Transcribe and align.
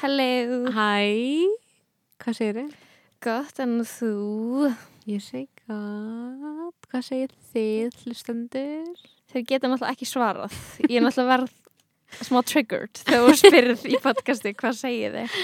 Hello. 0.00 0.70
Hæ, 0.72 1.04
hvað 2.24 2.36
segir 2.38 2.54
þið? 2.56 2.76
Gott, 3.20 3.58
en 3.60 3.82
þú? 3.84 4.70
Ég 5.04 5.20
segi 5.20 5.44
gott, 5.68 6.86
hvað 6.88 7.04
segir 7.04 7.34
þið, 7.50 7.98
hlustendur? 8.06 9.02
Þeir 9.28 9.44
geta 9.50 9.68
náttúrulega 9.68 9.92
ekki 9.92 10.08
svarað. 10.08 10.56
Ég 10.86 10.96
er 11.02 11.04
náttúrulega 11.04 11.34
verð 11.34 12.24
smá 12.30 12.40
triggered 12.48 13.02
þegar 13.02 13.28
þú 13.28 13.36
spyrð 13.42 13.86
í 13.90 14.00
podcasti 14.00 14.56
hvað 14.56 14.80
segið 14.80 15.20
þið. 15.20 15.38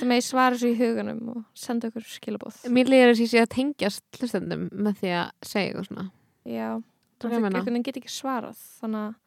Það 0.00 0.10
með 0.14 0.24
svara 0.30 0.64
svo 0.64 0.72
í 0.72 0.80
huganum 0.80 1.22
og 1.34 1.46
senda 1.52 1.92
okkur 1.92 2.10
skilabóð. 2.16 2.64
Mér 2.72 2.88
þess 3.12 3.20
að 3.20 3.24
ég 3.26 3.32
sé 3.36 3.44
að 3.44 3.54
tengjast 3.58 4.22
hlustendum 4.22 4.68
með 4.72 5.02
því 5.02 5.16
að 5.20 5.50
segja 5.52 5.68
eitthvað 5.68 5.90
svona. 5.90 6.10
Já, 6.48 6.68
er 6.80 7.34
meina? 7.36 7.58
einhvern 7.58 7.74
veginn 7.76 7.90
get 7.92 8.00
ekki 8.00 8.16
svarað. 8.16 8.68
Þannig 8.80 9.04
að, 9.04 9.18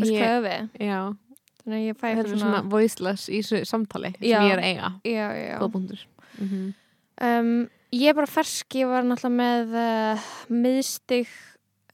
veist 0.00 0.16
hvað 0.16 0.46
við? 0.48 0.70
Já, 0.88 1.02
Þannig 1.60 1.76
að 1.76 1.86
ég 1.86 1.96
fæ 1.96 2.04
það 2.06 2.10
er 2.10 2.16
eitthvað 2.16 2.38
svona 2.38 2.56
svona... 2.56 2.70
voiceless 2.72 3.28
í 3.28 3.40
þessu 3.42 3.60
samtali 3.68 4.10
Já. 4.20 4.38
sem 4.38 4.46
ég 4.48 4.52
er 4.56 4.62
eiga. 4.64 4.92
Mm 6.40 6.74
Um, 7.20 7.68
ég 7.92 8.08
er 8.08 8.14
bara 8.16 8.26
fersk, 8.26 8.66
ég 8.80 8.86
var 8.88 9.02
náttúrulega 9.04 9.36
með 9.36 9.74
uh, 9.76 10.28
miðstig 10.48 11.28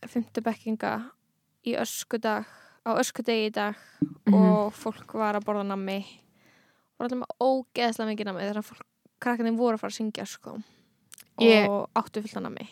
fymtubekkinga 0.06 0.92
í 1.66 1.74
öskudag, 1.80 2.46
á 2.86 2.90
öskudegi 2.94 3.48
í 3.48 3.52
dag 3.52 3.74
Mhm. 4.26 4.34
og 4.34 4.72
fólk 4.74 5.14
var 5.18 5.34
að 5.34 5.44
borða 5.48 5.64
nammi. 5.66 5.98
Og 6.98 7.04
alltaf 7.06 7.18
með 7.18 7.34
ógeðslega 7.42 8.10
mikið 8.12 8.24
nammi 8.30 8.40
þegar 8.46 8.62
fólk, 8.62 8.82
krakkarnir 9.20 9.56
voru 9.58 9.74
að 9.74 9.80
fara 9.80 9.90
að 9.90 9.98
syngja 9.98 10.26
sko. 10.26 10.62
Ég- 11.40 11.68
og 11.68 11.90
áttu 11.94 12.22
fullt 12.22 12.36
af 12.36 12.42
nammi. 12.42 12.68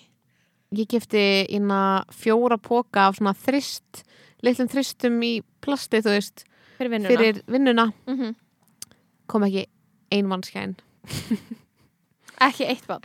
Ég 0.72 0.86
gifti 0.88 1.46
inna 1.50 2.04
fjóra 2.10 2.56
póka 2.56 3.08
af 3.08 3.16
svona 3.16 3.34
þrist, 3.34 4.04
litlum 4.42 4.68
þristum 4.68 5.20
í 5.22 5.42
plasti, 5.60 5.98
þú 6.00 6.10
veist, 6.14 6.44
fyrir 6.78 6.94
vinnuna 6.96 7.12
fyrir 7.14 7.42
vinnuna. 7.50 7.88
Mhm. 8.10 8.34
Kom 9.30 9.46
ekki 9.48 9.66
ein 10.12 10.26
mannskæn. 10.30 10.76
ekki 12.44 12.66
eitt 12.66 12.86
bann 12.88 13.02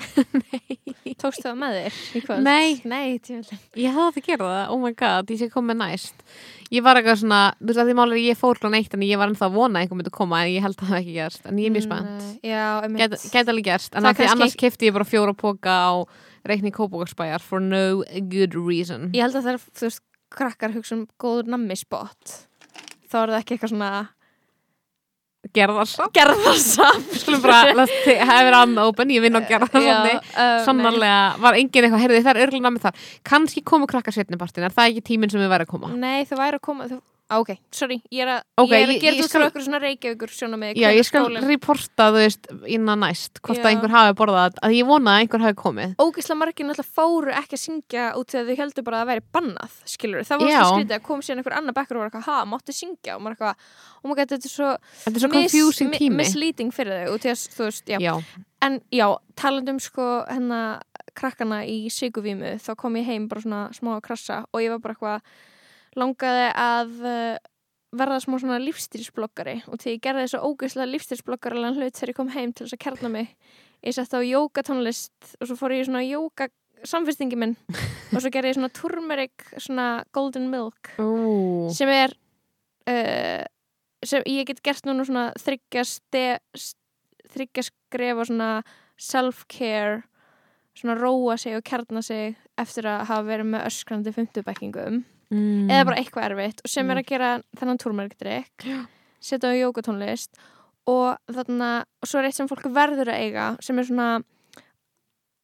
tókstu 1.22 1.46
það 1.46 1.58
með 1.60 1.76
þér? 1.78 2.40
Nei. 2.46 2.80
Nei, 2.88 3.20
Ég 3.20 3.92
hefði 3.92 4.06
átt 4.06 4.20
að 4.20 4.26
gera 4.26 4.48
það, 4.50 4.72
oh 4.74 4.80
my 4.82 4.92
god, 4.98 5.32
ég 5.34 5.42
sé 5.42 5.50
komið 5.52 5.80
næst. 5.82 6.24
Ég 6.74 6.84
var 6.86 7.00
eitthvað 7.00 7.22
svona, 7.24 7.40
þú 7.60 7.70
veist 7.70 7.82
að 7.84 7.90
því 7.90 7.96
málega 8.00 8.24
ég 8.24 8.40
fór 8.40 8.62
klán 8.62 8.78
eitt 8.80 8.96
en 8.96 9.06
ég 9.06 9.20
var 9.20 9.32
ennþá 9.32 9.48
að 9.50 9.56
vona 9.58 9.80
að 9.80 9.86
einhver 9.86 10.00
myndi 10.00 10.14
koma 10.16 10.42
en 10.44 10.52
ég 10.54 10.66
held 10.66 10.78
að 10.80 10.92
það 10.92 11.00
ekki 11.02 11.16
gerst, 11.18 11.48
en 11.50 11.62
ég 11.62 11.70
er 11.70 11.76
mjög 11.76 11.88
spennt. 11.88 12.28
Já, 12.46 12.66
einmitt 12.86 13.16
Gæti 13.34 13.54
alveg 13.54 13.70
gerst, 13.70 13.96
en 13.96 14.08
Það 14.08 14.20
því 14.20 14.30
annars 14.34 14.60
kefti 14.64 14.90
ég 14.90 14.98
bara 14.98 15.10
fjóra 15.10 15.36
póka 15.38 15.76
á 15.76 15.94
reikning 16.50 16.76
kópókarsbæjar 16.76 17.44
for 17.44 17.64
no 17.64 18.04
good 18.32 18.56
reason. 18.58 19.10
Ég 19.18 19.26
held 19.26 19.40
að 19.40 19.50
það 19.50 19.58
er, 19.58 19.66
þú 19.82 19.90
veist, 19.90 20.06
krakkar 20.30 20.76
hugsa 20.78 20.96
um 20.96 21.08
góður 21.22 21.50
nammi 21.56 21.78
spot 21.80 22.38
þá 23.10 23.16
er 23.24 23.34
það 23.34 23.42
ekki 23.44 23.58
eitthvað 23.58 23.74
svona 23.76 23.92
Gerða 25.56 25.76
það 25.80 25.88
samt. 25.90 26.12
gerða 26.18 26.34
það 26.44 26.58
samt 26.62 27.14
Skulum 27.22 27.42
bara, 27.46 27.72
let's 27.80 27.94
ta- 28.06 28.26
have 28.28 28.50
it 28.50 28.56
on 28.58 28.74
open, 28.84 29.10
ég 29.16 29.24
vinn 29.24 29.38
Já, 29.88 29.94
samt. 30.04 30.28
uh, 30.36 30.58
Sannarlega 30.66 31.22
var 31.42 31.56
engin 31.62 31.88
eitthvað, 31.88 32.04
heyrði 32.04 32.20
það 32.26 32.34
er 32.36 32.42
örgulega 32.44 32.74
með 32.76 32.84
það. 32.84 33.06
Kannski 33.32 33.64
komu 33.64 33.88
krakkar 33.90 34.14
setnipartin, 34.14 34.66
er 34.68 34.76
það 34.76 34.92
ekki 34.92 35.06
tíminn 35.14 35.32
sem 35.32 35.40
við 35.42 35.50
væri 35.54 35.66
að 35.66 35.72
koma? 35.72 35.94
Nei, 35.96 36.26
þú 36.28 36.38
væri 36.42 36.60
að 36.60 36.66
koma 36.68 36.90
á, 36.92 37.00
Ok, 37.30 37.50
sorry, 37.70 38.00
ég 38.10 38.24
er 38.26 38.30
að, 38.34 38.40
Ok, 38.58 38.72
ég 38.74 38.82
er 38.88 38.90
að 38.90 39.02
gera 39.04 39.18
þú 39.20 39.26
skal... 39.30 39.42
okkur 39.52 39.62
svona 39.68 39.80
reykjavíkur 39.84 40.32
sjóna 40.34 40.58
með 40.58 40.80
Já, 40.82 40.88
ég 40.98 41.06
skal 41.06 41.28
reporta, 41.46 42.08
þú 42.10 42.24
veist, 42.24 42.48
innan 42.66 43.04
næst, 43.04 43.38
hvort 43.46 43.60
Já. 43.60 43.64
að 43.68 43.70
einhver 43.70 43.94
hafi 43.94 44.16
borðað, 44.18 44.56
að 44.66 44.74
ég 44.74 44.88
vona 44.90 45.14
að 45.14 45.22
einhver 45.26 45.44
hafi 45.46 45.58
komið. 45.60 45.94
Ógislega 46.02 46.40
margir 46.40 46.66
náttúrulega 46.66 46.96
fóru 46.98 47.36
ekki 47.38 47.54
að 47.60 47.62
syngja 47.62 48.08
út 48.18 48.34
þegar 48.34 48.50
þau 48.50 48.60
heldur 48.64 48.88
bara 48.90 49.02
að 49.04 49.12
væri 49.12 49.24
bannað 49.38 49.76
skilur 49.94 50.26
það 50.26 50.42
var 50.42 50.56
svo 50.56 50.72
skrítið 50.74 50.98
að 50.98 51.06
kom 51.06 51.22
síðan 51.28 51.44
einhver 51.44 51.58
annar 51.60 51.78
bekkur 51.78 52.00
og 52.00 52.02
var 52.02 52.10
eitthvað, 52.10 52.26
ha, 52.32 52.40
máttu 52.50 52.76
syngja 52.80 53.16
og 53.20 53.22
maður 53.28 53.38
eitthvað, 53.38 53.70
oh 54.02 54.10
my 54.10 54.18
god, 54.18 54.34
þetta 54.34 54.50
er 54.50 54.56
svo, 54.56 54.72
Þetta 55.06 55.16
er 55.20 55.26
svo 55.28 55.32
confusing 55.38 55.92
mi- 55.94 56.02
tími. 56.02 56.18
misleading 56.24 56.74
fyrir 56.74 57.04
þau 57.06 57.14
og 57.14 57.22
því 57.22 57.34
að, 57.36 57.46
þú 57.60 57.70
veist, 57.70 57.86
já, 57.94 58.00
Já, 58.10 58.16
En 58.60 58.82
já, 58.92 59.06
talandum 59.40 59.78
sko 59.80 60.06
hennar 60.28 60.82
krakkana 61.16 61.62
í 61.64 61.86
Sigurvímu 61.94 62.58
þá 62.60 62.74
kom 62.76 62.98
ég 63.00 63.06
heim 63.08 63.30
bara 63.32 63.40
svona 63.46 63.62
smá 63.72 63.94
að 63.96 64.02
krassa 64.10 64.42
og 64.52 64.60
ég 64.66 64.74
var 64.74 64.82
bara 64.84 64.98
eitthvað 64.98 65.22
langaði 65.98 66.50
að 66.54 66.94
uh, 67.02 67.40
verða 67.96 68.20
smá 68.22 68.38
svona 68.38 68.60
lífstílsbloggari 68.62 69.64
og 69.68 69.82
því 69.82 69.96
ég 69.96 70.04
gerði 70.04 70.28
þessu 70.28 70.44
ógeðslega 70.46 70.92
lífstílsbloggarilega 70.94 71.76
hlut 71.78 71.98
þegar 71.98 72.12
ég 72.14 72.20
kom 72.20 72.32
heim 72.36 72.54
til 72.54 72.68
þess 72.68 72.78
að 72.78 72.84
kærna 72.86 73.10
mig 73.14 73.32
ég 73.86 73.96
sett 73.96 74.14
á 74.14 74.20
jógatónlist 74.22 75.36
og 75.40 75.50
svo 75.50 75.58
fór 75.58 75.74
ég 75.74 75.86
í 75.86 75.88
svona 75.88 76.06
jóga 76.06 76.50
samfestingi 76.88 77.36
minn. 77.36 77.58
Og 78.16 78.22
svo 78.24 78.30
gerði 78.32 78.54
ég 78.54 78.58
svona 78.58 78.72
turmeric 78.72 79.48
svona 79.60 79.88
golden 80.16 80.48
milk 80.52 80.94
Ú, 81.02 81.68
sem 81.76 81.90
er 81.92 82.14
uh, 82.90 83.44
sem 84.06 84.24
ég 84.32 84.48
get 84.48 84.62
gert 84.64 84.88
núna 84.88 85.04
svona 85.08 85.26
þryggja 85.40 85.84
skref 87.68 88.22
og 88.22 88.30
svona 88.30 88.52
self-care 89.00 90.02
svona 90.80 90.96
róa 90.96 91.36
sig 91.38 91.58
og 91.58 91.66
kjarna 91.68 92.02
sig 92.06 92.38
eftir 92.60 92.88
að 92.88 93.06
hafa 93.10 93.28
verið 93.28 93.52
með 93.52 93.66
öskrandi 93.68 94.14
fymtubekkingum 94.16 95.04
mm. 95.32 95.70
eða 95.70 95.86
bara 95.90 96.00
eitthvað 96.02 96.28
erfitt 96.32 96.62
og 96.66 96.70
sem 96.74 96.86
Mm. 96.88 96.92
er 96.92 97.02
að 97.04 97.10
gera 97.14 97.32
þennan 97.60 97.82
túrmerkdrykk 97.84 98.66
Já. 98.70 98.80
setja 99.22 99.52
á 99.52 99.60
jógatónlist 99.60 100.32
og 100.90 101.18
þarna 101.30 101.72
og 102.02 102.08
svo 102.10 102.20
er 102.20 102.30
eitt 102.30 102.36
sem 102.40 102.48
fólk 102.50 102.66
verður 102.74 103.12
að 103.14 103.20
eiga 103.26 103.48
sem 103.62 103.78
er 103.80 103.86
svona 103.90 104.10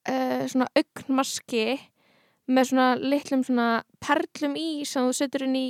uh, 0.09 0.46
svona 0.50 0.68
augnmaski 0.75 1.66
með 2.51 2.69
svona 2.72 2.88
litlum 3.01 3.44
svona 3.46 3.68
perlum 4.03 4.56
í 4.59 4.85
sem 4.85 5.06
þú 5.07 5.13
setur 5.18 5.46
inn 5.47 5.56
í 5.57 5.68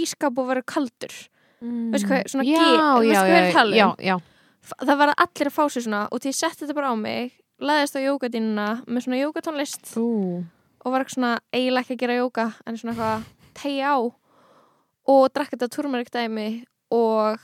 ískap 0.00 0.36
og 0.38 0.50
verður 0.50 0.66
kaldur 0.68 1.14
mm. 1.64 1.90
veistu 1.94 2.10
hvað- 2.10 2.28
svona 2.30 2.44
já, 2.46 2.60
G- 2.60 2.74
já, 2.76 2.88
veistu 3.00 3.24
hvað 3.24 3.36
er 3.36 4.14
að 4.14 4.26
F- 4.60 4.76
það 4.84 4.98
var 5.00 5.14
allir 5.16 5.48
að 5.48 5.54
fá 5.56 5.62
sér 5.72 5.86
svona 5.86 6.00
og 6.12 6.20
því 6.20 6.28
ég 6.28 6.36
setti 6.36 6.66
þetta 6.66 6.74
bara 6.76 6.90
á 6.92 6.96
mig 7.00 7.32
laðist 7.60 7.96
á 7.96 8.00
jógadínuna 8.04 8.66
með 8.86 9.04
svona 9.06 9.20
jógatónlist 9.22 9.94
Ú, 9.96 10.44
og 10.84 10.92
var 10.92 11.00
eitthvað 11.04 11.14
svona 11.16 11.30
eiginlega 11.52 11.80
ekki 11.86 11.96
að 11.96 12.02
gera 12.04 12.18
jóga 12.20 12.44
en 12.68 12.76
svona 12.76 12.92
eitthvað 12.92 13.24
tegja 13.56 13.96
á 13.96 13.98
og 15.10 15.22
drakk 15.34 15.54
þetta 15.54 15.70
turmeric 15.72 16.12
dæmi 16.14 16.48
og 16.94 17.40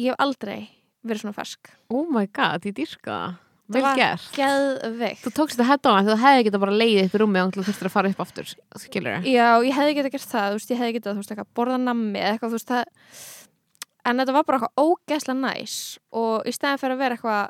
ég 0.00 0.12
hef 0.12 0.22
aldrei 0.22 0.70
verið 1.06 1.24
svona 1.24 1.36
fersk 1.36 1.72
oh 1.92 2.08
my 2.08 2.26
god, 2.28 2.66
ég 2.68 2.76
dýrka 2.76 3.14
það. 3.14 3.38
Vel 3.70 3.84
gert. 3.94 4.24
geðveikt 4.34 5.22
Þú 5.22 5.30
tókst 5.36 5.54
þetta 5.54 5.68
hett 5.68 5.86
á 5.86 5.90
hann, 5.94 6.08
þú 6.08 6.16
hefði 6.18 6.46
getað 6.48 6.62
bara 6.64 6.78
leiðið 6.80 7.04
upp 7.04 7.12
í 7.14 7.20
rúmi 7.22 7.42
og 7.42 7.52
þú 7.54 7.66
þurftir 7.68 7.86
að 7.86 7.92
fara 7.94 8.10
upp 8.10 8.22
aftur, 8.24 8.48
skilur 8.82 9.12
það? 9.14 9.28
Já, 9.30 9.48
ég 9.62 9.76
hefði 9.76 9.92
getað 10.00 10.14
gert 10.16 10.32
það, 10.32 10.48
þú 10.48 10.56
veist, 10.58 10.72
ég 10.72 10.80
hefði 10.80 10.96
getað, 10.96 11.12
þú 11.12 11.22
veist, 11.22 11.30
eitthvað, 11.30 11.50
borða 11.60 11.76
nammi 11.78 12.18
eða 12.18 12.32
eitthvað, 12.34 12.50
þú 12.50 12.58
veist, 12.58 12.72
það 12.72 13.38
en 14.06 14.22
þetta 14.22 14.34
var 14.34 14.46
bara 14.48 14.58
eitthvað 14.60 14.84
ógeðslega 14.84 15.38
næs 15.40 15.76
og 16.16 16.48
í 16.48 16.54
stæðan 16.54 16.80
fyrir 16.80 16.96
að 16.96 17.02
vera 17.04 17.16
eitthvað 17.18 17.42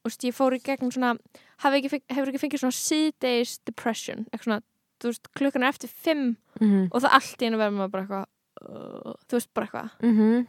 þú 0.00 0.10
veist, 0.10 0.26
ég 0.26 0.36
fór 0.36 0.56
í 0.56 0.60
gegnum 0.64 0.92
svona 0.94 1.12
hefur 1.60 1.78
ekki, 1.78 2.00
hefur 2.10 2.32
ekki 2.32 2.42
fengið 2.44 2.62
svona 2.64 2.78
síðdeis 2.78 3.56
depression, 3.68 4.24
eitthvað 4.30 4.46
svona, 4.48 4.62
þú 5.00 5.12
veist, 5.12 5.30
klukkan 5.36 5.64
er 5.64 5.74
eftir 5.74 5.90
fimm 5.90 6.36
Mm 6.60 6.68
-hmm. 6.68 6.88
og 6.92 7.02
það 7.02 7.14
allt 7.16 7.42
í 7.42 7.46
einu 7.46 7.56
verður 7.56 7.76
maður 7.78 7.90
bara 7.90 8.02
eitthvað 8.02 8.26
uh, 8.68 9.14
þú 9.28 9.32
veist, 9.38 9.54
bara 9.54 9.66
eitthvað, 9.66 9.90
Mm 10.02 10.46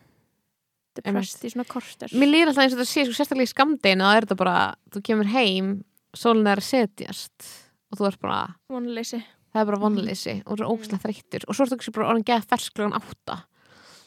depressed 0.97 1.45
í 1.45 1.51
svona 1.53 1.67
korter. 1.69 2.11
Mér 2.11 2.31
líður 2.31 2.51
alltaf 2.51 2.65
eins 2.65 2.73
og 2.75 2.81
þetta 2.81 2.91
sé 2.91 3.05
sko 3.05 3.15
sérstaklega 3.15 3.47
í 3.47 3.51
skamdeginu 3.53 4.07
þá 4.07 4.15
er 4.15 4.25
þetta 4.25 4.39
bara, 4.41 4.55
þú 4.91 5.01
kemur 5.07 5.29
heim 5.31 5.69
sólin 6.17 6.49
er 6.51 6.59
að 6.59 6.67
setjast 6.67 7.47
og 7.91 7.99
þú 7.99 8.07
ert 8.09 8.21
bara, 8.23 8.39
vonleysi. 8.71 9.21
Það 9.51 9.61
er 9.61 9.69
bara 9.69 9.81
vonleysi 9.83 10.35
og 10.45 10.57
þú 10.57 10.65
er 10.65 10.71
ógæslega 10.71 11.03
þreyttur 11.05 11.47
og 11.47 11.55
svo 11.55 11.63
ertu 11.65 11.77
ekki 11.77 11.95
bara 11.95 12.09
orðin 12.11 12.27
geða 12.27 12.47
fersklegan 12.51 12.97
átta 12.99 13.37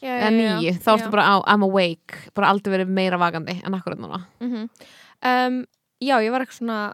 já, 0.01 0.11
eða 0.11 0.31
nýju, 0.37 0.75
þá 0.85 0.91
ertu 0.95 1.11
bara 1.15 1.25
á 1.25 1.35
I'm 1.49 1.65
awake, 1.65 2.21
bara 2.37 2.51
aldrei 2.53 2.75
verið 2.77 2.93
meira 2.99 3.17
vakandi 3.21 3.57
en 3.63 3.77
akkurat 3.77 4.01
núna. 4.01 4.25
Mm 4.39 4.69
um, 5.25 5.65
Já, 6.03 6.19
ég 6.21 6.29
var 6.29 6.43
eitthvað 6.43 6.59
svona 6.59 6.93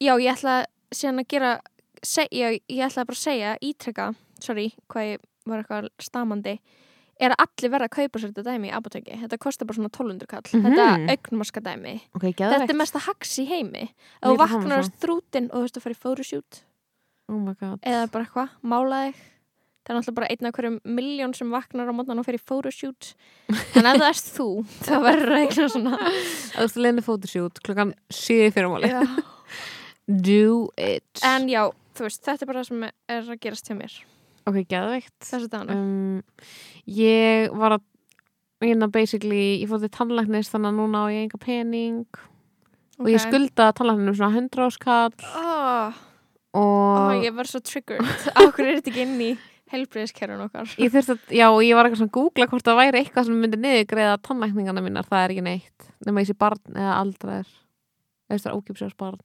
Já, 0.00 0.12
ég 0.20 0.32
ætla 0.32 0.66
síðan 0.94 1.20
að 1.20 1.28
gera 1.28 1.60
seg, 2.04 2.28
já, 2.32 2.50
ég 2.52 2.82
ætla 2.86 3.04
bara 3.06 3.16
að 3.16 3.22
segja 3.22 3.54
ítrekka, 3.64 4.14
sorry, 4.40 4.72
hvað 4.92 5.08
ég 5.12 5.24
var 5.46 5.62
eitthvað 5.62 5.88
stamandi 6.02 6.58
er 7.16 7.32
að 7.32 7.46
allir 7.46 7.72
verða 7.72 7.86
að 7.88 7.94
kaupa 7.96 8.20
sér 8.20 8.32
þetta 8.34 8.42
dæmi 8.50 8.68
í 8.68 8.72
apoteki 8.76 9.18
þetta 9.22 9.38
kostar 9.40 9.68
bara 9.68 9.78
svona 9.78 9.88
1200 9.88 10.26
kall. 10.28 10.42
Mhm. 10.52 10.66
þetta 10.66 11.14
augnmaska 11.14 11.62
dæmi, 11.64 11.94
Ok, 12.14 12.26
þetta 12.36 12.68
er 12.68 12.76
mesta 12.76 12.98
hax 13.00 13.38
í 13.40 13.46
heimi. 13.48 13.86
Þú 14.22 14.36
vaknar 14.36 14.84
svo. 14.84 14.92
þrútin 15.00 15.48
og 15.48 15.56
þú 15.56 15.62
veist 15.64 15.78
að 15.78 15.86
fara 15.86 15.96
í 15.96 16.02
photoshoot 16.02 16.60
Oh 17.28 17.48
eða 17.82 18.10
bara 18.12 18.24
eitthvað, 18.24 18.50
mála 18.62 18.98
þig. 19.06 19.16
Það 19.86 19.94
er 19.94 19.96
náttúrulega 20.00 20.14
bara 20.18 20.28
einn 20.30 20.46
af 20.46 20.52
hverjum 20.54 20.76
miljón 20.84 21.34
sem 21.34 21.50
vaknar 21.50 21.88
á 21.90 21.94
mótnan 21.94 22.18
og 22.18 22.26
fer 22.26 22.34
í 22.34 22.42
photoshoot 22.42 23.14
en 23.48 23.86
ef 23.86 23.96
það 23.96 24.08
erst 24.10 24.30
þú, 24.36 24.48
þá 24.86 24.94
verður 25.02 25.32
það 25.32 25.40
eitthvað 25.40 25.72
svona. 25.72 25.98
Þú 26.56 26.60
veist, 26.66 26.76
leinu 26.76 27.04
fótusjút 27.06 27.60
klukkan 27.62 27.94
7 28.10 28.50
fyrir 28.54 28.70
máli. 28.70 28.92
Do 30.06 30.68
it. 30.78 31.22
En 31.24 31.48
já, 31.50 31.70
þú 31.96 32.06
veist, 32.06 32.22
þetta 32.24 32.44
er 32.44 32.50
bara 32.50 32.62
það 32.62 32.70
sem 32.70 32.86
er 32.86 33.26
að 33.34 33.42
gerast 33.42 33.68
hjá 33.70 33.76
mér. 33.78 33.98
Ok, 34.46 34.60
geðveikt. 34.70 35.16
Þessu 35.26 35.50
dagana. 35.50 35.76
Um, 35.76 36.46
Ég 36.86 37.50
var 37.58 37.76
að 37.78 37.84
hérna 38.62 38.88
basically, 38.92 39.58
ég 39.60 39.70
fór 39.70 39.82
til 39.82 39.92
tannlæknis 39.92 40.52
þannig 40.52 40.72
að 40.72 40.78
núna 40.80 41.02
á 41.02 41.06
ég 41.12 41.26
enga 41.26 41.40
pening. 41.42 42.20
Og 42.96 43.10
ég 43.12 43.20
skulda 43.20 43.72
tannlækninu 43.76 44.14
svona 44.16 44.38
100 44.40 44.62
áskall 44.64 45.12
oh, 45.36 45.98
og 46.56 46.62
oh, 46.62 47.10
ég 47.20 47.34
var 47.36 47.50
svo 47.50 47.60
triggered. 47.60 48.06
Ákveður 48.40 48.70
er 48.70 48.78
þetta 48.78 48.92
ekki 48.94 49.04
inn 49.04 49.18
í 49.20 49.28
helbriðiskerfun 49.74 50.46
okkar? 50.46 50.72
Ég 50.80 50.94
þurfti 50.94 51.16
að, 51.16 51.34
já, 51.36 51.46
ég 51.66 51.76
var 51.76 51.88
eitthvað 51.88 52.00
svona 52.00 52.12
að 52.12 52.16
googla 52.16 52.48
hvort 52.48 52.70
það 52.70 52.80
væri 52.80 53.02
eitthvað 53.02 53.28
sem 53.28 53.42
myndi 53.42 53.60
niðurgreiða 53.60 54.16
tannlækningana 54.24 54.84
minnar, 54.86 55.08
það 55.10 55.24
er 55.24 55.34
ekki 55.34 55.44
neitt 55.44 55.88
nema 56.06 56.24
sé 56.24 56.36
barn 56.38 56.62
eða 56.72 56.96
aldraðir 57.02 57.50
eða 58.30 58.38
það 58.38 58.50
er 58.50 58.58
ókipsjás 58.60 58.96
barn 58.98 59.20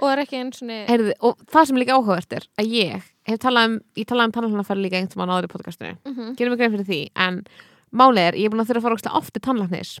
og 0.00 0.06
það 0.06 0.12
er 0.14 0.22
ekki 0.24 0.38
eins 0.40 0.62
og 0.62 0.70
Heyrði, 0.88 1.16
og 1.20 1.42
það 1.52 1.66
sem 1.68 1.80
líka 1.80 1.96
áhugavert 1.96 2.36
er 2.38 2.46
að 2.60 2.70
ég 2.74 3.08
hef 3.28 3.40
talað 3.42 3.68
um, 3.68 3.74
ég 4.00 4.08
talaði 4.08 4.30
um 4.30 4.36
tannlæknarfæri 4.36 4.84
líka 4.84 5.00
einhvern 5.00 5.20
veginn 5.20 5.34
áður 5.36 5.48
í 5.48 5.52
podcastinu, 5.52 5.96
mm 5.96 6.14
-hmm. 6.14 6.36
gerum 6.38 6.54
mig 6.54 6.60
grein 6.60 6.72
fyrir 6.76 6.88
því 6.88 7.00
en 7.26 7.42
málið 7.92 8.28
er, 8.28 8.38
ég 8.40 8.44
er 8.48 8.50
búin 8.54 8.62
að 8.64 8.70
þurfa 8.70 8.80
að 8.80 8.86
fara 8.86 8.94
ógeðslega 8.94 9.18
oft 9.20 9.32
til 9.34 9.42
tannlæknis 9.42 9.92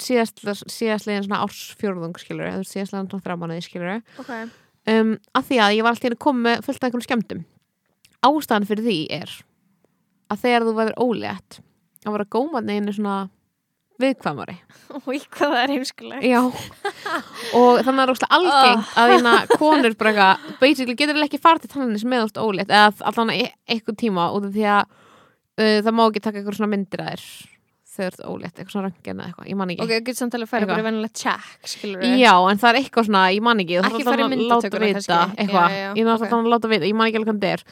síðast, 0.00 0.40
síðast 0.68 1.06
liðin 1.08 1.26
svona 1.26 1.42
ársfjórðung 1.44 2.16
skilur 2.20 2.46
eða 2.46 2.64
síðast 2.64 2.92
liðin 2.94 3.10
svona 3.10 3.24
þrjá 3.24 3.36
mánuði 3.40 3.64
skilur 3.64 4.02
okay. 4.20 4.48
um, 4.92 5.16
að 5.32 5.46
því 5.50 5.60
að 5.64 5.76
ég 5.76 5.86
var 5.86 5.94
alltaf 5.94 6.16
að 6.16 6.40
með 6.40 6.64
fullt 6.66 6.80
af 6.80 6.88
einhverjum 6.88 7.06
skemmtum 7.06 7.44
ástæðan 8.26 8.68
fyrir 8.68 8.86
því 8.86 8.98
er 9.10 9.32
að 10.32 10.42
þegar 10.42 10.66
þú 10.66 10.74
verður 10.80 11.00
ólétt 11.02 11.60
að 12.06 12.16
vera 12.16 12.30
gómanni 12.30 12.78
einu 12.78 12.94
svona 12.94 13.16
viðkvæmari. 14.02 14.56
Og 14.96 15.08
hvað 15.32 15.54
það 15.54 15.58
er 15.62 15.72
heimskuleg 15.74 16.26
Já, 16.26 16.40
og 17.56 17.80
þannig 17.86 18.02
er 18.02 18.12
óslega 18.12 18.38
algengt 18.38 18.94
að 19.00 19.12
þína 19.14 19.34
konur 19.56 19.96
bara 19.98 20.12
eitthvað, 20.12 20.46
basically 20.62 20.96
getur 20.98 21.20
ekki 21.24 21.42
farið 21.42 21.66
til 21.66 21.72
tannis 21.74 22.06
með 22.06 22.28
óslega 22.28 22.46
ólétt 22.46 22.72
eða 22.72 23.10
allan 23.10 23.34
eitthvað 23.36 24.00
tíma 24.04 24.30
út 24.36 24.48
af 24.48 24.54
því 24.56 24.66
að 24.76 24.82
uh, 24.86 25.78
það 25.86 25.92
má 25.96 26.02
ekki 26.06 26.24
taka 26.24 26.40
eitthvað 26.40 26.58
svona 26.60 26.72
myndir 26.76 27.04
að 27.04 27.12
þér 27.16 27.26
þegar 27.96 28.12
þú 28.12 28.20
ert 28.20 28.30
ólétt, 28.30 28.56
eitthvað 28.56 28.74
svona 28.74 28.88
röngin 28.90 29.20
eða 29.20 29.28
eitthvað, 29.30 29.48
ég 29.50 29.58
man 29.58 29.72
ekki. 29.72 29.84
Ok, 29.86 29.92
getur 30.06 30.18
samt 30.20 30.36
alveg 30.36 30.46
að 30.46 30.52
færa 30.52 30.68
bara 30.70 30.84
vennilega 30.84 31.20
check 31.22 31.84
Já, 32.20 32.32
en 32.50 32.60
það 32.60 32.68
er 32.70 32.78
eitthvað 32.82 33.08
svona, 33.08 33.22
ég 33.32 33.44
man 33.46 33.62
ekki 33.62 33.78
Ekki 33.80 34.02
í 34.02 34.06
að 34.06 34.20
láta 34.20 34.30
myndatökuna 34.34 34.90
kannski. 34.98 35.20
ég 35.96 36.10
að 36.10 36.98
man 36.98 37.08
ekki 37.08 37.20
alveg 37.20 37.30
hvað 37.30 37.40
þetta 37.40 37.54
er. 37.54 37.64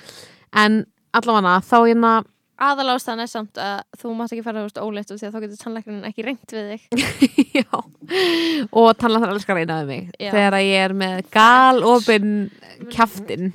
En 0.65 0.79
allavega 1.15 1.57
þá 1.69 1.77
hérna 1.85 2.13
aðalástaðan 2.63 3.25
er 3.25 3.31
samt 3.31 3.59
að 3.61 3.83
þú 3.99 4.15
mátt 4.19 4.33
ekki 4.35 4.45
fara 4.47 4.63
veist 4.63 4.81
óleitt 4.81 5.11
og 5.11 5.21
því 5.21 5.29
að 5.29 5.35
þá 5.35 5.45
getur 5.45 5.61
tannlæknin 5.65 6.09
ekki 6.09 6.25
reynt 6.27 6.55
við 6.55 6.73
þig. 6.73 6.89
Já, 7.59 7.69
og 8.71 8.89
tannlæknar 9.01 9.35
elskar 9.35 9.57
að 9.57 9.63
reyna 9.63 9.79
við 9.83 9.91
mig 9.91 10.11
Já. 10.19 10.31
þegar 10.31 10.59
að 10.59 10.67
ég 10.69 10.89
er 10.89 10.97
með 11.05 11.23
gal 11.35 11.87
opinn 11.95 12.35
kjaftin 12.93 13.55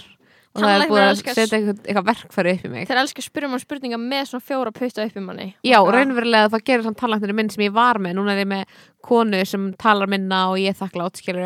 og 0.50 0.64
það 0.64 0.72
er 0.74 0.82
Tannlæknar 0.82 1.06
að 1.06 1.20
setja 1.22 1.44
eitthvað, 1.46 1.84
eitthvað 1.86 2.08
verkfæri 2.10 2.54
upp 2.56 2.66
í 2.66 2.72
mig. 2.74 2.88
Þeir 2.90 3.02
elskar 3.04 3.24
að 3.24 3.28
spyrja 3.30 3.50
mann 3.52 3.62
spurninga 3.64 4.00
með 4.02 4.24
svona 4.32 4.46
fjóra 4.48 4.74
putta 4.76 5.06
upp 5.06 5.20
í 5.20 5.24
manni. 5.24 5.48
Já, 5.68 5.78
raunverulega 5.78 6.50
það 6.56 6.66
gerir 6.72 6.88
samt 6.88 7.00
tannlæknir 7.00 7.36
minn 7.38 7.54
sem 7.54 7.64
ég 7.68 7.76
var 7.76 8.02
með, 8.02 8.18
núna 8.18 8.34
er 8.34 8.44
ég 8.44 8.50
með 8.50 8.82
konu 9.06 9.40
sem 9.48 9.70
talar 9.80 10.12
minna 10.12 10.42
og 10.50 10.60
ég 10.60 10.74
er 10.74 10.80
þakklátt 10.80 11.22
skilur 11.22 11.46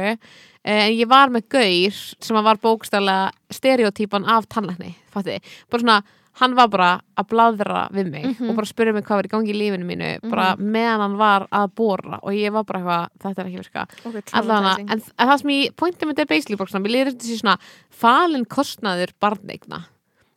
en 0.63 0.93
ég 0.95 1.07
var 1.11 1.31
með 1.33 1.47
gaur 1.51 2.01
sem 2.23 2.43
var 2.47 2.59
bókstælega 2.63 3.31
stereotypan 3.53 4.27
af 4.31 4.47
tannlækni, 4.47 4.95
svona, 5.11 5.99
hann 6.41 6.55
var 6.55 6.67
bara 6.67 7.01
að 7.17 7.27
bladra 7.29 7.89
við 7.93 8.09
mig 8.11 8.25
Mhm. 8.25 8.49
og 8.49 8.55
bara 8.55 8.65
spyrja 8.65 8.93
mig 8.93 9.03
hvað 9.05 9.15
var 9.19 9.23
í 9.27 9.31
gangi 9.33 9.53
í 9.53 9.57
lífinu 9.59 9.85
mínu 9.85 10.29
bara 10.31 10.55
meðan 10.57 10.99
hann 11.05 11.17
var 11.17 11.47
að 11.51 11.73
bóra 11.75 12.19
og 12.23 12.33
ég 12.33 12.51
var 12.51 12.63
bara 12.63 12.79
eitthvað, 12.79 13.09
þetta 13.21 13.39
er 13.39 13.45
ekki 13.51 13.61
virka. 13.61 13.87
Okay, 14.05 14.21
traumatizing. 14.21 14.89
en, 14.91 15.01
en 15.19 15.27
það 15.29 15.39
sem 15.41 15.49
ég 15.49 15.75
pointið 15.75 16.07
með 16.07 16.13
þetta 16.15 16.21
er 16.21 16.31
basically 16.33 16.57
svona, 16.57 16.83
mér 16.85 16.95
liður 16.95 17.19
sé 17.21 17.37
svona 17.39 17.57
falin 17.91 18.45
kostnaður 18.45 19.13
barneigna. 19.21 19.85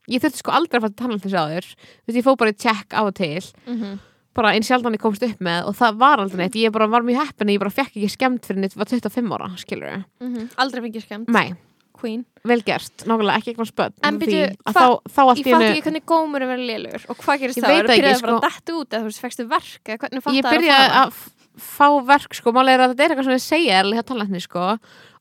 Ég 0.08 0.20
þurfti 0.22 0.38
sko 0.38 0.52
aldrei 0.52 0.78
að 0.78 0.82
fara 0.84 0.92
til 0.94 1.00
tannlæknis 1.02 1.34
áður 1.34 1.64
þú 1.66 2.06
veist, 2.06 2.18
ég 2.20 2.24
fóð 2.28 2.36
bara 2.38 2.52
í 2.52 2.58
check 2.58 2.88
á 2.94 3.00
og 3.06 3.14
til. 3.14 3.40
Mhm. 3.66 3.98
bara 4.36 4.50
eins 4.52 4.68
sjaldan 4.68 4.92
ég 4.92 5.00
komst 5.00 5.22
upp 5.24 5.38
með 5.40 5.64
og 5.66 5.74
það 5.78 5.96
var 5.96 6.18
aldrei 6.20 6.36
neitt, 6.44 6.52
ég 6.60 6.70
bara 6.70 6.86
var 6.86 7.00
mjög 7.00 7.24
heppin 7.24 7.48
ég 7.48 7.58
bara 7.58 7.70
fekk 7.70 7.96
ekki 7.96 8.10
skemmt 8.18 8.44
fyrir 8.44 8.58
neitt, 8.60 8.76
var 8.76 8.84
25 8.84 9.32
ára 9.32 9.48
skilur 9.56 10.04
Mhm. 10.20 10.50
aldrei 10.58 10.82
fengið 10.84 11.06
skemmt. 11.08 11.28
Nei, 11.32 11.54
queen. 11.98 12.24
Vel 12.46 12.60
gert, 12.66 13.06
nákvæmlega 13.08 13.40
ekki 13.40 13.52
eitthvað 13.52 13.70
spöld 13.72 13.96
En 14.06 14.20
byrju, 14.20 14.42
ég 14.42 14.76
fatt 15.16 15.40
ekki 15.40 15.82
hvernig 15.82 16.04
gómur 16.06 16.44
er 16.44 16.52
verið 16.52 16.68
lélur 16.70 17.08
og 17.10 17.18
hvað 17.22 17.42
gerist 17.42 17.62
þá, 17.62 17.70
ekki, 17.72 17.88
byrjaði 17.90 18.20
bara 18.20 18.20
sko. 18.20 18.36
að 18.36 18.46
detta 18.46 18.76
út 18.76 18.94
eða 18.94 19.08
þú 19.08 19.24
fekstu 19.24 19.48
verk 19.50 19.90
eða 19.90 20.02
hvernig 20.04 20.26
fattar 20.26 20.38
ég 20.38 20.50
byrjaði 20.54 21.00
að 21.00 21.18
fá 21.56 21.88
verk 22.06 22.36
sko, 22.36 22.52
málega 22.54 22.76
er 22.76 22.84
að 22.84 22.94
þetta 22.94 23.04
er 23.04 23.12
eitthvað 23.14 23.28
sem 23.28 23.36
ég 23.36 23.44
segja 23.44 23.80
alveg 23.80 23.98
hjá 23.98 24.06
tannlækni 24.10 24.42
sko. 24.44 24.70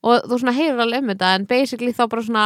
Og 0.06 0.30
þú 0.30 0.39
svona 0.42 0.56
heyrir 0.56 0.83
alveg 0.83 1.04
um 1.04 1.12
þetta 1.13 1.33
en 1.39 1.48
basically 1.50 1.95
þá 1.95 2.04
bara 2.12 2.25
svona 2.27 2.45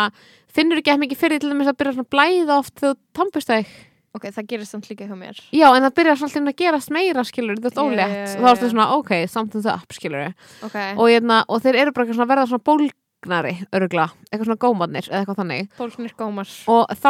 finnur 0.53 0.81
ekki 0.81 0.93
að 0.93 1.03
mikið 1.03 1.21
fyrir 1.23 1.41
til 1.41 1.51
þess 1.51 1.71
að 1.73 1.79
byrja 1.81 1.95
svona 1.95 2.07
að 2.07 2.13
blæða 2.15 2.57
oft 2.61 2.75
þegar 2.77 2.95
þú 2.95 3.19
tampist 3.19 3.51
þig. 3.51 3.73
Ok, 4.17 4.25
það 4.33 4.47
gerist 4.49 4.73
samt 4.73 4.87
líka 4.89 5.05
hjá 5.05 5.17
mér. 5.17 5.37
Já, 5.53 5.67
en 5.69 5.85
það 5.85 5.97
byrjar 5.99 6.17
svona 6.21 6.49
að 6.49 6.57
gerast 6.57 6.93
meira 6.93 7.25
skilur 7.27 7.59
ert 7.59 7.75
Já, 7.77 7.81
ólétt. 7.83 8.15
Já, 8.15 8.31
og 8.31 8.45
þá 8.45 8.49
ertu 8.51 8.65
já. 8.65 8.71
svona, 8.73 8.87
ok, 8.97 9.11
something's 9.29 9.69
up 9.69 9.93
skilur 9.93 10.31
ok, 10.65 10.77
og, 10.95 11.03
hérna, 11.11 11.43
og 11.45 11.61
þeir 11.61 11.77
eru 11.83 11.93
bara 11.93 12.07
eitthvað 12.07 12.17
svona 12.17 12.25
að 12.25 12.95
bólgnari 13.19 13.56
örgla, 13.75 14.06
eitthvað 14.31 14.48
svona 14.48 14.60
gómarnir 14.63 15.07
eða 15.10 15.19
eitthvað 15.21 15.39
þannig. 15.42 15.69
Bólknir 15.77 16.13
gómar. 16.18 16.51
Og 16.71 16.94
þá 16.95 17.10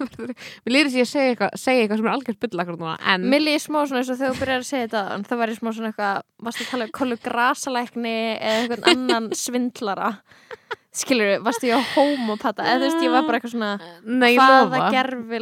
mér 0.64 0.74
lýri 0.74 0.92
sér 0.92 1.04
að 1.06 1.10
segja 1.10 1.32
eitthvað, 1.32 1.54
segja 1.56 1.84
eitthvað 1.84 2.00
sem 2.00 2.08
er 2.08 2.12
algjört 2.12 2.40
bylla 2.44 2.64
akkur 2.64 2.78
núna 2.80 2.96
en 3.12 3.26
Mér 3.32 3.44
líði 3.44 3.62
smá 3.64 3.78
svona 3.86 4.02
eins 4.02 4.10
og 4.12 4.20
þegar 4.20 4.34
þú 4.34 4.42
byrjar 4.42 4.60
að 4.60 4.68
segja 4.68 4.88
þetta 4.90 5.02
það 5.30 5.42
væri 5.42 5.56
smá 5.56 5.70
svona 5.72 5.90
eitthvað, 5.92 6.22
varstu 6.44 6.66
að 6.66 6.70
tala 6.74 6.88
um 6.88 6.94
kollu 7.00 7.18
grasalækni 7.24 8.16
eða 8.36 8.60
eitthvað 8.60 8.88
annan 8.92 9.30
svindlara? 9.40 10.12
Skilur 11.00 11.28
við, 11.30 11.42
varstu 11.46 11.68
ég 11.70 11.78
á 11.78 11.82
homopata? 11.94 12.66
Eða 12.66 12.80
þú 12.80 12.86
veist, 12.88 13.04
ég 13.06 13.12
var 13.14 13.26
bara 13.28 13.38
eitthvað 13.38 13.54
svona 13.54 13.72
hvaða 14.40 14.80
gerfi 14.90 15.40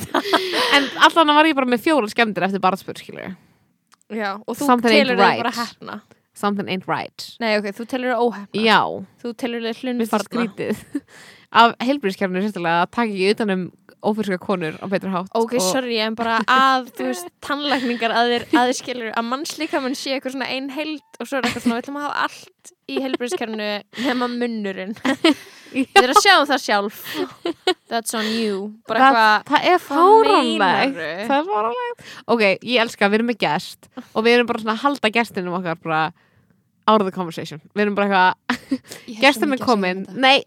það. 0.06 0.36
en 0.78 0.86
allan 1.08 1.34
var 1.36 1.50
ég 1.50 1.58
bara 1.58 1.72
með 1.74 1.82
fjóra 1.88 2.12
skemmtir 2.12 2.46
eftir 2.46 2.62
barðspur 2.62 3.02
skilur 3.02 3.34
Já, 4.06 4.36
og 4.38 4.54
þú 4.54 4.76
telur 4.86 5.18
þig 5.18 5.40
bara 5.42 5.50
hefna 5.56 5.98
something 6.36 6.68
ain't 6.68 6.86
right. 6.90 7.26
Nei, 7.42 7.56
ok, 7.60 7.70
þú 7.76 7.88
telur 7.90 8.12
þig 8.12 8.26
óhefna 8.26 8.66
já, 8.66 8.80
Þú 9.22 9.32
telur 9.40 9.64
þig 9.64 9.66
mér 9.66 9.96
finnst 10.04 10.14
það 10.14 10.28
hlunfarna 10.28 10.28
skrítið. 10.28 11.10
Af 11.56 11.74
heilbríðskjarnir 11.80 12.44
sérstaklega 12.44 12.84
að 12.84 12.94
taka 12.96 13.10
ekki 13.12 13.32
utan 13.32 13.54
um 13.54 13.66
ófyrska 14.06 14.38
konur 14.38 14.76
á 14.78 14.86
betur 14.90 15.12
hátt 15.12 15.30
Ok, 15.34 15.56
og, 15.56 15.64
sorry, 15.64 15.98
en 16.02 16.16
bara 16.18 16.38
að, 16.50 16.90
þú 16.96 17.08
veist, 17.10 17.28
tannlækningar 17.46 18.14
að 18.14 18.32
þér, 18.32 18.46
að 18.52 18.70
þér 18.70 18.78
skilur 18.80 19.12
að 19.12 19.28
mannslíkamann 19.30 19.96
sé 19.98 20.16
eitthvað 20.16 20.36
svona 20.36 20.50
ein 20.52 20.68
heild 20.74 21.20
og 21.20 21.28
svo 21.28 21.38
er 21.38 21.48
eitthvað 21.48 21.64
svona, 21.64 21.78
við 21.78 21.84
ætlum 21.84 22.00
að 22.00 22.06
hafa 22.06 22.26
allt 22.26 22.72
í 22.86 22.98
heilbríðskernu 23.02 23.70
nema 24.06 24.28
munnurinn. 24.30 24.94
Þið 25.76 25.98
er 26.04 26.12
að 26.12 26.20
sjá 26.22 26.34
um 26.38 26.46
það 26.48 26.60
sjálf. 26.62 27.00
That's 27.90 28.14
on 28.16 28.28
you. 28.30 28.60
Bara 28.86 29.08
það, 29.08 29.16
eitthvað 29.16 29.48
það 29.50 29.66
er 29.72 29.82
fáránlegt. 29.86 30.60
meinarðu? 30.62 31.08
það 31.26 31.40
er 31.40 31.48
fáránlegt. 31.50 32.04
Ok, 32.34 32.44
ég 32.46 32.84
elska, 32.84 33.10
við 33.10 33.18
erum 33.18 33.30
með 33.32 33.40
gest 33.42 33.90
og 34.12 34.26
við 34.26 34.36
erum 34.36 34.50
bara 34.52 34.62
svona 34.62 34.76
að 34.76 34.84
halda 34.84 35.12
gestinum 35.18 35.58
okkar 35.58 35.82
bara 35.82 36.00
out 36.86 37.00
of 37.02 37.06
the 37.08 37.14
conversation. 37.14 37.60
Við 37.74 37.86
erum 37.86 37.96
bara 37.98 38.34
eitthvað, 38.46 38.86
gestin 39.24 39.52
er 39.56 39.62
komin 39.62 40.04
nei, 40.14 40.44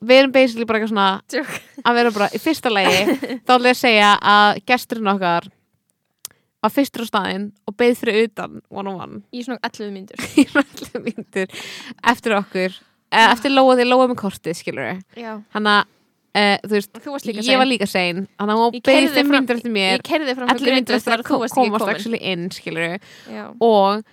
við 0.00 0.20
erum 0.20 0.32
basically 0.34 0.66
bara 0.68 0.80
eitthvað 0.80 0.92
svona 0.92 1.84
að 1.86 1.98
vera 2.00 2.14
bara 2.14 2.28
í 2.36 2.40
fyrsta 2.42 2.72
lagi 2.72 3.16
þá 3.46 3.54
ætla 3.56 3.72
ég 3.72 3.78
segja 3.80 4.10
að 4.20 4.60
gesturinn 4.68 5.12
okkar 5.14 5.48
var 6.66 6.72
fyrstur 6.72 7.06
á 7.06 7.08
staðinn 7.08 7.46
og 7.68 7.76
beð 7.78 7.98
fyrir 8.00 8.28
utan 8.28 8.60
one 8.68 8.90
on 8.92 9.00
one 9.00 9.20
Í 9.32 9.44
svona 9.46 9.60
11 9.64 9.92
mínútur. 9.94 10.22
Í 10.40 10.46
allir 10.56 11.04
myndir 11.04 11.52
eftir 12.12 12.36
okkur 12.38 12.72
eh, 12.72 13.28
eftir 13.28 13.54
Lóa 13.54 13.76
því 13.78 13.86
Lóa 13.88 14.08
með 14.10 14.20
kortið 14.24 14.58
skilur 14.60 14.98
Já, 15.16 15.36
hann 15.54 15.70
að 15.70 15.92
eh, 16.36 16.56
þú 16.64 16.74
veist, 16.74 16.92
þú 17.04 17.16
ég 17.46 17.60
var 17.60 17.70
líka 17.70 17.88
sein. 17.88 18.26
Hann 18.40 18.52
að 18.52 18.60
hún 18.60 18.76
Ég 18.76 18.82
beð 18.82 18.92
keyrði 18.92 19.14
fimm 19.14 19.32
fram- 19.32 19.40
myndir 19.40 19.60
eftir 19.60 19.74
mér. 19.76 19.96
Ég 19.96 20.50
allir 20.50 20.76
myndir 20.76 20.98
eftir 20.98 21.16
að 21.16 21.26
komast 21.30 21.56
inn 22.20 22.50
og 23.60 24.04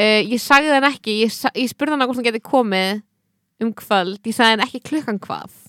uh, 0.00 0.20
ég 0.34 0.40
sagði 0.42 0.74
hann 0.74 0.88
ekki. 0.90 1.18
Ég, 1.24 1.36
ég 1.60 1.70
spurði 1.72 1.96
hann 1.96 2.04
að 2.04 2.10
hvort 2.10 2.20
hann 2.20 2.28
geti 2.30 2.42
komið 2.44 3.02
um 3.62 3.72
kvöld, 3.78 4.20
ég 4.24 4.36
sagði 4.36 4.56
hann 4.56 4.66
ekki 4.66 4.82
klukkan 4.90 5.20
hvað. 5.22 5.60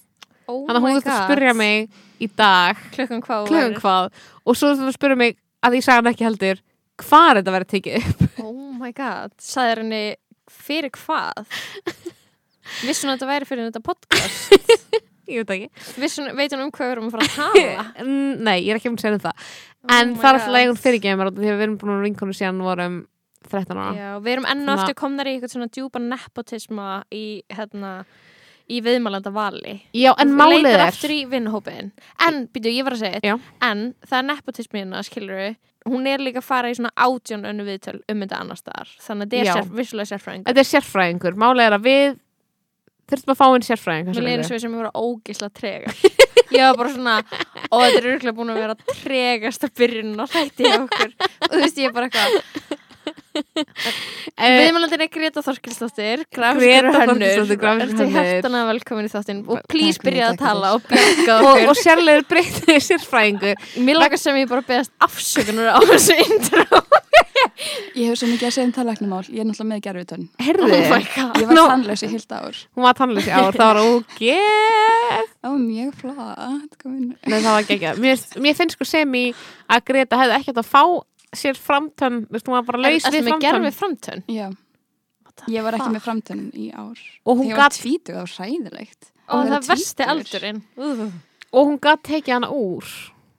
Oh 0.45 0.61
þannig 0.67 0.77
að 0.77 0.83
hún 0.83 0.95
þurfti 0.99 1.13
að 1.13 1.23
spurja 1.23 1.53
mig 1.57 1.87
í 2.21 2.29
dag. 2.37 2.81
Klukkan 2.93 3.23
hvað 3.25 3.47
klukkan 3.49 3.77
hvað. 3.81 4.23
Og 4.45 4.57
svo 4.57 4.71
þurfti 4.73 4.91
að 4.91 4.97
spurja 4.99 5.19
mig 5.21 5.37
að 5.65 5.77
ég 5.79 5.85
sagði 5.85 6.01
hann 6.01 6.11
ekki 6.11 6.27
heldur 6.27 6.61
hvað 7.01 7.29
er 7.29 7.39
þetta 7.39 7.55
verið 7.55 7.73
tekið 7.73 7.97
upp. 8.01 8.23
Oh 8.45 8.77
my 8.77 8.91
god, 8.93 9.31
sagði 9.41 9.79
henni 9.79 10.03
fyrir 10.51 10.91
hvað? 10.93 11.45
Vissun 12.83 13.09
að 13.09 13.15
þetta 13.15 13.29
væri 13.29 13.47
fyrir 13.49 13.69
þetta 13.69 13.81
podcast? 13.85 14.75
ég 15.31 15.41
veit 15.41 15.53
ekki. 15.55 15.85
Vissun, 16.03 16.29
veit 16.37 16.53
hún 16.53 16.65
um 16.67 16.73
hvað 16.75 16.91
við 16.91 16.95
erum 16.97 17.07
að 17.07 17.15
fara 17.15 17.25
að 17.25 17.37
tala? 17.39 18.05
Nei, 18.49 18.57
ég 18.59 18.73
er 18.73 18.81
ekki 18.81 18.91
um 18.91 18.99
að 18.99 19.05
segja 19.05 19.17
um 19.17 19.23
það. 19.23 19.47
Oh 19.85 19.95
en 19.95 20.11
my 20.11 20.19
það 20.21 20.27
er 20.29 20.39
alltaf 20.39 20.55
leiðum 20.57 20.79
fyrirgeðum 20.83 21.23
því 21.25 21.49
að 21.49 21.55
við 21.55 21.65
erum 21.65 21.77
búin 21.81 21.95
að 21.95 22.05
vinkonu 22.09 22.35
síðan 22.37 22.61
vorum 22.67 22.99
13 23.51 23.81
ára. 23.81 23.91
Já, 23.97 24.09
við 24.23 24.33
erum 24.35 24.47
enn 24.51 24.63
og 24.69 24.79
aftur 24.79 24.97
komnar 24.99 25.29
í 25.29 25.35
eitthvað 25.35 25.53
svona 25.55 25.69
djúpa 25.73 26.01
nepotisma 26.03 26.89
í 27.13 27.25
hérna 27.53 27.91
í 28.65 28.81
viðmælanda 28.81 29.31
vali. 29.33 29.77
Já, 29.93 30.11
en 30.17 30.33
Þú 30.33 30.39
málið 30.41 30.71
er 30.71 30.83
aftur 30.87 31.13
í 31.13 31.21
vinnhópin 31.29 31.93
en, 32.25 32.41
býtu, 32.49 32.73
ég 32.73 32.87
var 32.87 32.97
að 32.97 33.03
segja 33.05 33.21
Já. 33.21 33.35
eitt 33.37 33.65
en 33.69 33.85
það 34.05 34.17
er 34.17 34.27
nepotismina, 34.31 35.03
skilur 35.05 35.41
hún 35.85 36.09
er 36.09 36.23
líka 36.25 36.41
að 36.41 36.47
fara 36.47 36.71
í 36.73 36.77
svona 36.77 36.89
átján 36.97 37.45
önnu 37.45 37.65
viðtöl 37.67 37.99
um 38.09 38.23
þetta 38.23 38.39
annar 38.41 38.57
staðar. 38.57 38.93
Þannig 39.05 39.27
að 39.27 39.35
þetta 39.35 39.45
Já. 39.45 39.51
er 39.53 39.59
sér, 39.59 39.73
vissulega 39.77 40.11
sérfræðing 40.15 40.47
Þetta 40.47 40.63
er 40.63 40.69
sérfræðingur, 40.71 41.37
málið 41.45 41.67
er 41.67 41.77
að 41.77 41.85
við 41.85 42.05
þurftum 43.05 43.35
að 43.35 43.41
fá 43.43 43.45
einn 43.51 43.67
sérfræðing 43.69 44.09
Mér 44.09 44.25
leiðir 44.25 44.47
svo 44.49 44.61
sem 44.63 44.73
ég 44.73 44.81
voru 44.81 44.93
ógisla 44.97 45.51
trega 45.53 45.93
Ég 46.55 46.61
var 46.61 46.77
bara 46.79 46.93
svona 46.93 47.15
og 47.69 47.81
þetta 47.81 47.99
er 47.99 48.07
örgulega 48.13 48.35
búin 48.37 48.51
að 48.53 48.59
vera 48.61 48.75
tregasta 49.01 49.69
byrjun 49.75 50.17
á 50.21 50.25
hlætti 50.25 50.67
hjá 50.67 50.77
okkur. 50.77 51.13
Og 51.17 51.53
þú 51.53 51.61
veist 51.61 51.79
ég 51.81 51.89
er 51.89 51.95
bara 51.95 52.09
eitthvað 52.09 52.81
Eh, 53.35 54.55
Viðmælandin 54.65 55.03
er 55.05 55.09
Greta 55.11 55.41
Þorkilsdóttir 55.45 56.23
Greta 56.33 57.05
grafískur 57.05 57.67
Ertu 57.71 57.97
hönnur. 57.97 58.11
hjertana 58.15 58.61
velkomin 58.69 59.07
í 59.07 59.11
þáttinn 59.11 59.41
og 59.47 59.61
please 59.71 59.99
byrja 60.03 60.31
að 60.33 60.39
tala 60.41 60.73
og 60.77 60.83
bjarga 60.89 61.37
og, 61.39 61.47
okkur 61.53 61.71
og 61.71 61.79
sérlegur 61.79 62.25
breytið 62.31 62.81
sérfræðingur 62.89 63.65
Mér 63.87 63.99
langar 64.01 64.19
sem 64.21 64.39
ég 64.41 64.49
bara 64.51 64.65
beðast 64.67 64.91
afsökunar 65.03 65.71
á 65.75 65.79
þessu 65.87 66.17
intro 66.25 66.81
Ég 67.95 68.09
hef 68.11 68.19
svo 68.19 68.27
mikið 68.27 68.47
að 68.47 68.53
segja 68.55 68.67
um 68.67 68.71
tannlæknumál, 68.75 69.23
ég 69.31 69.41
er 69.43 69.47
náttúrulega 69.47 69.69
með 69.69 69.81
gerfitönn. 69.85 70.23
Herðu, 70.43 70.67
Oh 70.75 70.91
my 70.91 71.05
god 71.15 71.37
Ég 71.39 71.47
var 71.49 71.55
Nú. 71.57 71.63
tannlaus 71.71 72.03
í 72.03 72.09
heilt 72.11 72.35
ár. 72.35 72.59
hún 72.75 72.85
var 72.85 72.97
tannleysi 72.99 73.31
ár, 73.31 73.55
það 73.55 73.69
var 73.69 73.79
ógeð 73.83 75.31
Það 75.41 75.49
var 75.51 75.59
mjög 75.63 75.91
flott. 76.01 76.77
komin. 76.81 77.09
Nei, 77.25 77.37
það 77.39 77.51
var 77.55 77.67
geggjað. 77.69 77.99
Mér, 78.03 78.23
mér 78.45 78.57
finnst 78.59 78.75
sko 78.77 78.87
sem 78.89 79.15
í 79.19 79.25
að 79.71 79.83
Greta 79.91 80.19
hefði 80.19 80.37
ekkert 80.39 80.61
að 80.63 80.69
fá 80.71 80.83
sér 81.41 81.57
framtönn, 81.59 82.21
veist, 82.31 82.45
hún 82.47 82.55
var 82.57 82.63
bara 82.67 82.81
laus 82.85 83.03
við 83.09 83.21
með 83.21 83.29
framtönn 83.31 83.41
gerfi 83.45 83.71
framtönn? 83.79 84.23
Já, 84.31 84.47
ég 85.51 85.63
var 85.65 85.77
ekki 85.77 85.91
með 85.95 86.03
framtönn 86.05 86.43
í 86.55 86.69
ár. 86.73 86.99
og 87.25 87.37
hún 87.37 87.45
Þegar 87.45 87.51
ég 87.51 87.57
var 87.59 87.63
gat, 87.69 87.79
tvítug, 87.81 88.15
það 88.15 88.21
var 88.23 88.33
hræðilegt. 88.37 89.11
Og 89.25 89.35
Að 89.39 89.43
vera 89.49 89.59
það 89.61 89.69
versti 89.73 90.03
aldurinn 90.13 90.61
og 91.55 91.67
hún 91.69 91.79
gat 91.81 92.03
tekið 92.05 92.33
hana 92.37 92.49
úr 92.53 92.85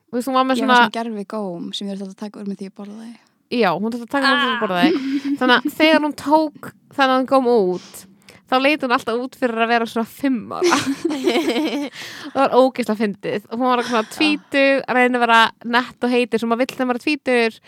Þú 0.06 0.16
veist, 0.18 0.28
hún 0.30 0.36
var 0.38 0.44
með 0.46 0.56
Ég 0.56 0.62
svona, 0.62 0.72
var 0.72 0.82
svona 0.86 0.96
gerfi 0.96 1.24
góm 1.28 1.64
sem 1.74 1.86
ég 1.88 1.96
verði 1.98 2.06
að 2.14 2.20
taka 2.22 2.40
úr 2.40 2.46
með 2.48 2.58
því 2.60 2.66
að 2.70 2.74
borða 2.80 2.96
það. 3.02 3.16
já, 3.50 3.70
hún 3.76 3.92
þurfti 3.92 4.06
að 4.06 4.14
taka 4.14 4.26
hana 4.26 4.42
úr 4.42 4.50
Ah. 4.50 4.56
að 4.56 4.62
borða 4.64 4.82
þig 4.82 5.38
þannig 5.40 5.56
að 5.56 5.74
þegar 5.78 6.00
hún 6.06 6.14
tók 6.22 6.70
þannig 6.96 7.12
að 7.12 7.18
hún 7.20 7.28
kom 7.32 7.46
út 7.52 8.06
þá 8.46 8.56
leit 8.62 8.84
hún 8.84 8.94
alltaf 8.96 9.20
út 9.20 9.36
fyrir 9.38 9.64
að 9.64 9.72
vera 9.74 9.88
svona 9.90 10.08
fimm 10.10 10.54
ára. 10.54 10.78
Það 12.32 12.40
var 12.40 12.56
ógeðslega 12.60 13.00
fyndið. 13.02 13.46
Og 13.50 13.58
hún 13.58 13.70
var 13.72 13.84
svona 13.88 14.08
tvítug 14.14 14.82
að 14.86 14.98
reyna 15.00 15.20
að 15.20 15.26
vera 15.26 15.42
nett 15.76 16.06
og 16.06 16.16
heitir 16.16 16.42
sem 16.42 16.50
maður 16.52 16.64
vill 16.64 16.74
þegar 16.74 16.90
maður 16.90 17.00
er 17.00 17.06
tvítur 17.06 17.60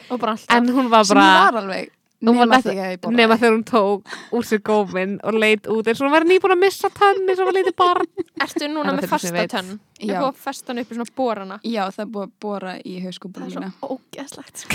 en 0.58 0.74
hún 0.78 0.90
var 0.92 1.08
bara 1.10 1.28
ég 1.28 1.46
var 1.48 1.62
alveg. 1.62 1.88
Hún 1.88 1.97
nema 2.18 2.56
ég 2.58 3.38
þegar 3.38 3.52
hún 3.54 3.64
tók 3.68 4.14
úr 4.34 4.46
sér 4.48 4.58
góminn 4.66 5.18
og 5.22 5.36
leit 5.38 5.68
út 5.70 5.86
eins 5.86 6.00
og 6.02 6.08
hún 6.08 6.14
væri 6.16 6.26
nýbúin 6.32 6.54
að 6.56 6.62
missa 6.64 6.88
tönni 6.90 7.36
sem 7.38 7.46
var 7.46 7.54
litið 7.54 7.76
barn 7.78 8.08
Ertu 8.42 8.66
núna 8.72 8.94
með 8.96 9.04
ég 9.06 9.12
fasta 9.12 9.44
tönn? 9.52 9.76
Já. 9.98 10.18
búið 10.18 10.28
að 10.28 10.40
festa 10.42 10.70
hann 10.72 10.80
upp 10.82 10.90
í 10.90 10.94
svona 10.98 11.14
borana? 11.18 11.56
Já, 11.66 11.84
það 11.94 12.02
er 12.04 12.10
búið 12.14 12.26
að 12.26 12.32
bóra 12.42 12.72
í 12.86 12.94
sko. 13.12 13.30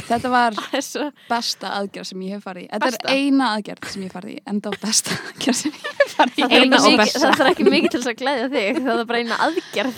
Þetta 0.07 0.29
var 0.33 0.51
besta 1.31 1.67
aðgerð 1.79 2.07
sem 2.11 2.23
ég 2.27 2.31
hef 2.37 2.43
farið 2.47 2.63
í. 2.63 2.67
Þetta 2.73 2.87
Besta? 2.89 3.07
er 3.07 3.19
eina 3.19 3.45
aðgerð 3.57 3.87
sem 3.93 4.01
ég 4.03 4.07
hef 4.11 4.15
farið 4.17 4.33
í, 4.33 4.39
enda 4.51 4.67
á 4.67 4.73
besta 4.83 5.11
aðgerð 5.19 5.57
sem 5.61 5.71
ég 5.71 5.79
hef 5.99 6.15
farið 6.17 6.33
í. 6.33 6.41
Það 6.43 6.51
er 6.51 6.63
Eina 6.63 6.75
ekki 6.75 6.83
og 6.83 6.91
mikið- 6.91 6.99
besta. 7.03 7.31
það 7.33 7.45
er 7.45 7.51
ekki 7.53 7.67
mikið 7.69 7.89
til 7.93 7.99
þess 8.03 8.11
að 8.13 8.19
glæðja 8.23 8.47
þig 8.55 8.81
Það 8.83 8.99
er 8.99 9.07
bara 9.11 9.19
eina 9.23 9.35
aðgerð 9.47 9.95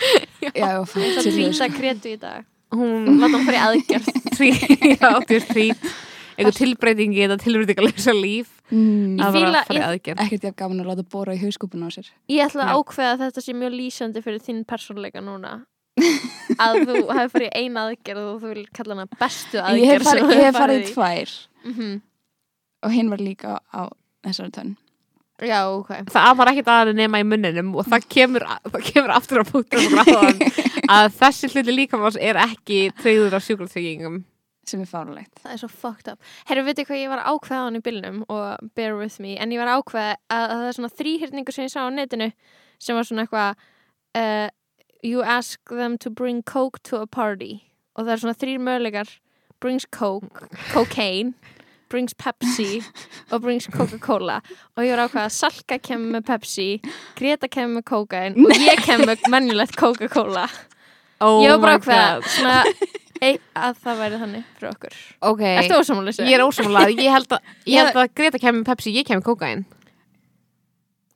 Já, 0.60 0.70
Það 0.90 1.26
trýta 1.30 1.66
kretu 1.74 2.08
í 2.10 2.16
dag 2.20 2.42
hún 2.70 3.18
Láta 3.18 3.34
hann 3.34 3.46
fyrir 3.50 3.62
aðgerð 3.66 4.06
einhver 6.40 6.56
tilbreytingi 6.56 7.20
þetta 7.26 7.38
tilbreytingalösa 7.44 8.14
líf 8.16 8.56
Mm, 8.70 9.16
að 9.18 9.34
fíla- 9.34 9.50
bara 9.52 9.64
fyrir 9.66 9.80
ég- 9.82 9.86
aðgerð. 9.90 10.20
Ekkert 10.22 10.44
ég 10.46 10.52
gaman 10.60 10.80
að 10.84 10.86
láta 10.92 11.02
bóra 11.10 11.34
í 11.34 11.40
hauskúpun 11.42 11.82
á 11.82 11.88
sér. 11.90 12.06
Ég 12.30 12.44
ætla 12.46 12.68
að 12.68 12.76
ákveða 12.78 13.08
að 13.16 13.22
þetta 13.24 13.42
sé 13.42 13.52
mjög 13.58 13.72
lýsandi 13.74 14.22
fyrir 14.22 14.38
þinn 14.46 14.60
persónleika 14.64 15.18
núna. 15.26 15.64
Að 16.54 16.76
þú 16.86 16.94
hefur 17.18 17.32
farið 17.34 17.48
í 17.48 17.64
eina 17.64 17.82
aðgerð 17.88 18.28
og 18.30 18.36
þú 18.44 18.52
vil 18.54 18.62
kalla 18.72 18.94
hana 18.94 19.08
bestu 19.18 19.58
Ég 19.58 19.64
aðgerð 19.66 19.90
hef 19.90 20.06
farið, 20.06 20.30
ég 20.30 20.44
hef 20.46 20.54
farið 20.60 20.78
í 20.84 20.92
tvær. 20.94 21.34
Mhm. 21.64 22.00
og 22.86 22.90
hinn 22.94 23.10
var 23.10 23.18
líka 23.18 23.58
á 23.74 23.82
þessari 24.24 24.50
tönn. 24.54 24.76
Já, 25.42 25.66
ok. 25.66 25.90
Það 26.06 26.36
var 26.36 26.46
ekkert 26.52 26.70
aðeins 26.70 26.96
nema 26.96 27.18
í 27.20 27.26
munninum 27.26 27.74
og 27.76 27.86
það 27.90 28.06
kemur, 28.08 28.40
það 28.70 28.82
kemur 28.92 29.10
aftur 29.18 29.42
á 29.42 29.44
punktum 29.50 29.98
að 30.94 31.10
þessi 31.18 31.50
hluti 31.52 31.74
líkamans 31.74 32.16
er 32.20 32.36
ekki 32.36 32.92
treyður 33.02 33.34
af 33.34 33.42
sjúkratryggingum 33.44 34.22
sem 34.70 34.84
er 34.84 34.90
fárulegt. 34.90 35.42
Það 35.42 35.54
er 35.54 35.62
svo 35.62 35.70
fucked 35.72 36.12
up. 36.12 36.30
Herru, 36.48 36.64
veitir 36.66 36.88
hvað 36.88 37.02
ég 37.02 37.12
var 37.12 37.22
að 37.24 37.34
ákveða 37.34 37.60
á 37.60 37.66
hann 37.66 37.80
í 37.80 37.82
bylnum 37.84 38.22
og 38.28 38.70
bear 38.78 38.96
with 38.98 39.20
me, 39.22 39.34
en 39.36 39.52
ég 39.54 39.60
var 39.62 39.72
að 39.72 39.82
ákveða 39.82 40.14
að, 40.16 40.44
að 40.44 40.56
það 40.56 40.68
er 40.70 40.78
svona 40.78 40.94
þrýhyrningur 41.00 41.56
sem 41.56 41.66
ég 41.66 41.74
sá 41.74 41.80
á 41.84 41.90
netinu 41.94 42.30
sem 42.80 42.96
var 42.96 43.08
svona 43.08 43.26
eitthvað 43.26 43.66
uh, 44.20 44.48
You 45.00 45.22
ask 45.24 45.60
them 45.72 45.96
to 45.98 46.10
bring 46.10 46.42
coke 46.42 46.82
to 46.84 47.00
a 47.00 47.06
party 47.06 47.62
og 47.96 48.04
það 48.04 48.12
er 48.12 48.22
svona 48.24 48.40
þrýr 48.40 48.60
möguleikar 48.64 49.14
brings 49.60 49.86
coke, 49.88 50.48
cocaine 50.72 51.34
brings 51.90 52.14
Pepsi 52.14 52.82
og 53.32 53.42
brings 53.42 53.66
Coca-Cola 53.72 54.38
og 54.76 54.84
ég 54.84 54.94
var 54.94 55.02
að 55.02 55.08
ákveða 55.08 55.24
að 55.26 55.34
Salka 55.36 55.78
kemur 55.82 56.14
með 56.16 56.26
Pepsi 56.28 56.68
Greta 57.18 57.50
kemur 57.50 57.80
með 57.80 57.86
cocaine 57.90 58.46
og 58.46 58.62
ég 58.62 58.84
kemur 58.86 59.10
með 59.10 59.26
menjulegt 59.32 59.78
Coca-Cola 59.80 60.46
oh 61.26 61.40
ég 61.44 61.56
var 61.56 61.64
bara 61.64 61.72
my 61.72 61.74
að 61.74 61.82
ákveða 61.82 62.06
God. 62.14 62.30
svona, 62.36 63.00
ei, 63.22 63.34
að 63.56 63.76
það 63.84 63.98
væri 64.04 64.18
þannig 64.22 64.44
fyrir 64.56 64.70
okkur. 64.70 64.94
Ok, 65.30 65.40
Ertu 65.44 65.78
ósamála 65.80 66.12
þessu? 66.12 66.26
ég 66.30 66.38
er 66.38 66.44
ósamlega 66.46 66.94
ég 67.04 67.10
held 67.14 67.34
að, 67.36 67.50
ég 67.66 67.82
held 67.84 67.98
að 68.02 68.14
Greta 68.16 68.38
kemur 68.42 68.64
Pepsi, 68.64 68.94
ég 68.96 69.06
kemur 69.08 69.22
kókain 69.26 69.64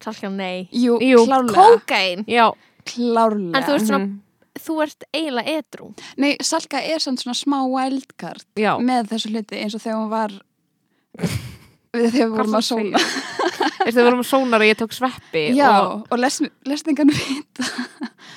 Salka, 0.04 0.28
nei. 0.28 0.68
Jú, 0.72 0.98
Jú, 1.00 1.22
klárlega. 1.24 1.54
Kókain? 1.56 2.24
já, 2.28 2.50
Klárlega. 2.84 3.56
En 3.56 3.62
þú 3.64 3.72
veist 3.78 3.86
svona- 3.88 4.04
mhm, 4.04 4.20
Þú 4.54 4.74
ert 4.84 5.04
eiginlega 5.12 5.50
edru 5.58 5.94
Nei, 6.16 6.36
Salka 6.40 6.78
er 6.78 6.98
samt 7.02 7.18
svona 7.24 7.34
smá 7.34 7.56
wildcard 7.66 8.44
já. 8.56 8.76
með 8.78 9.08
þessu 9.10 9.32
hluti 9.32 9.56
eins 9.62 9.74
og 9.74 9.80
þegar 9.82 9.98
hún 9.98 10.10
var 10.12 10.30
við 11.94 12.10
þegar 12.12 12.28
við 12.28 12.36
vorum 12.36 12.54
að 12.54 12.66
sóla. 12.68 13.00
Veistu, 13.84 14.00
við 14.00 14.06
vorum 14.08 14.22
að 14.22 14.28
sónar 14.30 14.64
og 14.64 14.68
ég 14.70 14.78
tók 14.80 14.94
sveppi 14.96 15.42
Já, 15.58 15.68
og 15.80 16.06
og 16.14 16.22
lest 16.22 16.88
engan 16.88 17.12
vita. 17.12 17.68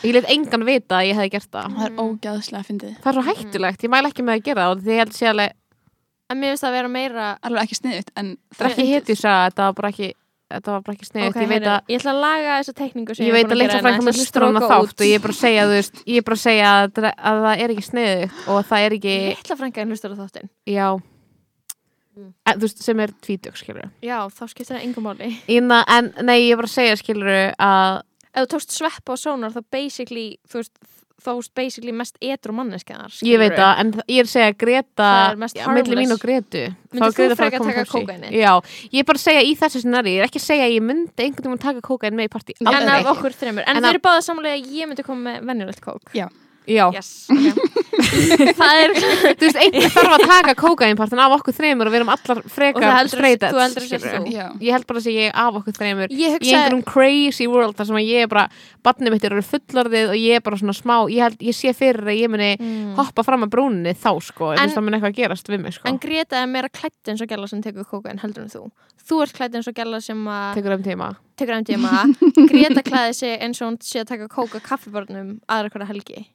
ég 0.04 0.18
let 0.18 0.28
engan 0.34 0.66
vita 0.68 1.00
að 1.00 1.10
ég 1.12 1.22
hefði 1.22 1.34
gert 1.38 1.52
það. 1.54 1.78
Það 1.78 1.88
er 1.88 2.04
ógæðslega 2.04 2.60
að 2.60 2.68
fyndið. 2.72 2.94
það 3.04 3.10
er 3.12 3.18
svo 3.18 3.26
hættulegt, 3.30 3.88
ég 3.88 3.94
mæla 3.94 4.12
ekki 4.12 4.28
með 4.28 4.38
að 4.38 4.46
gera 4.50 4.68
það 4.68 4.76
og 4.76 4.84
því 4.84 4.96
ég 4.96 5.04
held 5.04 5.18
sé 5.18 5.32
alveg, 5.32 5.58
En 6.28 6.40
mér 6.42 6.52
finnst 6.52 6.66
það 6.66 6.74
að 6.74 6.78
vera 6.78 6.90
meira 6.92 7.26
Alveg 7.48 7.68
ekki 7.68 7.78
sniðut, 7.78 8.10
en 8.20 8.32
það 8.52 8.66
er 8.66 8.74
ekki 8.74 8.88
hitt 8.90 9.12
í 9.14 9.16
að 9.16 9.44
þetta 9.48 9.68
var 9.68 9.76
bara 9.78 9.92
ekki 9.94 10.10
þetta 10.48 10.74
var 10.74 10.82
bara 10.84 10.96
ekki 10.98 11.08
sniðut, 11.08 11.30
Ok, 11.30 11.40
ég 11.42 11.50
að 11.68 11.92
ég 11.92 12.02
ætla 12.02 12.14
að 12.14 12.22
laga 12.24 12.58
þessa 12.60 12.76
tekningu 12.78 13.16
ég 13.20 13.36
veit 13.36 13.48
að 13.48 13.62
en 13.64 13.68
frænka 13.68 13.78
ætla 13.78 13.92
með 13.92 14.12
að 14.12 14.20
hlustur 14.20 14.32
stróka 14.32 14.70
þátt 14.72 15.04
og 15.04 15.08
ég 15.08 15.16
er 15.18 15.24
bara 15.24 15.36
að 15.36 15.42
segja, 15.42 15.66
þú 15.68 15.76
veist, 15.76 16.02
ég 16.08 16.26
bara 16.28 16.38
að 16.38 16.44
segja 16.44 16.72
að, 16.78 17.02
að 17.32 17.40
það 17.48 17.64
er 17.64 17.74
ekki 17.76 17.86
sniðut 17.88 18.42
og 18.48 18.60
það 18.72 18.86
er 18.88 18.98
ekki, 18.98 19.16
Litla 19.28 19.58
frænka 19.62 19.88
hlustar 19.88 20.16
á 20.16 20.18
þáttinn. 20.20 20.52
Já 20.68 20.88
Mm. 22.18 22.34
en, 22.50 22.58
þú 22.58 22.66
veist, 22.66 22.84
sem 22.84 23.00
er 23.04 23.12
tvítug, 23.22 23.58
skilur 23.60 23.90
Já, 24.02 24.18
þá 24.34 24.44
skiptir 24.50 24.74
það 24.76 24.86
engum 24.88 25.06
máli. 25.06 25.32
Ína, 25.54 25.84
en 25.88 26.14
nei, 26.26 26.40
ég 26.48 26.56
er 26.56 26.62
bara 26.64 26.72
að 26.72 26.78
segja, 26.80 27.00
skilur 27.00 27.34
að 27.56 28.04
Ef 28.38 28.46
þú 28.46 28.50
tókst 28.54 28.74
sveppa 28.76 29.14
og 29.16 29.20
sónar 29.22 29.54
þá 29.54 29.62
basically 29.74 30.28
Þú 30.50 30.60
veist, 30.62 30.74
þá 31.18 31.30
veist 31.34 31.54
basically 31.58 31.94
mest 31.98 32.18
edru 32.22 32.54
manneskaðar 32.54 33.14
ég 33.26 33.40
veit 33.42 33.56
það, 33.58 33.72
en 33.82 33.92
ég 34.06 34.20
er 34.22 34.28
að 34.28 34.34
segja 34.34 34.56
Greta 34.64 35.08
Það 35.08 35.32
er 35.32 35.40
mest 35.44 35.58
já, 35.58 35.68
milli 35.78 35.98
mín 35.98 36.14
og 36.14 36.22
Gretu 36.22 36.64
er 36.64 36.74
þú 36.98 37.12
Greta 37.18 37.38
að 37.48 37.54
taka 37.68 37.86
kókaínið? 37.94 38.36
Já, 38.38 38.52
ég 38.94 39.00
er 39.02 39.08
bara 39.10 39.22
að 39.22 39.26
segja 39.26 39.46
í 39.46 39.54
þessu 39.62 39.84
scenari 39.84 40.14
Ég 40.18 40.22
er 40.24 40.30
ekki 40.30 40.42
að 40.42 40.48
segja 40.48 40.68
ég 40.74 40.86
myndi 40.86 41.26
einhvern 41.26 41.50
veginn 41.54 41.64
taka 41.66 41.86
kókain 41.86 42.18
með 42.18 42.30
í 42.30 42.34
partí 42.34 42.58
Nei, 42.62 42.74
En 42.74 42.90
En, 43.58 43.78
En 43.78 43.82
þið 43.82 43.88
af- 43.88 43.94
eru 43.94 44.04
báða 44.06 44.26
samanlega 44.26 44.58
að 44.62 44.76
ég 44.78 44.90
myndi 44.92 45.04
koma 45.06 45.32
með 45.32 45.50
venjulegt 45.50 45.82
kók. 45.82 46.14
Já. 46.14 46.28
Já, 46.68 46.86
Yes, 46.94 47.10
ok. 47.32 47.76
Það 48.58 48.80
er 48.84 48.92
þú 48.98 49.42
veist, 49.42 49.58
einhver 49.58 49.92
þarf 49.94 50.14
að 50.18 50.24
taka 50.30 50.54
kókainpartin 50.60 51.20
af 51.24 51.34
okkur 51.38 51.56
þreymur 51.58 51.88
og 51.90 51.94
við 51.94 52.00
erum 52.02 52.12
allar 52.14 52.42
frekar 52.52 52.84
Já. 54.34 54.46
Ég 54.62 54.76
held 54.76 54.86
bara 54.90 55.00
að 55.02 55.06
segja 55.08 55.24
ég 55.28 55.38
af 55.44 55.58
okkur 55.62 55.76
þreymur 55.78 56.14
Ég 56.14 56.36
hugsa 56.36 56.52
einhverjum 56.60 56.84
crazy 56.88 57.48
world 57.50 57.78
þar 57.80 57.90
sem 57.90 58.00
að 58.02 58.06
ég 58.12 58.26
er 58.28 58.32
bara 58.32 58.44
Barnið 58.86 59.16
mitt 59.16 59.26
eru 59.30 59.42
fullorðið 59.48 60.12
og 60.14 60.20
ég 60.20 60.38
er 60.40 60.44
bara 60.46 60.60
svona 60.62 60.76
smá 60.78 60.96
Ég, 61.10 61.24
held, 61.26 61.42
ég 61.48 61.58
sé 61.58 61.74
fyrir 61.78 62.04
að 62.08 62.20
ég 62.22 62.32
muni 62.36 62.52
Mm. 62.58 62.94
hoppa 62.98 63.24
fram 63.26 63.44
að 63.46 63.52
brúninni 63.54 63.92
þá 63.98 64.10
sko 64.24 64.52
En 64.54 64.60
En- 64.60 64.60
þú 64.60 64.68
veist 64.68 64.78
það 64.78 64.84
mun 64.88 64.96
eitthvað 64.98 65.12
að 65.12 65.18
gerast 65.20 65.50
við 65.52 65.60
mig 65.62 65.74
sko. 65.76 65.88
En 65.90 65.98
Greta 66.02 66.40
er 66.42 66.48
meira 66.50 66.70
klætt 66.70 67.12
eins 67.12 67.22
og 67.22 67.28
gæla 67.30 67.48
sem 67.50 67.62
tekur 67.62 67.86
kókain 67.86 68.20
heldur 68.22 68.44
en 68.46 68.50
þú. 68.50 68.64
Þú 69.08 69.20
ert 69.24 69.34
klætt 69.38 69.56
eins 69.56 69.68
og 69.70 69.76
gæla 69.78 70.00
sem 70.02 70.24
að 70.28 70.56
Tekur 70.58 70.74
um 70.78 70.84
tíma. 70.84 71.10
Tekur 71.38 71.60
MDMA 71.62 72.02
Greta 72.52 72.82
klæði 72.88 73.14
sig 73.20 73.38
eins 73.40 73.62
og 73.62 73.70
hún 73.72 73.78
sé 73.84 74.02
að 74.02 74.10
taka 74.14 74.28
kóka 74.32 74.60
kaffibarnum 74.64 75.38
aðra 75.48 75.70
hverja 75.74 75.88
helgi 75.92 76.26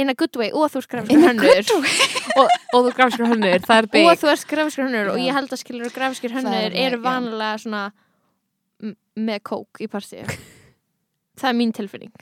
In 0.00 0.08
a 0.12 0.14
good 0.16 0.36
way 0.40 0.50
og 0.54 0.70
þú 0.72 0.80
ert 0.82 0.90
grafiskur 0.94 1.24
hönnur 1.26 1.72
og, 2.40 2.48
og 2.74 2.86
þú 2.86 2.90
hönnur, 3.34 3.58
er 3.82 3.88
big. 3.92 4.06
og 4.08 4.20
þú 4.20 4.30
ert 4.32 4.46
grafiskur 4.52 4.86
hönnur 4.86 5.10
og 5.14 5.18
ég 5.20 5.34
held 5.36 5.50
að 5.52 5.60
skilur 5.62 5.92
grafiskur 5.94 6.30
er 6.30 6.36
hönnur 6.38 6.76
eru 6.86 6.98
já. 7.00 7.02
vanalega 7.04 7.58
svona 7.64 7.82
með 9.20 9.42
kók 9.50 9.82
í 9.84 9.88
partíu 9.92 10.24
Það 11.40 11.48
er 11.48 11.56
mín 11.56 11.70
tilfinning. 11.72 12.12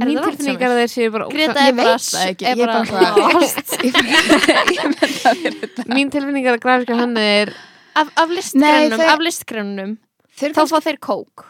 Er 0.00 0.08
Mín 0.08 0.18
tilfinning 0.24 0.62
er 0.64 0.72
að 0.72 0.78
þeir 0.80 0.90
séu 0.90 1.10
bara 1.14 1.26
Greta 1.30 1.60
er 1.60 1.66
Ég 1.70 1.76
bara, 1.78 1.94
er 2.50 2.56
er. 2.64 2.80
Mín 5.94 6.10
tilfinning 6.10 6.46
er 6.48 6.56
að 6.56 6.62
grafskar 6.64 6.98
hönnur 7.04 7.52
af, 8.00 8.10
þau- 8.96 9.10
af 9.12 9.24
listgrænum 9.26 9.92
Þeir 10.40 10.54
þá 10.56 10.62
fá 10.70 10.78
þeir 10.86 10.98
kók 11.04 11.44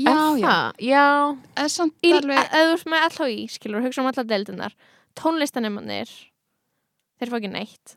Já, 0.00 0.12
Er 0.12 0.38
já. 0.40 0.46
það? 0.48 0.68
Já, 0.88 1.06
Það 1.52 1.64
er 1.64 1.72
samt 1.76 1.94
Í, 2.00 2.12
alveg, 2.16 2.38
ef 2.42 2.52
þú 2.52 2.76
ert 2.76 2.86
með 2.92 3.08
LHI, 3.10 3.40
skilur, 3.52 3.82
hugsa 3.84 4.00
um 4.02 4.08
alla 4.08 4.24
deildunar 4.24 4.76
tónlistanemannir 5.18 6.12
þeir 7.20 7.32
fá 7.32 7.36
ekki 7.38 7.50
neitt. 7.52 7.96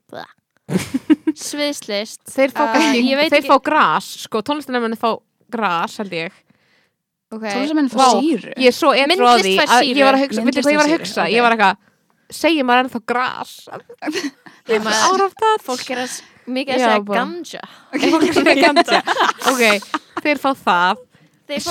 Sviðslist. 1.45 2.25
Þeir 2.33 2.53
fá, 2.55 2.65
uh, 2.67 2.89
veit 2.91 3.31
þeir 3.31 3.39
ekki 3.39 3.51
fá 3.51 3.59
gras 3.63 4.09
sko, 4.25 4.41
tónlistanemenni 4.45 4.99
fá 4.99 5.13
gras 5.51 5.95
held 6.01 6.15
ég. 6.15 6.35
Okay. 7.35 7.51
tónlistamenn 7.55 7.89
Vá, 7.89 7.97
fá 7.97 8.19
síru. 8.21 8.53
ég 8.61 8.69
er 8.69 8.75
svo 8.75 8.91
eitthvað 8.93 9.25
á 9.25 9.37
því 9.41 9.55
að 9.65 9.87
ég 9.89 10.05
var 10.05 10.15
að 10.15 10.23
hugsa, 10.25 10.43
veitir 10.45 10.63
hvað 10.65 10.75
ég 10.75 10.79
var 10.79 10.85
að 10.85 10.93
hugsa? 10.93 11.15
sýru, 11.15 11.33
ég 11.33 11.45
var 11.45 11.55
eitthvað, 11.55 11.79
segir 12.37 12.67
maður 12.67 12.83
ennþá 12.85 13.01
gras? 13.11 13.55
Ég 14.65 14.81
out 14.81 15.21
of 15.21 15.33
that 15.37 15.61
fólk 15.61 15.89
er 15.93 15.99
að 16.01 16.13
mikið 16.49 16.73
að 16.73 16.79
segja 16.81 17.01
ganja. 17.05 17.59
Fólk 18.01 18.23
er 18.31 18.47
að 18.49 18.61
ganja. 18.63 19.01
ok, 19.51 19.91
þeir 20.25 20.39
fá 20.41 20.47
það 20.57 21.03
Þeir 21.45 21.61
fá 21.61 21.69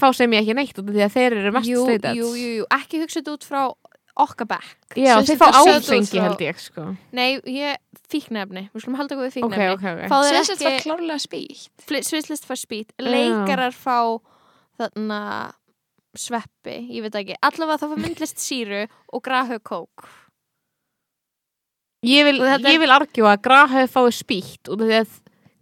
fá 0.00 0.08
sem 0.16 0.32
ég 0.32 0.40
ekki 0.46 0.54
neitt 0.56 0.78
því 0.96 1.02
að 1.04 1.14
þeir 1.18 1.36
eru 1.42 1.52
mest 1.58 1.68
jú, 1.68 1.82
stated 1.84 2.16
jú, 2.16 2.28
jú, 2.40 2.50
jú, 2.60 2.66
ekki 2.78 3.00
hugsa 3.02 3.20
þetta 3.20 3.34
út 3.36 3.44
frá 3.48 3.62
okkar 4.18 4.48
back. 4.50 4.70
Já, 4.98 5.12
þeir 5.22 5.38
fá 5.38 5.46
áfengi 5.60 6.08
frá- 6.10 6.22
held 6.24 6.40
ég 6.42 6.58
sko. 6.58 6.86
Nei, 7.14 7.28
ég, 7.46 7.76
fíknefni, 8.10 8.64
við 8.72 8.82
skulum 8.82 8.96
halda 8.98 9.14
okkur 9.14 9.28
við 9.28 9.36
fíknefni. 9.36 9.68
ok, 9.76 9.84
ok. 9.92 10.08
Fá 10.10 10.16
þeir 10.24 10.32
Sviðslist 10.40 10.64
var 10.64 10.72
ekki, 10.72 10.88
klárlega 10.88 11.18
spýtt. 11.22 11.68
fli- 11.86 12.02
sviðslist 12.08 12.48
fær 12.48 12.58
spýt 12.64 12.90
leikarar 12.98 13.76
fá 13.76 13.98
þarna 14.80 15.20
sveppi, 16.18 16.78
ég 16.96 17.04
veit 17.04 17.14
ekki. 17.20 17.36
Allavega 17.46 17.78
það 17.84 17.92
fá 17.92 18.02
myndlist 18.02 18.40
síru 18.42 18.86
og 19.12 19.22
grahu 19.22 19.60
kók. 19.60 20.08
Ég 22.06 22.24
vil, 22.28 22.38
Og 22.42 22.46
vil 22.80 22.92
argjúa 22.94 23.32
að 23.36 23.42
Graha 23.42 23.86
fái 23.90 24.12
spýtt 24.14 24.70
af 24.70 24.78
því 24.78 24.98
að 25.02 25.16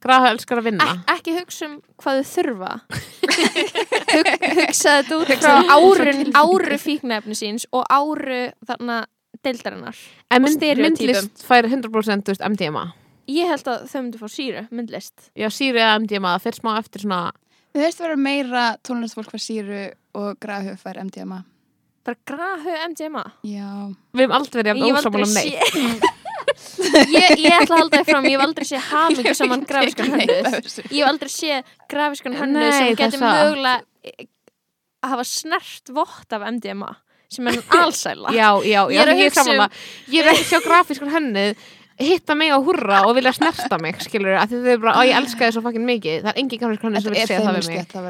Graha 0.06 0.30
elskar 0.30 0.60
að 0.62 0.68
vinna. 0.70 0.86
Ek, 0.94 1.16
ekki 1.18 1.34
hugsa 1.40 1.66
um 1.66 1.76
hvað 2.02 2.20
þau 2.22 2.30
þurfa. 2.36 2.72
Hug, 4.16 4.28
hugsa 4.60 4.92
þetta 5.00 5.16
út 5.18 5.32
frá 5.42 5.54
árun, 5.74 6.22
áru 6.38 6.78
fíknefni 6.80 7.36
síns 7.36 7.66
og 7.74 7.82
áru 7.92 8.46
þarna 8.68 9.00
deildarinnar 9.44 9.98
en 10.32 10.44
mynd, 10.44 10.62
myndlist 10.80 11.42
fær 11.46 11.68
100% 11.68 12.26
þú 12.26 12.32
veist, 12.34 12.46
MDMA 12.46 12.84
ég 13.30 13.50
held 13.50 13.66
að 13.72 13.84
þau 13.90 13.98
myndu 14.04 14.20
fá 14.22 14.28
síru, 14.30 14.62
myndlist. 14.70 15.28
Já, 15.34 15.48
síru 15.50 15.80
eða 15.82 15.98
MDMA, 16.04 16.36
það 16.36 16.44
fyrir 16.46 16.60
smá 16.62 16.72
eftir 16.78 17.02
svona 17.06 17.20
Við 17.76 17.82
höfst 17.84 18.00
vera 18.00 18.16
meira 18.16 18.64
tónlistfólk 18.86 19.32
fær 19.34 19.42
síru 19.42 19.82
og 20.16 20.38
grafu 20.40 20.76
fær 20.80 21.02
MDMA. 21.02 21.42
bara 22.06 22.16
grahu 22.30 22.76
MDMA 22.92 23.24
Já. 23.42 23.66
við 24.14 24.22
hefum 24.22 24.36
aldrei 24.38 24.62
verið 24.62 24.70
að 24.72 24.84
ósámála 24.86 25.26
um 25.26 25.26
aldrei 25.26 25.50
neitt 25.50 26.06
ég, 27.12 27.38
ég 27.40 27.56
ætla 27.56 27.76
að 27.76 27.80
halda 27.82 28.00
því 28.00 28.10
fram 28.10 28.28
ég 28.28 28.36
hef 28.36 28.44
aldrei 28.46 28.68
séð 28.68 28.86
hamingu 28.92 29.34
saman 29.38 29.64
grafiskan 29.68 30.12
hönnuð. 30.14 30.60
ég 30.90 31.00
hef 31.00 31.10
aldrei 31.10 31.32
séð 31.32 31.74
grafiskan 31.92 32.38
hönnuð 32.40 32.66
Nei, 32.66 32.76
sem 32.76 32.86
það 32.90 33.00
getur 33.02 33.24
mögulega 33.24 34.28
að 35.06 35.12
hafa 35.14 35.26
snert 35.30 35.92
vott 35.96 36.36
af 36.36 36.46
MDMA 36.50 36.92
sem 37.32 37.48
er 37.50 37.56
já, 38.36 38.48
Ég 40.14 40.22
er 40.22 40.30
ekki 40.30 40.44
að 40.44 40.52
sjá 40.52 40.60
grafískur 40.64 41.10
hennið 41.10 41.56
hitta 41.98 42.34
mig 42.36 42.50
á 42.52 42.58
hurra 42.60 42.98
og 43.08 43.14
vilja 43.16 43.32
snerta 43.32 43.78
mig 43.80 43.96
skilur 44.04 44.36
að 44.36 44.52
þau 44.52 44.58
eru 44.68 44.80
bara, 44.82 44.94
að 45.00 45.08
ég 45.08 45.16
elska 45.20 45.46
þið 45.46 45.54
svo 45.56 45.62
fucking 45.64 45.86
mikið. 45.88 46.18
Það 46.26 46.32
er 46.32 46.40
engin 46.42 46.60
grafískur 46.62 46.88
hennið 46.90 47.02
sem 47.06 47.14
vil 47.14 47.22
segja 47.22 47.40
það 47.40 47.56
við 47.56 47.68
mig. 47.70 47.86
það 47.92 48.02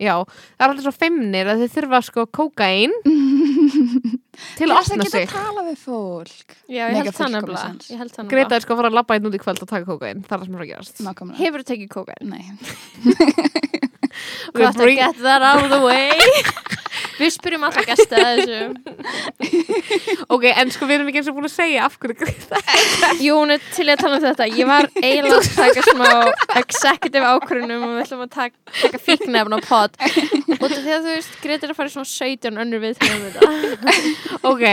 já, 0.00 0.14
það 0.24 0.64
er 0.64 0.70
alltaf 0.70 0.84
svo 0.86 0.94
feimnir 0.96 1.50
að 1.52 1.60
þau 1.60 1.70
þurfa 1.76 2.00
sko 2.06 2.24
kókain 2.40 2.94
til 4.56 4.64
að 4.64 4.72
Það 4.72 4.78
opna 4.80 5.04
geta 5.04 5.10
sig. 5.12 5.26
að 5.26 5.34
tala 5.36 5.64
við 5.66 5.78
fólk. 5.84 6.56
Já, 6.70 6.82
ég 6.88 6.96
held 6.96 7.14
það 7.18 7.34
nefnilega. 7.36 8.24
Greta 8.32 8.56
er 8.56 8.64
sko 8.64 8.72
að 8.72 8.80
fara 8.80 8.90
að 8.92 8.96
labba 9.00 9.18
einn 9.18 9.28
út 9.28 9.36
í 9.36 9.42
kvöld 9.42 9.60
og 9.66 9.68
taka 9.74 9.84
kókain 9.90 10.22
það 10.24 10.32
er 10.32 10.40
það 10.40 10.46
sem 10.48 10.56
er 10.56 10.64
að 10.64 10.70
gerast. 10.72 11.02
Nákvæmlega. 11.04 11.40
Hefur 11.44 11.60
þú 11.60 11.68
tekið 11.74 11.90
kókain? 11.92 12.24
Nei. 12.30 12.44
Að 14.60 14.76
bring- 14.80 14.98
get 14.98 15.20
that 15.22 15.42
out 15.42 15.62
of 15.64 15.70
the 15.70 15.80
way 15.84 16.10
Við 17.20 17.32
spyrjum 17.34 17.66
alltaf 17.68 17.86
gæsta 17.88 18.20
þessu. 18.24 18.60
Ok, 20.34 20.44
en 20.50 20.70
sko 20.72 20.86
við 20.88 20.96
erum 20.98 21.08
ekki 21.10 21.20
eins 21.20 21.28
og 21.30 21.36
búin 21.36 21.48
að 21.48 21.52
segja 21.54 21.84
af 21.86 21.96
hverju 22.00 22.16
Greta 22.20 22.60
Jú, 23.24 23.34
hún 23.40 23.52
er 23.54 23.62
til 23.74 23.86
að 23.90 24.00
tala 24.02 24.18
um 24.18 24.24
þetta. 24.24 24.46
Ég 24.54 24.68
var 24.70 24.88
eiginlega 25.00 25.38
að 25.40 25.48
taka 25.56 25.84
smá 25.86 26.10
executive 26.60 27.30
ákvörunum 27.34 27.86
og 27.86 27.94
við 27.96 28.02
ætlum 28.04 28.24
að 28.26 28.32
taka, 28.36 28.56
taka 28.80 29.00
fíknefn 29.04 29.56
á 29.56 29.60
pod 29.66 29.96
og 30.00 30.66
þegar 30.70 31.02
þú 31.04 31.14
veist, 31.14 31.38
Greta 31.42 31.66
er 31.68 31.72
að 31.74 31.78
fara 31.80 31.90
í 31.90 31.94
svona 31.94 32.10
17 32.12 32.60
önnur 32.64 32.82
við 32.84 33.00
til 33.00 33.10
um 33.14 33.24
þetta 33.26 33.40
ok, 34.50 34.64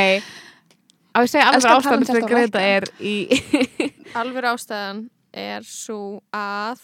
á 1.14 1.18
ég 1.24 1.32
segja 1.32 1.48
alveg 1.52 1.72
ástæðan 1.74 2.22
og 2.22 2.30
Greta 2.32 2.64
er 2.76 2.88
í 3.02 3.16
Alveg 4.20 4.50
ástæðan 4.54 5.02
er 5.38 5.66
svo 5.68 6.00
að 6.36 6.82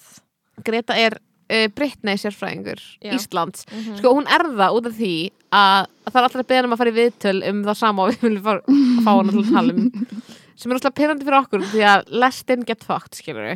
Greta 0.65 0.97
er 0.99 1.17
uh, 1.19 1.67
Britney 1.73 2.19
sérfræðingur 2.21 2.81
Já. 3.01 3.13
Íslands. 3.17 3.65
Mhm. 3.71 3.99
sko 4.01 4.15
hún 4.19 4.29
er 4.29 4.45
það 4.53 4.79
út 4.79 4.89
af 4.91 4.97
því 4.99 5.13
að, 5.53 5.89
að 6.05 6.13
það 6.13 6.19
er 6.21 6.27
alltaf 6.27 6.43
að 6.43 6.49
beða 6.53 6.65
um 6.69 6.73
að 6.77 6.81
fara 6.83 6.93
í 6.93 6.97
viðtöl 7.01 7.37
um 7.51 7.59
það 7.67 7.79
sama 7.83 8.07
og 8.07 8.13
við 8.15 8.25
viljum 8.27 8.47
fara, 8.47 8.63
að 8.63 9.03
fá 9.05 9.11
hana 9.13 9.35
til 9.37 9.43
að 9.43 9.53
tala 9.53 9.77
um 9.77 9.91
sem 10.63 10.69
er 10.71 10.77
alltaf 10.77 10.93
pyrrandi 10.95 11.25
fyrir 11.25 11.39
okkur 11.43 11.63
því 11.71 11.79
að 11.89 12.03
lestin 12.23 12.61
get 12.67 12.83
fucked 12.85 13.17
skilur 13.17 13.55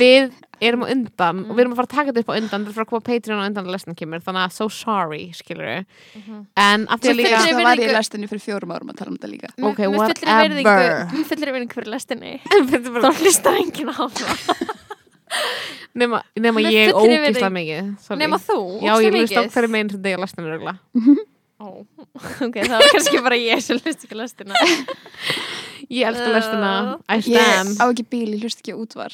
við 0.00 0.30
erum 0.64 0.82
á 0.84 0.92
undan 0.92 1.42
og 1.46 1.52
við 1.56 1.60
erum 1.62 1.74
að 1.74 1.78
fara 1.80 1.88
að 1.88 1.92
taka 1.94 2.10
þetta 2.10 2.22
upp 2.24 2.32
á 2.32 2.36
undan 2.40 2.64
það 2.64 2.66
er 2.66 2.70
að 2.72 2.76
fara 2.78 2.86
að 2.86 2.90
koma 2.90 3.04
Patreon 3.10 3.40
á 3.40 3.48
undan 3.50 3.68
að 3.68 3.74
lestin 3.76 3.96
kemur 4.00 4.24
þannig 4.24 4.46
að 4.48 4.54
so 4.56 4.68
sorry 4.72 5.20
skilur 5.36 5.84
Mhm. 6.16 6.40
en 6.64 6.86
að 6.88 7.04
því 7.04 7.12
að 7.12 7.16
líka 7.20 7.36
Það 7.44 7.60
var 7.60 7.76
virðingu- 7.76 7.96
lestinni 7.98 8.30
fyrir 8.32 8.44
fjórum 8.48 8.72
árum 8.76 8.90
að 8.92 8.98
tala 9.00 9.10
um 9.12 9.16
þetta 9.20 9.30
líka. 9.30 9.48
Ok, 9.62 9.78
whatever. 9.94 10.48
virðingu- 10.48 11.12
með 11.12 11.28
fullri 11.30 11.54
virðingu 11.56 11.76
fyrir 11.78 11.92
lestinni 11.94 12.32
Þetta 12.50 12.76
er 12.76 12.84
þá 12.88 12.92
bara- 12.98 13.14
hlustar 13.20 13.60
enginn 13.60 13.92
á 13.92 14.04
það 14.08 14.76
nema, 16.00 16.22
nema 16.38 16.62
ég 16.66 16.94
ógísla 16.96 17.50
mikið 17.54 18.16
nema 18.20 18.38
þú, 18.42 18.58
já 18.84 18.94
ógeðslega 18.94 19.04
ég 19.06 19.18
lust 19.18 19.34
á 19.36 19.40
mikið. 19.40 19.52
hverju 19.56 19.72
meginn 19.74 19.92
sem 19.94 20.08
að 20.10 20.22
lestin 20.24 20.48
er 20.48 20.56
ögla 20.58 20.76
Ó, 21.60 21.84
ok, 22.40 22.54
það 22.56 22.70
var 22.72 22.86
kannski 22.94 23.20
bara 23.20 23.36
ég 23.36 23.60
sem 23.60 23.76
hlust 23.76 24.06
ekki 24.06 24.16
lestina 24.16 24.56
ég 25.92 26.06
elska 26.08 26.30
lestina, 26.32 26.70
I 27.04 27.18
Ég 27.34 27.74
á 27.76 27.84
ekki 27.84 28.06
bíl, 28.08 28.30
ég 28.32 28.46
hlust 28.46 28.62
ekki 28.62 28.72
útvar. 28.78 29.12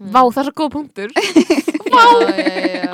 Vá, 0.00 0.24
það 0.26 0.40
er 0.42 0.48
svo 0.48 0.54
góð 0.58 0.72
punktur 0.74 1.12
Vá, 1.94 2.02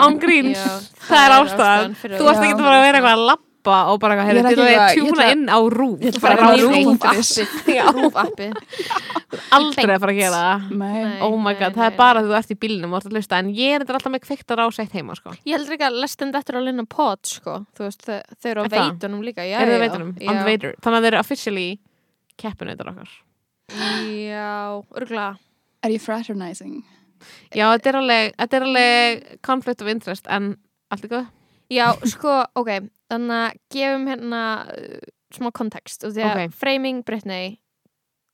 Án 0.05 0.19
gríns. 0.21 0.61
Það 1.07 1.25
er 1.25 1.35
ástæðan. 1.39 1.97
Þú 2.03 2.27
varst 2.27 2.43
ekki 2.43 2.53
Já. 2.57 2.59
bara 2.61 2.77
að 2.77 2.85
vera 2.89 2.99
eitthvað 3.01 3.15
að 3.15 3.25
labba 3.69 3.93
og 3.93 4.01
bara 4.03 4.17
Ég 4.29 4.41
er 4.41 4.49
til 4.49 4.65
að 4.65 4.95
tjúna 4.97 5.27
inn 5.33 5.45
á 5.49 5.59
rúf. 5.73 5.99
Ég 6.03 6.13
ætla 6.13 6.23
bara 6.25 6.37
bara 6.41 6.57
á 6.57 7.91
rúf 7.95 8.19
appi 8.19 8.49
aldrei 9.57 9.95
að 9.95 10.03
fara 10.03 10.13
að 10.13 10.19
gera 10.19 10.43
það. 10.43 11.23
Oh 11.27 11.37
my 11.41 11.55
god, 11.59 11.77
það 11.77 11.87
er 11.87 11.97
bara 11.99 12.23
að 12.23 12.29
þú 12.29 12.37
ert 12.39 12.53
í 12.53 12.59
bílnum 12.65 12.95
og 12.95 13.01
ert 13.01 13.09
að 13.11 13.19
hlusta 13.19 13.41
en 13.43 13.51
ég 13.57 13.77
er 13.77 13.85
þetta 13.85 13.97
alltaf 13.99 14.15
með 14.15 14.25
kveiktar 14.27 14.63
ásætt 14.65 14.97
heima 14.97 15.17
sko. 15.19 15.35
Ég 15.45 15.57
heldur 15.57 15.77
ekki 15.77 15.89
að 15.89 16.01
lestin 16.03 16.35
þetta 16.35 16.55
er 16.55 16.61
að 16.61 16.69
linna 16.69 16.87
pod 16.89 17.25
sko. 17.29 17.57
Þau, 17.79 17.89
þau 18.09 18.51
eru 18.53 18.65
á 18.65 18.71
veitunum 18.75 19.25
líka 19.27 19.47
Er 19.49 19.75
Þannig 19.89 20.29
að 20.33 21.03
þeir 21.05 21.11
eru 21.13 21.21
officially 21.21 21.69
keppinautar 22.39 22.93
okkar. 22.93 23.11
Já, 23.69 24.81
örgulega 24.97 25.35
Er 25.85 25.93
ég 25.95 26.03
fraternizing? 26.03 26.81
Já, 27.55 27.69
þetta 27.75 27.91
er 27.91 27.99
alveg, 28.01 28.33
þetta 28.39 28.57
er 28.57 28.65
alveg 28.67 29.27
conflict 29.47 29.83
of 29.83 29.91
interest 29.91 30.27
en 30.31 30.55
allt 30.91 31.05
er 31.07 31.13
góð 31.13 31.27
Já, 31.71 31.93
sko, 32.09 32.45
ok 32.57 32.71
Þannig 33.09 33.39
að 33.39 33.57
gefum 33.73 34.07
hérna 34.09 34.43
uh, 34.69 34.99
smá 35.33 35.51
kontekst 35.53 36.05
og 36.05 36.13
því 36.17 36.25
að 36.25 36.43
Ok. 36.49 36.55
Framing 36.61 37.03
Britney 37.05 37.59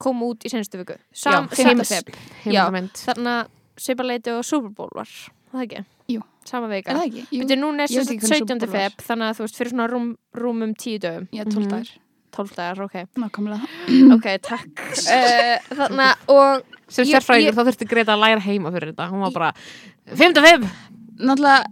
kom 0.03 0.21
út 0.27 0.45
í 0.47 0.51
senstu 0.51 0.79
viku 0.83 0.97
Sam, 1.15 1.49
Já, 1.51 1.57
Sam 1.63 1.71
heims- 1.79 1.93
Feb 1.95 2.15
Heimildamynd 2.45 3.03
Þannig 3.05 3.33
að 3.35 3.51
Sipaleiti 3.85 4.31
og 4.35 4.45
Super 4.47 4.71
Bowl 4.71 4.91
var 4.95 5.09
Það 5.55 5.63
ekki? 5.67 5.85
Jú. 6.15 6.23
Sama 6.45 6.67
Er 6.69 6.73
vika 6.77 6.95
það 6.95 7.07
ekki? 7.09 7.23
Jú, 7.33 7.45
núna 7.59 7.85
er 7.87 7.93
Ég 7.95 8.03
veit 8.03 8.11
ekki 8.15 8.27
hvernig 8.27 8.41
Super 8.43 8.55
17. 8.55 8.59
Bowl 8.59 8.73
var. 8.75 8.81
feb 8.91 9.05
þannig 9.09 9.29
að 9.31 9.37
þú 9.39 9.45
veist 9.47 9.59
fyrir 9.61 9.71
svona 9.75 9.87
rúm, 9.91 10.09
rúmum 10.37 10.75
tíu 10.79 10.99
dögum 11.03 11.29
ég 11.33 11.41
er 11.41 11.51
12 11.51 11.63
Mhm. 11.65 11.71
dagar. 11.71 11.93
12 12.35 12.55
dagar, 12.57 12.81
ok 12.83 12.97
Nákvæmlega. 13.23 13.69
ok, 14.17 14.27
takk 14.43 14.83
uh, 14.91 15.57
þannig 15.71 16.07
að 16.11 16.35
og 16.35 16.65
sem 16.89 17.07
Ég- 17.07 17.15
sérfræðingur 17.15 17.53
ég- 17.53 17.55
þá 17.55 17.65
þurfti 17.71 17.89
Greta 17.89 18.13
að 18.17 18.23
læra 18.27 18.43
heima 18.43 18.73
fyrir 18.75 18.91
þetta 18.93 19.07
hún 19.11 19.23
var 19.23 19.31
bara 19.31 19.53
5-5 20.11 20.67
Náttúrulega, 21.19 21.65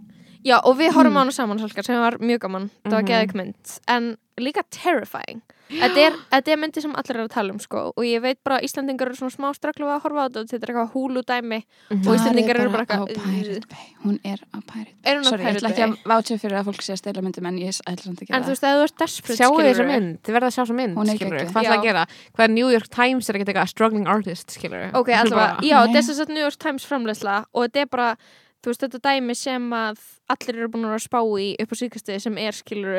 já, 0.45 0.59
og 0.63 0.77
við 0.77 0.91
horfum 0.97 1.17
á 1.17 1.21
hana 1.23 1.31
saman 1.31 1.59
Salka, 1.63 1.83
sem 1.83 1.99
var 1.99 2.17
mjög 2.19 2.39
gaman, 2.47 2.69
það 2.85 2.91
var 2.91 3.01
Mhm. 3.03 3.09
geðið 3.11 3.35
mynd. 3.35 3.79
En 3.87 4.17
líka 4.39 4.63
terrifying. 4.69 5.41
Þetta 5.73 5.97
er, 6.05 6.13
er 6.53 6.57
myndi 6.59 6.81
sem 6.83 6.91
allir 6.93 7.15
eru 7.15 7.23
að 7.25 7.31
tala 7.33 7.53
um 7.53 7.59
sko. 7.59 7.93
Og 7.97 8.03
ég 8.05 8.21
veit 8.21 8.37
bara 8.43 8.59
að 8.59 8.65
Íslandingar 8.67 9.07
eru 9.09 9.15
svona 9.15 9.33
smá 9.33 9.47
straklu 9.55 9.87
að 9.89 10.01
horfa 10.03 10.21
á 10.21 10.27
þetta 10.29 10.41
og 10.43 10.47
þetta 10.51 10.63
er 10.67 10.71
eitthvað 10.73 10.91
húlu 10.93 11.21
dæmi. 11.25 11.59
Og 11.89 11.97
Mari 12.03 12.17
Íslendingar 12.19 12.59
eru 12.59 12.69
bara 12.73 12.85
eitthvað 12.85 13.13
Pirate 13.15 13.67
Bay. 13.71 13.87
Hún 14.03 14.19
er 14.25 14.37
á 14.53 14.59
Pirate 14.61 14.93
Bay. 15.01 15.13
Er 15.13 15.23
Sorry, 15.23 15.43
ég 15.47 15.55
ætla 15.55 15.69
ekki 15.71 15.85
að 15.87 15.95
vátsja 16.11 16.37
fyrir 16.43 16.57
að 16.59 16.67
fólk 16.69 16.81
sé 16.83 16.93
að 16.93 16.99
stela 17.01 17.21
myndum 17.25 17.47
en 17.49 17.57
ég 17.63 17.79
ætla 17.87 18.03
samt 18.03 18.21
ekki 18.21 18.33
en 18.35 18.41
að 18.41 18.45
þú 18.45 18.53
veist, 18.53 18.63
ef 18.63 18.75
þú 18.77 18.83
ert 18.83 18.97
desperate 19.01 19.39
sjáu 19.39 19.49
þessa 19.57 19.73
skilurðu. 19.73 19.87
mynd, 19.93 20.21
þið 20.27 20.33
verða 20.37 20.49
að 20.51 20.53
sjá 20.53 20.61
þessa 20.63 20.77
mynd 20.81 20.95
Hún 20.97 21.09
er 21.09 21.17
skilurðu, 21.17 21.39
geggjuð. 21.39 21.53
hvað 21.53 21.63
er 21.63 21.71
það 21.71 21.79
að 21.79 21.87
gera? 21.87 22.05
Hvað 22.35 22.43
er 22.43 22.53
New 22.53 22.69
York 22.69 22.89
Times 22.89 23.29
er 23.29 23.33
ekki 23.39 23.45
eitthvað 23.53 23.69
struggling 23.73 24.07
artist 24.07 24.47
skilur 24.53 24.91
ok, 24.93 25.09
allavega, 25.23 25.57
já, 25.63 25.77
er 25.87 26.01
þess 26.01 26.19
að 26.21 26.29
New 26.29 26.43
York 26.43 26.57
Times 26.59 26.85
framleysla 26.85 27.45
og 27.53 27.65
þetta 27.69 27.81
er 27.81 27.85
bara, 27.87 28.17
þú 28.63 28.71
veist, 28.71 28.81
þetta 28.85 28.99
dæmi 29.03 29.35
sem 29.35 29.69
að 29.75 29.99
allir 30.31 30.55
eru 30.61 30.69
búin 30.71 30.85
að 30.87 31.01
spá 31.03 31.19
í 31.41 31.49
upp 31.59 31.73
á 31.73 31.75
síkastið 31.75 32.21
sem 32.23 32.37
er, 32.37 32.51
skilur 32.55 32.95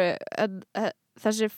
þessi 1.25 1.49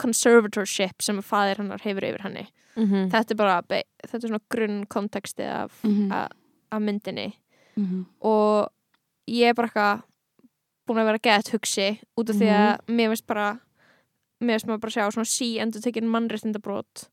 conservatorship 0.00 1.02
sem 1.02 1.18
að 1.20 1.26
faðir 1.26 1.60
hennar 1.62 1.82
hefur 1.84 2.06
yfir 2.06 2.22
henni 2.26 2.46
-hmm. 2.76 3.08
þetta 3.10 3.30
er 3.34 3.36
bara, 3.36 3.62
þetta 3.62 4.14
er 4.14 4.28
svona 4.28 4.40
grunn 4.50 4.84
konteksti 4.86 5.42
af, 5.44 5.72
Mhm. 5.84 6.12
a- 6.12 6.28
af 6.72 6.80
myndinni 6.82 7.32
Mhm. 7.76 8.06
og 8.22 8.68
ég 9.28 9.48
er 9.48 9.54
bara 9.54 9.68
eitthvað 9.68 10.02
búin 10.88 10.98
að 10.98 11.04
vera 11.06 11.18
gett 11.18 11.48
hugsi 11.52 12.00
út 12.16 12.30
af 12.30 12.36
því 12.36 12.48
að 12.48 12.78
mér 12.88 13.08
veist 13.08 13.26
bara 13.26 13.60
mér 14.40 14.54
veist 14.54 14.66
maður 14.66 14.80
bara 14.80 14.90
sjá 14.92 15.10
svona 15.12 15.26
sí 15.26 15.58
endur 15.58 15.80
tekin 15.82 16.04
mannréttindabrót 16.08 17.08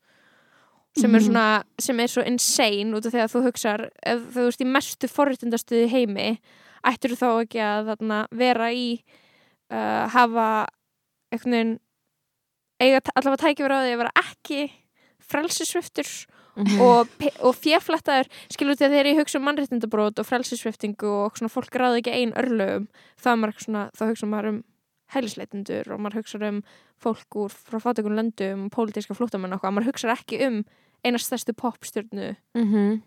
sem 0.96 1.16
er 1.16 1.20
Mhm. 1.20 1.26
svona, 1.28 1.64
sem 1.80 2.00
er 2.00 2.08
svo 2.08 2.22
insane 2.26 2.94
út 2.94 3.06
af 3.06 3.14
því 3.14 3.22
að 3.24 3.32
þú 3.34 3.44
hugsar, 3.48 3.90
ef 4.06 4.20
þú 4.36 4.44
veist 4.46 4.62
í 4.62 4.66
mestu 4.70 5.08
forréttindastuði 5.08 5.88
heimi 5.90 6.40
ættir 6.86 7.16
þá 7.18 7.28
ekki 7.46 7.60
að 7.64 7.88
þarna 7.94 8.28
vera 8.32 8.72
í 8.74 9.02
uh, 9.72 10.08
hafa 10.14 10.68
einhvern 11.32 11.52
veginn 11.52 11.80
eiga 12.84 13.00
allavega 13.16 13.42
tækifur 13.48 13.72
á 13.74 13.80
því 13.82 13.94
að 13.94 14.02
vera 14.04 14.12
ekki 14.22 14.72
frelsisviftur 15.24 16.28
Mhm. 16.56 16.82
og, 16.86 17.08
pe- 17.18 17.34
og 17.42 17.56
fjaflættaður 17.58 18.28
skilur 18.54 18.76
þetta 18.78 18.90
þegar 18.94 19.08
ég 19.10 19.18
hugsa 19.18 19.40
um 19.40 19.46
mannréttindabrót 19.48 20.20
og 20.22 20.26
frelsisviftingu 20.30 21.10
og 21.26 21.34
svona 21.40 21.50
fólk 21.50 21.74
ráði 21.74 22.04
ekki 22.04 22.14
ein 22.14 22.34
örlögum 22.38 22.86
þá, 23.18 23.30
hugsa 24.12 24.28
maður 24.30 24.50
um 24.52 24.64
hælisleitindur 25.16 25.90
og 25.96 26.00
maður 26.00 26.20
hugsa 26.22 26.38
um 26.48 26.62
fólk 27.02 27.26
úr 27.42 27.50
frá 27.50 27.80
fátökun 27.82 28.14
löndum 28.20 28.66
og 28.68 28.72
pólitíska 28.76 29.18
flóttamenn 29.18 29.54
og 29.54 29.62
maður 29.74 29.90
hugsa 29.90 30.14
ekki 30.14 30.46
um 30.46 30.64
eina 31.04 31.18
stærstu 31.20 31.54
popstjörnu 31.54 32.36
Mhm. 32.56 33.02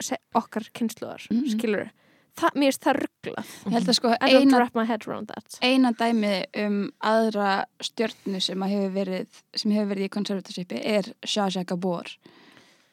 se- 0.00 0.18
okkar 0.34 0.68
kynsluðar, 0.74 1.26
mm 1.30 1.36
Mhm. 1.38 1.50
skilur 1.58 1.90
það, 2.36 2.50
mér 2.56 2.72
finnst 2.72 2.82
það 2.82 2.96
rugglað 3.02 3.50
Ég 3.66 3.72
held 3.72 3.88
að 3.88 3.94
sko 3.94 4.16
eina, 4.20 4.56
wrap 4.56 4.74
my 4.74 4.84
head 4.84 5.06
around 5.08 5.28
that. 5.28 5.58
Eina 5.62 5.92
dæmi 5.92 6.44
um 6.56 6.92
aðra 7.02 7.64
stjörnu 7.82 8.40
sem 8.40 8.60
hefur 8.60 8.90
verið 8.94 9.26
sem 9.54 9.70
hefur 9.70 9.94
verið 9.94 10.08
í 10.08 10.08
konservatorsipi 10.08 10.80
er 10.84 11.02
Shaja 11.24 11.64
Gabor 11.64 12.06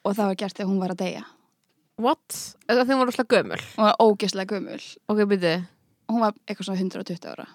og 0.05 0.15
það 0.15 0.25
var 0.27 0.35
gert 0.35 0.53
þegar 0.57 0.67
hún 0.69 0.79
var 0.79 0.89
að 0.89 0.97
deyja. 0.97 1.23
What? 1.97 2.27
Það 2.67 2.85
þeim 2.87 2.97
var 2.97 3.05
rosalega 3.07 3.43
gömul. 3.43 3.61
Hún 3.75 3.83
var 3.83 3.95
ógeðslega 3.99 4.47
gömul. 4.47 4.97
Ok, 5.09 5.17
byrju 5.27 5.65
hún 6.09 6.19
var 6.21 6.33
eitthvað 6.47 6.65
svona 6.65 6.77
120 6.79 7.25
ára 7.27 7.47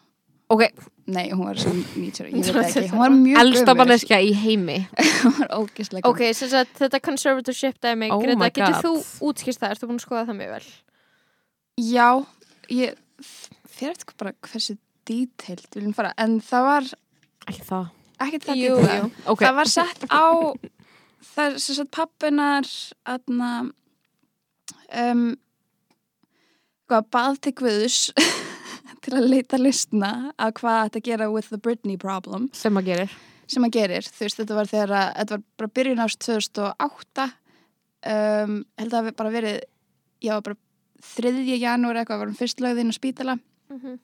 Ok, 0.53 0.63
nei, 1.09 1.31
hún 1.33 1.47
var 1.47 1.57
svona 1.57 1.81
90 1.95 2.21
ára, 2.21 2.29
ég 2.29 2.51
veit 2.53 2.77
ekki. 2.77 2.91
hún 2.93 3.01
var 3.01 3.15
mjög 3.17 3.39
elsta 3.41 3.75
manneskja 3.79 4.19
í 4.21 4.33
heimi. 4.37 4.77
Hún 5.25 5.37
var 5.39 5.55
ógeðslega 5.57 6.03
gömul. 6.05 6.11
Ok, 6.13 6.37
sem 6.37 6.51
sagt 6.53 6.75
þetta 6.83 7.01
conservatorship 7.01 7.79
dæmi, 7.81 8.11
Oh 8.13 8.21
Greta, 8.21 8.51
getur 8.53 8.77
þú 8.85 8.93
útskýrst 9.31 9.63
það, 9.63 9.73
ertu 9.75 9.89
búin 9.89 10.01
að 10.01 10.05
skoða 10.05 10.27
það 10.29 10.39
mjög 10.43 10.53
vel? 10.53 10.69
Já, 11.81 12.09
ég 12.77 13.01
fyrir 13.75 13.95
eftir 13.97 14.19
bara 14.21 14.35
hversu 14.45 14.77
detailed 15.09 15.65
við 15.71 15.81
viljum 15.81 15.97
fara, 15.97 16.13
en 16.21 16.37
það 16.45 16.69
var 16.69 16.91
Ekki 17.49 17.67
það. 17.71 17.89
Ekkert 18.25 18.47
það 18.49 18.61
Jú, 18.61 18.77
jú. 18.85 19.09
Ok, 19.33 19.41
það 19.43 19.57
var 19.59 19.73
sett 19.73 20.05
á 20.13 20.25
það 21.35 21.47
er 21.49 21.59
sem 21.65 21.79
sagt 21.81 21.93
pappinar 21.97 22.69
aðna 23.09 23.51
um 25.05 25.25
hvað 26.89 27.09
bað 27.17 27.41
til 29.05 29.15
að 29.17 29.29
leita 29.31 29.59
listna 29.61 30.33
að 30.39 30.53
hvað 30.61 30.81
þetta 30.89 31.01
að 31.03 31.07
gera 31.11 31.31
with 31.33 31.49
the 31.51 31.59
Britney 31.59 31.97
problem 32.01 32.49
sem 32.53 32.77
að 32.81 32.91
gerir 32.93 33.15
sem 33.47 33.65
að 33.67 33.75
gerir, 33.77 34.07
veist, 34.21 34.39
þetta 34.41 34.55
var 34.57 34.67
þegar 34.71 34.93
að 34.97 35.09
þetta 35.19 35.35
var 35.37 35.43
bara 35.61 35.73
byrjun 35.79 36.01
ást 36.07 36.21
2008 36.25 37.27
um, 38.09 38.55
held 38.81 38.97
að 38.99 39.11
bara 39.19 39.33
verið 39.35 39.59
já, 40.25 40.39
bara 40.41 40.57
3. 41.19 41.33
janúar 41.61 41.99
eitthvað 42.01 42.23
var 42.23 42.31
hann 42.31 42.39
fyrst 42.41 42.63
lögðinn 42.65 42.93
á 42.93 42.97
spítala 42.97 43.39
Mhm. 43.71 43.99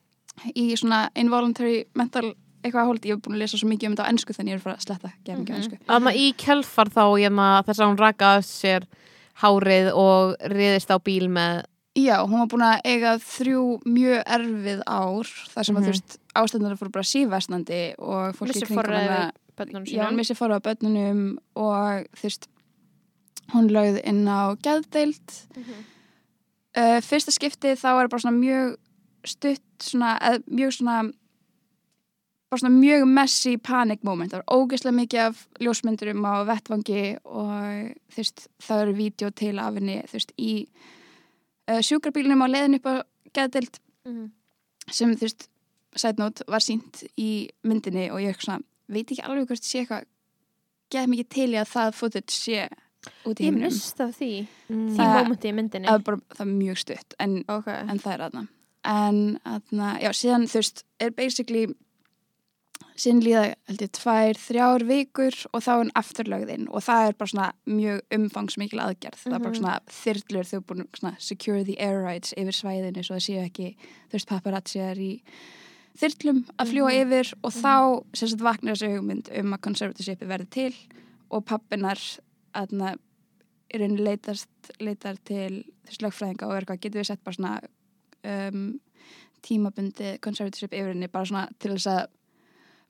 í 0.57 0.73
svona 0.79 1.11
involuntary 1.16 1.85
mental 1.95 2.35
eitthvað 2.64 2.87
hóldi, 2.88 3.09
ég 3.09 3.16
hef 3.16 3.23
búin 3.25 3.37
að 3.37 3.43
lesa 3.43 3.57
svo 3.59 3.69
mikið 3.69 3.88
um 3.88 3.95
þetta 3.97 4.05
á 4.05 4.11
ennsku 4.12 4.35
þannig 4.37 4.51
ég 4.53 4.55
er 4.55 4.61
að 4.61 4.62
fara 4.62 4.77
að 4.77 4.85
sletta, 4.87 5.11
Mhm. 5.27 5.47
ennsku 5.57 5.79
Þannig 5.88 6.16
í 6.16 6.27
kjölfar 6.37 6.88
þá 6.93 7.05
hérna, 7.21 7.64
þess 7.64 7.81
að 7.81 7.88
hún 7.88 7.99
raka 7.99 8.27
af 8.37 8.45
sér 8.45 8.83
hárið 9.40 9.93
og 9.95 10.37
riðist 10.53 10.90
á 10.93 10.97
bíl 11.01 11.29
með 11.29 11.64
Já, 11.98 12.22
hún 12.22 12.38
var 12.38 12.46
búin 12.53 12.62
að 12.62 12.81
eiga 12.87 13.16
þrjú 13.18 13.62
mjög 13.85 14.20
erfið 14.31 14.83
ár 14.87 15.26
þar 15.50 15.64
sem 15.66 15.76
að 15.76 15.81
Mhm. 15.81 15.87
þú 15.87 15.90
veist 15.90 16.18
ástændar 16.38 16.76
fóru 16.79 16.90
bara 16.92 17.03
sífæstnandi 17.05 17.94
og 17.98 18.35
fólki 18.37 18.62
kringum 18.62 18.85
hana 18.87 19.33
Já, 19.59 20.07
sínum 20.07 20.14
missi 20.16 20.35
fóru 20.35 20.55
á 20.57 20.61
börnunum 20.62 21.38
og 21.57 22.07
þú 22.14 22.22
veist 22.22 22.46
hún 23.53 23.68
lögð 23.70 24.00
inn 24.05 24.24
á 24.29 24.55
geðdeild 24.62 25.48
Mhm. 25.57 25.74
uh, 26.76 27.00
Fyrsta 27.03 27.33
skipti 27.35 27.74
þá 27.74 27.94
var 27.94 28.09
bara 28.09 28.20
svona 28.20 28.38
mjög 28.38 28.76
stutt 29.26 29.61
svona, 29.81 30.16
eð, 30.22 30.44
mjög 30.48 30.72
svona 30.79 31.12
bara 32.50 32.61
svona 32.61 32.81
mjög 32.81 33.05
messy 33.09 33.57
panic 33.57 34.05
moment 34.05 34.31
það 34.33 34.42
var 34.46 34.57
ógeðslega 34.57 34.94
mikið 34.94 35.26
af 35.26 35.46
ljósmyndurum 35.61 36.22
á 36.24 36.46
vettvangi 36.46 37.18
og 37.24 37.94
þú 38.11 38.16
veist 38.16 38.46
það 38.62 38.83
eru 38.83 38.94
vídeo 38.94 39.31
til 39.35 39.59
af 39.59 39.74
henni 39.74 40.03
þú 40.07 40.12
veist 40.12 40.33
í 40.38 40.66
uh, 41.70 41.80
sjúkrabílunum 41.87 42.42
á 42.44 42.48
leiðin 42.50 42.78
upp 42.80 42.90
á 42.90 42.94
geðdeild 43.37 43.80
Mhm. 44.06 44.30
sem 44.90 45.11
þú 45.14 45.26
veist 45.28 45.48
sætnót 45.94 46.40
var 46.48 46.62
sínt 46.64 47.02
í 47.20 47.50
myndinni 47.66 48.09
og 48.11 48.22
ég 48.24 48.38
svona, 48.40 48.62
veit 48.88 49.11
ekki 49.11 49.22
alveg 49.26 49.50
hvort 49.50 49.66
sé 49.66 49.83
eitthvað 49.83 50.06
geð 50.90 51.11
mikið 51.12 51.28
til 51.28 51.50
í 51.52 51.59
að 51.61 51.68
það 51.74 51.98
footage 51.98 52.33
sé 52.35 52.68
út 53.24 53.40
í 53.40 53.44
Ég 53.44 53.50
heiminum 53.50 53.70
mista 53.74 54.09
því 54.12 54.30
mm. 54.70 54.88
því 54.96 55.04
mómenti 55.14 55.50
í 55.50 55.54
myndinni 55.56 55.88
er, 55.88 56.02
bara, 56.06 56.18
það 56.35 56.46
er 56.46 56.50
mjög 56.54 56.80
stutt 56.83 57.14
en, 57.20 57.37
Ok, 57.48 57.68
en 57.68 57.98
það 58.02 58.14
er 58.14 58.24
aðna 58.28 58.42
en 58.90 59.20
aðna, 59.44 59.90
já, 60.00 60.11
síðan 60.16 60.48
þú 60.48 60.62
veist 60.62 60.85
er 60.98 61.11
basically 61.16 61.66
síðan 63.01 63.23
líða, 63.25 63.43
held 63.71 63.83
ég, 63.85 63.91
tvær, 63.97 64.39
þrjár 64.41 64.85
vikur 64.89 65.37
og 65.55 65.63
þá 65.65 65.71
er 65.73 65.79
hann 65.81 65.93
afturlögðinn 66.01 66.67
og 66.69 66.83
það 66.85 67.07
er 67.09 67.17
bara 67.21 67.31
svona 67.33 67.47
mjög 67.71 68.01
umfangsmikil 68.17 68.83
aðgerð 68.85 69.23
það 69.23 69.35
er 69.35 69.45
bara 69.45 69.51
Mhm. 69.55 69.61
svona 69.61 69.81
þyrlur 70.01 70.49
þau 70.51 70.61
búin 70.69 70.87
svona 70.99 71.15
secure 71.19 71.65
the 71.65 71.79
air 71.81 72.03
rights 72.05 72.35
yfir 72.37 72.57
svæðinu 72.57 73.05
svo 73.07 73.17
það 73.17 73.27
séu 73.29 73.45
ekki, 73.47 73.69
þú 74.11 74.13
veist, 74.19 74.29
paparazziar 74.29 74.97
í 75.01 75.13
þyrlum 76.01 76.45
að 76.59 76.71
fljúa 76.73 76.91
Mhm. 76.93 77.01
yfir 77.07 77.35
og 77.43 77.53
þá 77.53 78.05
sem 78.15 78.29
sagt 78.29 78.43
vaknar 78.43 78.75
þessu 78.77 78.93
hugmynd 78.97 79.29
um 79.39 79.53
að 79.55 79.61
conservatorship 79.61 80.21
verði 80.21 80.51
til 80.51 80.75
og 81.31 81.45
pappinar 81.47 81.99
aðna 82.55 82.97
í 83.73 83.79
leitast, 83.79 84.49
leitar 84.81 85.17
til 85.25 85.65
þessu 85.87 86.03
lögfræðinga 86.03 86.43
og 86.47 86.53
er 86.57 86.65
eitthvað, 86.65 86.81
getur 86.81 87.01
við 87.01 87.07
sett 87.07 87.25
bara 87.25 87.35
svona 87.37 87.61
um, 88.25 88.81
tímabundi 89.43 90.19
conservatorship 90.21 90.73
yfir 90.75 90.93
henni 90.93 91.09
bara 91.09 91.25
svona 91.25 91.49
til 91.59 91.73
þess 91.77 91.87
að 91.87 92.07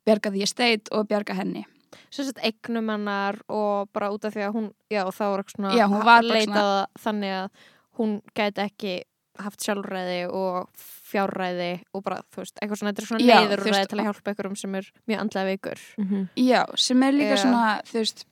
bjarga 0.07 0.31
því 0.35 0.43
estate 0.47 0.93
og 0.97 1.09
bjarga 1.11 1.35
henni 1.39 1.65
svo 2.11 2.25
sett 2.25 2.39
eignum 2.47 2.89
hennar 2.93 3.39
og 3.51 3.89
bara 3.95 4.11
út 4.15 4.25
af 4.25 4.35
því 4.35 4.45
að 4.47 4.55
hún 4.57 4.67
já, 4.91 5.03
þá 5.11 5.23
var 5.31 5.43
ekki 5.45 5.57
svona 5.57 5.75
Já, 5.77 5.87
hún 5.91 6.05
var 6.07 6.23
leitað 6.27 6.73
þannig 7.03 7.35
að 7.41 7.49
hún 7.99 8.13
gæti 8.35 8.63
ekki 8.67 8.95
haft 9.41 9.63
sjálfræði 9.65 10.21
og 10.37 10.69
fjárræði 11.11 11.71
og 11.97 12.03
bara, 12.05 12.21
þú 12.31 12.43
veist, 12.43 12.59
eitthvað 12.61 12.81
svona, 12.81 12.93
þetta 12.93 13.03
er 13.03 13.09
svona 13.09 13.29
neyðurræði 13.41 13.87
til 13.91 13.99
að 14.01 14.09
hjálpa 14.09 14.35
ykkurum 14.35 14.57
sem 14.59 14.75
er 14.79 14.91
mjög 15.09 15.21
andlega 15.25 15.49
veikur 15.51 15.81
Mhm. 15.99 16.27
Já, 16.37 16.63
sem 16.77 17.03
er 17.03 17.13
líka 17.17 17.37
Já. 17.37 17.43
svona, 17.43 17.65
þú 17.89 17.99
veist 18.03 18.25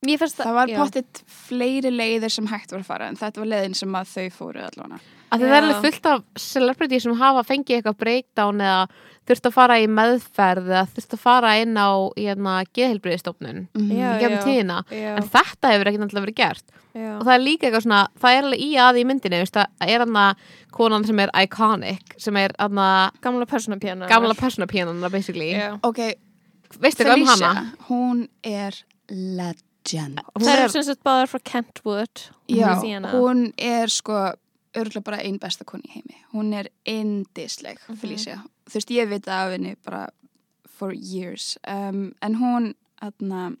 það, 0.00 0.34
það 0.40 0.54
var 0.56 0.70
pottitt 0.80 1.22
fleiri 1.28 1.90
leiðir 1.92 2.32
sem 2.32 2.46
hægt 2.50 2.72
var 2.72 2.80
að 2.80 2.86
fara 2.88 3.08
en 3.10 3.16
þetta 3.20 3.40
var 3.42 3.50
leiðin 3.52 3.74
sem 3.76 3.96
að 4.00 4.12
þau 4.14 4.28
fóru 4.38 4.62
allavega 4.66 5.00
Af 5.30 5.38
því 5.38 5.46
það 5.46 5.54
er 5.54 5.62
alveg 5.62 5.84
fullt 5.84 6.06
af 6.10 6.22
celebrity 6.42 6.98
sem 7.00 7.12
hafa 7.20 7.42
fengið 7.46 7.76
eitthvað 7.76 7.98
breakdown 8.00 8.60
eða 8.66 8.80
þurft 9.30 9.44
að 9.46 9.52
fara 9.54 9.76
í 9.78 9.84
meðferð 9.86 10.66
eða 10.72 10.80
þurft 10.90 11.14
að 11.14 11.20
fara 11.22 11.52
inn 11.62 11.76
á 11.78 11.90
hérna, 12.18 12.54
geðhelbriðistofnun 12.74 13.60
Mhm. 13.78 13.92
En 15.20 15.28
þetta 15.30 15.70
hefur 15.70 15.86
ekki 15.92 16.00
náttúrulega 16.02 16.26
verið 16.26 16.34
gert. 16.40 16.64
Já. 16.90 17.18
og 17.20 17.22
það 17.22 17.34
er 17.36 17.44
líka 17.44 17.66
eitthvað 17.68 17.84
svona, 17.86 18.00
það 18.18 18.34
er 18.34 18.42
alveg 18.42 18.60
í 18.66 18.70
að 18.82 18.96
í 18.98 19.04
myndinni 19.06 19.38
veist, 19.38 19.54
það 19.54 19.86
er 19.94 19.98
hann 20.02 20.16
að 20.18 20.34
konan 20.74 21.04
sem 21.06 21.20
er 21.20 21.30
iconic, 21.44 22.14
sem 22.18 22.36
er 22.36 22.50
hann 22.58 22.74
að 22.82 23.12
gamla 23.22 23.46
personapjana 23.46 24.08
gamla 24.10 24.34
personapíanana 24.34 25.10
basically, 25.12 25.52
Já. 25.54 25.78
Ok, 25.86 26.00
veistu 26.82 27.04
hvað 27.06 27.22
um 27.22 27.26
hana? 27.30 27.72
Hún 27.86 28.28
er 28.42 28.74
legend 29.08 29.62
Hún 29.98 30.44
Það 30.44 30.52
er, 30.54 30.62
er 30.64 30.68
sem 30.74 30.82
sagt 30.86 31.02
báðar 31.06 31.28
frá 31.32 31.40
Kentwood 31.52 32.24
Já, 32.48 32.74
hún 33.14 33.52
er 33.58 33.90
sko 33.90 34.18
örgulega 34.76 35.02
bara 35.04 35.18
einn 35.24 35.38
besta 35.42 35.64
koni 35.66 35.82
í 35.88 35.94
heimi. 35.96 36.18
Hún 36.32 36.52
er 36.54 36.68
indisleg, 36.86 37.78
Mhm. 37.88 37.96
Felicia. 37.98 38.36
Þú 38.70 38.74
veist, 38.78 38.90
ég 38.94 39.08
veit 39.10 39.26
af 39.28 39.50
henni 39.50 39.76
bara 39.84 40.08
for 40.68 40.92
years. 40.94 41.56
Um, 41.66 42.14
en 42.22 42.34
hún, 42.38 42.74
aðna 43.02 43.56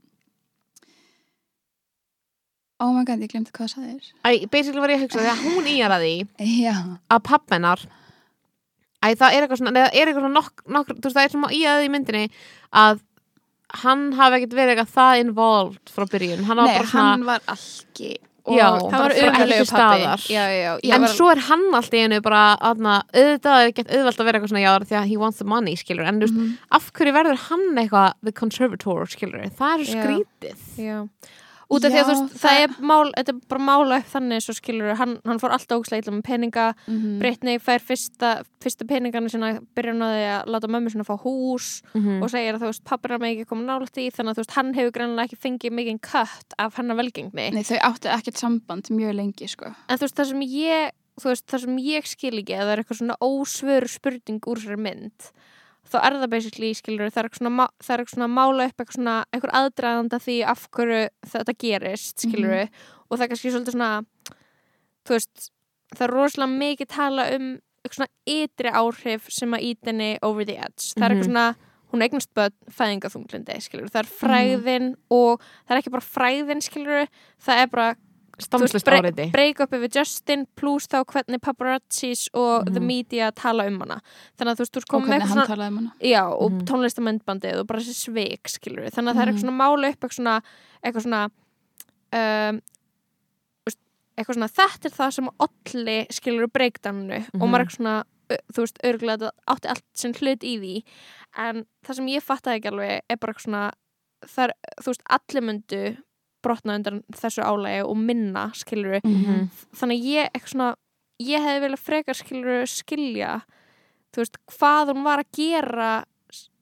oh 2.80 2.92
my 2.96 3.04
god, 3.04 3.20
ég 3.20 3.28
glemti 3.32 3.52
hvað 3.52 3.66
það 3.66 3.72
sagðir 3.74 4.06
æ, 4.24 4.30
basically 4.52 4.80
var 4.80 4.92
ég 4.94 5.00
að 5.00 5.04
hugsa 5.06 5.20
því 5.24 5.32
að 5.34 5.42
hún 5.48 5.66
í 5.68 5.74
að 5.84 5.96
því 6.00 6.12
já, 6.62 6.74
að 7.12 7.24
pappennar 7.28 7.82
Æ, 9.00 9.14
það 9.16 9.32
er 9.32 9.44
eitthvað 9.46 9.60
svona, 9.62 9.82
er 9.88 10.08
eitthvað 10.10 10.24
svona 10.26 10.34
nokk, 10.36 10.62
nokk, 10.68 10.88
þú 11.00 11.06
veist, 11.06 11.16
það 11.16 11.24
er 11.24 11.30
svona 11.32 11.48
í 11.56 11.60
að 11.64 11.84
í 11.86 11.90
myndinni 11.92 12.24
að 12.76 12.98
hann 13.84 14.12
hafi 14.18 14.36
ekkert 14.40 14.56
verið 14.58 14.74
eitthvað 14.76 14.94
það 14.96 15.20
involved 15.24 15.92
frá 15.94 16.04
byrjun, 16.10 16.44
hann 16.48 16.56
var 16.56 16.66
nei, 16.66 16.82
svona 16.90 17.04
hann 17.12 17.24
var 17.24 17.40
alki 17.46 18.16
Já, 18.50 18.66
Það 18.80 19.02
var 19.04 19.12
umhverfið 19.14 19.66
staðar. 19.68 20.22
Já, 20.32 20.44
já, 20.50 20.70
en 20.96 21.02
var, 21.04 21.12
svo 21.12 21.26
er 21.30 21.38
hann 21.44 21.66
alltaf 21.76 21.94
í 21.94 22.00
einu 22.02 22.18
bara 22.24 22.56
aðna, 22.70 22.94
auðvitað 23.12 23.58
er 23.60 23.68
ekkert 23.70 23.92
auðvelt 23.92 24.16
að 24.22 24.24
vera 24.26 24.38
eitthvað 24.40 24.50
svona 24.50 24.62
já, 24.64 24.70
því 24.88 24.96
að 25.00 25.08
he 25.10 25.18
wants 25.20 25.38
the 25.38 25.44
money, 25.44 25.74
skilur 25.76 26.08
en 26.08 26.18
veist, 26.24 26.34
Mhm. 26.34 26.56
af 26.72 26.88
hverju 26.96 27.12
verður 27.14 27.36
hann 27.44 27.66
eitthvað 27.84 28.14
the 28.24 28.32
conservator, 28.32 29.04
skilur 29.06 29.44
það 29.60 29.84
er 29.84 29.84
skrítið. 29.92 30.56
Já. 30.80 31.06
Út 31.70 31.84
af 31.86 31.92
því 31.92 31.98
að 32.00 32.08
þú 32.08 32.14
veist, 32.14 32.34
það 32.42 32.60
er 32.64 32.72
mál 32.82 33.12
þetta 33.14 33.32
er 33.34 33.40
bara 33.48 33.62
mála 33.62 33.98
upp 34.00 34.08
þannig 34.10 34.42
svo 34.42 34.54
skilur 34.56 34.96
hann, 34.98 35.12
hann 35.24 35.38
fór 35.38 35.52
alltaf 35.54 35.78
ógæslega 35.78 36.02
illa 36.02 36.14
með 36.16 36.24
peninga 36.26 36.64
Mhm. 36.88 37.18
Brittany 37.20 37.58
fær 37.62 37.78
fyrsta, 37.80 38.30
fyrsta 38.60 38.84
peningana 38.90 39.28
sína 39.30 39.50
byrja 39.76 39.92
hann 39.94 40.02
á 40.02 40.08
því 40.10 40.24
að 40.34 40.50
láta 40.54 40.68
mömmu 40.68 40.90
sinna 40.90 41.04
fá 41.06 41.16
hús 41.22 41.82
Mhm. 41.94 42.22
og 42.22 42.30
segir 42.30 42.54
að 42.54 42.60
þú 42.62 42.70
veist, 42.72 42.84
pappina 42.84 43.18
með 43.18 43.30
ekki 43.36 43.46
koma 43.46 43.62
nálægt 43.62 43.96
í 44.02 44.10
þannig 44.10 44.30
að 44.30 44.34
þú 44.34 44.42
veist, 44.44 44.56
hann 44.58 44.74
hefur 44.74 44.92
greinlega 44.92 45.28
ekki 45.30 45.38
fengið 45.46 45.72
mikið 45.78 46.00
kött 46.00 46.54
af 46.58 46.74
hennar 46.76 46.96
velgengni 46.96 47.52
Nei, 47.52 47.62
þau 47.62 47.78
áttu 47.78 48.08
ekkert 48.10 48.36
samband 48.36 48.90
mjög 48.90 49.14
lengi, 49.14 49.46
sko. 49.48 49.74
en 49.88 49.98
þú 49.98 50.00
veist, 50.02 50.16
það 50.16 50.26
sem 50.26 50.40
ég 50.42 50.90
þú 51.20 51.28
veist, 51.28 51.46
það 51.46 51.60
sem 51.60 51.76
ég 51.78 52.06
skil 52.06 52.32
ekki 52.40 52.54
að 52.56 52.64
það 52.64 52.72
er 52.72 52.78
eitthvað 52.82 52.98
svona 53.00 53.16
ósvöru 53.20 53.88
spurning 53.88 54.40
úr 54.48 54.56
sér 54.56 54.78
mynd 54.78 55.30
þá 55.90 55.96
er 56.06 56.16
það 56.20 56.30
basically, 56.30 56.70
skilur 56.74 57.10
það 57.10 57.20
er 57.22 57.28
eitthvað 57.28 57.42
svona, 57.42 57.68
það 57.82 57.94
er 57.94 58.02
eitthvað 58.04 58.16
svona 58.18 58.30
mála 58.34 58.66
upp 58.70 58.76
eitthvað 58.84 58.98
svona, 58.98 59.16
eitthvað 59.32 59.56
aðdraganda 59.60 60.18
því 60.26 60.36
af 60.52 60.66
hverju 60.76 61.00
þetta 61.32 61.56
gerist, 61.64 62.16
skilur 62.26 62.68
og 63.10 63.16
það 63.18 63.24
er 63.26 63.30
kannski 63.32 63.50
svolítið 63.54 63.74
svona 63.76 63.90
þú 65.06 65.16
veist, 65.16 65.48
það 65.96 66.04
er 66.06 66.14
rosalega 66.14 66.58
mikið 66.60 66.90
tala 66.94 67.24
um 67.36 67.48
eitthvað 67.80 67.96
svona 67.96 68.12
ytri 68.36 68.70
áhrif 68.82 69.30
sem 69.32 69.56
að 69.56 69.66
ít 69.70 69.88
henni 69.88 70.10
over 70.22 70.44
the 70.44 70.56
edge. 70.60 70.92
Það 70.94 71.02
er 71.06 71.10
eitthvað 71.14 71.24
Mhm. 71.24 71.30
svona, 71.32 71.56
hún 71.90 72.02
eignast 72.04 72.30
börn 72.36 72.52
fæðingaþunglindi, 72.70 73.56
skilur, 73.64 73.88
það 73.90 74.04
er 74.04 74.10
fræðin 74.20 74.90
og 75.10 75.40
það 75.66 75.74
er 75.74 75.80
ekki 75.80 75.90
bara 75.90 76.06
fræðin, 76.06 76.60
skilur 76.62 77.08
það 77.40 77.62
er 77.62 77.66
bara 77.72 77.88
Stanslust 78.40 78.86
áriði 78.86 79.30
break 79.32 79.60
up 79.60 79.70
yfir 79.76 79.90
Justin 79.98 80.46
pluss 80.56 80.86
þá 80.88 81.04
hvernig 81.04 81.40
paparazzis 81.40 82.28
og 82.34 82.66
the 82.72 82.80
Mhm. 82.80 82.86
media 82.86 83.30
tala 83.32 83.66
um 83.66 83.78
hana 83.80 84.00
þannig 84.38 84.52
að 84.52 84.56
þú 84.56 84.64
veist, 84.64 84.74
þú 84.76 84.84
komin 84.90 85.08
með 85.08 85.20
hann 85.20 85.28
svona 85.28 85.46
talaði 85.46 85.68
um 85.68 85.76
hana. 85.78 85.92
já, 86.00 86.22
og 86.32 86.50
Mhm. 86.52 86.64
tónlistamöndbandið 86.66 87.58
og 87.60 87.66
bara 87.66 87.80
þessi 87.80 88.08
sveik, 88.10 88.42
skilur 88.48 88.84
við 88.86 88.92
þannig 88.94 89.10
að 89.10 89.16
það 89.16 89.22
er 89.22 89.26
Mhm. 89.26 89.34
eitthvað 89.34 89.44
svona 89.44 89.60
mála 89.62 89.88
upp 89.90 90.00
eitthvað 90.00 90.18
svona 90.18 90.42
eitthvað 90.84 91.02
svona 91.02 91.30
um, 92.12 92.60
eitthvað 94.18 94.36
svona 94.36 94.50
þetta 94.50 94.84
er 94.90 94.90
það 94.96 95.12
sem 95.16 95.28
olli, 95.40 96.06
skilur 96.10 96.46
við 96.46 96.52
breakdownu 96.52 97.18
og 97.34 97.40
Mhm. 97.40 97.50
maður 97.50 97.60
er 97.60 97.64
eitthvað 97.66 97.76
svona 97.76 98.04
þú 98.30 98.58
veist, 98.62 98.78
örgulega 98.84 99.18
þetta 99.18 99.30
átti 99.48 99.68
allt 99.68 99.84
sem 99.94 100.12
hlut 100.14 100.40
í 100.44 100.58
því 100.60 100.82
en 101.36 101.66
það 101.84 101.94
sem 101.96 102.06
ég 102.06 102.22
fattaði 102.22 102.60
ekki 102.60 102.70
alveg 102.72 103.00
er 103.10 103.16
bara 103.16 103.32
eitthvað 103.32 103.46
svona 103.46 103.72
það 104.22 104.44
er, 104.44 104.52
þú 104.82 104.86
veist, 104.86 105.02
allir 105.10 105.42
myndu 105.42 105.96
brotna 106.42 106.74
undan 106.80 107.02
þessu 107.12 107.42
álægi 107.44 107.84
og 107.86 107.96
minna, 107.96 108.50
skilur 108.54 108.96
við 108.98 109.04
Mhm. 109.04 109.48
þannig 109.76 110.00
að 110.00 110.08
ég 110.10 110.30
eitthvað 110.34 110.52
svona 110.54 110.74
ég 111.20 111.40
hefði 111.44 111.62
viljað 111.66 111.84
frekar 111.86 112.14
skilur 112.16 112.66
skilja 112.66 113.32
þú 114.12 114.16
veist, 114.24 114.36
hvað 114.50 114.94
hún 114.94 115.04
var 115.04 115.18
að 115.18 115.32
gera 115.36 116.04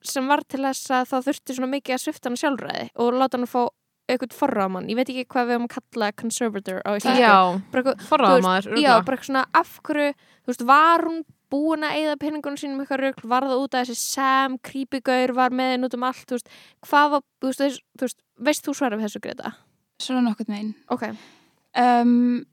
sem 0.03 0.27
var 0.29 0.41
til 0.49 0.61
þess 0.63 0.91
að 0.91 1.09
það 1.11 1.27
þurfti 1.29 1.55
svona 1.57 1.73
mikið 1.75 1.95
að 1.95 2.03
svifta 2.05 2.29
hann 2.31 2.37
sjálfræði 2.37 2.91
og 2.97 3.13
láta 3.15 3.39
hann 3.39 3.47
fá 3.47 3.69
eitthvað 4.09 4.33
forráman, 4.33 4.87
ég 4.89 4.97
veit 4.97 5.09
ekki 5.13 5.27
hvað 5.29 5.47
við 5.49 5.55
höfum 5.59 5.67
að 5.69 5.75
kalla 5.77 6.13
conservator 6.17 6.79
á 6.81 6.91
Íslandi 6.97 7.21
veist, 8.41 8.69
já, 8.83 8.95
bara 9.05 9.17
eitthvað 9.19 9.29
svona 9.29 9.45
af 9.55 9.81
hverju, 9.85 10.15
þú 10.15 10.47
veist, 10.53 10.65
var 10.71 11.05
hún 11.05 11.19
búin 11.53 11.85
að 11.85 11.93
eigða 11.99 12.17
peningunum 12.23 12.57
sínum 12.61 12.81
eitthvað 12.81 13.03
rögl, 13.05 13.29
var 13.29 13.43
það 13.43 13.61
út 13.65 13.75
af 13.75 13.85
þessi 13.87 13.97
Sam, 14.01 14.57
creepy-gaur, 14.65 15.35
var 15.35 15.51
með 15.51 15.71
henn 15.75 15.85
út 15.85 15.95
um 15.95 16.03
allt, 16.09 16.25
þú 16.25 16.39
veist, 16.39 16.49
hvað 16.89 17.11
var, 17.11 17.23
þú 17.43 17.53
veist, 18.01 18.19
veist 18.49 18.65
þú 18.65 18.75
svara 18.77 18.97
við 18.97 19.05
þessu 19.09 19.21
Greta? 19.21 19.55
Svona 20.03 20.23
nokkurn 20.29 20.55
veginn. 20.55 20.75
Ok, 20.95 21.09
Um, 21.79 22.47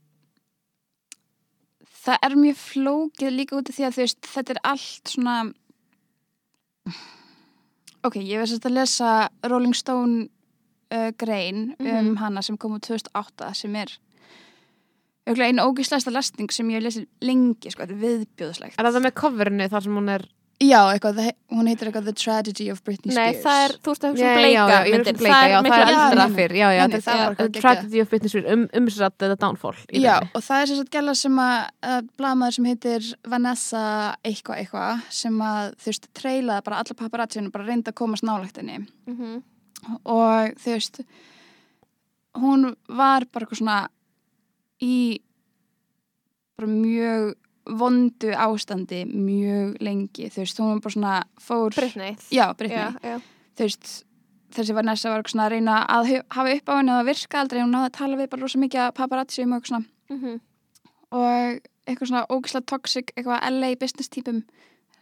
það 2.03 2.17
er 2.27 2.34
mjög 2.38 2.58
flókið 2.60 3.31
líka 3.34 3.55
út 3.58 3.69
af 3.71 3.77
því 3.77 3.86
að 3.88 3.95
þú 3.95 4.01
veist, 4.03 4.27
þetta 4.36 4.53
er 4.53 4.60
allt 4.69 5.10
svona 5.10 5.36
ok, 8.05 8.19
ég 8.21 8.41
veist 8.43 8.67
að 8.67 8.75
lesa 8.75 9.13
Rolling 9.49 9.73
Stone 9.77 10.27
uh, 10.93 11.10
grein 11.17 11.71
um 11.79 11.88
Mhm. 11.88 12.17
hana 12.21 12.43
sem 12.45 12.58
kom 12.58 12.75
úr 12.75 12.84
2008 12.84 13.53
sem 13.55 13.75
er 13.75 13.95
einu 15.25 15.63
ógislegasta 15.65 16.12
lesning 16.13 16.51
sem 16.51 16.67
ég 16.69 16.73
hef 16.77 16.84
lesið 16.84 17.08
lengi, 17.21 17.71
sko, 17.71 17.81
þetta 17.88 17.95
er 17.95 18.03
viðbjóðslegt 18.05 18.77
er 18.77 18.86
það 18.91 19.01
með 19.08 19.15
coverinu 19.23 19.69
þar 19.71 19.84
sem 19.88 19.95
hún 19.97 20.10
er 20.13 20.27
Já, 20.63 20.79
eitthvað, 20.95 21.17
það- 21.19 21.35
hún 21.51 21.67
heitir 21.67 21.87
eitthvað 21.89 22.05
The 22.05 22.13
Tragedy 22.15 22.69
of 22.71 22.77
Britney 22.85 23.11
nei, 23.13 23.33
Spears 23.33 23.43
það 23.43 23.63
er, 23.65 23.71
þú 23.83 23.91
veist, 23.91 24.01
það 24.01 24.07
er 24.07 24.15
Já, 24.15 24.19
svona 24.21 24.31
já, 24.31 24.39
bleika 24.39 24.53
já, 24.55 24.85
ég 24.85 24.93
er 24.95 25.01
að 25.01 25.05
það 25.05 25.63
miklu 25.65 25.75
er 25.75 25.89
eldra. 25.89 26.15
Nei, 26.15 26.27
nei. 26.29 26.35
fyrr 26.37 26.53
já, 26.55 26.67
já, 26.71 26.79
Nei, 26.79 26.87
nei, 26.87 26.95
þetta 26.95 27.11
það 27.11 27.41
er. 27.45 27.49
Tragedy 27.59 27.99
of 28.01 28.09
Britney 28.13 28.29
Spears 28.29 28.47
um, 28.53 28.63
umsrætt 28.79 29.25
eða 29.27 29.37
downfall 29.43 29.75
í 29.91 29.99
Já, 30.05 30.15
og 30.33 30.41
það 30.47 30.61
er 30.61 30.65
sem 30.71 30.77
sagt 30.79 30.91
gæla 30.95 31.15
sem 31.19 31.35
að, 31.43 31.67
að 31.91 32.07
blamaður 32.17 32.53
sem 32.59 32.65
heitir 32.71 33.09
Vanessa 33.35 33.83
eitthvað 34.23 34.61
eitthvað 34.63 35.01
sem 35.19 35.41
að 35.51 35.75
þú 35.75 35.91
veist, 35.91 36.07
treylaði 36.21 36.63
bara 36.69 36.79
alla 36.85 36.99
paparazzinu 37.03 37.51
bara 37.51 37.67
reyndi 37.67 37.91
að 37.91 37.99
komast 37.99 38.23
nálægt 38.23 38.57
henni 38.63 38.79
Mhm. 39.11 39.43
og 40.05 40.55
þú 40.55 40.71
veist 40.71 41.01
hún 42.39 42.75
var 42.89 43.25
bara 43.31 43.45
eitthvað 43.45 43.59
svona 43.59 43.87
í 44.81 45.19
bara 46.57 46.67
mjög 46.71 47.33
vondu 47.65 48.32
ástandi 48.38 49.04
mjög 49.10 49.78
lengi, 49.82 50.30
þú 50.30 50.41
veist, 50.43 50.60
hún 50.60 50.73
var 50.73 50.82
bara 50.86 50.93
svona 50.93 51.13
fór, 51.41 51.73
Britney 51.75 52.15
já, 52.32 52.54
já. 53.04 53.19
þú 53.58 53.63
veist, 53.65 54.04
þessi 54.56 54.73
Vanessa 54.78 55.10
var 55.10 55.19
eitthvað 55.23 55.34
svona 55.36 55.45
að 55.47 55.51
reyna 55.56 55.78
að 55.89 56.12
hafa 56.30 56.54
upp 56.56 56.69
á 56.69 56.73
henni 56.78 56.91
og 56.91 56.99
það 57.01 57.10
virka 57.10 57.39
aldrei 57.41 57.62
hún 57.62 57.71
náði 57.73 57.89
að 57.89 57.97
tala 57.97 58.17
við 58.21 58.30
bara 58.30 58.41
rosa 58.45 58.60
mikið 58.62 58.82
að 58.86 58.93
paparazzi 58.95 59.43
um 59.43 59.54
og 59.54 59.65
svona 59.65 59.86
Mhm. 60.10 60.39
og 61.12 61.60
eitthvað 61.88 62.08
svona 62.10 62.28
ógislega 62.30 62.65
toxic 62.65 63.12
eitthvað 63.15 63.43
LA 63.49 63.75
business 63.75 64.10
típum 64.10 64.43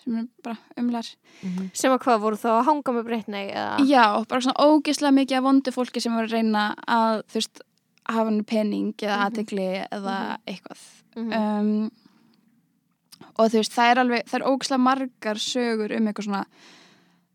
sem 0.03 0.15
er 0.17 0.27
bara 0.43 0.57
umlar 0.77 1.05
Mhm. 1.43 1.69
sem 1.73 1.91
að 1.91 1.99
hvað 2.03 2.19
voru 2.21 2.35
þá 2.35 2.49
að 2.59 2.65
hanga 2.65 2.91
með 2.93 3.03
Britney 3.05 3.51
eða 3.51 3.77
já, 3.87 4.25
bara 4.27 4.41
svona 4.41 4.59
ógislega 4.59 5.13
mikið 5.19 5.37
af 5.37 5.43
vondu 5.43 5.71
fólki 5.71 6.01
sem 6.01 6.15
var 6.15 6.25
að 6.25 6.31
reyna 6.31 6.75
að 6.87 7.23
þú 7.27 7.33
veist, 7.35 7.61
hafa 8.07 8.23
hann 8.25 8.43
pening 8.43 8.93
eða 8.97 9.17
Mhm. 9.17 9.25
aðtegli 9.25 9.87
eða 9.91 10.37
eitthvað 10.47 10.79
Mhm. 11.15 11.33
um, 11.33 11.91
og 13.37 13.51
þú 13.51 13.59
veist, 13.61 13.75
það 13.75 13.91
er 13.91 14.01
alveg 14.03 14.31
það 14.31 14.39
er 14.39 14.47
ógislega 14.51 14.85
margar 14.87 15.41
sögur 15.41 15.93
um 15.97 16.09
eitthvað 16.09 16.29
svona 16.29 16.45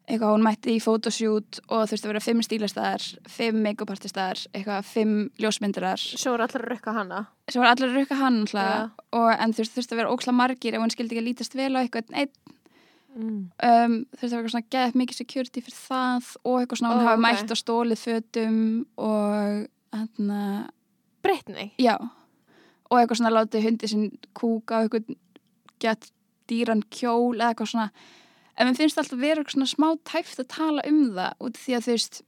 eitthvað 0.09 0.33
hún 0.33 0.45
mætti 0.47 0.75
í 0.75 0.81
photoshoot 0.81 1.59
og 1.69 1.83
þú 1.85 1.95
veist 1.95 2.07
að 2.07 2.13
vera 2.13 2.25
fimm 2.25 2.45
stílastæðar 2.45 3.07
fimm 3.29 3.59
make-up-artistæðar, 3.65 4.45
eitthvað 4.57 4.87
fimm 4.89 5.17
ljósmyndirar 5.43 6.01
svo 6.01 6.33
voru 6.33 6.47
allir 6.47 6.65
að 6.65 6.71
rukka 6.73 6.95
hana. 6.97 7.25
Sem 7.51 7.63
var 7.63 7.75
allir 7.75 7.91
að 7.91 7.99
rukka 8.01 8.21
hann 8.21 8.39
alltaf 8.47 9.03
og, 9.13 9.33
en 9.35 9.53
þú 9.53 9.65
veist, 9.65 9.75
þurfti 9.77 9.97
að 9.97 10.01
vera 10.01 10.15
ógislega 10.15 10.39
margir 10.39 10.79
ef 10.79 10.85
hún 10.85 10.95
skildi 10.95 11.15
ekki 11.17 11.25
að 11.25 11.29
lítast 11.29 11.59
vel 11.59 11.73
á 11.77 11.81
eitthvað 11.83 12.15
einn. 12.23 12.55
Mm. 13.19 13.39
um, 13.51 13.95
þú 14.15 14.21
veist 14.21 14.31
það 14.31 14.37
var 14.37 14.39
eitthvað 14.39 14.53
svona 14.53 14.73
geðið 14.75 14.99
mikið 15.01 15.19
security 15.19 15.63
fyrir 15.65 15.79
það 15.81 16.27
og 16.45 16.59
eitthvað 16.61 16.81
svona 16.81 16.91
hún 16.93 17.01
Ó, 17.01 17.07
hafi 17.09 17.19
ok. 17.19 17.25
mætt 17.25 17.55
og 17.55 17.59
stólið 17.59 18.03
fötum 18.05 18.59
og 19.01 19.65
hérna, 19.97 20.43
Britney? 21.25 21.73
Já. 21.83 21.97
Og 22.89 23.01
eitthvað 23.01 23.21
svona 23.21 23.33
látið 23.35 23.67
hundi 23.67 23.91
sinn 23.91 24.05
kúka 24.39 24.79
og 24.79 24.87
eitthvað 24.87 25.17
gett 25.81 26.11
dýran 26.49 26.83
kjól 26.91 27.37
eða 27.37 27.51
eitthvað 27.53 27.73
svona 27.73 27.91
en 28.59 28.67
mér 28.67 28.77
finnst 28.81 28.99
alltaf 28.99 29.19
vera 29.21 29.43
eitthvað 29.43 29.57
svona 29.57 29.73
smá 29.75 29.89
tæft 30.05 30.41
að 30.43 30.49
tala 30.57 30.83
um 30.89 31.01
það 31.15 31.33
út 31.47 31.59
því 31.61 31.77
að 31.79 31.85
þú 31.87 31.93
veist 31.97 32.23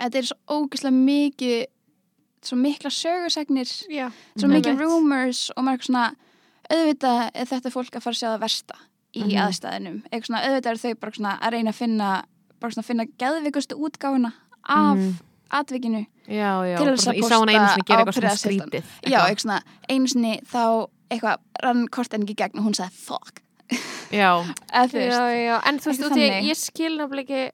þetta 0.00 0.18
er 0.20 0.28
svo 0.28 0.38
ógeðslega 0.58 0.98
mikið 0.98 1.64
svo 2.44 2.56
mikla 2.60 2.90
sögursegnir 2.92 3.70
já. 3.88 4.08
svo 4.36 4.48
mikið 4.52 4.80
rumors 4.82 5.46
og 5.56 5.64
maður 5.64 5.80
er 5.80 5.88
svona 5.88 6.06
auðvitað 6.74 7.20
er 7.34 7.48
þetta 7.50 7.70
fólk 7.72 7.96
að 7.98 8.04
fara 8.04 8.14
að 8.16 8.20
sjá 8.20 8.28
það 8.34 8.40
versta 8.44 8.76
í 9.14 9.22
Mhm. 9.24 9.36
aðstæðinum 9.44 9.98
eitthvað 10.10 10.26
svona 10.28 10.42
auðvitað 10.48 10.70
er 10.72 10.82
þau 10.84 10.94
bara 11.00 11.12
svona 11.18 11.34
að 11.40 11.52
reyna 11.54 11.70
að 11.70 11.78
finna 11.80 12.08
bara 12.60 12.72
svona 12.72 12.84
að 12.84 12.90
finna 12.90 13.04
geðvikustu 13.22 13.74
útgáfuna 13.78 14.32
af 14.64 14.96
Mhm. 14.98 15.12
atvikinu 15.50 16.06
já, 16.26 16.52
já, 16.64 16.76
ég 16.80 17.24
sá 17.28 17.38
hann 17.38 17.48
einu 17.48 17.68
sinni 17.68 17.84
gera 17.86 18.04
eitthvað 18.04 18.18
svona 18.18 18.36
skrítið 18.40 18.84
já, 19.06 19.20
eitthvað 19.20 19.40
svona 19.44 19.62
einu 19.88 20.08
sinni 20.08 20.40
þá 20.42 20.88
eitthvað 21.10 21.40
rann 21.62 21.86
kortin 21.88 22.22
ekki 22.26 22.36
gegn 22.42 22.58
og 22.60 22.64
hún 22.68 22.74
sagði 22.78 23.00
fuck. 23.04 23.40
Já, 24.14 24.30
þú 24.92 25.00
já, 25.00 25.20
já, 25.34 25.56
en 25.68 25.78
þú 25.80 25.90
veist, 25.90 26.00
Ekki 26.00 26.08
út 26.10 26.16
í- 26.18 26.28
þannig. 26.28 26.48
ég 26.50 26.58
skil 26.60 26.92
nefnilega 26.98 27.22
ekki 27.24 27.52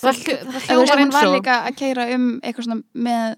það, 0.00 0.20
Þú- 0.20 0.38
það 0.50 0.60
þú 0.60 0.74
hljómar 0.74 0.98
hún 0.98 1.04
eins 1.06 1.14
var 1.16 1.26
og 1.30 1.34
líka 1.38 1.56
að 1.70 1.76
keira 1.80 2.06
um 2.16 2.26
eitthvað 2.42 2.66
svona 2.68 2.82
með 2.94 3.36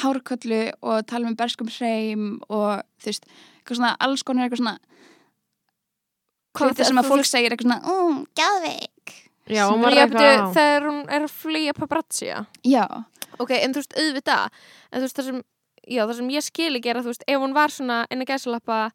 hárkollu 0.00 0.60
og 0.86 1.06
tala 1.10 1.26
um 1.26 1.34
berskum 1.38 1.70
hreim 1.74 2.26
og 2.48 2.84
þú 3.02 3.10
veist, 3.10 3.24
eitthvað 3.58 3.80
svona 3.80 3.96
alls 4.06 4.22
konar 4.22 4.46
eitthvað 4.46 4.62
svona 4.62 4.76
hluti 6.60 6.84
sem 6.86 6.98
að 7.00 7.06
þú- 7.06 7.12
fólk 7.14 7.26
segir 7.28 7.54
eitthvað 7.54 7.68
svona, 7.68 7.80
um, 7.90 8.20
geðveik. 8.38 9.14
Já, 9.50 9.64
hún 9.66 9.80
Sem 9.80 9.82
var 9.82 9.92
ég 9.96 10.02
eitthvað 10.04 10.22
byrju, 10.22 10.52
þegar 10.54 10.84
hún 10.86 11.00
er 11.10 11.22
að 11.26 11.32
flýja 11.34 11.72
paparazzi 11.74 12.28
já, 12.70 12.84
ok, 13.42 13.50
en 13.56 13.72
þú 13.74 13.80
veist, 13.82 13.94
auðvitað 13.98 14.44
en 14.92 15.00
þú 15.00 15.04
veist, 15.06 15.16
það 15.18 15.24
sem, 15.30 15.40
já, 15.88 16.04
það 16.06 16.16
sem 16.16 16.28
ég 16.30 16.42
skil 16.44 16.74
ekki 16.76 16.90
er 16.90 16.96
að 17.00 17.02
þú 17.06 17.12
veist, 17.14 17.24
ef 17.28 17.38
hún 17.40 17.54
var 17.54 17.68
svona 17.70 18.06
inn 18.10 18.20
að 18.22 18.30
gæsalappa 18.34 18.90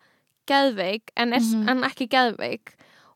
geðveik, 0.47 1.09
en, 1.17 1.33
er, 1.33 1.39
Mhm. 1.41 1.69
en 1.69 1.83
ekki 1.83 2.07
geðveik 2.07 2.75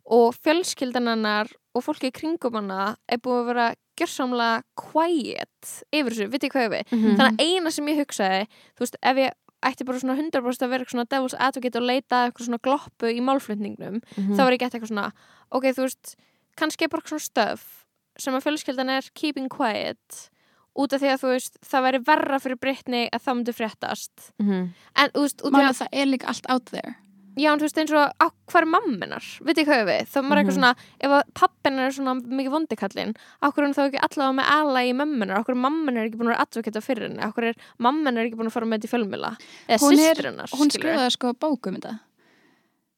og 0.09 0.33
fjölskyldan 0.35 1.07
hennar 1.07 1.47
og 1.75 1.83
fólki 1.83 2.09
í 2.09 2.11
kringum 2.11 2.53
hana 2.57 2.95
er 3.07 3.17
búið 3.19 3.41
að 3.43 3.45
vera 3.45 3.67
gjörsamlega 3.99 4.63
quiet 4.75 5.83
yfir 5.93 6.09
þessu, 6.15 6.29
vitið 6.31 6.49
hvað 6.55 6.69
við 6.73 6.83
Mhm. 6.91 7.15
þannig 7.17 7.29
að 7.29 7.41
eina 7.45 7.71
sem 7.71 7.85
ég 7.85 7.97
hugsaði 7.99 8.47
þú 8.75 8.79
veist, 8.79 8.95
ef 9.03 9.17
ég 9.17 9.31
ætti 9.61 9.85
bara 9.85 9.99
svona 9.99 10.15
100% 10.17 10.63
að 10.65 10.69
vera 10.69 10.85
svona 10.85 11.05
devil's 11.05 11.35
advocate 11.37 11.75
og 11.75 11.83
leita 11.83 12.15
að 12.15 12.31
eitthvað 12.31 12.45
svona 12.47 12.61
gloppu 12.63 13.05
í 13.13 13.21
málflutningnum 13.21 14.01
Mhm. 14.17 14.33
þá 14.35 14.37
var 14.37 14.51
ég 14.53 14.59
gett 14.59 14.73
eitthvað 14.73 14.87
svona 14.91 15.11
ok, 15.51 15.63
þú 15.65 15.83
veist, 15.83 16.15
kannski 16.57 16.83
er 16.83 16.87
bara 16.87 17.01
svona 17.03 17.29
stöf 17.29 17.85
sem 18.17 18.33
að 18.33 18.43
fjölskyldan 18.43 18.89
er 18.89 19.01
keeping 19.13 19.49
quiet 19.49 20.29
út 20.77 20.93
af 20.93 21.01
því 21.01 21.09
að 21.13 21.21
þú 21.23 21.33
veist 21.33 21.57
það 21.65 21.83
væri 21.87 22.03
verra 22.05 22.39
fyrir 22.39 22.59
Britney 22.59 23.09
að 23.13 23.23
það 23.25 23.35
myndi 23.39 23.53
fréttast 23.57 24.31
Mhm. 24.39 24.69
en 24.95 25.09
þú 25.15 25.21
veist, 25.25 25.41
út 25.41 25.53
af 25.53 25.59
því 25.59 25.69
að 25.69 25.79
það 25.81 25.87
er 25.93 26.05
líka 26.05 26.27
allt 26.27 26.45
out 26.49 26.65
there 26.65 26.95
Já, 27.39 27.53
en 27.53 27.59
þú 27.59 27.63
veist 27.69 27.77
eins 27.77 27.91
og 27.95 28.11
á 28.19 28.27
hvað 28.51 28.61
er 28.61 28.65
mamminar? 28.67 29.23
Veit 29.45 29.55
ég 29.57 29.65
hvað 29.69 29.85
við? 29.87 30.07
Þá 30.11 30.17
er 30.17 30.23
maður 30.23 30.29
Mhm. 30.29 30.39
eitthvað 30.39 30.57
svona, 30.59 30.75
ef 30.99 31.09
að 31.09 31.23
pappin 31.33 31.79
er 31.79 31.91
svona 31.91 32.13
mikið 32.19 32.51
vondikallinn, 32.51 33.15
okkur 33.41 33.63
er 33.63 33.73
þá 33.73 33.83
ekki 33.87 33.99
allavega 34.03 34.35
með 34.35 34.49
ala 34.49 34.79
í 34.79 34.91
mömmunar, 34.93 35.37
okkur 35.39 35.55
er 35.55 35.61
mamminar 35.63 36.03
ekki 36.09 36.17
búin 36.19 36.27
að 36.27 36.33
vera 36.35 36.43
advokata 36.43 36.81
fyrir 36.83 37.07
henni, 37.07 37.23
okkur 37.23 37.43
er 37.47 37.55
mamminar 37.79 38.25
ekki 38.27 38.35
búin 38.35 38.47
að 38.47 38.51
fara 38.51 38.65
með 38.65 38.79
þetta 38.81 38.89
í 38.89 38.91
fjölmila, 38.91 39.37
eða 39.69 40.09
er- 40.09 40.23
hennar, 40.31 40.47
Hún 40.51 40.67
skrifaði 40.69 41.11
sko 41.15 41.33
bókum 41.33 41.75
þetta 41.79 41.99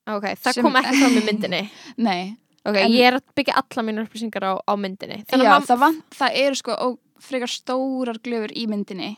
Ok, 0.07 0.23
það 0.41 0.53
sem- 0.53 0.63
kom 0.63 0.73
ekki 0.75 0.95
fram 0.97 1.17
í 1.17 1.21
myndinni. 1.29 1.69
Nei, 1.97 2.38
Ok, 2.63 2.75
En- 2.77 2.91
ég 2.91 3.01
er 3.12 3.13
að 3.17 3.21
byggja 3.36 3.53
alla 3.57 3.84
mínu 3.88 4.07
upplýsingar 4.07 4.43
á, 4.45 4.53
á 4.67 4.73
myndinni. 4.77 5.25
Þannig 5.25 5.45
já, 5.49 5.60
það, 5.65 5.79
vant, 5.79 6.10
það 6.12 6.31
eru 6.36 6.55
sko 6.55 6.71
ó, 6.77 6.97
frekar 7.21 7.51
stórar 7.51 8.19
glöfur 8.23 8.53
í 8.57 8.67
myndinni 8.69 9.15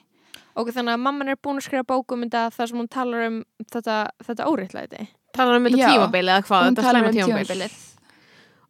okay, 0.56 0.74
þannig 0.76 0.94
að 0.98 1.04
mamman 1.06 1.32
er 1.34 1.40
búin 1.42 1.60
að 1.62 1.68
skrifa 1.68 1.88
bókum 1.90 2.24
þetta 2.26 2.44
þar 2.54 2.72
sem 2.72 2.82
hún 2.82 2.90
talar 2.94 3.26
um 3.30 3.38
þetta, 3.74 3.98
þetta 4.28 4.48
óriðlæti. 4.52 5.08
Talar 5.34 5.58
um 5.58 5.68
þetta 5.68 5.80
Já. 5.82 5.88
tímabili 5.90 6.30
eða 6.34 6.46
hvað, 6.48 6.66
Hún 6.68 6.76
þetta 6.78 6.86
talar 6.88 7.00
slæma 7.00 7.10
um 7.10 7.18
tímabili 7.18 7.48
Tímabilið. 7.48 7.78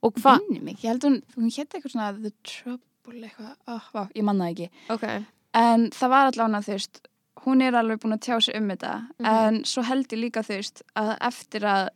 Og 0.03 0.13
hvað, 0.19 0.45
ég 0.67 0.85
held 0.87 1.07
hún, 1.07 1.17
hún 1.37 1.49
hétt 1.55 1.75
eitthvað 1.75 1.93
svona 1.95 2.11
The 2.19 2.31
Trouble 2.43 3.27
eitthvað, 3.27 3.55
oh, 3.71 3.89
vá, 3.95 4.01
ég 4.15 4.23
manna 4.27 4.47
það 4.49 4.53
ekki 4.53 4.69
Ok, 4.95 5.09
En 5.53 5.89
það 5.93 6.09
var 6.09 6.29
allavega 6.31 6.63
þú 6.65 6.71
veist, 6.73 7.01
hún 7.43 7.61
er 7.61 7.75
alveg 7.77 7.99
búin 8.01 8.15
að 8.15 8.23
tjá 8.25 8.39
sig 8.41 8.55
um 8.57 8.69
þetta 8.71 8.93
Mhm. 9.19 9.27
en 9.27 9.59
svo 9.69 9.83
held 9.83 10.07
ég 10.07 10.19
líka 10.23 10.41
þú 10.43 10.55
veist 10.57 10.81
að 10.95 11.17
eftir 11.21 11.61
að, 11.67 11.89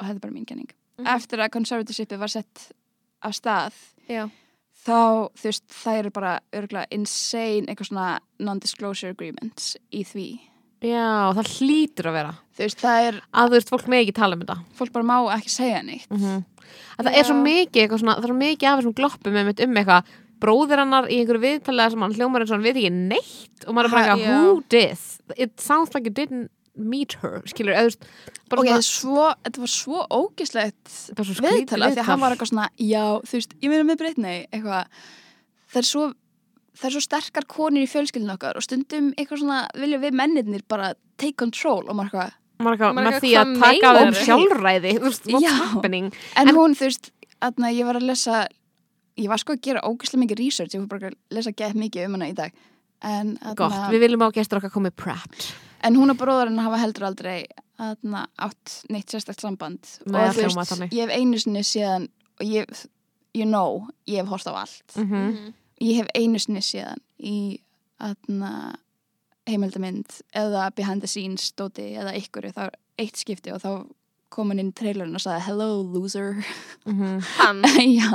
og 0.00 0.06
þetta 0.06 0.14
er 0.16 0.20
bara 0.20 0.32
mín 0.32 0.46
kenning, 0.46 0.70
Mhm. 0.98 1.06
eftir 1.06 1.38
að 1.42 1.50
conservatorshipið 1.50 2.18
var 2.18 2.28
sett 2.28 2.72
af 3.22 3.32
stað 3.32 3.72
já. 4.08 4.30
Þá 4.84 4.98
þú 5.40 5.50
veist, 5.50 5.64
það 5.72 6.00
eru 6.02 6.14
bara 6.14 6.32
örgulega 6.54 6.90
insane 6.94 7.68
eitthvað 7.68 7.90
svona 7.90 8.08
non-disclosure 8.44 9.14
agreements 9.14 9.74
í 9.92 10.02
því. 10.04 10.26
já, 10.84 11.32
það 11.38 11.52
hlýtur 11.58 12.10
að 12.10 12.18
vera 12.20 12.34
Þú 12.54 12.62
veist, 12.62 12.80
það 12.84 13.04
er, 13.08 13.16
að 13.34 13.48
þú 13.48 13.58
veist, 13.58 13.70
fólk 13.72 13.86
með 13.90 14.02
ekki 14.04 14.16
tala 14.20 14.36
um 14.36 14.42
þetta 14.44 14.58
fólk 14.78 14.92
bara 14.94 15.08
má 15.08 15.16
ekki 15.38 15.54
segja 15.54 15.80
neitt. 15.86 16.10
mm 16.10 16.42
að 16.98 17.08
það 17.08 17.16
er 17.18 17.26
svo 17.28 17.34
Já. 17.36 17.44
mikið 17.44 17.82
eitthvað 17.82 18.02
svona, 18.02 18.14
það 18.18 18.28
er 18.30 18.38
mikið 18.40 18.68
af 18.68 18.78
þessum 18.80 18.94
gloppum 18.98 19.36
um 19.38 19.50
eitthvað 19.78 20.12
bróðir 20.44 20.82
hennar 20.82 21.06
í 21.08 21.18
einhverju 21.20 21.42
viðtalega 21.44 21.92
sem 21.94 22.04
hann 22.04 22.14
hljómar 22.18 22.44
eins 22.44 22.50
og 22.52 22.56
hann 22.58 22.66
veit 22.66 22.78
ekki 22.80 22.92
neitt 22.94 23.66
og 23.68 23.76
maður 23.76 23.88
er 23.88 23.94
bara 23.94 24.04
eitthvað, 24.04 24.24
já. 24.24 24.38
who 24.42 24.62
did 24.72 25.44
it 25.46 25.60
sounds 25.62 25.94
like 25.94 26.08
you 26.08 26.14
didn't 26.14 26.50
meet 26.74 27.14
her 27.22 27.40
skilur, 27.46 27.74
eða 27.74 27.86
þú 27.86 27.90
veist 27.92 28.06
bara 28.50 28.62
Ok, 28.64 28.68
svona, 28.68 28.82
svo, 28.88 29.24
þetta 29.46 29.62
var 29.62 29.70
svo 29.72 30.04
ógislegt 30.10 30.94
viðtala 31.44 31.90
því 31.92 32.02
að 32.02 32.08
hann 32.10 32.22
var 32.24 32.34
eitthvað 32.34 32.50
svona, 32.50 32.68
já, 32.82 33.04
þú 33.22 33.38
veist, 33.38 33.56
ég 33.62 33.70
meina 33.72 33.86
með 33.88 34.00
Britney, 34.02 34.40
eitthvað, 34.50 35.02
það 35.70 35.80
er 35.80 35.88
svo, 35.88 36.06
það 36.74 36.88
er 36.90 36.94
svo 36.96 37.02
sterkar 37.06 37.46
konir 37.54 37.86
í 37.86 37.90
fjölskyldinu 37.90 38.34
okkar 38.34 38.58
og 38.58 38.66
stundum 38.66 39.12
eitthvað 39.14 39.44
svona, 39.44 39.60
vilja 39.78 40.00
við 40.02 40.18
mennirnir 40.18 40.64
bara 40.70 40.92
take 41.20 41.36
control 41.44 41.84
og 41.86 41.94
maður 41.94 42.10
eitthvað, 42.10 42.34
maður 42.64 42.76
eitthvað, 42.76 42.94
Maður 42.98 43.06
er 43.06 43.14
með 43.14 43.24
því 43.24 43.32
að 43.38 43.54
taka 43.62 43.90
á 43.90 43.94
um 44.02 44.18
sjálfræði 44.24 44.94
þú 44.98 45.06
veist, 45.08 45.30
what's 45.30 45.46
Já. 45.46 45.54
happening? 45.74 46.10
En, 46.34 46.48
En- 46.48 46.58
hún, 46.58 46.74
þú 46.78 46.88
veist, 46.90 47.10
aðna, 47.42 47.70
ég 47.74 47.86
var 47.86 48.00
að 48.00 48.08
lesa, 48.10 48.44
ég 49.20 49.30
var 49.30 49.38
sko 49.42 49.54
að 49.54 49.62
gera 49.68 49.86
ógislega 49.86 50.24
mikið 50.26 50.42
research, 50.42 50.74
ég 50.74 50.82
var 50.84 50.90
bara 50.98 51.12
að 51.12 51.18
lesa 51.38 51.54
gett 51.54 51.78
mikið 51.78 52.08
um 52.08 52.18
hana 52.18 52.30
í 52.30 52.34
dag, 52.34 52.50
en, 53.04 53.36
gott, 53.54 53.70
aðna, 53.70 53.92
við 53.94 54.04
viljum 54.08 54.26
á 54.26 54.34
gestur 54.34 54.58
okkar 54.58 54.74
komið 54.74 54.96
prepped 54.98 55.52
en 55.84 55.98
hún 56.00 56.14
og 56.14 56.18
bróðarinn 56.20 56.62
hafa 56.62 56.80
heldur 56.80 57.08
aldrei, 57.10 57.44
aðna, 57.82 58.26
átt 58.42 58.80
neitt 58.92 59.12
sérstakt 59.12 59.42
samband. 59.44 59.82
Nei, 60.06 60.22
og 60.28 60.38
þú 60.38 60.48
veist, 60.48 60.86
ég 60.90 61.04
hef 61.04 61.12
einu 61.14 61.40
sinni 61.42 61.64
síðan, 61.66 62.08
og 62.40 62.46
ég, 62.48 62.86
you 63.36 63.46
know, 63.48 63.84
ég 64.08 64.22
hef 64.22 64.32
hort 64.32 64.48
á 64.48 64.54
allt. 64.64 64.96
mm 64.96 65.52
ég 65.82 66.00
hef 66.00 66.10
einu 66.14 66.40
sinni 66.40 66.62
síðan 66.64 67.02
í 67.18 67.36
aðna 68.02 68.74
heimildamind 69.48 70.20
eða 70.36 70.70
behind 70.76 71.04
the 71.04 71.10
scenes 71.10 71.50
stóti 71.52 71.90
eða 71.98 72.14
ykkur 72.18 72.48
þá 72.54 72.64
eitt 73.00 73.20
skipti 73.20 73.52
og 73.52 73.60
þá 73.62 73.70
kom 74.34 74.50
hann 74.52 74.60
inn 74.62 74.70
í 74.72 74.76
trailerinn 74.76 75.14
og 75.16 75.22
sagði 75.24 75.46
hello 75.48 75.68
loser 75.94 76.30
-hmm. 76.84 77.16
Hann, 77.40 77.62
já 77.94 78.10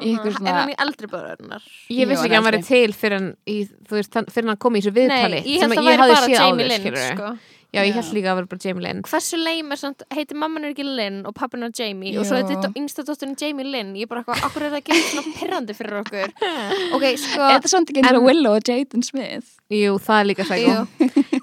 í 0.00 0.14
ykkur 0.14 0.30
er 0.32 0.36
svona 0.38 0.56
hann 0.62 0.72
í 0.72 0.76
eldri 0.86 1.06
börðunar? 1.12 1.62
Ég 1.92 2.08
vissi 2.08 2.24
ekki 2.26 2.34
að 2.36 2.40
hann 2.40 2.48
væri 2.50 2.62
til 2.64 2.92
fyrir 2.96 3.18
hann, 3.18 3.30
í, 3.46 3.56
veist, 3.90 4.14
fyrir 4.32 4.48
hann 4.54 4.56
kom 4.62 4.76
í 4.76 4.80
þessu 4.80 4.94
viðtali 4.96 5.40
Nei, 5.42 5.48
ég 5.56 5.60
sem 5.64 5.70
held 5.70 5.80
að 5.82 5.90
ég 5.90 5.90
það 5.90 5.90
væri 5.90 6.00
hafði 6.00 6.14
bara 6.14 6.26
séð 6.26 6.38
Jamie 6.40 6.68
Lynn, 6.70 7.02
sko. 7.10 7.32
Já, 7.70 7.84
ég 7.86 7.92
Já. 7.92 8.00
held 8.00 8.14
líka 8.16 8.30
að 8.32 8.38
vera 8.40 8.48
bara 8.50 8.62
Jamie 8.64 8.82
Lynn 8.86 9.02
Hversu 9.06 9.36
leim 9.38 9.68
er 9.70 9.78
samt, 9.78 10.00
heitir 10.10 10.36
mamman 10.40 10.64
er 10.64 10.72
ekki 10.72 10.82
Lynn 10.88 11.20
og 11.28 11.34
pappin 11.38 11.62
er 11.62 11.70
Jamie 11.78 12.16
og 12.18 12.24
Jú. 12.24 12.28
svo 12.30 12.40
er 12.40 12.48
þetta 12.48 12.72
yngsta 12.80 13.04
dótturinn 13.06 13.36
Jamie 13.38 13.66
Lynn 13.68 13.92
ég 13.94 14.08
er 14.08 14.10
bara 14.10 14.24
eitthvað, 14.24 14.42
okkur 14.48 14.62
er 14.66 14.72
það 14.72 14.80
ekki 14.80 14.98
svona 15.12 15.34
pirrandi 15.38 15.76
fyrir 15.78 16.00
okkur 16.00 16.32
ok, 16.96 17.04
sko 17.14 17.44
er 17.46 17.54
þetta 17.60 17.70
samt 17.76 17.92
ekki 17.92 18.02
eins 18.02 18.10
og 18.10 18.18
En- 18.22 18.26
Willow 18.26 18.56
og 18.58 18.66
Jaden 18.66 19.02
Smith 19.06 19.46
Jú, 19.70 19.98
það 20.02 20.18
er 20.20 20.26
líka 20.32 20.44
sækó. 20.48 20.74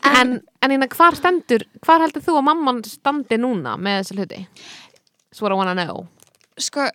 En, 0.04 0.42
en 0.62 0.74
hérna, 0.74 0.88
hvar 0.92 1.16
stendur 1.18 1.64
hvar 1.86 2.04
heldur 2.04 2.24
þú 2.26 2.38
að 2.40 2.48
mamman 2.50 2.84
standi 2.88 3.40
núna 3.40 3.78
með 3.80 4.02
þessa 4.02 4.18
hluti? 4.18 4.44
That's 5.30 5.42
what 5.42 5.54
I 5.54 5.58
wanna 5.60 5.74
know. 5.74 6.08
Sko 6.58 6.90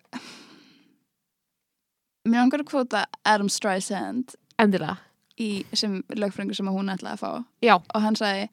mér 2.29 2.45
langar 2.45 2.63
að 2.63 2.71
kvóta 2.71 3.05
Adam 3.27 3.49
Streisand 3.51 4.37
Endilega. 4.63 4.99
í, 5.41 5.65
sem 5.75 6.03
lögfrængur 6.15 6.55
sem 6.55 6.69
hún 6.71 6.93
ætlaði 6.93 7.17
að 7.17 7.23
fá. 7.23 7.45
Já, 7.65 7.75
og 7.81 8.03
hann 8.03 8.19
sagði 8.19 8.49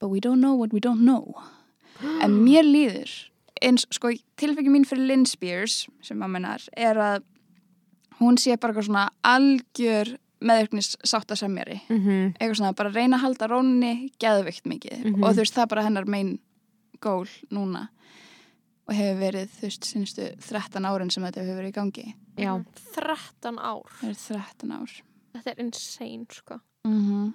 but 0.00 0.08
we 0.08 0.20
don't 0.20 0.40
know 0.40 0.54
what 0.54 0.72
we 0.72 0.80
don't 0.80 1.04
know. 1.04 1.34
En 2.20 2.44
mér 2.44 2.64
líður 2.64 3.10
eins, 3.64 3.86
sko, 3.92 4.12
tilfengi 4.36 4.72
mín 4.72 4.84
fyrir 4.88 5.08
Lynn 5.08 5.26
Spears 5.28 5.86
sem 6.04 6.18
mamma 6.20 6.40
hennar 6.40 6.64
er 6.76 7.00
að 7.00 7.24
hún 8.20 8.36
sé 8.40 8.56
bara 8.56 8.72
eitthvað 8.72 8.88
svona 8.88 9.06
algjör 9.24 10.16
meðvirknis 10.46 10.94
sáttasemjari 11.04 11.80
mm 11.88 12.34
eitthvað 12.38 12.56
svona 12.60 12.74
bara 12.78 12.92
reyna 12.94 13.16
að 13.18 13.24
halda 13.26 13.48
rónni 13.52 13.92
geðvikt 14.22 14.64
mikið. 14.66 15.04
Mhm. 15.04 15.22
og 15.24 15.34
þú 15.34 15.42
veist 15.42 15.54
það 15.58 15.68
bara 15.68 15.82
hennar 15.86 16.06
main 16.06 16.38
goal 17.00 17.26
núna. 17.52 17.88
Og 18.88 18.94
hefur 18.94 19.18
verið 19.20 19.48
þú 19.58 19.62
veist 19.66 19.84
sinnistu 19.84 20.28
13 20.46 20.84
árin 20.86 21.10
sem 21.10 21.24
þetta 21.24 21.42
hefur 21.42 21.58
verið 21.60 21.72
í 21.72 21.76
gangi. 21.76 22.14
Já. 22.38 22.52
13 22.94 23.58
ár. 23.58 23.82
Það 24.00 24.08
er 24.10 24.14
13 24.14 24.72
ár. 24.72 24.92
Þetta 25.34 25.50
er 25.50 25.60
insane, 25.64 26.26
sko. 26.30 26.60
Mm 26.86 27.02
-hmm. 27.06 27.34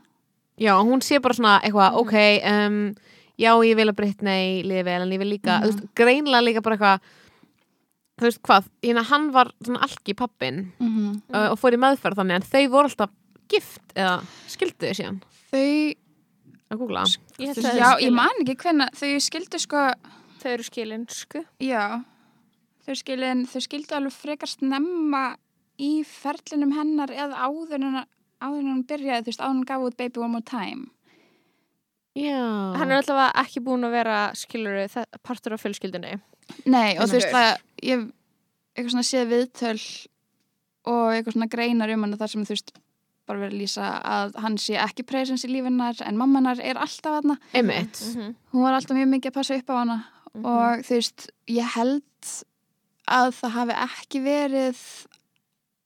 Já, 0.60 0.74
hún 0.84 1.02
sé 1.02 1.20
bara 1.22 1.34
svona 1.34 1.62
eitthvað, 1.62 1.92
Mhm. 1.92 2.00
ok 2.00 2.14
um, 2.46 2.96
Já, 3.40 3.56
ég 3.66 3.76
vil 3.76 3.88
að 3.90 3.96
Britney 3.96 4.62
liði 4.64 4.84
vel 4.84 5.02
en 5.02 5.10
ég 5.10 5.18
vil 5.18 5.30
líka, 5.40 5.60
Mhm. 5.60 5.64
þú 5.64 5.72
veist, 5.72 5.88
greinlega 5.96 6.44
líka 6.44 6.62
bara 6.62 6.76
eitthvað 6.78 7.00
Þú 8.22 8.28
veist 8.28 8.42
hvað, 8.46 8.70
hérna 8.86 9.02
hann 9.10 9.32
var 9.34 9.50
svona 9.64 9.82
alki 9.88 10.14
pappin 10.14 10.68
Mm 10.78 11.16
uh, 11.34 11.48
og 11.50 11.58
fór 11.58 11.74
í 11.74 11.82
meðferð 11.82 12.22
þannig 12.22 12.38
en 12.38 12.48
þau 12.52 12.64
voru 12.76 12.92
alltaf 12.92 13.16
gift 13.50 13.96
eða 13.98 14.20
skildu 14.52 14.92
þau 14.92 14.98
síðan? 15.00 15.18
Þau, 15.50 15.66
að 16.70 16.84
googla. 16.84 17.06
Ég 17.42 17.58
já, 17.58 17.88
að 17.90 18.06
ég 18.06 18.14
man 18.14 18.44
ekki 18.44 18.58
hvenna 18.62 18.88
þau 18.94 19.10
skildu 19.26 19.60
sko 19.60 19.88
þau 20.42 20.50
eru 20.54 20.66
skilin, 20.66 21.08
sko. 21.10 21.44
Já, 21.62 22.02
þau 22.86 22.96
skilin, 23.02 23.44
þau 23.50 23.62
skildu 23.66 23.98
alveg 23.98 24.16
frekar 24.16 24.50
snemma 24.54 25.26
í 25.82 25.92
ferlinum 26.06 26.74
hennar 26.78 27.14
eða 27.14 27.50
áður 27.50 27.78
en 27.80 28.02
áður 28.42 28.62
en 28.62 28.72
hann 28.72 28.88
byrjaði, 28.90 29.26
þú 29.26 29.32
veist, 29.32 29.42
áður 29.42 29.52
en 29.52 29.60
hann 29.60 29.70
gaf 29.70 29.86
út 29.86 29.98
Baby 29.98 30.22
One 30.22 30.36
More 30.38 30.46
Time. 30.46 30.92
Já. 32.18 32.42
Hann 32.76 32.92
er 32.92 33.00
allavega 33.00 33.32
ekki 33.40 33.64
búin 33.64 33.88
að 33.88 33.96
vera 33.96 34.18
skilur 34.36 34.82
partur 35.24 35.56
af 35.56 35.64
fjölskyldinni 35.64 36.18
Nei, 36.66 36.98
og 36.98 37.08
þú 37.10 37.18
veist 37.20 37.32
það, 37.34 37.52
ég 37.84 38.06
eitthvað 38.76 38.94
svona 38.94 39.08
séð 39.10 39.32
viðtöl 39.36 39.82
og 40.92 41.12
eitthvað 41.14 41.36
svona 41.36 41.50
greinar 41.52 41.92
um 41.94 42.04
hann 42.08 42.18
þar 42.18 42.32
sem 42.34 42.46
þú 42.48 42.56
veist 42.56 42.72
bara 43.30 43.40
verið 43.44 43.54
að 43.54 43.62
lýsa 43.62 43.90
að 44.02 44.38
hann 44.44 44.58
sé 44.58 44.76
ekki 44.82 45.06
presens 45.08 45.46
í 45.46 45.52
lífinnar 45.52 46.02
en 46.08 46.18
mammanar 46.18 46.60
er 46.60 46.76
alltaf 46.82 47.22
hana. 47.22 47.38
Einmitt 47.54 48.00
Mhm. 48.02 48.36
Hún 48.54 48.62
var 48.66 48.74
alltaf 48.74 48.98
mjög 48.98 49.10
mikið 49.14 49.32
að 49.32 49.34
passa 49.40 49.56
upp 49.60 49.70
á 49.70 49.76
hana 49.78 49.98
Mhm. 50.34 50.46
og 50.46 50.80
þú 50.88 50.96
veist, 50.98 51.30
ég 51.48 51.68
held 51.76 52.02
að 53.08 53.32
það 53.40 53.52
hafi 53.52 53.74
ekki 53.86 54.20
verið 54.24 54.78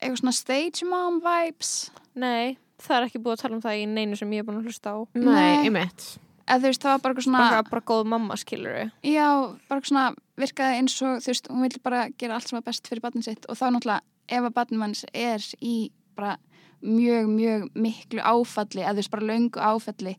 eitthvað 0.02 0.20
svona 0.22 0.34
stage 0.34 0.84
mom 0.86 1.22
vibes 1.22 1.90
nei, 2.16 2.58
það 2.80 2.96
er 3.02 3.06
ekki 3.10 3.22
búið 3.24 3.34
að 3.38 3.42
tala 3.42 3.56
um 3.56 3.62
það 3.62 3.80
í 3.82 3.88
neinu 3.88 4.18
sem 4.18 4.32
ég 4.32 4.40
er 4.40 4.44
búin 4.44 4.60
að 4.62 4.68
hlusta 4.70 4.92
á 4.94 4.98
Nei, 5.16 5.24
Nei. 5.26 5.66
einmitt 5.70 6.18
eða 6.48 6.60
þú 6.62 6.68
veist, 6.70 6.82
það 6.82 6.92
var 6.92 7.00
bara 7.00 7.14
eitthvað 7.14 7.24
svona 7.28 7.50
bara, 7.50 7.64
bara 7.64 7.82
góð 7.82 8.06
mamma, 8.06 8.36
skilur 8.36 8.92
já, 9.04 9.58
bara 9.70 9.82
eitthvað 9.82 9.92
svona 9.92 10.16
virkaði 10.38 10.80
eins 10.82 10.96
og 11.02 11.22
þú 11.24 11.32
veist, 11.32 11.48
hún 11.52 11.62
vil 11.66 11.82
bara 11.84 12.10
gera 12.20 12.36
allt 12.36 12.50
sem 12.50 12.58
er 12.60 12.66
best 12.68 12.88
fyrir 12.90 13.02
barnið 13.06 13.24
sitt 13.30 13.46
og 13.50 13.58
þá 13.60 13.66
náttúrulega 13.72 14.02
ef 14.28 14.44
að 14.50 14.56
barnið 14.58 14.82
manns 14.82 15.06
er 15.14 15.44
í 15.62 15.76
bara 16.16 16.38
mjög, 16.82 17.30
mjög 17.32 17.68
miklu 17.76 18.20
áfalli 18.22 18.82
eða 18.84 18.94
þú 18.96 19.02
veist, 19.04 19.12
bara 19.16 19.30
löngu 19.32 19.60
áfalli 19.64 20.16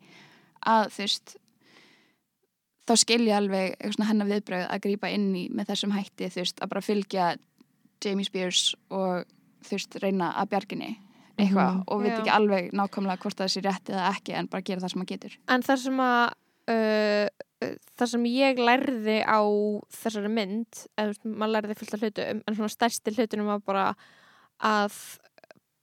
að 0.66 0.88
þú 0.94 1.02
veist 1.04 1.36
þá 2.86 2.94
skilja 3.02 3.38
alveg 3.40 3.74
hennar 4.06 4.28
viðbröð 4.30 4.66
að 4.70 4.82
grípa 4.86 5.10
inn 5.10 5.32
í 5.36 5.46
með 5.50 5.72
þessum 5.72 5.94
hætti 5.96 6.28
þú 6.30 6.42
veist, 6.44 6.60
að 6.62 6.70
bara 6.72 6.84
fylgja 6.86 7.30
Jamie 8.04 8.24
Spears 8.28 8.74
og 8.92 9.24
þú 9.66 9.74
veist, 9.78 9.98
reyna 10.02 10.32
að 10.38 10.52
bjarginni 10.54 10.92
eitthvað 11.36 11.72
Mhm. 11.74 11.82
og 11.88 12.02
veit 12.02 12.12
Já. 12.12 12.18
ekki 12.20 12.30
alveg 12.32 12.70
nákvæmlega 12.72 13.18
hvort 13.20 13.36
það 13.36 13.50
sé 13.52 13.60
rétt 13.64 13.90
eða 13.92 14.10
ekki 14.14 14.32
en 14.38 14.46
bara 14.48 14.62
gera 14.62 14.80
það 14.80 14.90
sem 14.92 15.00
maður 15.02 15.12
getur 15.12 15.36
en 15.48 15.62
það 15.62 15.76
sem 15.82 15.98
að 16.00 16.24
uh, 16.72 17.28
það 17.60 18.10
sem 18.12 18.26
ég 18.28 18.58
lærði 18.60 19.20
á 19.24 19.40
þessari 19.96 20.32
mynd 20.32 20.82
eða 21.00 21.30
maður 21.32 21.54
lærði 21.54 21.78
fullt 21.78 21.94
af 21.96 22.02
hlutum 22.04 22.42
en 22.42 22.58
svona 22.58 22.72
stærsti 22.72 23.14
hlutunum 23.16 23.48
var 23.48 23.62
bara 23.64 23.86
að 24.60 24.98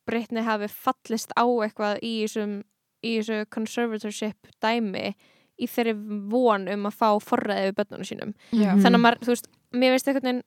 Britney 0.07 0.43
hafi 0.45 0.69
fallist 0.69 1.33
á 1.33 1.45
eitthvað 1.45 2.03
í 2.03 2.13
þessum 2.25 2.59
í 3.03 3.17
þessu 3.19 3.47
conservatorship 3.51 4.53
dæmi 4.63 5.13
í 5.61 5.67
þeirri 5.69 5.93
von 6.31 6.67
um 6.71 6.87
að 6.89 6.97
fá 6.97 7.09
forræði 7.21 7.69
við 7.69 7.75
börnunum 7.79 8.07
sínum. 8.07 8.31
Já. 8.55 8.71
Þannig 8.73 8.97
að 8.97 9.03
maður, 9.03 9.19
þú 9.23 9.33
veist, 9.33 9.49
mér 9.73 9.93
veist 9.93 10.09
þú 10.09 10.39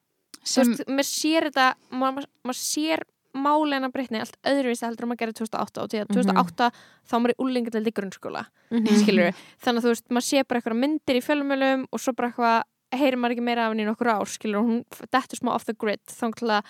sem, 0.46 0.72
maður 0.86 1.08
sér 1.08 1.48
þetta 1.48 1.66
maður, 2.02 2.28
maður 2.46 2.58
sér 2.60 3.04
málina 3.36 3.90
breytni 3.92 4.20
allt 4.20 4.36
öðruvísi 4.44 4.86
heldur 4.86 5.04
en 5.04 5.08
maður 5.12 5.20
gerir 5.24 5.36
2008 5.40 5.82
og 5.82 5.88
því 5.90 6.00
að 6.02 6.08
Mhm. 6.08 6.16
2008 6.16 6.70
þá 7.06 7.12
var 7.12 7.20
maður 7.20 7.34
í 7.34 7.40
úlingadeld 7.44 7.86
í 7.86 7.92
grunnskóla 7.92 8.46
Mhm. 8.70 8.86
skilur 9.02 9.32
þannig 9.62 9.80
að 9.80 9.84
þú 9.84 9.92
veist, 9.94 10.08
maður 10.10 10.28
sé 10.30 10.44
bara 10.48 10.60
eitthvað 10.60 10.80
myndir 10.82 11.16
í 11.16 11.24
fjölumölum 11.26 11.86
og 11.92 12.00
svo 12.00 12.12
bara 12.16 12.30
eitthvað 12.30 12.62
heyrir 12.92 13.16
maður 13.18 13.32
ekki 13.36 13.42
meira 13.42 13.66
af 13.66 13.72
henni 13.72 13.82
í 13.84 13.86
nokkur 13.90 14.08
ár 14.14 14.26
skilur 14.26 14.58
og 14.60 14.66
hún 14.66 14.84
dettur 15.12 15.38
smá 15.40 15.54
off 15.54 15.64
the 15.66 15.72
grid 15.74 16.00
þá 16.06 16.32
til 16.34 16.48
að 16.48 16.62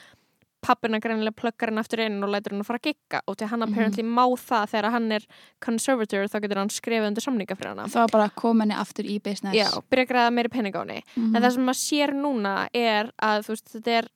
pappina 0.67 0.99
greinilega 0.99 1.37
pluggar 1.37 1.69
hann 1.71 1.79
aftur 1.79 2.01
inn 2.01 2.25
og 2.25 2.31
lætur 2.33 2.51
hann 2.51 2.63
að 2.63 2.67
fara 2.67 2.79
að 2.81 2.87
gigga 2.89 3.21
og 3.29 3.37
til 3.37 3.47
hann 3.47 3.61
Mhm. 3.61 3.69
apparently 3.73 4.03
má 4.03 4.25
það 4.35 4.71
þegar 4.73 4.91
hann 4.91 5.13
er 5.13 5.23
conservator 5.61 6.25
þá 6.27 6.41
getur 6.43 6.57
hann 6.57 6.69
skrifið 6.69 7.07
undir 7.07 7.23
samninga 7.23 7.55
fyrir 7.57 7.77
það 7.77 7.95
var 7.95 8.09
bara 8.09 8.29
að 8.29 8.35
koma 8.35 8.65
henni 8.65 8.75
aftur 8.75 9.05
í 9.05 9.23
business 9.23 9.55
Já, 9.55 9.69
byrja 9.91 10.07
að 10.07 10.11
græða 10.11 10.33
meiri 10.35 10.51
pening 10.51 10.73
á 10.75 10.81
henni 10.83 11.03
Mhm. 11.17 11.37
en 11.37 11.43
það 11.43 11.53
sem 11.53 11.67
maður 11.67 11.83
sér 11.87 12.11
núna 12.15 12.69
er 12.75 13.13
að 13.23 13.47
veist, 13.47 13.69
þetta 13.75 13.93
er 14.03 14.09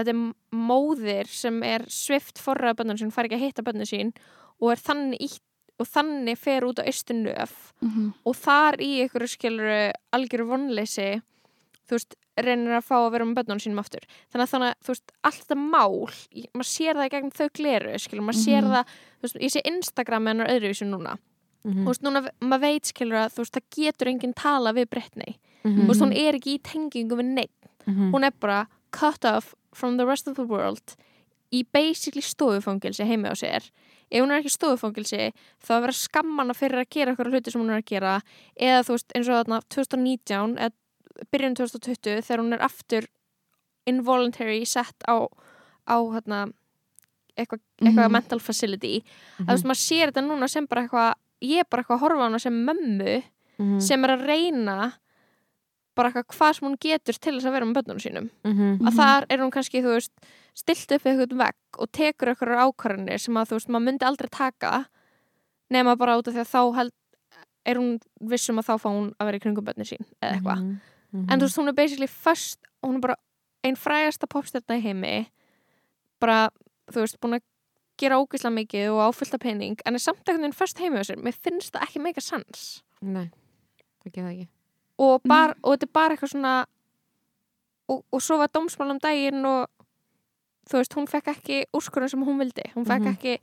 þetta 0.00 0.14
er 0.14 0.34
móðir 0.56 1.26
sem 1.28 1.62
er 1.62 1.84
svift 1.88 2.38
forraða 2.38 2.76
bönnun 2.80 2.98
sín, 2.98 3.12
fær 3.12 3.24
ekki 3.28 3.38
að 3.38 3.46
hitta 3.46 3.62
bönnun 3.62 3.86
sín 3.88 4.12
og 4.60 4.72
er 4.72 4.76
þannig 4.76 5.20
ítt 5.20 5.40
og 5.80 5.86
þannig 5.88 6.36
fer 6.36 6.66
út 6.68 6.78
á 6.80 6.84
austunöf 6.84 7.72
Mhm. 7.80 8.12
og 8.26 8.34
þar 8.36 8.76
í 8.84 8.90
ykkur 9.06 9.26
skilur 9.26 9.92
algjöru 10.12 10.46
vonleysi 10.50 11.22
þú 11.88 11.96
veist, 11.96 12.14
reynir 12.36 12.76
að 12.76 12.84
fá 12.86 12.96
að 13.00 13.12
vera 13.12 13.24
með 13.24 13.34
bönnun 13.40 13.60
sínum 13.60 13.80
aftur 13.80 14.04
þannig 14.32 14.44
að 14.44 14.52
þannig 14.52 14.74
þú 14.84 14.92
veist, 14.92 15.12
allt 15.24 15.46
það 15.48 15.58
mál 15.70 15.98
maður 16.54 16.68
sér 16.70 16.94
það 16.94 17.06
í 17.08 17.10
gegn 17.14 17.30
þau 17.32 17.48
gleru 17.56 17.94
skilur, 17.98 18.24
maður 18.24 18.44
sér 18.44 18.62
Mhm. 18.62 18.70
það, 18.70 18.84
þú 19.18 19.22
veist, 19.22 19.40
ég 19.40 19.50
sé 19.50 19.60
Instagram 19.64 20.26
hennar 20.26 20.46
öðruvísu 20.48 20.86
núna, 20.86 21.18
Mhm. 21.64 21.84
þú 21.84 21.88
veist, 21.88 22.02
núna 22.02 22.28
maður 22.40 22.60
veit 22.60 22.84
skilur 22.84 23.16
að, 23.24 23.32
þú 23.32 23.38
veist, 23.40 23.56
það 23.56 23.70
getur 23.70 24.08
enginn 24.08 24.34
tala 24.34 24.72
við 24.72 24.88
Mhm. 25.64 25.84
þú 25.84 25.86
veist, 25.88 26.00
hún 26.00 26.16
er 26.16 26.32
ekki 26.34 26.58
í 26.58 26.62
tengingu 26.62 27.16
við 27.16 27.34
neitt 27.34 27.66
Mhm. 27.86 28.12
hún 28.12 28.24
er 28.24 28.30
bara 28.38 28.68
cut 28.92 29.24
off 29.24 29.54
from 29.80 29.96
the 29.98 30.06
rest 30.08 30.28
of 30.28 30.36
the 30.36 30.44
world 30.46 30.94
í 31.52 31.64
basically 31.74 32.22
stofufangilsi 32.22 33.06
heimi 33.08 33.26
á 33.32 33.34
sér 33.34 33.64
ef 34.10 34.20
hún 34.22 34.30
er 34.34 34.40
ekki 34.42 34.52
stofufangilsi 34.54 35.32
þá 35.62 35.70
er 35.76 35.82
verið 35.86 35.94
að 35.96 36.02
skamma 36.04 36.42
hana 36.44 36.54
fyrir 36.54 36.82
að 36.84 36.90
gera 36.94 37.12
eitthvað 37.14 37.32
hluti 37.32 37.50
sem 37.54 37.62
hún 37.62 37.72
er 37.74 37.80
að 37.82 37.88
gera 37.90 38.12
eða 38.56 38.84
þú 38.86 38.94
veist 38.96 39.16
eins 39.16 39.28
og 39.30 39.38
þarna 39.40 39.58
2019 39.74 40.58
eða 40.58 41.26
byrjun 41.32 41.56
2020 41.58 42.22
þegar 42.28 42.42
hún 42.44 42.54
er 42.56 42.62
aftur 42.68 43.08
involuntary 43.90 44.64
sett 44.68 44.96
á, 45.08 45.26
á 45.88 45.96
hérna 46.14 46.40
eitthvað 47.38 47.60
eitthva 47.80 48.04
Mhm. 48.06 48.12
mental 48.12 48.38
facility 48.40 49.02
Mhm. 49.02 49.46
að 49.46 49.50
þú 49.50 49.56
veist 49.56 49.68
maður 49.70 49.84
sér 49.88 50.06
þetta 50.12 50.26
núna 50.28 50.48
sem 50.48 50.66
bara 50.66 50.82
eitthvað 50.86 51.14
ég 51.42 51.58
er 51.60 51.64
bara 51.70 51.82
eitthvað 51.82 51.96
að 51.98 52.00
horfa 52.04 52.20
á 52.20 52.26
hana 52.28 52.38
sem 52.38 52.52
mömmu 52.66 53.22
Mhm. 53.58 53.80
sem 53.80 54.04
er 54.04 54.10
að 54.16 54.26
reyna 54.26 54.92
bara 56.00 56.10
hvað 56.12 56.54
sem 56.58 56.68
hún 56.68 56.78
getur 56.80 57.18
til 57.20 57.34
þess 57.36 57.48
að 57.50 57.56
vera 57.58 57.66
með 57.70 57.78
börnunum 57.80 58.02
sínum 58.04 58.30
Mhm. 58.44 58.80
að 58.88 58.96
þar 59.00 59.26
er 59.30 59.38
hún 59.44 59.52
kannski, 59.54 59.82
þú 59.84 59.94
veist 59.96 60.12
stilt 60.54 60.92
upp 60.96 61.04
eitthvað 61.06 61.36
vegg 61.38 61.78
og 61.78 61.92
tekur 61.92 62.32
eitthvað 62.32 62.62
ákvarðanir 62.64 63.20
sem 63.20 63.34
að 63.40 63.48
þú 63.52 63.58
veist, 63.58 63.68
maður 63.70 63.86
myndi 63.88 64.06
aldrei 64.08 64.28
taka 64.30 64.86
nema 65.70 65.96
bara 65.96 66.16
út 66.18 66.26
af 66.28 66.34
því 66.34 66.40
að 66.44 66.52
þá 66.54 66.62
held, 66.76 66.92
er 67.66 67.76
hún 67.76 68.00
vissum 68.32 68.58
að 68.58 68.66
þá 68.70 68.74
fá 68.82 68.88
hún 68.90 69.12
að 69.20 69.26
vera 69.28 69.36
í 69.38 69.40
kringum 69.44 69.64
börnin 69.68 69.86
sín 69.86 70.04
eða 70.22 70.32
eitthvað, 70.40 70.58
Mhm. 70.64 70.80
Mhm. 71.12 71.30
en 71.32 71.38
þú 71.40 71.44
veist, 71.46 71.58
hún 71.58 71.68
er 71.68 71.72
basically 71.72 72.06
first, 72.08 72.58
hún 72.82 72.94
er 72.96 73.00
bara 73.00 73.16
einn 73.64 73.76
frægasta 73.76 74.26
popstjarna 74.26 74.78
í 74.78 74.82
heimi 74.82 75.26
bara, 76.20 76.50
þú 76.90 77.00
veist, 77.04 77.18
búin 77.20 77.34
að 77.38 77.42
gera 78.00 78.16
ógislega 78.16 78.56
mikið 78.56 78.90
og 78.94 79.12
áfyllta 79.14 79.38
pening 79.38 79.76
en 79.84 79.94
er 79.94 79.98
samt 79.98 80.24
einhvern 80.24 80.40
veginn 80.48 80.56
first 80.56 80.78
heimi 80.80 80.96
á 80.98 81.04
sér 81.04 81.20
mér 81.20 81.34
finnst 81.36 81.72
það 81.76 81.82
ekki 81.86 82.00
meika 82.00 82.20
sans 82.24 82.82
Nei, 83.02 83.30
getur 84.04 84.24
það 84.24 84.32
ekki 84.32 84.48
og, 85.00 85.22
bar, 85.24 85.54
og 85.64 85.74
þetta 85.76 85.86
er 85.88 85.92
bara 85.96 86.14
eitthvað 86.16 86.32
svona 86.34 86.54
og, 87.90 88.02
og 88.12 88.22
svo 88.22 88.36
var 88.40 88.50
dómsmál 88.54 88.92
um 88.94 89.00
daginn 89.02 89.44
og 89.48 89.66
þú 90.70 90.78
veist, 90.78 90.94
hún 90.94 91.08
fekk 91.10 91.30
ekki 91.32 91.62
úrskurinn 91.74 92.10
sem 92.12 92.22
hún 92.26 92.38
vildi 92.42 92.66
hún 92.76 92.86
fekk 92.86 93.02
Mhm. 93.06 93.14
ekki 93.16 93.38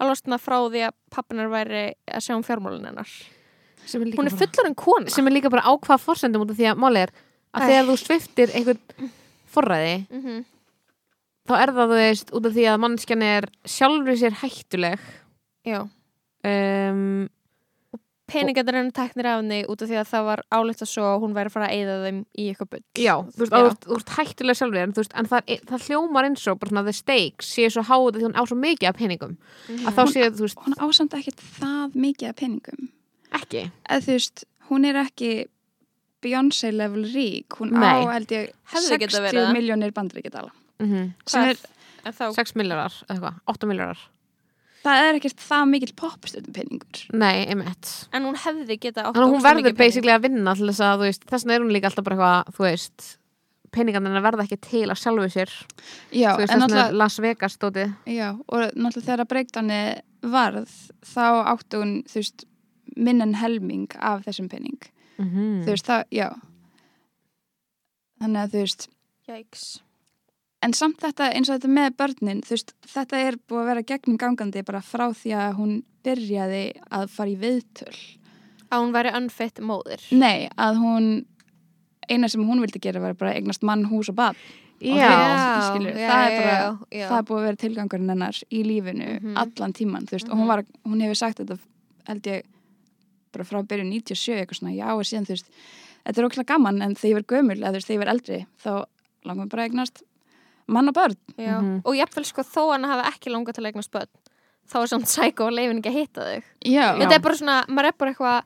að 0.00 0.08
losna 0.08 0.38
frá 0.40 0.56
því 0.70 0.84
að 0.88 0.94
pappinar 1.12 1.50
væri 1.52 1.82
að 2.08 2.22
sjá 2.24 2.34
um 2.36 2.42
fjármálun 2.46 2.86
hennar 2.88 3.08
er, 3.08 3.98
hún 4.00 4.12
er 4.12 4.16
bara- 4.16 4.38
fullorinn 4.40 4.74
kona 4.76 5.10
sem 5.10 5.26
er 5.26 5.32
líka 5.34 5.50
bara 5.50 5.66
á 5.66 5.72
hvað 5.76 6.00
forsendum 6.00 6.42
út 6.46 6.50
af 6.54 6.56
því 6.56 6.70
að 6.72 6.78
máli 6.80 7.02
er 7.02 7.10
að 7.54 7.62
Æ. 7.62 7.66
þegar 7.66 7.84
þú 7.90 7.96
sviftir 7.98 8.54
einhvern 8.54 9.10
forræði 9.50 10.06
mm 10.10 10.22
-hmm. 10.22 10.44
þá 11.48 11.52
er 11.62 11.68
það 11.74 11.88
þú 11.90 11.96
veist 12.00 12.30
út 12.32 12.46
af 12.46 12.52
því 12.54 12.64
að 12.70 12.80
mannskjan 12.80 13.22
er 13.22 13.44
sjálfur 13.64 14.16
sér 14.16 14.34
hættuleg 14.40 15.00
já 15.66 15.80
um, 16.44 17.28
peningarnir 18.30 18.78
henni 18.78 18.94
teknir 18.96 19.28
af 19.30 19.40
henni 19.40 19.58
út 19.70 19.82
af 19.84 19.90
því 19.90 19.98
að 20.00 20.08
það 20.10 20.24
var 20.30 20.42
álíkt 20.54 20.84
að 20.84 20.90
svo 20.92 21.04
að 21.10 21.20
hún 21.24 21.34
væri 21.36 21.50
að 21.50 21.54
fara 21.56 21.68
að 21.68 21.74
eyða 21.76 21.96
þeim 22.04 22.20
í 22.38 22.46
eitthvað 22.52 22.70
bull. 22.74 22.82
Já, 23.02 23.14
þú 23.34 23.42
veist, 23.42 23.52
Já. 23.52 23.60
að 23.60 23.78
þú 23.86 23.98
ert 23.98 24.12
hættuleg 24.16 24.58
sjálfur 24.60 24.80
en, 24.84 24.94
þú 24.96 25.02
veist, 25.04 25.16
en 25.20 25.30
það, 25.32 25.42
er, 25.54 25.62
það 25.70 25.86
hljómar 25.88 26.28
eins 26.30 26.46
og 26.50 26.60
bara 26.62 26.72
svona 26.72 26.84
the 26.86 26.96
stakes 26.96 27.50
séu 27.56 27.70
svo 27.74 27.84
háð 27.90 28.08
því 28.16 28.26
hún 28.28 28.36
á 28.38 28.42
svo 28.46 28.58
mikið 28.60 28.90
af 28.90 28.98
peningum. 29.00 29.36
Að 29.84 29.98
þá 29.98 30.02
séu 30.14 30.28
þú 30.38 30.46
veist, 30.46 30.60
hún 30.66 30.78
ásamt 30.88 31.16
ekkert 31.20 31.44
það 31.60 31.98
mikið 32.06 32.28
af 32.32 32.38
peningum. 32.40 32.90
Ekki. 33.40 33.64
Eða 33.88 34.06
þú 34.06 34.16
veist, 34.18 34.44
hún 34.70 34.86
er 34.90 35.00
ekki 35.04 35.32
Beyoncé 36.20 36.68
level 36.74 37.06
rík 37.08 37.56
hún 37.56 37.70
Nei. 37.72 38.04
á 38.04 38.12
held 38.12 38.32
ég 38.34 38.50
Hefði 38.74 38.98
getað 39.00 39.22
verið 39.24 39.38
60 39.40 39.46
það. 39.46 39.54
miljónir 39.56 39.92
bandaríkjadala. 39.96 40.50
Mm 40.82 41.12
sem 41.26 41.48
er, 41.54 41.60
en 42.04 42.12
þá 42.16 42.24
6 42.36 42.54
miljardar, 42.60 42.92
eða 43.08 43.14
eitthvað, 43.16 43.38
8 43.54 43.68
miljardar 43.70 44.02
það 44.84 45.06
er 45.06 45.18
ekkert 45.18 45.44
það 45.44 45.70
mikill 45.70 45.94
popstundum 45.98 46.56
peningur 46.56 47.00
nei, 47.12 47.46
einmitt. 47.46 47.94
En 48.16 48.28
hún 48.28 48.38
hefði 48.40 48.76
geta 48.80 49.06
átt 49.06 49.16
þannig 49.16 49.26
að 49.26 49.34
hún 49.34 49.46
verður 49.46 49.78
basically 49.78 50.14
að 50.14 50.26
vinna 50.28 50.54
til 50.58 50.68
þess 50.70 50.84
að, 50.86 51.06
veist, 51.06 51.24
þess 51.30 51.46
vegna 51.46 51.56
er 51.56 51.64
hún 51.64 51.74
líka 51.76 51.90
alltaf 51.90 52.06
bara 52.06 52.18
eitthvað, 52.18 52.54
þú 52.56 52.66
veist 52.66 53.08
peningarnir 53.70 54.22
verða 54.24 54.46
ekki 54.46 54.60
til 54.66 54.86
að 54.90 54.98
sjálfu 54.98 55.26
sér. 55.30 55.56
Já, 56.10 56.30
veist, 56.38 56.52
en 56.52 56.64
náttúrulega 56.64 56.98
Las 56.98 57.18
Vegas 57.22 57.58
stótið 57.58 57.92
já, 58.10 58.28
og 58.34 58.64
náttúrulega 58.74 59.08
þegar 59.08 59.30
breykdani 59.30 59.82
varð 60.32 60.72
þá 61.06 61.26
áttu 61.54 61.82
hún 61.82 61.92
þú 62.10 62.22
veist, 62.22 62.46
minn 62.96 63.22
en 63.22 63.36
helming 63.38 63.90
af 63.98 64.24
þessum 64.26 64.48
pening. 64.50 64.80
Mm 65.20 65.60
þú 65.66 65.74
veist, 65.76 65.86
það, 65.86 66.08
já. 66.10 66.28
Þannig 68.20 68.42
að 68.42 68.50
þú 68.56 68.64
veist 68.64 68.88
Jæks. 69.30 69.82
En 70.62 70.74
samt 70.76 71.00
þetta 71.00 71.30
eins 71.34 71.48
og 71.48 71.56
þetta 71.58 71.72
með 71.72 71.94
börnin 72.00 72.42
þú 72.44 72.54
veist, 72.56 72.74
þetta 72.94 73.20
er 73.26 73.36
búið 73.48 73.62
að 73.62 73.68
vera 73.70 73.82
gegnum 73.92 74.18
gangandi 74.20 74.62
bara 74.66 74.80
frá 74.84 75.06
því 75.16 75.34
að 75.36 75.54
hún 75.60 75.76
byrjaði 76.04 76.64
að 76.90 77.06
fara 77.14 77.30
í 77.32 77.36
viðtöl 77.40 77.94
að 78.70 78.82
hún 78.84 78.92
væri 78.94 79.14
unfit 79.16 79.60
móðir 79.60 80.04
nei, 80.12 80.48
að 80.56 80.76
hún 80.82 81.08
eina 82.10 82.28
sem 82.28 82.42
hún 82.46 82.60
vildi 82.62 82.80
gera 82.82 83.00
var 83.02 83.14
bara 83.14 83.34
eignast 83.38 83.62
mann, 83.66 83.84
hús 83.90 84.08
og 84.12 84.16
bad 84.20 84.36
já, 84.80 84.96
Já. 84.96 85.70
skilur, 85.70 85.92
það 85.92 86.22
er 86.24 86.36
bara- 86.40 86.52
já, 86.52 86.78
já. 87.00 87.08
það 87.10 87.18
er 87.18 87.26
búið 87.28 87.40
að 87.40 87.46
vera 87.48 87.56
tilgangurinn 87.64 88.08
hennar 88.14 88.38
í 88.50 88.62
lífinu 88.64 89.20
Mhm. 89.20 89.36
allan 89.36 89.72
tíman, 89.76 90.06
þú 90.08 90.16
veist, 90.16 90.28
og 90.30 90.38
hún, 90.38 90.46
var, 90.48 90.64
hún 90.86 91.00
hefur 91.04 91.16
sagt 91.16 91.38
þetta 91.38 91.58
held 92.08 92.22
ég 92.26 92.42
bara 93.32 93.44
frá 93.44 93.60
byrju 93.62 93.84
97 93.84 94.40
eitthvað 94.40 94.58
svona, 94.60 94.74
já 94.76 94.88
og 94.94 95.04
síðan 95.04 95.26
þú 95.28 95.34
veist 95.36 95.50
þetta 96.06 96.18
er 96.18 96.24
okkur 96.28 96.44
gaman 96.46 96.82
en 96.82 96.94
þegar 96.94 97.10
ég 97.10 97.18
verð 97.20 97.26
gömul 97.26 97.58
eða 97.60 97.68
þú 97.70 97.76
veist, 97.80 97.86
þegar 97.88 97.98
ég 97.98 98.04
verð 98.04 98.14
eldri, 98.14 98.46
þá 98.64 98.70
langar 99.24 99.44
mér 99.44 99.48
bara 99.50 99.64
eignast 99.68 100.02
mann 100.70 100.90
og 100.90 100.96
börn 100.96 101.16
Já. 101.36 101.56
Mhm. 101.58 101.80
og 101.84 101.98
jafnvel 101.98 102.26
sko 102.28 102.44
þó 102.46 102.62
hann 102.72 102.88
hafi 102.90 103.08
ekki 103.10 103.34
langað 103.34 103.58
til 103.58 103.64
að 103.64 103.72
eignast 103.72 103.92
börn 103.94 104.10
þá 104.70 104.78
er 104.82 104.90
samt 104.92 105.10
sækó 105.10 105.48
og 105.48 105.56
leifin 105.56 105.80
ekki 105.82 105.92
að 105.92 105.98
hitta 105.98 106.26
þau 106.28 106.42
já, 106.70 106.86
þetta 107.00 107.14
er 107.16 107.24
bara 107.26 107.38
svona, 107.40 107.58
maður 107.68 107.90
er 107.90 107.96
bara 107.98 108.14
eitthvað 108.14 108.38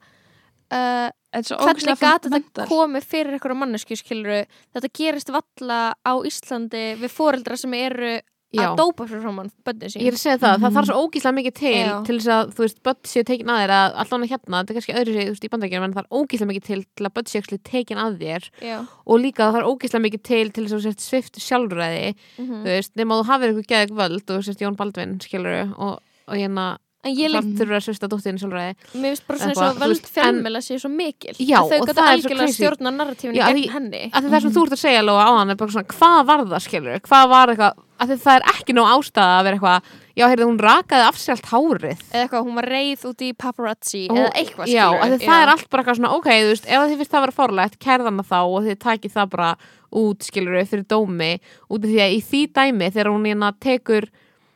uh, 0.75 1.09
er 1.35 1.49
hvernig 1.65 1.99
gata 2.01 2.33
þetta 2.33 2.69
komið 2.71 3.09
fyrir 3.11 3.37
eitthvað 3.37 3.61
mannesku 3.61 3.99
skiluru, 3.99 4.45
þetta 4.77 4.93
gerist 5.01 5.33
valla 5.35 5.81
á 6.01 6.13
Íslandi 6.25 6.85
við 7.01 7.13
foreldra 7.13 7.59
sem 7.61 7.75
eru 7.79 8.15
já. 8.61 8.69
að 8.71 8.77
dópa 8.81 9.07
fyrir 9.09 9.23
framann 9.25 9.51
börnin 9.67 9.91
sín 9.93 10.01
Ég 10.05 10.09
er 10.13 10.17
að 10.17 10.23
segja 10.25 10.39
það, 10.39 10.55
það 10.55 10.65
Mhm. 10.71 10.75
þarf 10.77 10.87
svo 10.91 10.97
ógíslega 11.05 11.37
mikið 11.39 11.55
til 11.55 11.75
Já. 11.75 12.05
til 12.07 12.17
þess 12.19 12.31
að, 12.35 12.53
þú 12.55 12.61
veist, 12.65 12.79
börn 12.85 13.01
séu 13.05 13.25
tekin 13.25 13.47
að 13.55 13.59
þér 13.65 13.73
að 13.75 13.97
allan 14.05 14.29
hérna, 14.29 14.57
þetta 14.65 14.71
er 14.71 14.77
kannski 14.79 14.97
öðru 15.01 15.13
séu, 15.15 15.25
þú 15.25 15.33
veist, 15.35 15.45
í 15.45 15.53
bandaríkjum 15.55 15.85
en 15.85 15.95
það 15.95 16.05
er 16.05 16.13
ógíslega 16.19 16.51
mikið 16.53 16.65
til 16.65 16.81
til 16.95 17.05
að 17.07 17.15
börn 17.15 17.29
séu 17.35 17.59
tekin 17.65 17.99
að 17.99 18.19
þér 18.23 18.43
Já. 18.63 18.79
og 19.07 19.17
líka 19.21 19.51
það 19.53 19.61
er 19.61 19.69
ógíslega 19.71 20.05
mikið 20.09 20.23
til 20.23 20.51
til 20.51 20.65
þess 20.65 20.73
að 20.75 20.79
þú 20.79 20.87
sért 20.89 21.01
svift 21.01 21.35
sjálfræði, 21.39 22.15
Mhm. 22.39 22.63
þú 22.63 22.65
veist, 22.65 22.91
nema 22.97 23.21
þú 23.21 23.27
hafir 23.27 23.49
eitthvað 23.53 23.71
geðið 23.73 23.97
völd 23.99 24.31
og 24.31 24.39
þú 24.39 24.43
sért 24.45 24.61
Jón 24.65 24.77
Baldvin, 24.77 25.19
skilur 25.21 25.75
og, 25.79 26.01
og 26.29 26.35
hérna, 26.35 26.79
en 27.05 27.13
ég 27.15 27.29
líka, 27.29 27.45
það 27.45 27.59
þurfur 27.59 27.77
að 27.77 27.85
svifta 27.85 28.09
dóttin 28.09 28.39
sjálfræði 28.41 28.75
mér 28.97 29.13
finnst 29.13 29.27
bara 29.29 29.39
svona 29.39 29.55
svo 29.55 29.69
völd 29.77 30.07
fjölmjöla 30.09 30.61
séu 30.65 30.79
svo 30.81 30.89
mikil 30.89 31.35
Já, 31.37 31.59
að 31.61 31.69
þau 31.69 31.81
og 31.83 31.87
geta 31.87 32.01
það 32.01 32.09
er 32.09 32.17
svo 32.17 32.31
algjörlega 32.31 32.55
stjórna 32.57 32.91
narratífinu 32.97 33.35
gegn 33.45 33.71
henni 33.75 34.11
að 34.11 34.31
það 34.33 34.41
sem 34.41 34.53
þú 34.57 34.63
ert 34.65 34.73
að 34.73 34.81
segja 34.81 35.03
Lóa 35.05 35.25
áðan 35.29 35.51
er 35.51 35.55
bara 35.61 35.71
svona, 35.75 35.85
hvað 35.93 36.27
var 36.31 36.39
það 36.49 36.63
skilur 36.65 37.01
hvað 37.05 37.29
var 37.29 37.47
eitthvað, 37.53 37.73
að 38.01 38.15
það 38.25 38.35
er 38.39 38.47
ekki 38.55 38.75
nóg 38.77 38.89
ástæða 38.91 39.35
að 39.39 39.45
vera 39.47 39.59
eitthvað, 39.59 39.93
já, 40.15 40.25
heyrðu, 40.31 40.49
hún 40.51 40.59
rakaði 40.65 41.05
af 41.09 41.19
sér 41.21 41.35
allt 41.35 41.51
hárið 41.53 42.03
eða 42.11 42.23
eitthvað, 42.25 42.45
hún 42.49 42.59
var 42.59 42.69
reið 42.75 43.05
út 43.11 43.23
í 43.25 43.31
paparazzi 43.45 44.03
Og- 44.11 44.19
eða 44.19 44.33
eitthvað 44.41 44.67
já, 44.73 44.85
skilurðu. 44.89 45.05
að 45.05 45.15
því 45.15 45.29
það 45.29 45.43
er 45.45 45.53
allt 45.55 45.71
bara 45.71 45.83
eitthvað 45.85 45.99
svona, 46.01 46.13
ok, 46.19 46.29
þú 46.35 46.51
veist, 46.51 46.67
ef 46.67 46.85
þið 46.85 46.99
finnst 46.99 47.15
það 47.15 47.21
að 47.21 47.27
vera 47.27 47.39
fórlægt, 47.39 47.79
kærðan 47.79 48.19
það 48.21 48.29
þá 48.33 48.41
og 48.43 48.61
þið 48.67 48.79
takið 48.85 49.15
það 49.15 49.31
bara 49.37 49.51
út, 49.95 50.27
skilur 50.27 50.67
fyrir 50.67 50.87
dómi, 50.91 51.33
út 51.71 51.85
af 51.85 51.91
því 51.91 52.01
að 52.03 52.15
í 52.15 52.21
því 52.31 52.43
dæmi 52.59 52.91
þegar 52.91 53.13
hún 53.15 53.29
hérna 53.31 53.53
tekur 53.63 54.09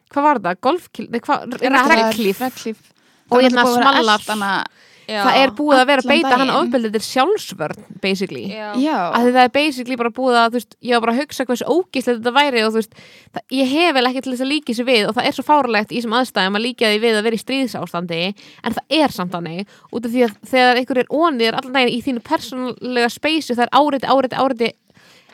hvað 0.09 0.23
var 0.25 0.41
það, 0.43 0.61
golfkil 0.67 1.09
nei, 1.13 1.21
hvað, 1.21 1.59
Regnhlíf. 1.63 2.41
Og 3.29 3.43
hérna 3.45 3.65
var 3.67 3.75
smallar. 3.77 4.67
Já. 5.09 5.23
það 5.25 5.39
er 5.41 5.53
búið 5.57 5.79
að 5.79 5.87
vera 5.89 6.03
að 6.05 6.11
beita 6.13 6.31
hann 6.35 6.43
daginn. 6.43 6.57
ofbeldið 6.59 6.97
til 6.97 7.05
sjálfsvörn 7.07 7.85
basically 8.03 8.43
Já. 8.53 8.99
Að 9.17 9.29
það 9.31 9.41
er 9.43 9.53
basically 9.55 9.97
bara 9.97 10.13
búið 10.13 10.37
að 10.37 10.49
þú 10.49 10.59
veist, 10.59 10.77
ég 10.85 10.95
var 10.95 11.05
bara 11.07 11.15
að 11.15 11.23
hugsa 11.23 11.47
hversu 11.49 11.69
ógíslegt 11.69 12.21
þetta 12.21 12.35
væri 12.37 12.65
og 12.67 12.75
þú 12.75 12.83
veist, 12.83 12.99
það, 13.33 13.45
ég 13.59 13.73
hef 13.73 13.95
vel 13.97 14.05
ekki 14.11 14.25
til 14.27 14.35
þess 14.35 14.45
að 14.45 14.53
líka 14.53 14.73
þessu 14.73 14.89
við 14.89 15.09
og 15.09 15.17
það 15.17 15.31
er 15.31 15.39
svo 15.39 15.47
fárlegt 15.49 15.95
í 15.95 15.99
þessum 15.99 16.19
aðstæðum 16.19 16.59
að 16.61 16.67
líka 16.67 16.93
því 16.93 17.01
við 17.07 17.19
að 17.19 17.29
vera 17.29 17.39
í 17.39 17.45
stríðsástandi 17.45 18.21
en 18.29 18.77
það 18.77 18.99
er 19.01 19.17
samt 19.17 19.39
hannig 19.39 19.79
út 19.89 20.05
af 20.05 20.13
því 20.13 20.27
að 20.29 20.37
þegar 20.53 20.83
einhver 20.83 21.03
er 21.03 21.15
onir 21.25 21.57
allan 21.57 21.79
daginn 21.79 21.95
í 21.97 22.03
þínu 22.05 22.25
persónulega 22.29 23.09
speysu 23.13 23.57
það 23.57 23.65
er 23.65 23.75
áriti, 23.81 24.13
áriti, 24.13 24.39
áriti 24.45 24.71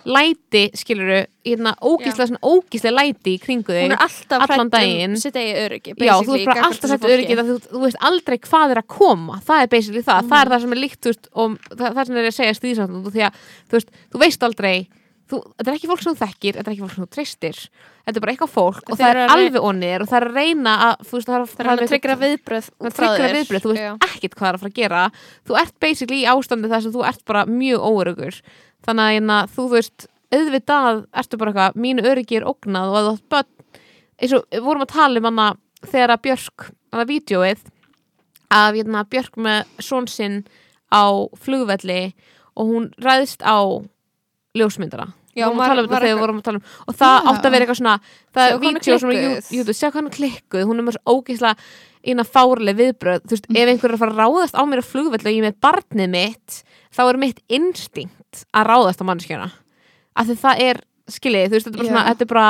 læti, 0.04 0.62
skiluru, 0.76 1.20
hérna 1.46 1.74
ógíslega 1.80 2.28
svona 2.28 2.40
ógíslega 2.44 2.94
læti 2.98 3.34
í 3.34 3.40
kringu 3.40 3.72
hún 3.72 3.78
þig 3.78 3.94
er 3.94 4.04
alltaf 4.04 4.44
allan 4.46 4.68
hrædd 4.68 4.74
daginn. 4.74 5.14
um 5.14 5.22
sitt 5.22 5.38
eigi 5.40 5.54
öryggi 5.62 5.94
Já, 5.98 6.14
þú 6.20 6.36
ert 6.38 6.50
bara 6.50 6.66
alltaf 6.68 7.06
öryggið 7.10 7.40
að 7.42 7.52
þú, 7.52 7.56
þú 7.70 7.84
veist 7.86 8.02
aldrei 8.10 8.36
hvað 8.48 8.74
er 8.74 8.82
að 8.82 8.90
koma. 8.96 9.38
Það 9.46 9.62
er 9.62 9.72
basically 9.76 10.04
það, 10.04 10.28
það 10.32 10.42
er 10.42 10.52
það 10.52 10.66
sem 10.66 10.76
er 10.76 10.82
líkt 10.82 11.00
þú 11.00 11.14
veist, 11.14 11.30
og 11.32 11.56
það, 11.70 11.88
það 11.88 12.04
sem 12.10 12.20
er 12.20 12.28
að 12.28 12.36
segja 12.40 12.58
stríðsáttund 12.60 13.08
því 13.14 13.24
að 13.28 13.40
þú 13.64 13.78
veist, 13.80 13.96
þú 14.12 14.22
veist 14.24 14.46
aldrei 14.50 14.76
þú, 15.30 15.40
þetta 15.56 15.70
er 15.70 15.78
ekki 15.78 15.90
fólk 15.90 16.04
sem 16.04 16.14
þú 16.14 16.20
þekkir, 16.20 16.58
þetta 16.58 16.70
er 16.70 16.74
ekki 16.74 16.84
fólk 16.84 16.94
sem 16.94 17.04
þú 17.04 17.10
treystir. 17.14 17.60
Þetta 18.04 18.20
er 18.20 18.24
bara 18.24 18.34
eitthvað 18.34 18.52
fólk 18.52 18.90
og 18.92 18.98
það 19.00 19.10
er 19.14 19.32
alveg 19.32 19.64
onir 19.64 20.04
og 20.04 20.10
það 20.10 20.18
er 20.18 20.26
að 20.28 20.38
reyna 20.38 20.74
að 20.84 21.06
þú 21.08 21.16
veist, 21.16 21.28
það 21.30 21.36
er, 21.38 21.46
það 21.54 21.64
er 21.64 21.70
að 21.72 21.92
tryggra 21.92 22.16
viðbröð 22.20 22.66
það 22.68 23.14
er 23.24 23.38
þú 23.48 23.70
veist 23.70 23.80
Já. 23.80 23.92
ekkert 24.04 24.36
hvað 24.36 24.48
er 24.50 24.58
að 24.58 24.64
fara 24.64 24.72
að 24.72 24.78
gera. 24.82 25.04
Þú 25.48 25.58
ert 25.62 25.74
basically 25.80 26.20
í 26.20 26.28
ástandi 26.28 26.72
þar 26.72 26.84
sem 26.84 26.94
þú 26.94 27.06
ert 27.08 27.24
bara 27.30 27.46
mjög 27.48 27.86
óörugur 27.88 28.40
þannig 28.86 29.04
að 29.04 29.14
hérna, 29.16 29.38
þú, 29.54 29.68
veist 29.74 30.06
auðvitað 30.34 31.04
ertu 31.14 31.38
bara 31.40 31.52
eitthvað, 31.52 31.78
mínu 31.84 32.04
öryggi 32.10 32.36
er 32.40 32.48
ógnað 32.48 32.90
og 32.90 32.96
að 32.98 33.08
þú 33.08 33.14
átt 33.14 34.60
vorum 34.64 34.82
að 34.84 34.92
tala 34.94 35.18
um 35.20 35.24
hana 35.30 35.48
þegar 35.84 36.14
að 36.14 36.22
Björk, 36.28 36.68
hana 36.92 37.04
vídjóið 37.08 37.64
að 38.54 38.78
hérna, 38.78 39.04
Björk 39.10 39.36
með 39.36 39.64
són 39.82 40.06
sinn 40.10 40.44
á 40.94 41.04
flugvelli 41.42 42.14
og 42.54 42.70
hún 42.70 42.90
ræðist 43.02 43.42
á 43.42 43.58
ljósmyndara 44.54 45.08
Já, 45.34 45.48
að 45.48 45.56
var- 45.58 45.70
um 45.82 45.88
var 45.90 46.02
við 46.02 46.08
eitthvað- 46.14 46.20
að 46.22 46.54
um 46.54 46.62
og 46.86 46.94
það 46.94 47.14
Já. 47.18 47.26
átti 47.30 47.46
að 47.46 47.50
vera 47.50 47.64
eitthvað 47.66 47.80
svona 47.80 48.00
það 48.34 48.50
er 48.50 48.58
vídeo 48.58 48.98
sem 49.00 49.10
að 49.10 49.50
YouTube, 49.50 49.74
sjá 49.74 49.88
hvað 49.90 49.94
hann 49.94 50.10
klikkuð 50.10 50.64
hún 50.68 50.78
er 50.78 50.92
svo 50.94 51.02
ógeðslega 51.10 51.56
eina 52.06 52.22
fárlega 52.22 52.78
viðbröð 52.78 53.20
þú 53.24 53.30
veist, 53.34 53.46
Mm. 53.48 53.56
ef 53.56 53.68
einhver 53.68 53.90
er 53.90 53.94
að 53.96 53.98
fara 53.98 54.12
að 54.12 54.20
ráðast 54.22 54.54
á 54.54 54.62
mér 54.62 54.78
á 54.78 54.84
flugvell 54.86 55.26
og 55.26 55.32
ég 55.34 55.42
er 55.42 55.50
með 55.50 55.60
barnið 55.60 56.10
mitt 56.10 56.62
þá 56.94 57.00
er 57.10 57.16
mitt 57.18 57.40
instinkt 57.48 58.14
að 58.54 58.66
ráðast 58.70 59.02
á 59.02 59.08
mannskjöna 59.08 59.50
af 60.16 60.26
því 60.28 60.36
það 60.44 60.60
er, 60.68 60.80
skiljið, 61.10 61.46
þú 61.50 61.56
veist, 61.56 61.66
þetta 61.66 61.74
er 61.74 61.82
bara, 61.82 61.88
svona, 61.90 62.04
þetta 62.10 62.24
er 62.26 62.32
bara 62.34 62.48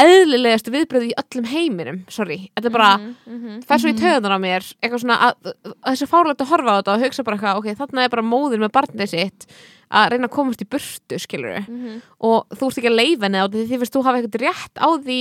eðlilegastu 0.00 0.72
viðbröð 0.72 1.06
í 1.08 1.14
öllum 1.20 1.48
heiminum 1.50 1.98
sorry, 2.12 2.38
þetta 2.56 2.68
er 2.70 2.74
bara 2.76 2.90
Mhm, 2.96 3.16
mhm. 3.26 3.58
fer 3.68 3.78
svo 3.82 3.90
í 3.90 3.98
töðunar 3.98 4.36
á 4.38 4.40
mér 4.40 4.64
eitthvað 4.80 5.02
svona 5.02 5.16
að, 5.26 5.50
að 5.66 5.90
þessi 5.90 6.08
fárlegt 6.08 6.40
að 6.44 6.50
horfa 6.54 6.70
á 6.72 6.78
þetta 6.80 6.94
og 6.94 7.02
hugsa 7.04 7.24
bara 7.26 7.36
eitthvað, 7.36 7.58
ok, 7.60 7.68
þarna 7.80 8.04
er 8.06 8.12
bara 8.14 8.22
móðir 8.30 8.62
með 8.62 8.72
barnið 8.78 9.10
sitt 9.12 9.46
að 9.90 10.08
reyna 10.14 10.28
að 10.30 10.34
komast 10.36 10.62
í 10.62 10.68
burtu 10.70 11.18
skilur 11.20 11.58
Mhm. 11.66 12.00
og 12.20 12.46
þú 12.54 12.70
ert 12.70 12.78
ekki 12.78 12.92
að 12.92 13.00
leifa 13.02 13.26
henni 13.26 13.42
á 13.42 13.46
því 13.50 13.66
því 13.66 13.78
finnst 13.82 13.94
þú 13.98 14.04
hafa 14.06 14.18
eitthvað 14.22 14.44
rétt 14.46 14.74
á 14.78 14.88
því 15.04 15.20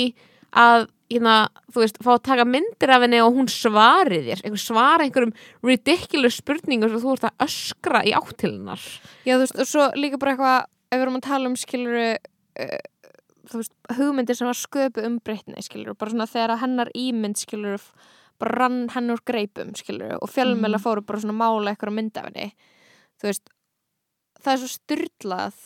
að 0.54 0.88
hérna, 1.10 1.36
þú 1.74 1.82
veist, 1.84 1.98
fá 2.06 2.12
að 2.16 2.24
taka 2.30 2.46
myndir 2.46 2.92
af 2.94 3.02
henni 3.02 3.22
og 3.26 3.34
hún 3.34 3.48
svari 3.50 4.20
þér 4.28 4.44
einhver 4.46 4.62
svara 4.62 5.04
einhverjum 5.08 5.34
ridiculous 5.66 6.38
spurningum 6.38 6.90
sem 6.90 7.02
þú 7.02 7.16
ert 7.16 7.24
að 7.30 7.48
öskra 7.48 8.04
í 8.06 8.14
áttilinnar 8.14 8.80
Já, 9.26 9.34
þú 9.36 9.42
veist, 9.46 9.60
og 9.60 9.68
svo 9.68 9.90
líka 9.96 10.18
bara 10.22 10.32
eitthvað 10.36 10.60
ef 10.92 10.98
við 10.98 11.02
erum 11.06 11.20
að 11.20 11.28
tala 11.28 11.50
um 11.50 11.56
skiluru 11.56 12.06
uh, 12.60 12.80
þú 13.50 13.58
veist, 13.64 13.74
hugmyndir 13.98 14.36
sem 14.38 14.48
var 14.48 14.58
sköpu 14.60 15.06
um 15.06 15.20
breytni, 15.26 15.62
skiluru, 15.66 15.96
bara 15.98 16.12
svona 16.14 16.30
þegar 16.30 16.54
að 16.56 16.62
hennar 16.64 16.90
ímynd, 16.94 17.38
skiluru, 17.42 17.80
bara 18.40 18.56
rann 18.62 18.90
henn 18.94 19.10
úr 19.12 19.20
greipum, 19.26 19.74
skiluru, 19.76 20.18
og 20.22 20.30
fjölmjöla 20.30 20.78
Mhm. 20.78 20.84
fóru 20.86 21.02
bara 21.06 21.20
svona 21.20 21.34
að 21.34 21.42
mála 21.42 21.74
eitthvað 21.74 21.94
mynd 21.98 22.18
af 22.18 22.26
henni 22.30 22.54
þú 23.20 23.28
veist 23.28 23.50
það 24.40 24.54
er 24.54 24.60
svo 24.62 24.70
styrlað 24.78 25.58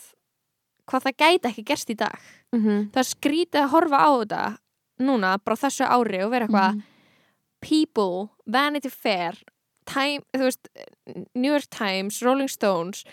hvað 0.90 1.04
það 1.04 1.16
gæti 1.22 1.48
ekki 1.52 1.64
gerst 1.64 1.90
í 1.90 1.96
dag 1.96 2.18
mm 2.52 2.60
-hmm. 2.64 2.90
það 2.90 3.10
skrítið 3.14 3.60
að 3.62 3.70
horfa 3.70 3.98
á 4.02 4.10
þetta 4.20 4.58
núna, 5.00 5.38
bara 5.44 5.56
þessu 5.56 5.86
ári 5.88 6.22
og 6.24 6.30
vera 6.30 6.46
eitthvað 6.46 6.74
Mhm. 6.74 6.82
People, 7.60 8.28
Vanity 8.46 8.90
Fair 8.90 9.32
Time, 9.86 10.22
þú 10.34 10.44
veist 10.48 10.68
New 11.34 11.50
York 11.52 11.68
Times, 11.70 12.22
Rolling 12.22 12.48
Stones 12.48 13.04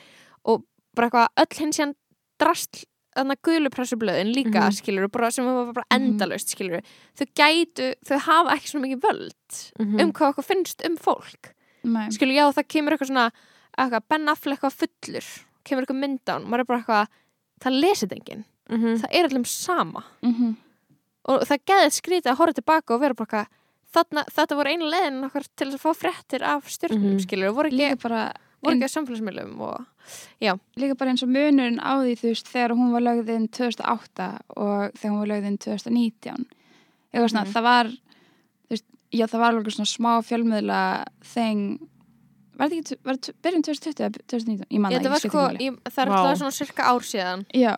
og 0.45 0.63
bara 0.95 1.09
eitthvað 1.09 1.27
öll 1.37 1.57
hins 1.59 1.77
síðan 1.79 1.95
drast 2.39 2.85
þannig 3.15 3.35
að 3.37 3.41
gulupressublöðin 3.47 4.33
líka, 4.33 4.69
Mhm. 4.69 4.75
skilur 4.79 5.11
bara, 5.11 5.31
sem 5.31 5.43
var 5.45 5.73
bara 5.73 5.85
Mhm. 5.91 6.17
endalaust, 6.17 6.47
skilur 6.55 6.81
þau 7.15 7.27
gætu, 7.35 7.93
þau 8.05 8.17
hafa 8.19 8.55
ekki 8.55 8.67
svona 8.71 8.87
mikið 8.87 9.01
völd 9.01 9.71
Mhm. 9.79 10.01
um 10.01 10.13
hvað 10.13 10.33
okkur 10.35 10.45
finnst 10.45 10.85
um 10.85 10.97
fólk 10.97 11.51
Nei. 11.83 12.07
skilur, 12.09 12.33
já, 12.35 12.53
það 12.53 12.67
kemur 12.67 12.91
eitthvað 12.97 13.09
svona 13.09 13.31
eitthvað, 13.77 14.01
Ben 14.09 14.25
Affleck 14.29 14.59
eitthvað 14.61 14.87
fullur 14.87 15.45
kemur 15.65 15.83
eitthvað 15.85 15.99
mynd 15.99 16.19
á 16.25 16.33
hann, 16.33 16.45
maður 16.45 16.59
er 16.59 16.63
bara 16.65 16.79
eitthvað 16.83 17.07
það 17.61 17.81
lesið 17.81 18.13
enginn, 18.17 18.45
Mhm. 18.69 18.97
það 19.01 19.09
er 19.11 19.23
allum 19.29 19.45
sama 19.45 20.03
Mhm. 20.23 20.55
Og 21.25 21.41
það 21.47 21.65
geðið 21.69 21.91
skrítið 21.97 22.31
að 22.31 22.37
horfa 22.41 22.53
tilbaka 22.61 22.93
og 22.95 23.01
vera 23.01 23.13
bara 23.13 23.25
eitthvað 23.27 23.57
þarna, 23.91 24.23
þetta 24.31 24.55
voru 24.55 24.69
einu 24.71 24.85
leiðin 24.89 25.23
okkar 25.27 25.45
til 25.59 25.67
að 25.67 25.81
fá 25.83 25.91
fréttir 25.93 26.41
af 26.47 26.69
stjórnum, 26.71 27.11
Mhm. 27.15 27.19
skilur, 27.25 27.49
og 27.49 27.55
voru 27.55 27.69
ekki, 27.71 28.01
bara 28.01 28.33
voru 28.63 28.75
ekki 28.77 28.87
á 28.87 28.95
samfélagsmiðlum 28.95 29.59
og 29.59 29.85
líka 30.77 30.97
bara 30.97 31.11
eins 31.11 31.23
og 31.23 31.29
munurinn 31.29 31.79
á 31.79 31.99
því 31.99 32.13
þú 32.21 32.27
veist 32.31 32.47
þegar 32.47 32.71
hún 32.77 32.91
var 32.93 33.01
lögð 33.01 33.29
inn 33.35 33.47
2008 33.49 34.39
og 34.55 34.91
þegar 34.95 35.11
hún 35.11 35.19
var 35.19 35.27
lögð 35.27 35.45
inn 35.47 35.57
2019 35.57 36.45
eitthvað 37.13 37.29
svona, 37.29 37.43
Mhm. 37.45 37.53
það 37.53 37.63
var 37.63 37.85
þú 37.85 38.69
veist, 38.71 38.85
já 39.11 39.25
það 39.27 39.39
var 39.39 39.51
alveg 39.53 39.73
svona 39.75 39.91
smá 39.97 40.11
fjölmiðla 40.23 41.05
þeng 41.21 41.79
var 42.57 42.69
þetta 42.69 42.81
ekki, 42.81 42.97
var 43.03 43.15
þetta 43.15 43.33
byrjun 43.41 43.63
2020 43.63 43.99
eða 43.99 44.11
2019, 44.27 44.65
ég 44.71 44.79
man 44.79 44.91
ég, 44.91 44.99
ekki 45.01 45.29
máli. 45.29 45.57
ég, 45.67 45.77
það 45.83 45.97
er 46.05 46.11
alltaf 46.11 46.37
svona 46.37 46.53
cirka 46.53 46.83
ár 46.83 47.01
síðan. 47.01 47.45
Já, 47.53 47.75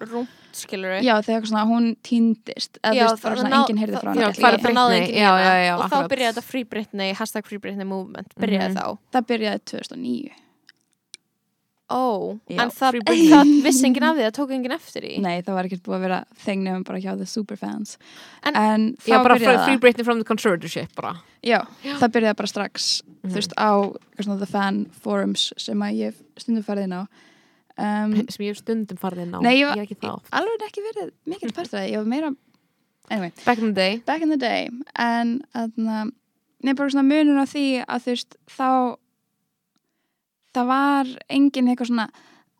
rúmt, 0.53 0.61
skilur 0.61 0.93
já 1.03 1.13
þegar 1.19 1.41
eitthvað 1.41 1.51
svona 1.51 1.65
hún 1.73 1.87
týndist. 2.03 2.77
Eða 2.83 2.93
þú 2.93 2.99
veist, 3.03 3.23
það 3.23 3.23
var 3.23 3.33
það 3.33 3.41
svona 3.41 3.49
ná- 3.53 3.63
enginn 3.63 3.81
heyrði 3.83 3.97
frá 3.97 4.13
það- 4.13 4.43
hann 4.43 4.53
er 4.53 4.59
það 4.59 4.77
náði 4.77 4.93
Britney? 4.93 5.01
enginn 5.03 5.23
já, 5.23 5.73
og 5.73 5.81
þá 5.83 5.93
akkurat. 5.97 6.11
byrjaði 6.13 6.33
þetta 6.33 6.43
Free 6.43 6.63
Britney, 6.63 7.13
hashtag 7.13 7.45
Free 7.45 7.57
Britney 7.59 7.85
Movement. 7.85 8.33
Byrjaði 8.39 8.73
Mhm. 8.73 8.77
þá. 8.77 8.97
Það 9.13 9.27
byrjaði 9.27 9.59
2009 9.65 10.31
ó, 11.93 12.39
en 12.49 12.69
það, 12.71 12.89
Free 12.91 13.01
Britney. 13.05 13.29
það 13.29 13.63
vissi 13.65 13.85
enginn 13.85 14.03
af 14.07 14.15
því, 14.17 14.23
það 14.25 14.35
tók 14.39 14.51
enginn 14.55 14.71
eftir 14.73 15.03
í 15.05 15.19
nei 15.21 15.41
það 15.43 15.53
var 15.53 15.63
ekkert 15.67 15.83
búið 15.83 15.97
að 15.99 16.01
vera 16.07 16.19
þeng 16.45 16.63
nefnum 16.63 16.83
bara 16.87 16.99
hjá 17.03 17.17
the 17.17 17.25
superfans. 17.25 17.97
En- 18.43 18.55
en 18.55 18.95
þá 18.97 19.19
byrjaði 19.21 19.43
free, 19.43 19.65
free 19.65 19.77
Britney 19.77 20.03
from 20.07 20.17
the 20.17 20.25
conservatorship 20.25 20.95
bara. 20.95 21.19
Já, 21.43 21.67
það 21.83 22.09
byrjaði 22.15 22.35
bara 22.35 22.47
strax 22.47 23.01
Mhm. 23.03 23.29
þú 23.31 23.35
veist 23.35 23.53
á 23.57 23.71
að 27.77 28.13
ég 28.13 28.19
um, 28.19 28.27
sem 28.29 28.45
ég 28.45 28.51
hef 28.53 28.57
stundum 28.61 28.97
farið 28.97 29.23
inn 29.25 29.35
á. 29.35 29.39
Nei, 29.41 29.55
ég 29.59 29.67
var- 29.67 29.77
er 29.77 29.83
ekki 29.87 29.97
það 30.01 30.13
oft. 30.15 30.29
alveg 30.31 30.65
ekki 30.67 30.81
verið 30.89 31.11
mikill 31.25 31.53
partur 31.53 31.79
af 31.79 31.83
því, 31.83 31.91
ég 31.93 31.97
var 31.97 32.05
meira 32.05 32.35
anyway, 33.09 33.31
back 33.45 33.57
in 33.59 33.73
the 33.73 33.73
day. 33.73 33.97
Back 34.05 34.21
in 34.21 34.29
the 34.29 34.37
day. 34.37 34.69
En 34.95 35.41
aðna, 35.53 36.11
nefnir 36.63 36.75
bara 36.77 36.89
svona 36.89 37.07
munur 37.09 37.41
á 37.41 37.45
því 37.49 37.65
að 37.87 38.03
þú 38.05 38.13
veist 38.13 38.35
þá 38.47 38.97
það 40.53 40.69
var 40.69 41.09
engin 41.33 41.67
eitthvað 41.71 41.89
svona 41.89 42.07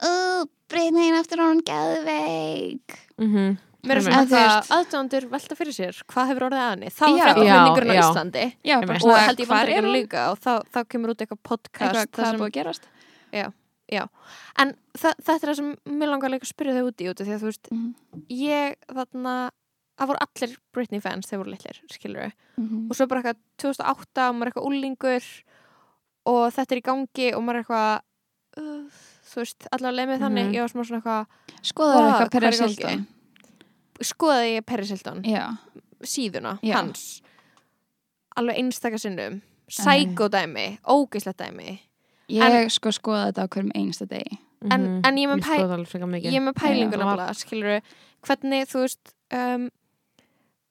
uh, 0.04 0.44
breytnin 0.72 1.20
eftir 1.20 1.38
hún 1.44 1.62
geðveik. 1.68 2.98
Mm 3.22 3.30
-hmm. 3.34 3.58
mér 3.84 3.98
er 3.98 4.02
svona 4.02 4.26
veist- 4.26 4.34
það 4.34 4.78
aðdóndur 4.80 5.30
velta 5.30 5.56
fyrir 5.56 5.74
sér 5.76 6.02
hvað 6.08 6.28
hefur 6.32 6.46
orðið 6.50 6.62
að 6.64 6.70
henni, 6.72 6.90
þá 6.90 7.02
var 7.06 7.18
Já. 7.18 7.24
fréttaflutningurinn 7.24 7.90
á 7.90 7.94
Já, 7.94 8.02
já. 8.02 8.10
Íslandi 8.10 8.46
Já, 8.64 8.78
og 8.78 9.18
held 9.20 9.40
ég 9.40 9.44
er 9.44 9.52
bandaríkjunum 9.54 9.90
hún? 9.90 9.98
líka 10.00 10.32
og 10.32 10.38
þá, 10.40 10.54
þá 10.74 10.80
kemur 10.90 11.10
út 11.12 11.22
eitthvað 11.22 11.42
podcast 11.44 11.96
Eitthvað, 11.96 12.08
þar 12.08 12.24
hvað 12.24 12.26
er 12.26 12.32
sem- 12.32 12.40
búið 12.40 12.50
að 12.50 12.58
gerast 12.58 12.84
en 14.58 14.74
þa 14.98 15.12
þetta 15.22 15.34
er 15.44 15.50
það 15.50 15.56
sem 15.60 15.76
mér 16.00 16.10
langar 16.14 16.32
líka 16.34 16.48
að 16.48 16.54
spyrja 16.54 16.74
þau 16.78 16.88
út 16.90 17.02
í 17.04 17.10
út 17.12 17.22
því 17.24 17.34
að 17.36 17.42
þú 17.44 17.50
veist, 17.52 17.68
Mhm. 17.72 17.94
ég 18.30 18.76
þarna 18.88 19.36
það 20.00 20.08
voru 20.10 20.20
allir 20.26 20.58
Britney 20.74 21.00
fans 21.02 21.28
þegar 21.30 21.44
voru 21.44 21.52
litlir 21.54 21.82
skilur 21.92 22.32
Mhm. 22.58 22.88
og 22.90 22.96
svo 22.98 23.08
bara 23.08 23.22
eitthvað 23.22 23.40
2008 23.58 24.30
og 24.30 24.36
maður 24.36 24.48
er 24.48 24.52
eitthvað 24.52 24.68
úlingur 24.70 25.24
og 26.26 26.54
þetta 26.54 26.72
er 26.72 26.82
í 26.82 26.88
gangi 26.90 27.28
og 27.36 27.42
maður 27.44 27.56
er 27.60 27.64
eitthvað 27.64 28.02
uh, 28.58 28.90
þú 29.34 29.36
veist, 29.42 29.68
allavega 29.74 29.98
leið 29.98 30.08
með 30.10 30.20
þannig. 30.22 30.46
Mhm. 30.46 30.54
ég 30.54 30.62
var 30.62 30.70
smá 30.70 30.84
svona 30.86 31.02
eitthvað, 31.02 31.26
skoðaðu 31.64 32.04
Vá, 32.04 32.20
eitthvað 32.22 32.44
er 32.44 32.58
gangi? 32.60 32.76
Hilton? 32.76 33.08
Skoðaði 34.04 34.50
ég 34.58 34.66
Paris 34.66 34.90
Hilton? 34.90 35.24
Já, 35.24 35.58
síðuna 36.04 36.60
Já. 36.62 36.74
hans. 36.76 37.22
Alveg 38.38 38.58
einstaka 38.58 38.98
sinnum. 39.00 39.42
Sækódæmi, 39.70 40.80
ógislegt 40.86 41.38
dæmi 41.38 41.80
ég 42.30 42.72
sko 42.72 42.92
skoða 42.96 43.32
þetta 43.32 43.46
á 43.46 43.52
hverjum 43.54 43.72
einsta 43.76 44.06
degi. 44.08 44.40
En- 44.72 45.02
en 45.04 45.16
ég 45.18 45.28
með 45.28 45.42
pæ- 45.44 45.58
skoða 45.60 45.78
alveg 45.78 45.88
frekar 45.88 46.08
mikið. 46.08 46.32
ég 46.32 46.40
er 46.40 46.46
með 46.48 46.56
pælingu 46.56 46.96
Já. 46.96 47.00
nefnilega, 47.04 47.34
skilur 47.36 47.82
hvernig 48.24 48.68
þú 48.72 48.80
veist 48.86 49.14
um, 49.34 49.70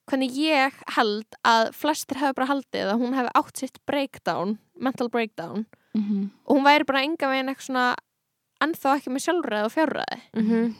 hvernig 0.08 0.30
ég 0.36 0.72
held 0.96 1.26
að 1.44 1.72
flestir 1.74 2.16
hefur 2.16 2.34
bara 2.34 2.48
haldið 2.52 2.92
að 2.92 3.00
hún 3.00 3.14
hefði 3.14 3.34
átt 3.34 3.56
sitt 3.58 3.78
breakdown, 3.86 4.58
mental 4.78 5.08
breakdown. 5.08 5.66
Mm 5.94 6.02
-hmm. 6.02 6.30
og 6.46 6.56
hún 6.56 6.64
væri 6.64 6.84
bara 6.86 7.02
enga 7.02 7.28
veginn 7.28 7.48
eitthvað 7.48 7.68
svona 7.68 7.96
ennþá 8.62 8.96
ekki 8.96 9.10
með 9.12 9.24
sjálfræði 9.26 9.64
og 9.64 9.72
fjárræði. 9.72 10.20
Mhm. 10.36 10.74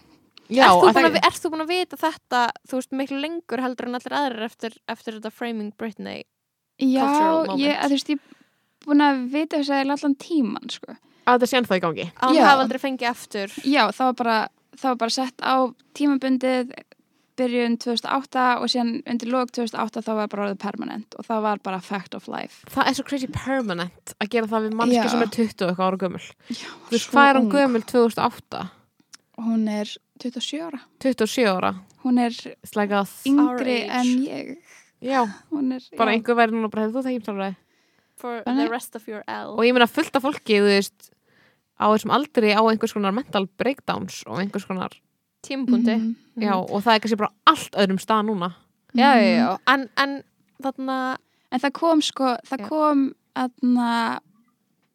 Já, 0.52 0.66
ert, 0.68 0.82
þú 0.82 0.88
að 0.88 0.94
búin 0.94 1.08
að, 1.08 1.16
ert 1.26 1.40
þú 1.42 1.50
búin 1.50 1.64
að 1.64 1.72
vita 1.72 1.96
þetta 1.96 2.40
þú 2.68 2.78
veist 2.78 2.92
miklu 2.92 3.20
lengur 3.22 3.60
heldur 3.60 3.88
en 3.88 3.94
allir 3.94 4.16
aðrir 4.18 4.42
eftir, 4.42 4.72
eftir 4.88 5.14
þetta 5.14 5.32
Framing 5.32 5.72
Britney 5.78 6.24
Já, 6.78 7.06
ég, 7.56 7.78
þú 7.78 7.88
veist, 7.94 8.08
ég 8.08 8.18
búin 8.86 9.04
að 9.04 9.22
vita 9.32 9.60
þess 9.60 9.70
að 9.74 9.92
allan 9.96 10.16
tíman, 10.20 10.70
sko. 10.72 10.96
að 11.26 11.36
þetta 11.36 11.50
sé 11.50 11.60
ennþá 11.60 11.78
í 11.78 11.84
gangi 11.84 12.08
að 12.18 12.34
Já. 12.38 12.44
hafa 12.48 12.64
aldrei 12.66 12.80
fengið 12.82 13.10
eftir 13.12 13.52
Já, 13.64 13.84
það 13.92 14.08
var 14.10 14.16
bara, 14.22 14.38
það 14.76 14.88
var 14.90 14.98
bara 15.04 15.16
sett 15.18 15.38
á 15.44 15.54
tímabundið 15.98 16.72
byrjun 17.40 17.78
2008 17.80 18.42
og 18.60 18.68
síðan 18.68 18.90
undir 19.08 19.30
lók 19.32 19.52
2008 19.56 20.02
þá 20.04 20.10
var 20.18 20.28
bara 20.28 20.44
orðið 20.48 20.58
permanent 20.60 21.14
og 21.16 21.24
það 21.24 21.40
var 21.46 21.62
bara 21.64 21.78
fact 21.80 22.14
of 22.14 22.26
life. 22.28 22.60
Það 22.74 22.90
er 22.90 22.98
svo 22.98 23.04
crazy 23.08 23.28
permanent 23.32 24.12
að 24.20 24.28
gera 24.34 24.50
það 24.50 24.66
við 24.66 24.76
mannski 24.80 24.98
Já. 24.98 25.08
sem 25.14 25.24
er 25.24 25.32
20 25.32 25.64
og 25.64 25.72
eitthvað 25.72 25.86
ára 25.88 26.00
gömul 26.02 26.22
Já, 26.52 26.68
hvað 27.08 27.30
er 27.30 27.40
hún 27.40 27.50
gömul 27.54 27.82
2008? 27.88 28.62
Hún 29.42 29.64
er 29.72 29.94
27 30.22 30.60
ára. 30.60 30.82
27 31.00 31.48
ára 31.48 31.72
Hún 32.02 32.18
er 32.18 32.36
yngri 33.26 33.78
en 33.88 34.12
ég. 34.26 34.56
Já, 35.02 35.22
Hún 35.50 35.72
er, 35.72 35.82
bara 35.98 36.12
já. 36.12 36.18
einhver 36.18 36.36
verður 36.38 36.58
núna 36.58 36.70
bara 36.70 36.84
hefur 36.84 37.00
þú 37.00 37.04
það 37.06 37.12
heimsálfræði 37.16 37.56
for 38.22 38.42
the 38.46 38.68
rest 38.70 38.94
of 38.98 39.08
your 39.10 39.22
L 39.26 39.56
og 39.58 39.64
ég 39.66 39.74
meina 39.76 39.90
fullt 39.90 40.14
af 40.16 40.22
fólki, 40.24 40.60
þú 40.62 40.68
veist 40.70 41.10
á 41.82 41.90
þessum 41.90 42.14
aldri 42.14 42.54
á 42.54 42.62
einhvers 42.62 42.94
konar 42.94 43.14
mental 43.16 43.48
breakdowns 43.58 44.22
og 44.30 44.38
einhvers 44.42 44.66
konar, 44.68 44.94
tímapunkti 45.42 45.96
Mhm. 45.98 46.14
já, 46.46 46.54
og 46.54 46.78
það 46.84 46.94
er 46.94 47.00
kannski 47.02 47.18
bara 47.18 47.34
allt 47.50 47.74
öðrum 47.74 47.98
stað 48.00 48.26
núna 48.30 48.52
já, 48.94 49.10
já, 49.18 49.20
Mhm. 49.20 49.38
já, 49.42 49.58
en, 49.74 49.88
en 49.98 50.22
þarna 50.62 51.00
En 51.52 51.60
það 51.60 51.72
kom 51.76 52.00
sko, 52.00 52.28
það 52.48 52.60
Já. 52.62 52.68
kom 52.68 53.00
aðna 53.36 54.20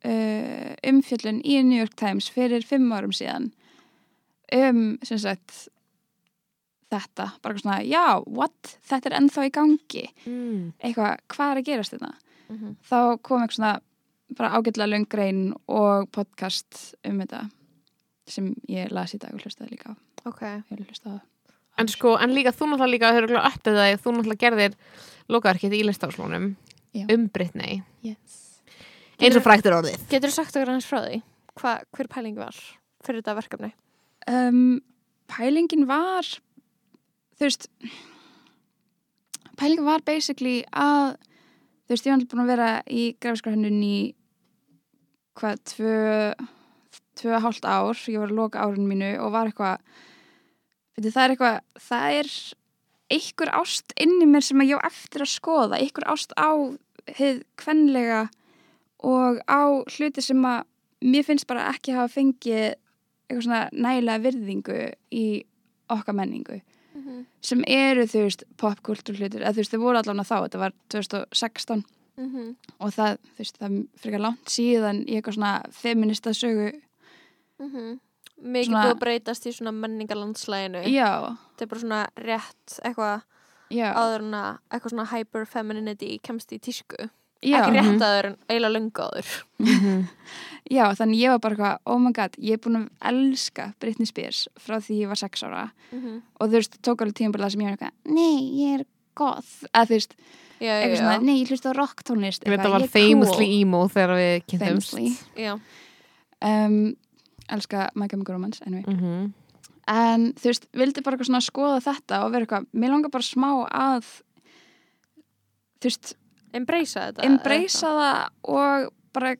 uh, 0.05 0.73
umfjöllun 0.89 1.41
í 1.45 1.59
New 1.63 1.78
York 1.78 1.93
Times 1.95 2.30
fyrir 2.34 2.63
fimm 2.65 2.89
árum 2.95 3.13
síðan 3.13 3.51
um, 4.53 4.97
sem 5.05 5.19
sagt 5.21 5.67
þetta, 6.89 7.28
bara 7.43 7.53
eitthvað 7.53 7.61
svona, 7.61 7.78
já, 7.86 8.03
what? 8.25 8.78
Þetta 8.89 9.09
er 9.11 9.17
ennþá 9.19 9.45
í 9.45 9.53
gangi 9.57 10.03
mm. 10.25 10.61
eitthvað, 10.82 11.19
hvað 11.36 11.51
er 11.53 11.61
að 11.61 11.67
gerast 11.69 11.93
þetta? 11.97 12.11
Mhm. 12.50 12.76
Þá 12.89 13.22
kom 13.22 13.41
eitthvað 13.41 13.56
svona 13.60 13.80
bara 14.38 14.52
ágætlega 14.58 14.89
löng 14.91 15.08
grein 15.10 15.54
og 15.68 16.10
podcast 16.12 16.95
um 17.06 17.20
þetta 17.20 17.50
sem 18.28 18.54
ég 18.68 18.91
las 18.91 19.14
í 19.16 19.20
dag 19.20 19.34
og 19.34 19.39
hlustaði 19.39 19.72
líka 19.72 19.91
á. 19.91 19.95
Ok, 20.26 20.41
ég 20.41 20.88
hlustaði 20.88 21.20
á 21.20 21.22
en 21.78 21.89
sko, 21.91 22.16
en 22.22 22.34
líka 22.36 22.54
þú 22.56 22.72
náttúrulega 22.72 22.93
líka 22.93 23.12
þau 23.14 23.20
eru 23.22 23.30
glæð 23.32 23.48
upp 23.52 23.68
það, 23.68 23.91
þú 24.02 24.14
náttúrulega 24.16 24.43
gerðir 24.43 24.76
lokaverkið 25.30 25.78
í 25.78 25.84
listafslónum 25.86 26.50
Já. 26.95 27.06
um 27.14 27.28
Britney. 27.30 27.84
Yes. 28.02 28.60
eins 29.22 29.38
og 29.38 29.45
fræktur 29.45 29.76
orðið. 29.78 30.02
getur 30.10 30.30
þú 30.32 30.36
sagt 30.38 30.58
okkur 30.58 30.74
hans 30.74 30.89
frá 30.89 31.02
því? 31.06 31.22
Hva, 31.58 31.78
hver 31.95 32.10
pæling 32.10 32.38
var 32.38 32.58
fyrir 33.06 33.22
þetta 33.22 33.38
verkefni? 33.38 33.72
Um, 34.28 34.82
pælingin 35.32 35.88
var 35.89 36.26
þú 37.38 37.45
veist 37.48 37.70
pælingin 39.58 39.86
var 39.88 40.06
basically 40.06 40.64
að 40.74 41.18
þú 41.88 41.95
veist, 41.95 42.05
ég 42.07 42.13
var 42.13 42.27
búin 42.27 42.43
að 42.43 42.51
vera 42.51 42.69
í 42.91 43.03
grafiskrahönnun 43.23 43.81
í 43.88 43.97
hvað, 45.38 45.63
tvö 45.71 45.97
tvö 47.17 47.33
að 47.33 47.43
hálft 47.47 47.65
ár, 47.65 47.97
ég 48.11 48.21
var 48.21 48.31
að 48.31 48.38
loka 48.38 48.61
árun 48.61 48.88
mínu 48.89 49.15
og 49.23 49.33
var 49.33 49.49
eitthvað 49.49 49.81
það 50.97 51.23
er 51.23 51.33
eitthvað, 51.33 51.59
það 51.88 52.17
er 52.19 52.31
einhver 53.17 53.53
ást 53.55 53.93
inni 54.03 54.27
mér 54.29 54.45
sem 54.45 54.63
ég 54.65 54.81
á 54.81 54.88
eftir 54.89 55.23
að 55.23 55.33
skoða, 55.33 55.79
einhver 55.79 56.07
ást 56.11 56.33
á 56.38 56.51
heið 57.17 57.43
kvenlega 57.59 58.25
og 59.07 59.39
á 59.47 59.61
hluti 59.95 60.23
sem 60.25 60.41
að 60.45 60.65
mér 61.05 61.25
finnst 61.27 61.47
bara 61.47 61.69
ekki 61.71 61.95
hafa 61.95 62.11
fengið 62.17 62.75
eitthvað 63.27 63.45
svona 63.45 63.61
nægilega 63.71 64.23
virðingu 64.25 64.79
í 65.13 65.27
okkar 65.93 66.17
menningu 66.17 66.59
Mhm. 67.08 67.26
sem 67.41 67.64
eru 67.68 68.03
þú 68.03 68.24
veist 68.26 68.43
popkultúr 68.58 69.16
hlutir, 69.18 69.41
eða 69.41 69.53
þú 69.55 69.62
veist 69.64 69.72
þau 69.74 69.80
voru 69.80 69.97
allan 70.01 70.20
að 70.20 70.28
þá 70.28 70.38
þetta 70.43 70.60
var 70.60 70.74
2016 70.89 71.84
Mhm. 72.18 72.55
og 72.80 72.89
það, 72.91 73.18
þú 73.36 73.38
veist, 73.39 73.58
það 73.62 73.88
frekar 74.01 74.20
langt 74.20 74.45
síðan 74.49 75.05
í 75.08 75.16
eitthvað 75.22 75.36
svona 75.38 75.53
feminista 75.72 76.30
sögu 76.34 76.82
Mhm. 77.60 77.99
mikið 78.43 78.66
Svona- 78.70 78.84
búið 78.86 78.93
að 78.95 78.99
breytast 78.99 79.45
í 79.47 79.53
svona 79.53 79.72
menningarlandslæginu 79.74 80.84
já, 80.86 81.38
þetta 81.58 81.62
er 81.62 81.68
bara 81.68 81.82
svona 81.82 82.08
rétt 82.18 82.80
eitthvað 82.86 83.22
áður 83.72 84.20
en 84.22 84.32
að 84.34 84.60
eitthvað 84.72 84.91
svona 84.93 85.08
hyper 85.08 85.45
femininity 85.45 86.20
kemst 86.24 86.51
í 86.51 86.60
tísku 86.60 87.10
já, 87.43 87.59
ekki 87.61 87.71
rétt 87.71 87.85
Mhm. 87.85 88.01
en 88.01 88.35
eiginlega 88.49 88.73
löngu 88.73 89.01
áður 89.05 89.27
já 90.71 90.83
þannig 90.97 91.19
ég 91.21 91.29
var 91.31 91.39
bara 91.39 91.55
eitthvað, 91.55 91.77
oh 91.85 91.97
my 91.99 92.11
god 92.11 92.33
ég 92.41 92.53
er 92.57 92.57
búin 92.63 92.77
að 92.81 92.89
elska 93.11 93.73
Britney 93.79 94.05
Spears 94.09 94.47
frá 94.59 94.77
því 94.83 95.01
ég 95.03 95.07
var 95.07 95.15
sex 95.15 95.43
ára 95.43 95.71
Mhm. 95.91 96.21
og 96.39 96.49
þú 96.49 96.51
veist, 96.57 96.81
tók 96.81 97.01
alveg 97.01 97.15
tímabila 97.15 97.49
sem 97.51 97.61
ég 97.61 97.69
var 97.69 97.77
eitthvað 97.77 98.13
nei, 98.13 98.41
ég 98.63 98.79
er 98.79 98.85
goth, 99.15 99.63
eða 99.73 99.85
þú 99.88 99.95
veist 99.95 100.13
já, 100.59 100.65
já, 100.67 100.73
eitthvað 100.81 100.97
svona, 100.97 101.21
nei, 101.23 101.43
ég 101.43 101.49
hlusta 101.49 101.71
á 101.71 101.77
rocktónlist 101.77 102.43
ég 102.43 102.49
veit 102.49 102.59
eitthvað, 102.59 102.65
það 102.65 102.71
var 102.71 102.81
ég 102.81 102.89
er 102.89 102.95
famously 102.99 103.45
cool. 103.45 103.61
emo 103.61 103.88
þegar 103.88 104.15
við 104.17 104.45
kynntumst 104.47 104.91
famously 104.91 105.61
um, 106.41 106.95
elska 107.49 107.89
My 107.95 108.07
Chemical 108.07 108.33
Romance 108.35 108.61
anyway. 108.65 108.83
Mhm. 108.83 109.33
en 109.88 110.33
þú 110.33 110.43
veist, 110.51 110.65
vildi 110.73 111.01
bara 111.01 111.15
eitthvað 111.15 111.29
svona 111.29 111.45
skoða 111.45 111.79
þetta 111.81 112.25
og 112.25 112.31
vera 112.33 112.45
eitthvað, 112.45 112.65
mér 112.75 112.89
langar 112.91 113.09
bara 113.09 113.23
smá 113.23 113.69
að 113.71 114.03
þú 115.79 115.88
veist, 115.88 116.15
embracea 116.56 117.10
þetta 117.10 117.28
embracea 117.28 117.91
það 117.98 118.54
og 118.56 118.89
bara 119.14 119.36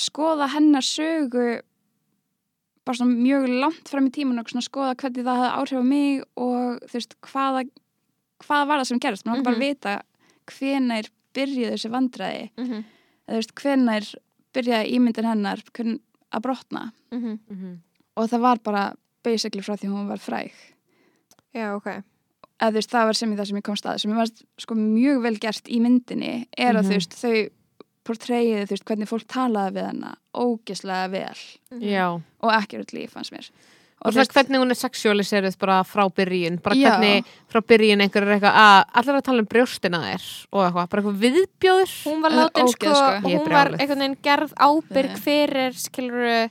skoða 0.00 0.48
hennar 0.54 0.86
sögu 0.86 1.60
bara 2.84 2.96
svona 2.96 3.14
mjög 3.14 3.46
langt 3.60 3.90
fram 3.90 4.08
í 4.08 4.14
tíman 4.14 4.40
og 4.40 4.50
svona 4.50 4.66
skoða 4.66 4.96
hvernig 4.98 5.26
það 5.26 5.40
hafði 5.40 5.50
áhrif 5.60 5.82
á 5.82 5.84
mig 5.86 6.22
og 6.40 6.86
þú 6.86 6.96
veist, 6.96 7.16
hvaða 7.28 7.64
hvað 8.40 8.70
var 8.70 8.80
það 8.80 8.88
sem 8.88 9.02
gerist, 9.04 9.26
mér 9.26 9.32
langar 9.34 9.46
bara 9.46 9.58
að 9.58 9.66
vita 9.66 9.96
hvenær 10.50 11.10
byrjuði 11.36 11.74
þessi 11.74 11.90
vandræði. 11.92 12.46
Mm 12.56 12.66
-hmm. 12.66 12.84
eða 13.26 13.34
þú 13.34 13.40
veist, 13.40 13.54
hvenær 13.60 14.08
byrjaði 14.54 14.94
ímyndin 14.96 15.28
hennar 15.28 15.62
að 16.30 16.42
brotna? 16.42 16.92
Mhm. 17.10 17.78
og 18.16 18.28
það 18.28 18.40
var 18.40 18.58
bara 18.58 18.94
basically 19.22 19.62
frá 19.62 19.76
því 19.76 19.88
hún 19.88 20.08
var 20.08 20.18
fræg. 20.18 20.52
Já, 21.54 21.76
ok 21.76 22.02
eða 22.60 22.70
þú 22.70 22.78
veist, 22.80 22.90
það 22.92 23.06
var 23.10 23.14
sem 23.20 23.32
í 23.32 23.36
það 23.40 23.46
sem 23.50 23.56
ég 23.60 23.62
kom 23.70 23.76
stað 23.80 23.98
sem 24.02 24.10
ég 24.12 24.16
var 24.20 24.30
sko 24.58 24.74
mjög 24.74 25.22
vel 25.22 25.36
gert 25.40 25.68
í 25.72 25.80
myndinni 25.80 26.46
er 26.58 26.74
að 26.74 26.82
Mhm. 26.84 26.90
þú 26.90 26.94
veist, 26.98 27.18
þau 27.22 27.48
portreyið, 28.04 28.62
þú 28.66 28.70
veist, 28.76 28.84
hvernig 28.88 29.08
fólk 29.10 29.26
talaði 29.28 29.74
við 29.76 29.86
hana 29.90 30.14
ógislega 30.34 31.10
vel 31.10 31.38
Mhm. 31.72 31.82
já 31.82 32.06
og 32.42 32.50
accurate 32.52 32.92
líf 32.96 33.10
fannst 33.12 33.32
mér 33.32 33.50
og 34.02 34.14
þú 34.14 34.20
það 34.24 34.32
hvernig 34.32 34.60
hún 34.62 34.70
er 34.70 34.78
sexualiseruð 34.80 35.58
bara 35.58 35.82
frá 35.84 36.08
byrjun 36.08 36.62
bara 36.62 36.74
Já. 36.74 36.96
hvernig 36.96 37.24
frá 37.52 37.60
byrjun 37.60 38.00
einhver 38.00 38.22
er 38.24 38.38
eitthvað 38.40 38.56
að 38.56 38.84
allir 38.94 39.16
að 39.18 39.22
tala 39.22 39.38
um 39.40 39.46
brjóstina 39.46 40.00
þér 40.00 40.24
og 40.52 40.60
eitthvað, 40.64 40.88
bara 40.88 41.02
eitthvað 41.02 41.20
viðbjóður 41.20 41.92
hún 42.06 42.22
var 42.22 42.30
látin 42.30 42.68
sko, 42.68 42.94
sko. 42.94 43.12
Er 43.12 43.20
hún 43.38 43.48
var 43.50 43.68
einhvern 43.76 43.98
veginn 43.98 44.16
gerð 44.22 44.54
ábyrg 44.56 45.12
Nei. 45.12 45.20
fyrir 45.20 45.72
skiluru 45.76 46.50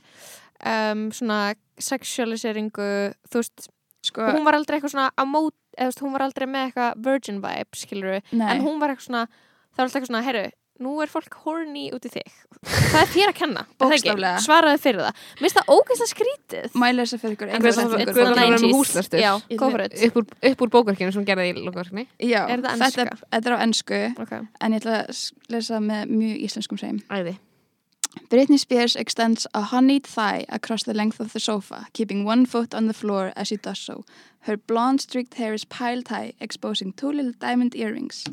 um, 0.64 1.10
svona 1.10 1.54
sexualiseringu 1.78 2.88
þú 3.30 3.40
veist, 3.42 3.68
sko, 4.06 4.20
hún 4.32 4.44
var 4.46 4.54
aldrei 4.58 4.78
eitthvað 4.78 4.94
svona 4.94 5.10
á 5.18 5.24
mót, 5.28 5.52
veist, 5.78 6.00
hún 6.04 6.12
var 6.16 6.22
aldrei 6.26 6.46
með 6.50 6.70
eitthvað 6.70 7.04
virgin 7.06 7.42
vibe, 7.44 7.76
skiluru 7.76 8.20
nei, 8.32 8.48
en 8.56 8.64
hún 8.64 8.80
var 8.80 8.90
eitthvað 8.94 9.06
svona, 9.10 9.26
það 9.70 9.76
var 9.76 9.84
alltaf 9.86 10.00
eitthvað 10.00 10.10
svona 10.12 10.24
herru, 10.26 10.44
nú 10.80 10.94
er 11.04 11.10
fólk 11.12 11.34
horny 11.44 11.90
út 11.92 12.06
í 12.08 12.10
þig 12.14 12.30
það 12.64 13.00
er 13.02 13.10
þér 13.12 13.30
að 13.30 13.36
kenna? 13.36 13.64
Bókstaflega. 13.80 14.30
svaraði 14.40 14.80
fyrir 14.80 15.02
það, 15.04 15.18
mér 15.36 15.44
finnst 15.44 15.58
það 15.58 15.72
ógeðslega 15.74 16.12
skrítið 16.14 16.78
má 16.80 16.86
ég 16.88 16.96
lesa 16.96 17.18
fyrir 17.20 17.36
ykkur 17.36 17.50
En 17.50 17.54
einhver 17.58 17.68
veist 17.68 17.80
það- 17.80 17.90
setningu? 17.90 18.14
Guð 18.14 18.22
var 18.24 18.32
að 18.32 18.40
vera 18.40 18.56
með 18.56 18.64
90s. 18.64 18.78
húslestur. 18.80 19.20
já, 19.20 19.32
Ég 19.50 19.58
go 19.60 19.66
ætla- 19.66 19.70
for 19.70 19.80
it 19.84 20.04
upp 20.08 20.16
úr, 20.16 20.26
upp 20.50 20.64
úr 20.64 20.72
bókarkinu 20.76 21.12
sem 21.12 21.24
gerði 21.28 21.50
í 21.50 21.52
Er 22.48 23.36
þetta 23.40 23.46
er 23.52 23.56
á 23.56 23.58
ennsku 23.60 24.00
okay. 24.24 24.40
en 24.60 24.72
ég 24.72 24.80
ætla 24.80 25.04
að 25.04 25.32
lesa 25.52 25.80
með 25.84 26.08
mjög 26.08 26.36
íslenskum 26.48 26.78
æði 27.12 27.36
Britney 28.28 28.58
Spears 28.58 28.96
extends 28.96 29.46
a 29.54 29.62
honeyed 29.62 30.04
thigh 30.04 30.44
across 30.48 30.82
the 30.82 30.94
length 30.94 31.20
of 31.20 31.32
the 31.32 31.40
sofa, 31.40 31.86
keeping 31.92 32.24
one 32.24 32.46
foot 32.46 32.74
on 32.74 32.86
the 32.86 32.94
floor 32.94 33.32
as 33.36 33.48
she 33.48 33.56
does 33.56 33.78
so. 33.78 34.04
Her 34.40 34.56
blonde 34.56 35.00
streaked 35.00 35.34
hair 35.34 35.54
is 35.54 35.64
piled 35.64 36.08
high, 36.08 36.32
exposing 36.40 36.92
two 36.92 37.12
little 37.12 37.32
diamond 37.32 37.76
earrings. 37.76 38.24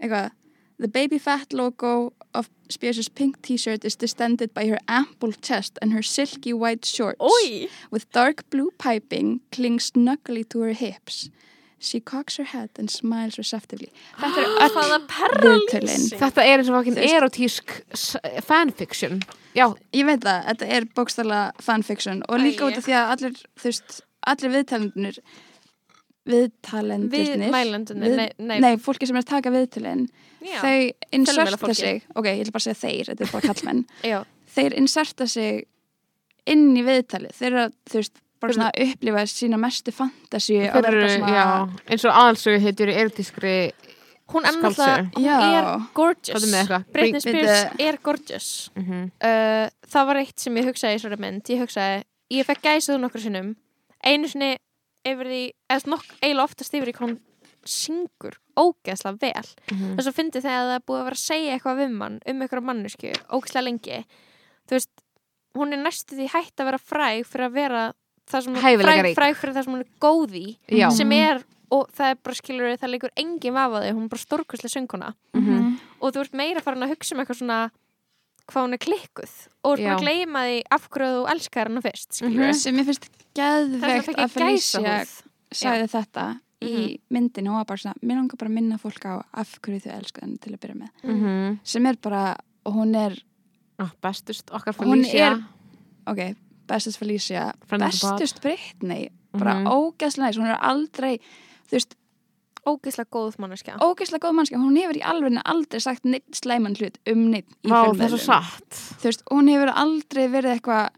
Eitthvað, 0.00 0.30
the 0.78 0.88
baby 0.88 1.18
fat 1.18 1.52
logo 1.52 2.12
of 2.32 2.48
Spears' 2.68 3.08
pink 3.08 3.42
t-shirt 3.42 3.84
is 3.84 3.96
distended 3.96 4.54
by 4.54 4.66
her 4.66 4.78
ample 4.88 5.32
chest 5.32 5.78
and 5.82 5.92
her 5.92 6.02
silky 6.02 6.52
white 6.52 6.84
shorts, 6.84 7.18
Ói, 7.20 7.68
with 7.90 8.10
dark 8.12 8.48
blue 8.50 8.70
piping 8.78 9.40
cling 9.52 9.80
snugly 9.80 10.44
to 10.44 10.60
her 10.60 10.72
hips. 10.72 11.30
She 11.82 11.98
cocks 12.00 12.36
her 12.36 12.44
head 12.44 12.68
and 12.78 12.90
smiles 12.92 13.38
receptively. 13.38 13.88
Þetta 14.20 14.42
er 14.42 14.48
öll 14.66 14.74
hvaða 14.74 14.98
perralýsing. 15.08 15.62
viðtölin. 15.70 16.02
þetta 16.20 16.44
er 16.44 16.58
eins 16.60 16.68
og 16.68 16.74
fokkin 16.76 16.94
Þú 16.98 17.04
veist- 17.06 17.16
erotísk 17.20 18.44
fanfiction. 18.44 19.22
Já, 19.56 19.64
Ég 19.96 20.04
veit 20.06 20.20
það, 20.20 20.44
þetta 20.50 20.68
er 20.76 20.84
bókstala 20.94 21.38
fanfiction 21.60 22.20
og 22.28 22.38
líka 22.38 22.66
Æi. 22.68 22.70
út 22.70 22.76
af 22.76 22.84
því 22.84 22.92
að 23.00 23.12
allir, 23.16 23.40
þú 23.56 23.64
veist, 23.70 24.00
allir 24.28 24.52
viðtalendunir, 24.58 25.18
viðtalendurnir, 26.30 27.40
við 27.40 27.50
mælendunir, 27.54 28.10
Við- 28.12 28.16
nei, 28.20 28.28
nei, 28.38 28.58
nei, 28.60 28.76
fólki 28.76 29.06
sem 29.08 29.16
er 29.16 29.24
að 29.24 29.30
taka 29.32 29.50
viðtölin, 29.54 30.04
já, 30.44 30.60
þau 30.60 30.92
inserta 31.16 31.74
sig, 31.74 32.02
ok, 32.14 32.24
ég 32.28 32.42
ætla 32.44 32.52
bara 32.54 32.60
að 32.60 32.68
segja 32.68 32.80
þeir, 32.84 33.10
þetta 33.14 33.24
er 33.26 33.32
bara 33.32 33.48
kallmenn, 33.48 33.82
já, 34.12 34.18
þeir 34.54 34.76
inserta 34.78 35.26
sig 35.26 35.64
inn 36.46 36.68
í 36.76 36.84
viðtalið, 36.86 37.32
þeir 37.40 37.48
eru 37.50 37.62
að, 37.64 37.72
þú 37.90 38.02
veist, 38.02 38.20
bara 38.40 38.56
svona 38.56 38.70
að 38.72 38.88
upplifa 38.88 39.24
sína 39.30 39.58
mestu 39.60 39.92
svona 41.16 41.32
já, 41.36 41.46
eins 41.90 42.04
og 42.04 42.12
aðalsögu 42.22 42.60
heitur 42.64 42.92
í 42.92 42.98
erotískri 43.02 43.54
hún 44.30 44.46
er 44.46 44.54
náttúrulega, 44.56 45.10
hún 45.16 45.24
Já. 45.24 45.36
er 45.58 45.68
gorgeous 45.94 46.44
er? 46.54 46.84
Britney 46.92 47.20
Spears 47.20 47.80
er 47.82 47.98
gorgeous 48.02 48.70
mm 48.76 48.84
-hmm. 48.84 49.04
uh, 49.30 49.70
það 49.90 50.06
var 50.06 50.16
eitt 50.16 50.38
sem 50.38 50.56
ég 50.56 50.68
hugsaði 50.70 50.94
í 50.94 50.98
þessari 50.98 51.20
mynd 51.20 51.50
ég 51.50 51.60
hugsaði, 51.64 52.04
ég 52.30 52.46
fekk 52.46 52.62
gæsað 52.62 52.94
hún 52.96 53.08
okkur 53.08 53.20
sinnum 53.20 53.56
einu 54.04 54.28
sinni 54.28 54.56
yfir 55.04 55.26
því 55.26 55.42
eða 55.70 55.86
nokk, 55.86 56.06
eiginlega 56.22 56.44
oftast 56.44 56.74
yfir 56.74 56.88
því 56.88 56.96
hvað 56.96 57.08
hún 57.08 57.18
syngur 57.64 58.34
ógeðslega 58.56 59.18
vel 59.20 59.48
Mhm. 59.72 59.96
þess 59.96 60.08
að 60.08 60.16
fyndi 60.16 60.40
þegar 60.40 60.64
það 60.66 60.74
er 60.74 60.86
búið 60.86 61.00
að 61.00 61.04
vera 61.04 61.18
að 61.18 61.26
segja 61.28 61.54
eitthvað 61.54 61.80
við 61.80 61.90
mann 61.90 62.20
um 62.26 62.40
eitthvað 62.42 62.64
mannesku, 62.64 63.12
ógeðslega 63.30 63.64
lengi 63.64 64.04
þú 64.68 64.70
veist, 64.70 64.90
hún 65.54 65.72
er 65.72 65.82
næstu 65.82 66.16
því 66.16 66.28
hætt 66.28 66.60
að 66.60 66.64
vera 66.64 66.78
fræg 66.78 67.26
fyrir 67.26 67.46
að 67.46 67.52
vera 67.52 67.92
það 68.28 68.42
sem 68.44 68.54
hún 68.54 68.60
fræg, 68.60 68.78
Hæfileikarík. 68.80 69.14
fræg 69.16 69.36
fyrir 69.36 69.54
það 69.54 69.64
sem 69.64 69.72
hún 69.74 69.80
er 69.80 69.90
góð 70.00 70.34
í 70.34 70.56
Já. 70.68 70.90
sem 70.90 71.12
er, 71.12 71.44
og 71.70 71.88
það 71.94 72.10
er 72.10 72.16
bara 72.22 72.34
skilur 72.34 72.76
það 72.78 72.90
leikur 72.90 73.10
engin 73.16 73.54
vafaði, 73.54 73.92
hún 73.94 74.04
er 74.04 74.08
bara 74.08 74.24
stórkustlega 74.26 74.74
sönguna 74.76 75.14
Mhm. 75.34 75.78
og 76.00 76.12
þú 76.12 76.20
ert 76.20 76.34
meira 76.34 76.60
farin 76.60 76.82
að 76.82 76.90
hugsa 76.94 77.14
um 77.14 77.20
eitthvað 77.24 77.38
svona 77.40 77.70
hvað 78.50 78.64
hún 78.66 78.72
er 78.74 78.78
klikkuð 78.78 79.32
og 79.64 79.70
þú 79.70 79.72
ert 79.72 79.80
Já. 79.80 79.84
bara 79.88 79.96
að 79.96 80.04
gleyma 80.04 80.38
því 80.46 80.62
af 80.70 80.88
hverju 80.90 81.10
þú 81.14 81.30
elskar 81.30 81.68
hana 81.68 81.80
fyrst 81.80 82.12
skilur 82.12 82.46
Mhm. 82.50 82.54
sem 82.54 82.76
ég 82.76 82.84
finnst 82.84 83.08
er 83.38 83.66
það 83.80 84.14
að 84.16 84.30
Felicia 84.30 85.06
sagði 85.52 85.88
þetta 85.90 86.40
í 86.62 86.98
myndinu 87.10 87.48
og 87.50 87.56
var 87.56 87.64
bara 87.64 87.78
svona, 87.78 87.94
mér 88.02 88.16
langar 88.20 88.36
bara 88.36 88.50
að 88.50 88.54
minna 88.54 88.76
fólk 88.78 89.00
á 89.06 89.24
af 89.34 89.58
hverju 89.62 89.80
þau 89.80 89.98
elska 89.98 90.20
henni 90.20 90.38
til 90.38 90.52
að 90.52 90.60
byrja 90.60 90.76
með 90.76 90.90
Mhm. 91.04 91.58
sem 91.64 91.86
er 91.86 91.94
bara, 91.96 92.36
og 92.66 92.74
hún 92.74 92.94
er 92.96 93.16
Ah, 93.78 93.90
bestust 94.02 94.50
okkar 94.50 94.74
Hún 94.76 95.00
Felicia 95.04 95.32
er- 95.32 95.44
ok, 96.06 96.36
bestust 96.70 97.00
Felicia 97.00 97.50
bestust 97.70 98.40
Britney. 98.44 99.08
Bara 99.36 99.54
Mhm. 99.60 99.66
ógeðslega 99.70 100.30
næs, 100.30 100.38
hún 100.38 100.50
er 100.50 100.58
aldrei 100.60 101.18
þú 101.70 101.76
veist, 101.76 101.94
ógeðslega 102.66 103.10
góð 103.14 103.36
manneskja. 103.38 103.76
ógeðslega 103.78 104.24
góð 104.26 104.34
mannskja 104.36 104.58
hún 104.60 104.76
hefur 104.76 104.96
í 104.98 105.02
alveg 105.02 105.42
aldrei 105.44 105.80
sagt 105.80 106.04
neitt 106.04 106.34
slæman 106.34 106.76
hlut 106.76 106.98
um 107.06 107.30
neitt 107.30 107.48
í 107.64 107.70
er 107.70 108.18
satt. 108.18 108.70
Þú 109.00 109.04
veist, 109.08 109.22
hún 109.30 109.48
hefur 109.48 109.72
aldrei 109.74 110.26
verið 110.28 110.58
eitthvað 110.60 110.88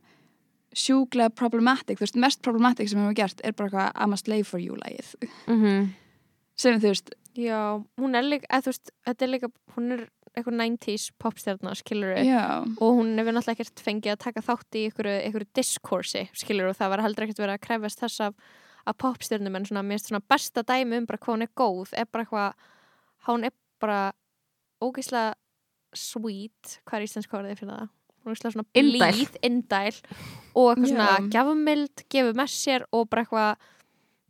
sjúklega 0.75 1.29
problematic, 1.37 1.99
þú 1.99 2.07
veist, 2.07 2.17
mest 2.17 2.43
problematic 2.43 2.89
sem 2.89 2.99
hefur 3.03 3.15
gert 3.15 3.41
er 3.45 3.53
bara 3.53 3.69
eitthvað 3.69 3.93
I'm 3.95 4.13
a 4.15 4.17
slave 4.17 4.47
for 4.47 4.59
you 4.59 4.75
lagið, 4.75 5.15
Mhm. 5.47 5.91
sem 6.57 6.81
þú 6.81 6.89
veist 6.89 7.11
já, 7.37 7.85
hún 7.99 8.15
er 8.17 8.23
líka, 8.23 8.47
eða 8.51 8.63
þú 8.63 8.73
veist 8.73 8.91
þetta 9.07 9.23
er 9.23 9.29
líka, 9.29 9.53
hún 9.77 9.93
er 9.93 10.09
eitthvað 10.33 10.57
90s 10.57 11.11
popstjarnar 11.21 11.77
skilur 11.77 12.17
já, 12.25 12.65
og 12.65 12.99
hún 12.99 13.13
hefur 13.21 13.35
náttúrulega 13.37 13.59
ekkert 13.59 13.83
fengið 13.85 14.15
að 14.15 14.21
taka 14.25 14.43
þátt 14.47 14.79
í 14.81 14.85
einhverju, 14.89 15.47
diskursi 15.59 16.23
skilur 16.41 16.71
og 16.71 16.79
það 16.79 16.93
var 16.95 17.03
heldur 17.05 17.27
ekkert 17.27 17.43
verið 17.43 17.57
að 17.59 17.65
krefast 17.67 18.01
þess 18.01 18.23
af, 18.29 18.35
af 18.89 18.99
popstjörnum 19.03 19.59
en 19.59 19.69
svona, 19.69 19.85
mér 19.85 19.99
finnst 20.01 20.09
svona 20.09 20.25
besta 20.33 20.65
dæmi 20.65 21.03
um 21.03 21.09
bara 21.11 21.21
hvað 21.21 21.37
hún 21.37 21.47
er 21.47 21.53
góð 21.63 21.93
er 21.93 22.09
bara 22.09 22.25
eitthvað, 22.25 22.71
hún 23.29 23.45
er 23.51 23.55
bara 23.83 24.01
ógeðslega 24.83 25.35
sweet, 25.93 26.79
hvað 26.89 26.99
er 26.99 27.07
íslensk 27.11 27.37
orðið 27.37 27.61
fyrir 27.61 27.75
það? 27.75 27.93
Hún 28.23 28.31
er 28.31 28.33
ógeðslega 28.33 28.55
svona 28.57 28.69
blíð, 28.79 29.39
indæl 29.45 29.95
og 30.55 30.73
eitthvað 30.73 30.91
svona 30.95 31.11
Já. 31.13 31.31
gjafumild, 31.37 32.05
gefur 32.09 32.37
með 32.41 32.53
sér 32.57 32.89
og 32.89 33.09
bara 33.13 33.27
eitthvað, 33.27 33.71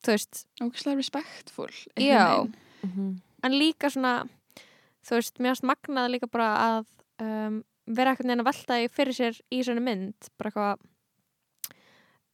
þú 0.02 0.16
veist 0.16 0.44
ógeðslega 0.58 0.98
respectful 0.98 1.70
einhvern 1.70 2.08
Já. 2.10 2.24
veginn. 2.26 2.54
Mhm. 2.82 3.10
en 3.46 3.52
líka 3.58 3.90
svona 3.90 4.16
þú 5.06 5.18
veist, 5.18 5.38
mér 5.38 5.54
finnst 5.56 5.68
magnað 5.68 6.10
líka 6.14 6.28
bara 6.30 6.48
að 6.68 6.86
um, 7.22 7.62
vera 7.86 8.12
eitthvað 8.14 8.26
neina 8.30 8.42
að 8.44 8.50
velta 8.52 8.78
í 8.84 8.88
fyrir 8.88 9.14
sér 9.18 9.40
í 9.50 9.62
svona 9.66 9.82
mynd 9.82 10.28
bara 10.38 10.50
eitthvað 10.52 10.78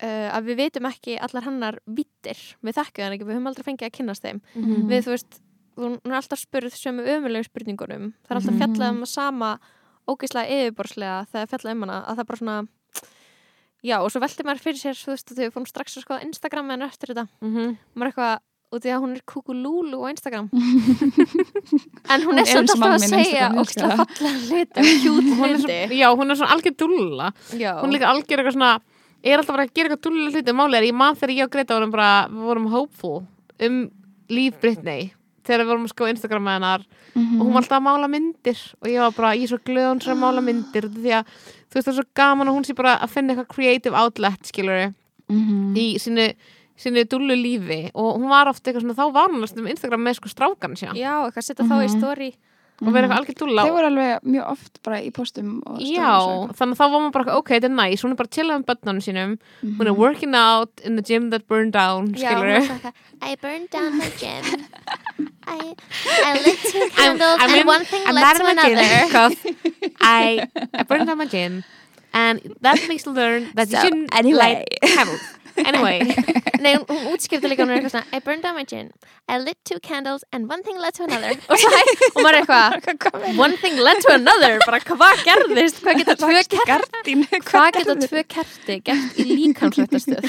uh, 0.04 0.28
að 0.36 0.48
við 0.50 0.58
veitum 0.62 0.88
ekki 0.90 1.16
allar 1.24 1.46
hennar 1.48 1.78
vittir, 1.86 2.38
við 2.62 2.76
þekkjum 2.78 3.04
hann 3.06 3.16
ekki 3.16 3.26
við 3.28 3.36
höfum 3.38 3.50
aldrei 3.50 3.66
fengið 3.68 3.88
að 3.90 3.96
kynnast 3.98 4.24
þeim 4.26 4.40
Mhm. 4.54 4.88
við 4.90 5.04
þú 5.06 5.14
veist, 5.14 5.40
hún 5.78 5.98
er 6.04 6.16
alltaf 6.18 6.40
spurð 6.42 6.74
sömu 6.74 7.04
ömulegu 7.06 7.44
spurningunum, 7.48 8.12
það 8.26 8.30
er 8.30 8.36
alltaf 8.40 8.54
Mhm. 8.54 8.60
fjallað 8.62 8.90
um 8.96 9.06
sama 9.06 9.58
ógeðslega 10.08 10.50
yfirborslega 10.56 11.26
þegar 11.32 11.48
fjallað 11.52 11.72
um 11.72 11.80
hana, 11.82 11.98
að 12.08 12.14
það 12.16 12.18
er 12.18 12.24
bara 12.24 12.38
svona 12.38 12.68
já, 13.84 13.96
og 14.02 14.10
svo 14.10 14.20
velti 14.20 14.42
maður 14.44 14.62
fyrir 14.64 14.80
sér 14.82 14.96
þú 14.98 15.12
veist, 15.14 15.28
þau 15.36 15.50
fórum 15.54 15.66
strax 15.68 15.96
að 15.96 16.04
skoða 16.04 16.24
Instagram 16.26 16.70
en 16.72 16.82
eftir 16.82 17.14
þetta 17.14 17.28
Mhm. 17.40 17.78
maður 17.94 18.06
er 18.06 18.12
eitthvað 18.12 18.40
út 18.68 18.84
í 18.84 18.90
að 18.92 19.00
hún 19.00 19.14
er 19.16 19.22
kúkulúlu 19.24 19.98
á 20.04 20.12
Instagram. 20.12 20.48
En 22.12 22.22
hún 22.24 22.32
Hún 22.32 22.38
er 22.38 22.44
eins 22.44 22.54
alltaf 22.56 22.82
og 22.84 22.94
að 22.94 23.04
segja 23.08 23.48
það. 23.48 23.64
fallega 23.64 24.34
hluti 24.44 24.80
og 25.08 25.28
Hún 25.38 26.18
hún 26.18 26.30
er 26.30 26.36
svona 26.40 26.52
algjör 26.54 26.76
dúlla. 26.82 27.30
Já, 27.56 27.72
hún 27.80 27.88
er 27.90 27.94
líka 27.98 28.10
algjör 28.12 28.40
eitthvað 28.42 28.56
svona 28.56 28.72
er 29.24 29.38
alltaf 29.40 29.56
að 29.58 29.72
gera 29.74 29.88
eitthvað 29.88 30.04
dúllega 30.08 30.34
hluti. 30.36 30.56
Málið 30.60 30.78
er 30.80 30.86
ég 30.88 30.94
man 31.00 31.16
þegar 31.16 31.34
ég 31.36 31.44
og 31.48 31.52
Greta 31.54 31.78
vorum 31.78 31.90
bara 31.94 32.10
vorum 32.30 32.68
hopeful 32.72 33.22
um 33.66 33.78
líf 34.28 34.58
Britney 34.62 35.08
þegar 35.48 35.64
við 35.64 35.70
vorum 35.72 35.86
að 35.88 35.92
sko 35.94 36.08
Instagram 36.12 36.44
með 36.44 36.58
hennar. 36.58 36.82
Mhm. 37.16 37.40
og 37.40 37.46
hún 37.46 37.52
var 37.56 37.62
alltaf 37.64 37.78
að 37.80 37.86
mála 37.88 38.08
myndir. 38.12 38.58
Og 38.82 38.88
ég 38.92 39.00
var 39.00 39.12
bara, 39.16 39.32
ég 39.34 39.42
er 39.48 39.48
svo 39.54 39.58
glöð 39.64 39.88
hún 39.94 40.02
svo 40.04 40.12
að 40.12 40.20
mála 40.22 40.42
myndir. 40.44 40.84
Því 40.92 41.12
að 41.18 41.24
þú 41.68 41.74
veist 41.74 41.88
það 41.88 41.92
er 41.94 41.98
svo 42.02 42.06
gaman 42.20 42.48
og 42.48 42.54
hún 42.58 42.66
sé 42.68 42.74
bara 42.76 42.98
að 43.00 43.10
finna 43.16 43.32
eitthvað 43.34 43.48
creative 43.56 43.96
outlet 43.96 44.44
skilur 44.52 44.94
Mhm. 45.28 45.74
í 45.76 45.96
sínu, 46.00 46.32
sínu 46.78 47.04
dúllu 47.10 47.34
lífi 47.34 47.90
og 47.94 48.16
hún 48.20 48.28
var 48.30 48.46
ofta 48.48 48.70
eitthvað 48.70 48.84
svona, 48.86 48.94
þá 48.98 49.12
var 49.12 49.28
hún 49.32 49.42
um 49.58 49.66
Instagram 49.66 50.04
með 50.06 50.20
sko 50.20 50.28
strákan 50.30 50.76
sér 50.78 50.94
já, 50.94 51.14
eitthvað 51.26 51.48
setja 51.50 51.64
þá 51.66 51.74
í 51.82 51.88
Mhm. 51.88 51.98
story. 51.98 52.32
Og 52.78 52.92
verið 52.94 53.08
eitthvað 53.10 53.18
algjör 53.18 53.38
dúlla 53.40 53.62
Þau 53.66 53.72
voru 53.74 53.86
alveg 53.90 54.22
mjög 54.22 54.44
oft 54.52 54.76
bara 54.86 54.98
í 55.02 55.08
postum 55.10 55.48
og 55.66 55.80
Já, 55.82 56.14
stories 56.14 56.28
og 56.30 56.52
þannig 56.54 56.74
að 56.76 56.78
þá 56.78 56.84
var 56.92 57.00
maður 57.02 57.12
bara, 57.16 57.36
ok, 57.40 57.48
þetta 57.48 57.64
er 57.66 57.74
næs 57.74 58.02
hún 58.04 58.10
er 58.12 58.14
bara 58.20 58.28
að 58.28 58.36
chilla 58.36 58.54
um 58.54 58.62
börnunum 58.68 59.02
sínum. 59.02 59.32
Eitthvað. 59.34 59.78
hún 59.80 59.86
er 59.88 59.96
working 59.98 60.34
out 60.38 60.70
in 60.84 60.94
the 60.94 61.02
gym 61.02 61.30
that 61.30 61.48
burned 61.48 61.72
down 61.72 62.12
já, 62.14 62.30
skilur 62.30 62.46
hún 62.46 62.54
er 62.54 62.62
svona 62.68 62.92
I 63.20 63.34
burned 63.34 63.70
down 63.70 63.98
my 63.98 64.06
gym. 64.14 64.44
I, 65.48 65.74
I 66.22 66.32
lit 66.46 66.58
two 66.70 66.88
candles 66.94 67.40
and 67.42 67.66
one 67.66 67.84
thing 67.84 68.04
led 68.14 68.34
to 68.36 68.46
another. 68.46 69.06
because 69.06 69.36
I, 70.00 70.46
I 70.72 70.82
burned 70.84 71.06
down 71.08 71.18
my 71.18 71.26
gym 71.26 71.64
and 72.14 72.40
that 72.60 72.78
makes 72.88 73.04
you 73.06 73.12
learn 73.12 73.50
that 73.54 73.68
So, 73.68 73.74
you 73.76 73.82
shouldn't 73.82 74.14
anyway. 74.14 74.38
light 74.38 74.68
candles 74.94 75.20
anyway. 75.64 76.00
Nei, 76.64 76.74
hún, 76.74 76.84
hún 76.88 77.12
útskipta 77.14 77.48
líka 77.50 77.64
hún 77.64 77.72
er 77.72 77.78
eitthvað 77.78 77.94
svona 77.94 78.16
I 78.16 78.20
burned 78.24 78.42
down 78.42 78.56
my 78.58 78.64
gym 78.66 78.90
I 79.28 79.38
lit 79.38 79.58
two 79.68 79.78
candles 79.80 80.24
and 80.32 80.48
one 80.50 80.62
thing 80.62 80.78
led 80.78 80.94
to 80.98 81.04
another. 81.04 81.34
Og, 81.48 81.60
svo, 81.60 81.70
og 81.70 82.22
maður 82.24 82.38
er 82.38 82.78
eitthvað 82.82 83.38
one 83.44 83.58
thing 83.62 83.78
led 83.78 84.02
to 84.04 84.14
another. 84.14 84.58
Bara 84.66 84.80
hvað 84.82 85.22
gerðist? 85.26 85.82
Hvað 85.84 86.02
geta 86.02 86.16
tvö 86.22 86.42
kerti 86.52 87.16
hvað 87.50 87.70
geta 87.78 87.96
tvö 88.06 88.24
kerti 88.34 88.80
gert 88.86 89.20
í 89.20 89.28
líkamsrættastöð 89.28 90.26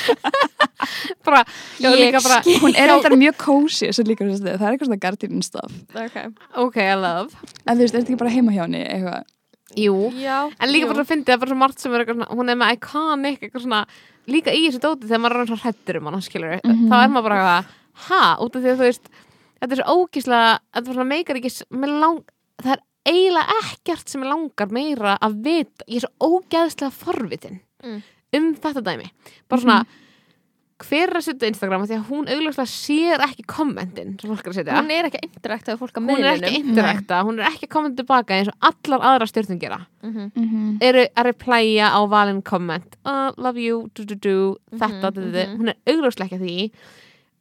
bara, 1.26 1.44
já, 1.80 1.90
Ég 1.90 2.00
líka 2.00 2.22
bara 2.24 2.40
Hún 2.62 2.76
er 2.76 2.94
eitthvað 2.94 3.18
mjög 3.20 3.42
kósi 3.42 3.90
þessu 3.90 4.06
líka 4.08 4.28
þessu 4.28 4.46
Það 4.46 4.68
er 4.68 4.76
eitthvað 4.76 4.92
svona 4.92 5.02
gardínin 5.04 5.44
staf 5.46 5.74
okay. 5.94 6.32
ok, 6.56 6.80
I 6.80 6.96
love. 7.00 7.36
En 7.66 7.78
þú 7.78 7.84
veist, 7.86 7.94
er 7.94 8.02
þetta 8.02 8.08
ekki 8.08 8.22
bara 8.24 8.34
heima 8.34 8.56
hjá 8.56 8.64
henni 8.66 8.86
eitthvað? 8.86 9.28
Jú, 9.78 10.10
já, 10.18 10.50
en 10.50 10.72
líka 10.72 10.88
jú. 10.88 10.94
bara 10.94 11.04
að 11.04 11.12
fyndi 11.12 11.30
það 11.30 11.42
bara 11.44 11.52
svo 11.52 11.60
margt 11.60 11.84
sem 11.84 11.94
er 11.94 12.02
eitthvað 12.02 12.18
svona, 12.18 12.38
hún 12.40 12.50
er 12.50 12.58
með 12.58 12.72
iconic 12.74 13.44
eitthvað 13.44 13.66
svona, 13.68 13.82
líka 14.32 14.54
í 14.56 14.68
þessu 14.70 14.80
dóti 14.84 15.08
þegar 15.10 15.22
maður 15.24 15.42
er 15.44 15.50
svona 15.52 15.64
hrættur 15.66 15.98
um 16.00 16.06
hana, 16.10 16.22
skilur 16.22 16.60
Mhm. 16.64 16.88
þá 16.90 16.96
er 17.04 17.10
maður 17.14 17.24
bara 17.30 17.40
eitthvað, 17.40 17.66
ha, 18.10 18.22
út 18.40 18.56
af 18.56 18.62
því 18.64 18.70
að 18.74 18.78
þú 18.80 18.86
veist 18.90 19.10
þetta 19.62 19.72
er 19.72 19.82
svo 19.82 19.96
ógíslega, 19.96 20.60
þetta 20.74 20.88
meikar 21.10 21.36
ekki, 21.40 21.52
lang, 22.00 22.22
það 22.62 22.72
er 22.76 22.82
eiginlega 23.10 23.56
ekkert 23.64 24.08
sem 24.10 24.22
mig 24.22 24.30
langar 24.30 24.68
meira 24.72 25.18
að 25.22 25.42
vita, 25.44 25.86
ég 25.88 25.96
er 26.04 26.08
svo 26.08 26.14
ógeðslega 26.42 26.92
forvitin 26.92 27.60
Mm. 27.84 28.02
um 28.34 28.56
þetta 28.56 28.82
dæmi. 28.84 29.10
Bara 29.50 29.62
svona, 29.62 29.86
hver 30.80 31.10
er 31.12 31.18
að 31.20 31.26
setja 31.26 31.48
á 31.48 31.52
Instagram 31.52 31.84
af 31.84 31.90
því 31.90 31.96
að 31.98 32.06
hún 32.10 32.30
augljóslega 32.34 32.72
sér 32.72 33.24
ekki 33.26 33.44
kommentin 33.52 34.14
sem 34.22 34.32
fólk 34.32 34.46
er 34.48 34.52
að 34.54 34.58
setja 34.60 34.78
hún 34.80 34.92
er 34.96 35.08
ekki 35.10 35.22
fólk 35.82 35.98
á 35.98 36.00
hún 36.00 36.12
er 36.14 36.30
ekki 36.30 36.44
miðlunum 36.46 36.70
interakta, 36.72 37.22
hún 37.28 37.40
er 37.42 37.50
ekki 37.50 37.68
að 37.68 37.74
kommenta 37.76 38.00
tilbaka 38.04 38.38
eins 38.38 38.52
og 38.54 38.70
allar 38.72 39.06
aðra 39.12 39.28
stjórnum 39.32 39.60
gera 39.62 39.80
Mhm. 40.02 40.32
Mhm. 40.36 40.78
eru 40.82 41.06
að 41.16 41.26
replæja 41.28 41.90
á 41.92 42.00
valin 42.08 42.42
komment 42.42 42.96
uh, 43.06 43.32
love 43.38 43.60
you, 43.60 43.90
du, 43.94 44.06
du, 44.06 44.16
du, 44.16 44.36
þetta, 44.72 45.12
du, 45.14 45.22
du. 45.32 45.40
mhm. 45.46 45.58
hún 45.60 45.70
er 45.74 45.76
augljóslega 45.86 46.30
ekki 46.30 46.40
að 46.40 46.46
því 46.48 46.72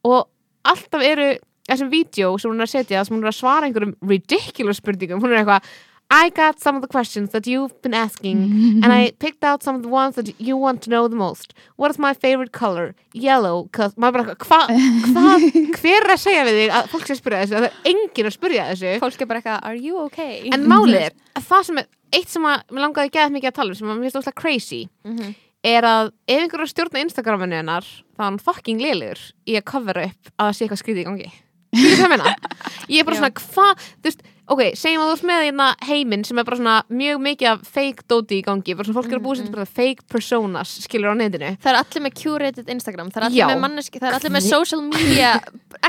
og 0.09 0.27
alltaf 0.65 1.01
eru 1.03 1.29
þessum 1.69 1.89
vídeo 1.93 2.33
sem 2.41 2.51
hún 2.51 2.59
er 2.59 2.67
að 2.67 2.73
setja 2.73 3.05
sem 3.05 3.15
hún 3.15 3.23
er 3.23 3.31
að 3.31 3.37
svara 3.39 3.67
einhverjum 3.69 3.95
ridiculous 4.09 4.81
spurningum 4.81 5.21
hún 5.23 5.31
er 5.31 5.43
eitthvað 5.43 5.63
I 6.11 6.29
got 6.31 6.59
some 6.59 6.75
of 6.75 6.81
the 6.81 6.87
questions 6.87 7.29
that 7.33 7.45
you've 7.45 7.79
been 7.83 7.93
asking 7.93 8.81
and 8.83 8.91
I 8.91 9.11
picked 9.19 9.43
out 9.43 9.61
some 9.61 9.75
of 9.75 9.83
the 9.83 9.89
ones 9.89 10.15
that 10.15 10.33
you 10.41 10.57
want 10.57 10.81
to 10.83 10.89
know 10.89 11.07
the 11.07 11.15
most 11.15 11.53
what 11.75 11.91
is 11.91 11.99
my 11.99 12.13
favorite 12.15 12.51
color? 12.51 12.95
Yellow 13.13 13.69
cause 13.71 13.93
maður 13.95 14.11
bara, 14.25 14.35
hvað, 14.45 14.71
hva, 15.13 15.25
hver 15.77 15.99
er 16.07 16.13
að 16.15 16.21
segja 16.23 16.45
við 16.47 16.57
þig 16.63 16.73
að 16.79 16.89
fólk 16.93 17.05
sé 17.05 17.13
að 17.13 17.19
spyrja 17.21 17.41
þessu, 17.43 17.55
að 17.59 17.61
það 17.61 17.69
er 17.69 17.91
enginn 17.93 18.29
að 18.31 18.35
spyrja 18.39 18.65
þessu 18.71 18.93
fólk 19.03 19.21
er 19.21 19.29
bara 19.29 19.41
eitthvað, 19.43 19.59
are 19.69 19.77
you 19.77 19.99
okay? 20.07 20.49
en 20.49 20.65
málið 20.71 21.03
er 21.09 21.13
að 21.37 21.45
það 21.51 21.67
sem 21.69 21.81
er 21.83 21.89
eitt 22.17 22.33
sem 22.33 22.47
að 22.49 22.63
mér 22.73 22.85
langaði 22.87 23.21
að 23.21 23.35
mikið 23.37 23.51
að 23.51 23.59
tala 23.59 23.75
um 23.75 23.79
sem 23.79 23.91
að 23.93 23.99
mér 23.99 24.09
finnst 24.09 24.19
óslega 24.23 24.41
crazy 24.41 24.81
Mhm. 25.05 25.35
er 25.69 25.83
að 25.83 26.09
ef 26.25 26.39
einhver 26.41 26.61
er 26.61 26.65
að 26.65 26.71
stjórna 26.73 27.01
Instagraminu 27.05 27.57
hennar 27.59 27.85
þá 27.85 28.23
er 28.23 28.25
hann 28.25 28.41
fucking 28.41 28.81
lélegur 28.81 29.21
í 29.45 29.59
að 29.59 29.65
covera 29.69 30.07
upp 30.09 30.33
að 30.39 30.49
það 30.49 30.57
sé 30.57 30.65
eitthvað 30.65 30.81
skrítið 30.83 31.03
í 31.03 31.07
gangi 31.11 31.29
Þú 31.69 31.83
veist 31.85 31.99
hvað 31.99 32.07
ég 32.07 32.09
meina? 32.09 32.29
Ég 32.89 32.99
er 33.03 33.05
bara 33.05 33.17
svona, 33.19 33.29
hvað, 33.37 33.81
þú 34.01 34.07
veist 34.07 34.21
ok, 34.49 34.61
segjum 34.79 35.03
að 35.05 35.11
þú 35.21 35.29
með 35.29 35.41
hérna 35.47 35.67
heiminn 35.87 36.25
sem 36.27 36.41
er 36.41 36.47
bara 36.47 36.59
svona 36.59 36.75
mjög 36.89 37.21
mikið 37.25 37.49
af 37.53 37.65
fake 37.77 38.05
dóti 38.09 38.39
í 38.39 38.45
gangi, 38.45 38.75
bara 38.75 38.87
svona 38.89 38.99
fólk 38.99 39.11
er 39.13 39.19
að 39.19 39.25
búið 39.27 39.41
sér 39.41 39.51
bara 39.53 39.65
fake 39.69 40.05
personas, 40.11 40.75
skilur 40.85 41.13
á 41.13 41.15
netinu. 41.19 41.51
Það 41.61 41.71
er 41.73 41.79
allir 41.83 42.05
með 42.05 42.15
curated 42.23 42.71
Instagram 42.75 43.11
Það 43.13 43.21
er 43.21 43.27
allir 43.29 43.41
Já. 43.43 43.47
með 43.51 43.63
manneski 43.65 43.99
Það 44.01 44.09
er 44.09 44.19
allir 44.19 44.35
með 44.37 44.47
social 44.49 44.81
media 44.85 45.33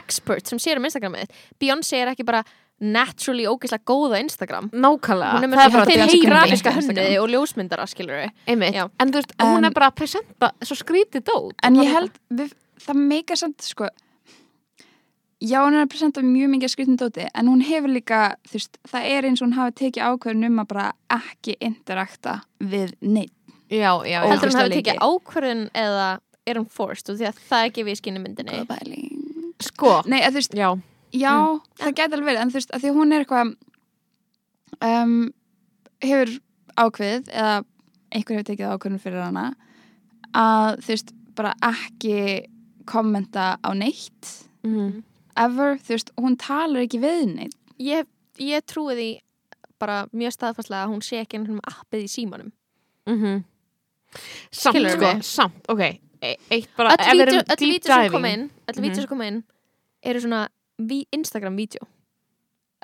expert 0.00 0.50
sem 0.50 0.60
sér 0.62 0.80
um 0.80 0.88
Instagramið. 0.90 1.32
Beyoncé 1.60 2.02
er 2.04 2.12
ekki 2.12 2.26
bara 2.28 2.44
naturally 2.80 3.44
ógeðslega 3.44 3.84
góða 3.84 4.20
Instagram. 4.24 4.70
Nákvæmlega, 4.72 5.34
Hún 5.36 5.44
er 5.44 5.50
það 5.50 5.50
með 5.52 5.64
er 5.64 5.74
bara 5.74 6.20
grafiska 6.24 6.72
hönniði 6.72 7.18
og 7.20 7.28
ljósmyndara 7.28 7.84
skilur 7.90 8.22
við 8.22 8.30
einmitt, 8.48 8.78
Já. 8.78 8.86
en 8.98 9.12
þú 9.12 9.20
veist, 9.20 9.34
hún 9.44 9.68
er 9.68 9.74
bara 9.76 9.90
að 9.90 9.98
presenta 10.00 10.52
svo 10.64 10.78
skrítið 10.80 11.26
dót. 11.28 11.56
En 11.62 11.76
ég 11.76 11.90
það- 11.90 11.96
held, 11.98 12.14
við, 12.40 12.54
það 12.86 13.02
meikar 13.10 13.36
samt, 13.36 13.60
sko, 13.60 13.90
já, 15.40 15.58
hún 15.64 15.74
er 15.76 15.84
að 15.86 15.90
presenta 15.94 16.22
mjög 16.24 16.50
mikið 16.54 16.72
skrifnum 16.74 16.98
dóti, 17.00 17.24
en 17.34 17.48
hún 17.48 17.62
hefur 17.64 17.88
líka, 17.92 18.20
þú 18.48 18.58
veist, 18.58 18.78
það 18.90 19.06
er 19.14 19.28
eins 19.28 19.40
og 19.40 19.46
hún 19.48 19.56
hafi 19.56 19.72
tekið 19.80 20.08
ákveðin 20.10 20.46
um 20.50 20.58
að 20.62 20.68
bara 20.74 20.86
ekki 21.16 21.54
interakta 21.64 22.34
við 22.60 22.92
neitt. 23.00 23.32
já, 23.70 23.92
já, 24.04 24.18
já. 24.20 24.20
Heldur 24.28 24.50
hún 24.50 24.58
hafi 24.60 24.76
tekið 24.82 25.00
ákvörðun 25.06 25.64
eða 25.74 26.08
er 26.46 26.58
hún 26.60 26.68
forced 26.68 27.10
og 27.12 27.18
því 27.20 27.26
að 27.30 27.40
það 27.48 27.64
er 27.64 27.70
ekki 27.70 27.84
við 27.86 27.98
skynni 28.00 28.20
myndinni 28.24 28.52
Góða 28.58 28.78
pæling. 28.78 29.54
sko, 29.60 30.02
Nei, 30.06 30.20
að 30.26 30.38
veist, 30.40 30.54
já, 30.54 30.68
já, 31.12 31.34
Mm. 31.40 31.60
það 31.78 31.94
gæti 31.94 32.12
alveg 32.16 32.28
verið, 32.30 32.40
en 32.40 32.50
þú 32.50 32.58
veist, 32.60 32.70
að 32.74 32.80
því 32.84 32.94
hún 32.96 33.12
er 33.12 33.24
eitthvað, 33.24 33.56
um, 34.82 35.32
hefur 36.02 36.32
ákveðið, 36.76 37.28
eða 37.32 37.64
einhver 38.12 38.36
hefur 38.36 38.48
tekið 38.50 38.72
ákveðin 38.74 39.00
fyrir 39.02 39.22
hana, 39.24 39.54
að 40.34 40.80
þú 40.84 40.92
veist, 40.94 41.12
bara 41.36 41.54
ekki 41.62 42.46
kommenta 42.86 43.56
á 43.62 43.70
neitt, 43.76 44.46
mhm 44.64 45.04
ever, 45.44 45.76
þú 45.80 45.94
veist, 45.96 46.12
hún 46.20 46.36
talar 46.40 46.84
ekki 46.86 47.00
við 47.02 47.22
neitt. 47.34 47.56
ég, 47.80 48.06
ég 48.38 48.64
trúi 48.68 48.94
því 48.98 49.08
bara 49.80 50.02
mjög 50.12 50.34
staðfastlega 50.36 50.84
að 50.86 50.92
hún 50.92 51.02
sé 51.06 51.20
ekki 51.22 51.38
einhvern 51.38 51.60
appið 51.64 52.04
í 52.04 52.10
símanum. 52.12 52.52
Mhm. 53.08 53.44
Samt, 54.50 54.74
Skilurðu 54.74 54.96
sko, 54.98 55.12
mig? 55.14 55.22
samt, 55.24 55.68
ok. 55.70 55.80
E- 56.20 56.36
eitt 56.50 56.68
bara, 56.76 56.90
öll 56.92 57.00
ef 57.00 57.14
við 57.14 57.22
erum 57.22 57.38
öll 57.38 57.56
deep 57.56 57.82
diving 57.86 58.10
kom 58.12 58.24
inn 58.28 58.42
öll 58.68 58.74
Mhm. 58.76 58.82
vídeo 58.84 59.00
sem 59.00 59.06
kom 59.08 59.22
inn 59.22 59.44
eru 60.02 60.20
svona 60.20 60.48
vi- 60.78 61.06
Instagram-vídeó 61.16 61.86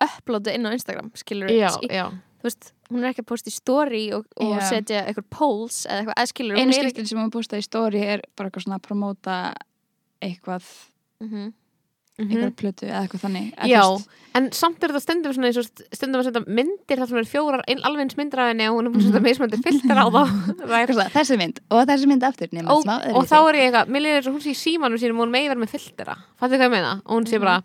uploadu 0.01 0.53
inn 0.55 0.65
á 0.67 0.73
Instagram 0.73 1.11
skilur 1.17 1.49
já, 1.51 1.69
já, 1.89 2.07
þú 2.41 2.45
veist, 2.49 2.73
hún 2.91 3.05
er 3.05 3.13
ekki 3.13 3.23
að 3.25 3.29
posta 3.31 3.51
í 3.51 3.53
story 3.53 4.03
og, 4.13 4.27
og 4.41 4.57
setja 4.63 5.05
eitthvað 5.07 5.29
polls 5.31 5.87
eða 5.87 6.01
eitthvað, 6.05 6.17
eða 6.17 6.33
skilur 6.33 6.59
Einu 6.61 6.73
skiptin 6.73 7.07
sem 7.11 7.19
hún 7.19 7.31
postaði 7.35 7.59
í 7.65 7.69
story 7.69 8.03
er 8.05 8.23
bara 8.37 8.49
eitthvað 8.51 8.65
svona 8.67 8.79
að 8.79 8.87
promóta 8.89 9.37
eitthvað, 10.23 10.65
Mhm. 12.17 12.29
mhm 12.31 12.37
eitthvað 12.37 12.55
plötu 12.57 12.87
eða 12.89 13.01
eitthvað 13.05 13.23
þannig. 13.27 13.49
Já, 13.69 13.83
veist, 13.85 14.09
en 14.39 14.47
samt 14.57 14.85
er 14.85 14.93
þetta 14.93 15.03
stundum 15.05 15.35
svona 15.37 15.49
eins 15.51 15.59
og 15.61 15.67
stundum 15.93 16.21
að 16.23 16.29
setja 16.31 16.43
myndir 16.47 17.01
þar 17.03 17.11
sem 17.11 17.19
eru 17.21 17.29
fjórar 17.29 17.65
alveg 17.69 18.05
eins 18.07 18.17
henni 18.17 18.69
og 18.71 18.77
hún 18.79 18.89
er 18.89 18.95
búin 18.95 19.03
að 19.03 19.09
setja 19.11 19.25
mismöndi 19.27 19.61
filter 19.67 20.01
á 20.01 20.07
þá. 20.09 20.23
Það 20.71 20.77
er- 20.81 20.93
svona, 20.95 21.09
þessi 21.13 21.39
mynd 21.43 21.61
og 21.69 21.83
þessi 21.91 22.09
mynd 22.09 22.25
aftur 22.25 22.49
nema 22.57 22.73
og, 22.73 22.83
smá 22.87 22.97
og 23.13 23.29
þá 23.29 23.37
er 23.37 23.59
ég 23.61 23.67
eitthvað, 23.69 23.93
mér 23.93 24.05
liður 24.07 24.21
eins 24.23 24.31
og 24.31 24.39
hún 24.39 24.45
sé 24.47 24.55
símanum 24.57 25.01
sínum 25.03 25.21
og 25.21 25.27
hún 25.27 25.35
megi 25.37 25.51
verið 25.53 25.65
með 25.67 25.75
filtera. 25.77 26.17
Fattu 26.41 26.57
hvað 26.57 26.69
ég 26.71 26.75
meina? 26.79 26.95
og 27.05 27.13
hún 27.21 27.29
sé 27.29 27.43
bara, 27.43 27.59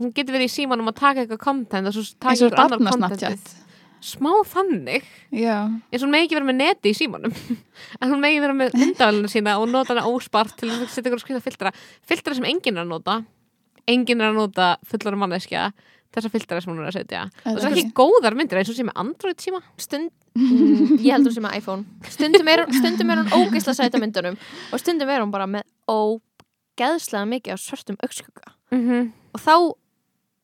hún 0.00 0.14
getur 0.16 0.38
verið 0.38 0.48
í 0.48 0.54
símanum 0.56 0.88
að 0.88 0.96
taka 1.02 1.26
eitthvað 1.26 1.42
content 1.44 1.92
og 1.92 1.98
svo 1.98 2.06
eitthvað 2.32 2.64
annar 2.64 2.96
content 2.96 3.58
smá 4.02 4.32
þannig. 4.50 5.04
Eins 5.30 6.00
og 6.02 6.08
hún 6.08 6.14
megi 6.16 6.26
ekki 6.26 6.38
verið 6.40 6.48
með 6.50 6.58
neti 6.58 6.90
í 6.90 6.96
símanum. 6.96 7.36
En 8.02 8.10
hún 8.10 8.22
megi 8.24 8.40
verið 8.42 8.58
með 8.58 8.74
myndavælinu 8.80 9.30
sína 9.30 9.58
og 9.60 9.68
nota 9.70 9.94
hana 9.94 10.08
óspart 10.10 10.56
til 10.58 10.72
að 10.72 10.88
setja 10.90 11.10
ykkur 11.10 11.22
skrifa 11.22 11.44
filtera 11.44 11.72
filtera 12.08 12.34
sem 12.34 12.48
enginn 12.50 12.80
er 12.80 12.82
að 12.86 12.90
nota 12.90 13.20
enginn 13.88 14.20
er 14.20 14.30
að 14.32 14.34
nota 14.40 14.76
fullar 14.84 15.16
manneskja 15.16 15.72
þessa 16.12 16.28
filtera 16.30 16.60
sem 16.60 16.72
hún 16.72 16.82
er 16.82 16.90
að 16.90 16.98
setja. 17.00 17.22
Og 17.46 17.56
það 17.58 17.64
er 17.70 17.72
ekki 17.72 17.92
góðar 17.96 18.34
myndir 18.36 18.58
eins 18.60 18.68
og 18.68 18.76
sem 18.76 18.86
með 18.86 18.98
Android 19.00 19.38
síma. 19.40 19.62
Stund 19.80 20.10
mm, 20.36 20.98
ég 21.06 21.12
heldur 21.12 21.32
sem 21.32 21.42
með 21.42 21.56
iPhone. 21.56 21.84
Stundum 22.08 22.48
er, 22.48 22.66
stundum 22.72 23.10
er 23.10 23.22
hún 23.22 23.32
ógeðslega 23.32 23.74
sæta 23.80 23.98
myndunum 24.02 24.36
og 24.72 24.80
stundum 24.82 25.08
er 25.08 25.20
hún 25.24 25.32
bara 25.32 25.46
með 25.46 25.62
ógeðslega 25.88 27.24
mikið 27.32 27.56
á 27.56 27.58
svörtum 27.60 27.96
augskugga. 28.04 28.52
Mm 28.72 28.82
-hmm. 28.88 29.12
og 29.34 29.40
þá 29.40 29.54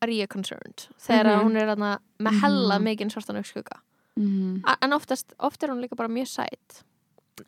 er 0.01 0.07
ég 0.09 0.27
concerned 0.29 0.87
þegar 0.99 1.35
Mhm. 1.37 1.43
hún 1.45 1.57
er 1.57 1.67
þarna 1.67 1.99
með 2.19 2.39
hella 2.41 2.79
Mhm. 2.79 2.83
mikið 2.87 3.11
svartan 3.11 3.35
augskugga. 3.37 3.77
Mm. 4.19 4.61
A- 4.65 4.77
en 4.81 4.91
oftast, 4.93 5.33
oft 5.39 5.63
er 5.63 5.69
hún 5.69 5.81
líka 5.81 5.95
bara 5.95 6.09
mjög 6.09 6.27
sæt. 6.27 6.83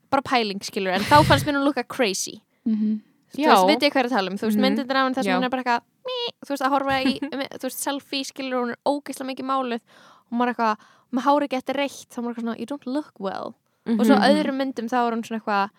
Bara 0.10 0.22
pæling 0.22 0.60
skilur 0.64 0.94
en 0.94 1.02
þá 1.02 1.24
fannst 1.26 1.46
mér 1.46 1.56
hún 1.58 1.66
lukka 1.66 1.84
crazy. 1.88 2.42
Mm 2.66 3.02
þú 3.36 3.47
veist, 3.47 3.67
veit 3.71 3.82
ég 3.88 3.91
hvað 3.93 4.01
er 4.03 4.09
að 4.09 4.15
tala 4.17 4.32
um 4.32 4.38
þú 4.38 4.45
veist, 4.47 4.57
Mhm. 4.57 4.65
myndir 4.65 4.95
af 4.95 5.03
henni 5.05 5.15
þess 5.15 5.25
Já. 5.27 5.32
að 5.32 5.38
hún 5.39 5.45
er 5.45 5.49
bara 5.49 5.63
eitthvað 5.63 5.82
þú 6.45 6.49
veist, 6.53 6.65
að 6.65 6.73
horfa 6.75 6.95
í, 7.03 7.13
þú 7.59 7.65
veist, 7.67 7.79
selfie 7.86 8.23
skilur 8.25 8.59
hún 8.65 8.71
er 8.71 8.79
ógeðslega 8.86 9.29
mikið 9.32 9.47
máluð 9.51 9.82
og 9.82 10.34
maður 10.38 10.47
er 10.47 10.53
eitthvað, 10.55 10.77
með 11.11 11.23
hári 11.27 11.47
getur 11.51 11.75
reitt 11.75 12.09
þá 12.11 12.17
er 12.17 12.23
maður 12.23 12.32
eitthvað 12.36 12.43
svona, 12.47 12.59
you 12.59 12.65
don't 12.65 12.86
look 12.88 13.13
well 13.19 13.55
og 13.88 14.05
svo 14.05 14.15
Mhm. 14.15 14.27
öðrum 14.29 14.57
myndum 14.61 14.89
þá 14.89 14.97
er 15.07 15.11
hún 15.15 15.23
svona 15.25 15.39
eitthvað 15.41 15.69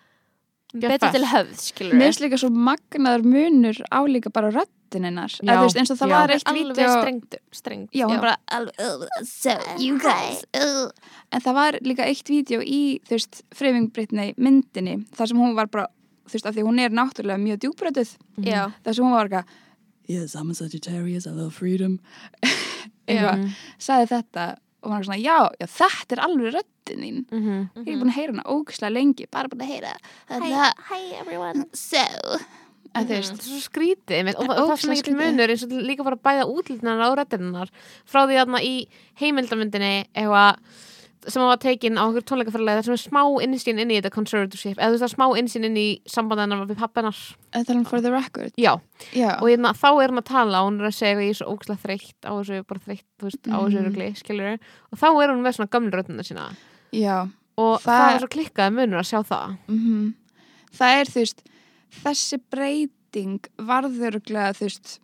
betur 0.73 1.11
til 1.13 1.25
höfð, 1.29 1.57
skilur 1.61 1.93
Mér 1.93 2.09
finnst 2.09 2.21
líka 2.23 2.37
svo 2.41 2.49
magnaður 2.49 3.23
munur 3.29 3.77
á 3.93 3.99
líka 4.09 4.31
bara 4.33 4.49
röddin 4.51 5.05
hennar 5.05 5.29
Já, 5.29 5.53
eins 5.69 5.91
og 5.93 5.97
það 5.97 6.09
já. 6.09 6.17
var 6.17 6.29
eitt 6.33 6.43
alveg 6.49 6.75
vídeo 6.75 6.89
strengd, 6.97 7.35
strengd 7.53 7.89
Já, 7.93 8.05
hún 8.09 8.19
bara 8.21 8.37
alveg, 8.49 8.79
uh, 8.79 9.05
so 9.23 9.53
you 9.77 9.99
guys 9.99 10.43
uh. 10.57 10.89
En 11.31 11.41
það 11.41 11.53
var 11.53 11.71
líka 11.85 12.05
eitt 12.09 12.25
vídeo 12.29 12.59
í, 12.61 12.99
þú 13.05 13.09
veist, 13.17 13.41
Freyfingbrytni 13.53 14.33
myndinni 14.37 15.05
þar 15.13 15.27
sem 15.27 15.37
hún 15.37 15.55
var 15.55 15.67
bara, 15.67 15.87
þú 16.27 16.33
veist, 16.37 16.45
af 16.49 16.55
því 16.55 16.63
hún 16.67 16.79
er 16.79 16.89
náttúrulega 16.95 17.41
mjög 17.43 17.59
djúbrötuð 17.63 18.11
já, 18.47 18.71
þar 18.83 18.93
sem 18.95 19.05
hún 19.05 19.11
var 19.17 19.27
eitthvað 19.29 19.59
Yes, 20.05 20.35
I'm 20.35 20.49
a 20.51 20.53
Sagittarius, 20.53 21.25
I 21.25 21.31
love 21.31 21.53
freedom. 21.55 21.99
Eitthvað, 23.07 23.37
Mhm. 23.39 23.51
sagði 23.79 24.07
þetta 24.11 24.43
og 24.83 24.89
hún 24.91 24.97
var 24.97 25.03
svona, 25.07 25.21
já, 25.23 25.37
já, 25.61 25.67
þetta 25.67 26.11
er 26.17 26.21
alveg 26.25 26.53
röddin 26.57 26.99
þín. 27.03 27.21
Mhm. 27.31 27.69
Ég 27.85 27.93
er 27.93 27.99
búin 28.01 28.11
að 28.11 28.17
heyra 28.17 28.33
hana 28.33 28.43
ógislega 28.43 28.91
lengi 28.93 29.25
bara 29.31 29.47
búin 29.47 29.61
að 29.63 29.71
heyra 29.71 29.93
þetta. 30.27 30.73
hi 30.89 31.13
everyone. 31.21 31.65
So. 31.73 31.97
Að 32.93 33.07
þú 33.07 33.07
Það 33.07 33.15
veist 33.15 33.31
er 33.31 33.37
svo 33.47 33.59
skrítið 33.63 34.17
einmitt, 34.19 34.35
og 34.35 34.43
Það 34.45 34.51
er 34.51 34.53
það 34.53 34.59
er 34.59 34.59
svo 34.59 34.67
ógeðslega 34.67 34.93
mikið 34.93 35.03
skrítið. 35.03 35.21
munur 35.23 35.49
eins 35.49 35.63
og 35.63 35.69
líka 35.87 36.03
bara 36.03 36.15
bæða 36.27 36.43
útlýtnar 36.51 36.99
á 36.99 37.09
röddinar 37.17 37.69
frá 38.05 38.19
því 38.27 38.35
þarna 38.43 38.59
í 38.61 38.73
heimildamyndinni 39.23 39.93
eitthvað 40.13 40.57
sem 41.27 41.41
var 41.43 41.57
tekin 41.61 41.95
á 41.99 42.03
okkur 42.09 42.23
tónleikaferðlega 42.27 42.81
það 42.81 42.85
sem 42.87 42.93
er 42.97 43.01
smá 43.03 43.21
innsýn 43.45 43.79
inn 43.79 43.91
í 43.93 43.97
þetta 43.99 44.11
conservatorship. 44.15 44.77
Eða 44.77 44.89
þú 44.89 44.95
veist 44.95 45.03
það 45.03 45.09
er 45.09 45.13
smá 45.15 45.27
innsýn 45.41 45.67
inn 45.69 45.77
í 45.79 45.85
sambandennar 46.09 46.65
við 46.67 46.81
hann 47.77 47.85
record? 48.15 48.51
Já, 48.57 48.73
Já, 49.13 49.29
og 49.39 49.47
hérna, 49.47 49.71
þá 49.77 49.87
er 50.03 50.09
hún 50.13 50.21
að 50.23 50.27
tala 50.31 50.61
og 50.63 50.67
hún 50.71 50.79
er 50.81 50.89
að 50.89 50.97
segja 50.97 51.15
að 51.17 51.23
ég 51.23 51.29
er 51.29 51.39
svo 51.39 51.53
ógæslega 51.53 51.83
þreytt 51.85 52.27
á 52.27 52.31
þessu 52.33 52.59
bara 52.67 52.83
þreytt, 52.87 53.05
þú 53.19 53.29
veist, 53.29 53.41
á 53.47 53.57
þessu 53.63 53.79
Mhm. 53.79 53.87
skilur 54.15 54.59
og 54.91 54.99
þá 54.99 55.07
er 55.23 55.29
hún 55.33 55.41
með 55.43 55.55
svona 55.57 55.71
gömlu 55.77 55.91
röddina 55.93 56.23
sína. 56.27 56.49
Já. 56.91 57.29
Og 57.57 57.79
það, 57.81 57.99
Það- 57.99 58.15
er 58.15 58.19
svo 58.19 58.31
klikkaði 58.33 58.73
munur 58.73 58.99
að 58.99 59.09
sjá 59.11 59.19
það. 59.23 59.57
Mm 59.69 60.13
Það 60.73 60.99
er, 60.99 61.05
þú 61.05 61.19
veist 61.21 61.41
þessi 62.03 62.37
breyting 62.49 63.39
varðuruglega, 63.61 64.53
þú 64.57 64.65
veist 64.65 64.99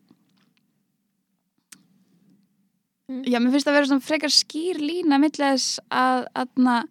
Mm. 3.09 3.23
Já, 3.25 3.39
mér 3.41 3.51
finnst 3.55 3.67
að 3.67 3.73
vera 3.79 3.89
svona 3.89 4.05
frekar 4.05 4.29
skýr 4.29 4.77
lína 4.77 5.17
milli 5.17 5.41
þess 5.41 5.79
að, 5.89 6.27
að, 6.35 6.83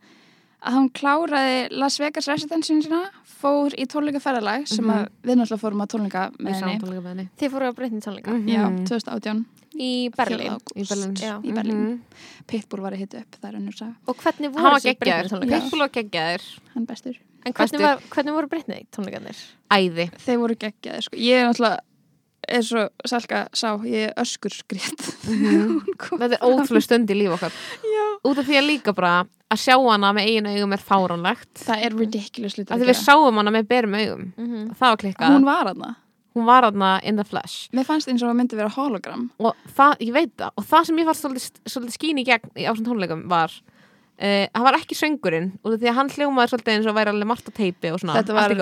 að 0.66 0.75
hún 0.75 0.89
kláraði 0.99 1.59
Las 1.79 1.99
Vegas 2.03 2.27
residensin 2.27 2.83
sína 2.83 3.05
fór 3.39 3.71
í 3.79 3.87
tónleika 3.87 4.19
ferðalag 4.19 4.66
sem 4.66 4.83
Mhm. 4.85 4.91
að 4.97 5.09
við 5.23 5.37
náttúrulega 5.39 5.62
fórum 5.62 5.83
að 5.85 5.93
tónleika 5.95 6.25
með 6.43 6.59
henni. 6.59 7.29
þið 7.39 7.53
fóru 7.55 7.69
að 7.71 7.77
breytni 7.79 8.01
tónleika? 8.03 8.35
Já, 8.51 8.64
Mhm. 8.66 8.85
2018 8.89 9.45
í 9.79 10.11
Berlín. 10.11 10.59
Í 10.75 10.83
Berlín. 10.89 11.14
Já. 11.23 11.39
í 11.45 11.53
Berlín. 11.55 11.79
Mhm. 11.79 12.01
Pitbull 12.49 12.81
var 12.83 12.93
að 12.93 12.99
hita 12.99 13.19
upp, 13.21 13.37
það 13.41 13.55
önnur 13.55 13.77
saga. 13.79 13.95
Og 14.09 14.16
hvernig 14.16 14.51
voru 14.53 14.75
þessi 14.75 14.97
geggjaður, 14.99 15.29
breytni 15.29 15.39
tónleika 15.39 15.61
Pitbull 15.62 15.81
var 15.81 15.89
geggjaður. 15.89 16.43
Hann 16.75 16.87
bestur. 16.87 17.16
En 17.47 17.53
hvernig, 17.53 17.81
var, 17.81 17.99
hvernig 18.11 18.33
voru 18.35 18.49
breytni 18.49 18.87
tónleikanir 18.91 19.37
æði. 19.71 20.11
Þeir 20.19 20.39
voru 20.43 20.57
geggjaðir, 20.57 21.03
sko. 21.07 21.16
Ég 21.16 21.39
er 21.39 21.47
náttúrulega 21.47 21.79
eins 22.55 22.70
og 22.76 23.09
Salka 23.09 23.44
sá, 23.57 23.70
ég 23.86 24.09
er 24.09 24.14
öskur 24.22 24.55
skrét. 24.55 25.05
Mhm. 25.28 25.78
þetta 26.20 26.38
er 26.38 26.44
ótrúlega 26.46 26.84
stund 26.86 27.12
í 27.12 27.18
líf 27.18 27.36
okkar. 27.38 27.55
Já. 27.84 28.05
út 28.28 28.40
af 28.40 28.49
því 28.49 28.59
að 28.59 28.68
líka 28.68 28.94
bara 28.96 29.14
að 29.49 29.62
sjá 29.62 29.76
hana 29.78 30.12
með 30.16 30.28
eigin 30.28 30.51
augum 30.51 30.74
er 30.76 30.84
fáránlegt. 30.90 31.55
Það 31.62 31.86
er 31.86 31.96
ridiculous 31.96 32.59
af 32.59 32.74
að 32.74 32.82
því 32.82 32.90
við 32.90 33.01
sáum 33.01 33.40
hana 33.40 33.55
með 33.55 33.70
berum 33.70 33.96
augum. 33.99 34.28
Mm 34.36 34.68
það 34.74 34.92
var 34.92 35.03
klikkað, 35.05 35.32
Hún 35.32 35.40
hún, 35.40 35.49
var 35.49 35.72
aðna 35.72 35.94
var 36.46 36.62
hana 36.68 37.01
in 37.03 37.16
the 37.16 37.24
flesh. 37.24 37.68
Mér 37.72 37.86
fannst 37.88 38.09
eins 38.09 38.22
og 38.22 38.30
það 38.30 38.36
myndi 38.38 38.57
vera 38.59 38.70
hologram. 38.70 39.30
Og 39.40 39.57
það, 39.74 39.96
ég 40.07 40.12
veit 40.14 40.36
það. 40.36 40.53
Og 40.57 40.64
það 40.68 40.84
sem 40.86 41.01
ég 41.01 41.09
fannst 41.09 41.24
svolítið, 41.24 41.59
svolítið 41.66 41.96
skín 41.96 42.20
í 42.20 42.24
gegn 42.28 42.53
í 42.55 42.68
ásum 42.68 42.86
tónleikum 42.86 43.24
var 43.30 43.51
uh, 44.18 44.46
hann 44.55 44.66
var 44.66 44.78
ekki 44.78 44.99
söngurinn 44.99 45.53
af 45.64 45.76
því 45.78 45.90
að 45.90 45.99
hann 45.99 46.12
hljómaði 46.14 46.53
svolítið 46.53 46.74
eins 46.76 46.88
og 46.90 46.99
væri 46.99 47.12
alveg 47.14 47.30
margt 47.32 47.51
á 47.51 47.53
teipi 47.59 47.92
og 47.92 48.01
svona, 48.03 48.18
Þetta 48.20 48.38
var- 48.38 48.57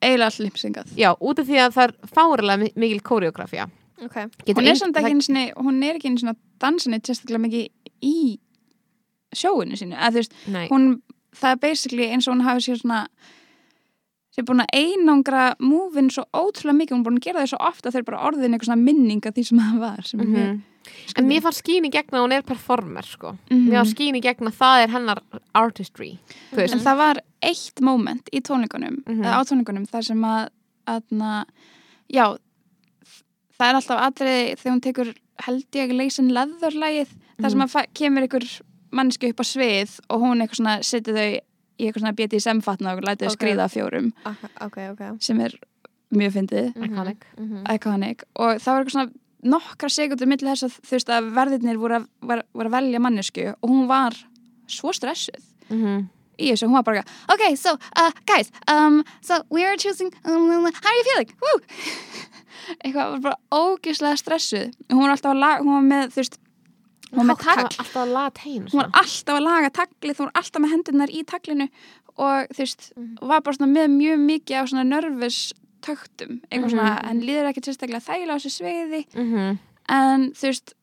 Eiginlega 0.00 0.30
all 0.32 0.46
lipsingað 0.46 0.94
já, 0.96 1.10
út 1.20 1.38
af 1.42 1.46
því 1.50 1.58
að 1.60 1.74
það 1.76 1.84
er 1.88 1.94
fárilega 2.16 2.58
mi- 2.62 2.72
mikil 2.76 3.00
koreografía 3.04 3.66
ok, 4.00 4.16
Hún 4.56 4.68
er 4.70 4.78
samt 4.80 4.96
ekki 4.96 5.10
einu 5.12 5.22
sinni, 5.26 5.46
hún 5.56 5.82
er 5.84 5.98
ekki 5.98 6.08
einu 6.08 6.18
sinni 6.22 6.32
að 6.32 6.38
dansa 6.64 6.90
neitt 6.90 7.04
sérstaklega 7.10 7.42
mikið 7.44 7.68
í 8.00 8.38
sjóinu 9.36 9.76
sínu. 9.78 9.94
Að 9.94 10.10
þú 10.16 10.22
veist, 10.22 10.32
hún, 10.72 10.86
það 11.36 11.52
er 11.54 11.60
basically 11.62 12.06
eins 12.10 12.26
og 12.28 12.34
hún 12.34 12.42
hafi 12.46 12.64
sér 12.64 12.80
svona 12.80 13.02
sér 14.34 14.46
búin 14.48 14.62
að 14.64 14.72
einangra 14.78 15.44
múvin 15.60 16.08
svo 16.10 16.24
ótrúlega 16.32 16.78
mikið, 16.80 16.94
hún 16.96 17.02
er 17.04 17.08
búin 17.10 17.20
að 17.20 17.26
gera 17.28 17.42
það 17.44 17.52
svo 17.52 17.60
ofta 17.68 17.92
þeir 17.94 18.04
bara 18.08 18.22
orðin 18.30 18.54
eitthvað 18.56 18.70
svona 18.70 18.84
minning 18.88 19.26
af 19.26 19.34
því 19.36 19.44
sem 19.50 19.58
það 19.62 19.78
var 19.84 20.02
sem 20.06 20.20
er 20.20 20.26
mjög 20.32 20.60
Mhm. 20.80 21.18
En 21.18 21.26
mér 21.28 21.40
fannst 21.42 21.62
skín 21.62 21.84
í 21.84 21.90
gegna 21.92 22.18
að 22.18 22.24
hún 22.24 22.32
er 22.32 22.42
performer 22.42 23.02
sko. 23.04 23.36
Mhm. 23.50 23.68
Mér 23.68 23.78
fannst 23.82 23.94
skín 23.96 24.16
í 24.16 24.22
gegna 24.22 24.50
að 24.50 24.56
það 24.60 24.82
er 24.84 24.88
hennar 24.94 25.18
artistry 25.54 26.18
Þú 26.52 26.56
veist, 26.56 26.72
En 26.74 26.80
það 26.80 26.96
var 26.96 27.20
eitt 27.42 27.80
moment 27.80 28.28
í 28.32 28.40
tónleikunum, 28.40 29.04
Mhm. 29.04 29.22
eða 29.24 29.36
á 29.36 29.42
tónleikunum 29.44 29.86
þar 29.90 30.04
sem 30.04 30.20
að, 30.22 30.48
aðna, 30.88 31.44
já, 32.08 32.36
það 33.58 33.68
er 33.68 33.78
alltaf 33.78 34.00
atriði 34.06 34.56
þegar 34.58 34.72
hún 34.74 34.80
tekur 34.86 35.14
held 35.46 35.70
ég 35.72 35.92
leysin 35.96 36.30
leðurlægið, 36.36 37.12
þar 37.40 37.50
sem 37.54 37.60
að 37.64 37.70
fa- 37.70 37.86
kemur 37.94 38.26
ykkur 38.28 38.46
manneski 38.92 39.30
upp 39.30 39.40
á 39.40 39.46
svið 39.46 40.00
og 40.10 40.20
hún 40.24 40.40
eitthvað 40.42 40.60
svona 40.60 40.78
setið 40.80 41.14
þau 41.20 41.40
í 41.80 41.86
eitthvað 41.86 42.02
svona 42.02 42.16
BDSM 42.18 42.60
fatna 42.62 42.92
og 42.96 43.02
lætið 43.06 43.28
þau 43.28 43.32
Ok. 43.32 43.38
skriða 43.38 43.64
á 43.64 43.70
fjórum 43.72 44.12
Ok, 44.26 44.42
ok, 44.60 44.78
ok 44.90 45.22
sem 45.22 45.40
er 45.40 45.52
mjög 46.12 46.32
fyndið, 46.32 46.74
Iconic. 46.76 47.22
Mhm. 47.38 47.64
iconic 47.68 48.22
og 48.36 48.56
það 48.58 48.66
var 48.74 48.84
eitthvað 48.84 48.90
svona 48.96 49.12
nokkra 49.44 49.88
sekundur 49.88 50.26
millir 50.28 50.50
þess 50.52 50.66
að 50.68 50.78
þú 50.84 50.90
veist 50.96 51.08
að 51.16 51.28
verðirnir 51.36 51.78
voru 51.80 51.94
að, 52.00 52.06
voru, 52.20 52.42
voru 52.52 52.68
að 52.68 52.76
velja 52.78 53.00
mannesku 53.00 53.46
og 53.54 53.68
hún 53.70 53.86
var 53.88 54.16
svo 54.70 54.92
stressuð 54.92 55.44
Mhm. 55.70 56.08
í 56.40 56.50
þessu, 56.50 56.66
hún 56.66 56.72
var 56.78 56.82
bara 56.82 57.04
ok, 57.28 57.54
so, 57.56 57.76
uh, 57.96 58.10
guys, 58.26 58.50
um, 58.68 59.04
so 59.20 59.42
we're 59.50 59.76
choosing 59.76 60.10
um, 60.24 60.64
how 60.64 60.90
are 60.90 60.96
you 60.96 61.04
feeling? 61.04 61.30
Woo! 61.40 61.60
eitthvað, 62.84 63.10
var 63.16 63.20
bara 63.20 63.36
ógislega 63.52 64.16
stressuð 64.20 64.72
hún 64.90 65.02
var 65.04 65.14
alltaf 65.16 65.32
að 65.34 65.40
laga, 65.44 65.62
hún 65.64 65.74
var 65.78 65.86
með 65.90 66.12
þú 66.14 66.20
veist, 66.22 66.38
hún 67.10 67.18
var 67.20 67.28
með 67.30 67.34
var 67.34 67.44
tagl 67.44 68.66
hún 68.70 68.80
var 68.80 68.90
alltaf 69.02 69.34
að 69.36 69.44
laga 69.46 69.70
taglið, 69.80 70.16
hún 70.20 70.28
var 70.30 70.42
alltaf 70.42 70.62
með 70.64 70.74
hendurnar 70.74 71.10
í 71.14 71.24
taglinu 71.24 71.68
og 72.20 72.50
þú 72.52 72.58
veist, 72.64 72.92
Mhm. 72.96 73.16
var 73.22 73.40
bara 73.40 73.56
svona 73.56 73.72
með 73.72 73.88
mjög 73.96 74.18
mikið 74.26 74.56
á 74.60 74.62
svona 74.68 74.84
nervus 74.86 75.52
töktum, 75.80 76.40
eitthvað 76.50 76.70
svona, 76.74 76.90
Mhm. 77.02 77.10
en 77.10 77.20
líður 77.22 77.48
ekki 77.50 77.64
sérstaklega 77.66 78.06
þægilega 78.08 78.36
á 78.36 78.40
þessu 78.40 78.52
sveiði 78.58 79.02
-hmm. 79.14 79.58
en 79.88 80.30
þú 80.32 80.42
veist 80.50 80.74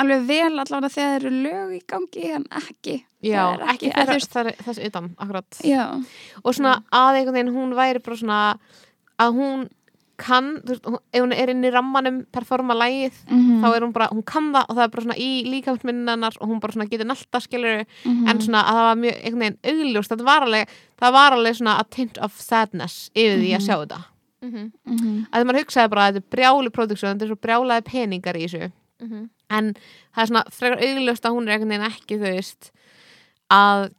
alveg 0.00 0.26
vel 0.26 0.58
allavega 0.58 0.88
þegar 0.94 1.10
þeir 1.10 1.26
eru 1.26 1.30
lög 1.44 1.72
í 1.76 1.80
gangi 1.86 2.30
en 2.34 2.44
ekki 2.50 3.04
Já, 3.22 3.42
Það 3.44 3.60
er 3.60 3.66
ekki 3.74 3.88
ekki- 3.90 4.06
þeirra, 4.06 4.28
það 4.32 4.46
er 4.46 4.56
þess 4.64 4.78
utan, 4.86 5.08
akkurat 5.18 5.58
já, 5.64 6.04
og 6.44 6.54
svona 6.54 6.82
að 6.90 7.16
einhvern 7.18 7.34
veginn 7.36 7.54
hún 7.54 7.74
væri 7.76 8.02
bara 8.02 8.16
svona 8.16 8.58
að 9.20 9.34
hún 9.36 9.68
kann, 10.20 10.50
þú 10.60 10.74
veist, 10.74 10.84
hún- 10.86 11.00
ef 11.12 11.22
hún 11.24 11.32
er 11.34 11.50
inn 11.54 11.64
í 11.64 11.70
rammanum 11.72 12.18
performa 12.32 12.74
lægið, 12.76 13.16
mm 13.30 13.62
þá 13.64 13.66
er 13.76 13.80
hún 13.86 13.92
bara 13.96 14.08
hún 14.12 14.24
kann 14.24 14.52
það 14.52 14.64
og 14.68 14.76
það 14.76 14.84
er 14.84 14.92
bara 14.94 15.04
svona 15.06 15.18
í 15.18 15.30
líkamsminnanar 15.48 16.36
og 16.40 16.48
hún 16.48 16.60
bara 16.60 16.72
svona 16.76 16.88
getur 16.90 17.08
nálta 17.08 17.40
skilur 17.40 17.84
Mhm. 18.04 18.28
en 18.28 18.38
svona 18.38 18.62
að 18.64 18.76
það 18.76 18.86
var 18.88 18.96
mjög 19.02 19.16
einhvern 19.24 19.40
veginn 19.40 19.58
augljóst 19.64 20.10
það 20.14 20.24
var 20.24 20.42
alveg, 20.46 20.68
það 21.00 21.12
var 21.12 21.32
alveg 21.32 21.56
svona 21.56 21.78
a 21.80 21.84
tint 21.90 22.18
of 22.18 22.38
sadness 22.40 23.10
yfir 23.16 23.38
því 23.40 23.50
að 23.56 23.60
Mhm. 23.60 23.66
sjá 23.66 23.76
þetta 23.86 24.04
Mhm, 24.42 24.72
Mhm. 24.88 25.26
að 25.32 25.44
maður 25.44 25.60
hugsaði 25.64 25.90
bara 25.90 26.00
að 26.00 26.14
þetta 26.14 26.16
er 26.24 26.30
brjáli 26.36 26.70
produksjón, 26.70 27.12
þetta 27.18 27.22
er 27.22 27.28
svo 27.28 27.36
brjálaði 27.44 27.84
peningar 27.84 28.36
í 28.36 28.44
þessu 28.48 28.72
mhm. 29.02 29.28
en 29.50 29.74
það 30.16 30.22
er 30.22 30.26
svona 30.26 30.44
frekar 30.50 30.80
augljóst 30.80 31.24
að 31.24 31.32
hún 31.34 31.48
er 31.48 31.58
einhvern 31.58 31.68
veginn 31.68 31.90
ekki 31.90 32.16
þú 32.16 32.26
veist 32.34 32.70
að 33.50 33.90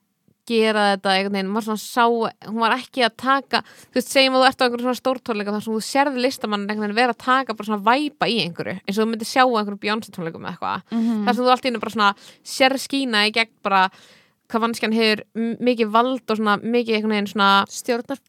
gera 0.51 0.83
þetta 0.91 1.13
einhvern 1.15 1.35
veginn, 1.37 1.51
maður 1.55 1.67
svona 1.67 1.81
sá 1.81 2.05
hún 2.51 2.59
var 2.63 2.75
ekki 2.77 3.03
að 3.07 3.15
taka, 3.23 3.61
þú 3.89 3.97
veist, 3.99 4.11
segjum 4.13 4.37
að 4.37 4.43
þú 4.43 4.47
ert 4.51 4.61
á 4.61 4.63
einhverjum 4.67 4.87
svona 4.87 5.01
stórtónleika 5.01 5.55
þar 5.55 5.65
sem 5.65 5.73
þú 5.77 5.83
sérði 5.87 6.23
listamann 6.27 6.65
einhvern 6.67 6.85
veginn 6.87 6.99
vera 7.01 7.15
að 7.15 7.23
taka 7.25 7.55
bara 7.57 7.69
svona 7.71 7.85
væpa 7.87 8.29
í 8.31 8.39
einhverju 8.45 8.75
eins 8.81 8.97
og 8.97 9.03
þú 9.05 9.09
myndir 9.13 9.31
sjá 9.31 9.43
einhverjum 9.47 9.81
Beyoncé 9.85 10.11
tónleikum 10.15 10.45
eða 10.45 10.53
eitthvað, 10.55 10.81
Mhm. 10.91 11.23
þar 11.25 11.35
sem 11.35 11.43
þú 11.45 11.51
allt 11.55 11.65
í 11.65 11.71
einu 11.71 11.79
bara 11.85 11.95
svona 11.95 12.11
sér 12.43 12.77
skína 12.85 13.25
í 13.27 13.31
gegn 13.35 13.53
bara 13.63 13.83
hvað 14.51 14.61
vannskjan 14.67 14.93
hefur 14.93 15.23
mikið 15.63 15.91
vald 15.95 16.21
og 16.29 16.37
svona 16.37 16.57
mikið 16.59 16.95
einhvern 16.99 17.15
veginn 17.15 17.31
svona 17.33 17.49
Stjórnar 17.71 18.19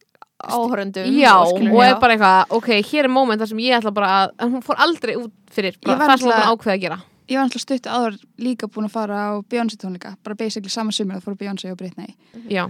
áhörundum 0.43 1.07
já, 1.15 1.33
og 1.39 1.55
skilur, 1.55 1.71
og 1.77 1.83
er 1.83 1.93
já. 1.93 1.99
bara 2.01 2.13
eitthvað, 2.17 2.45
ok, 2.57 2.69
hér 2.83 3.03
er 3.07 3.11
moment 3.13 3.39
þar 3.39 3.47
sem 3.53 3.57
ég 3.63 3.77
ætla 3.79 3.93
bara 3.95 4.09
að, 4.27 4.33
hún 4.51 4.63
fór 4.65 4.75
aldrei 4.83 5.15
út 5.15 5.31
fyrir 5.53 5.77
bara 5.83 7.03
Ég 7.29 7.37
var 7.37 7.45
það 7.45 7.49
alltaf 7.49 7.61
stutt 7.63 7.87
áður 7.87 8.17
líka 8.43 8.67
búin 8.67 8.85
að 8.89 8.91
fara 8.97 9.15
á 9.15 9.31
Beyoncé 9.49 9.77
tónleika, 9.79 10.15
bara 10.23 10.35
basically 10.35 10.69
sama 10.69 10.91
sumir 10.91 11.15
að 11.17 11.23
fóra 11.27 11.37
Beyoncé 11.39 11.71
og 11.71 11.77
Britney 11.77 12.15
já, 12.49 12.65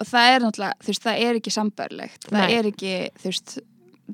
og 0.00 0.06
það 0.06 0.28
er 0.34 0.40
náttúrulega, 0.44 0.78
þú 0.80 0.86
veist, 0.92 1.02
það 1.04 1.24
er 1.26 1.34
ekki 1.40 1.50
sambörlegt, 1.56 2.28
það 2.30 2.38
Nei. 2.46 2.54
er 2.58 2.68
ekki, 2.70 2.92
þú 3.20 3.24
veist 3.32 3.58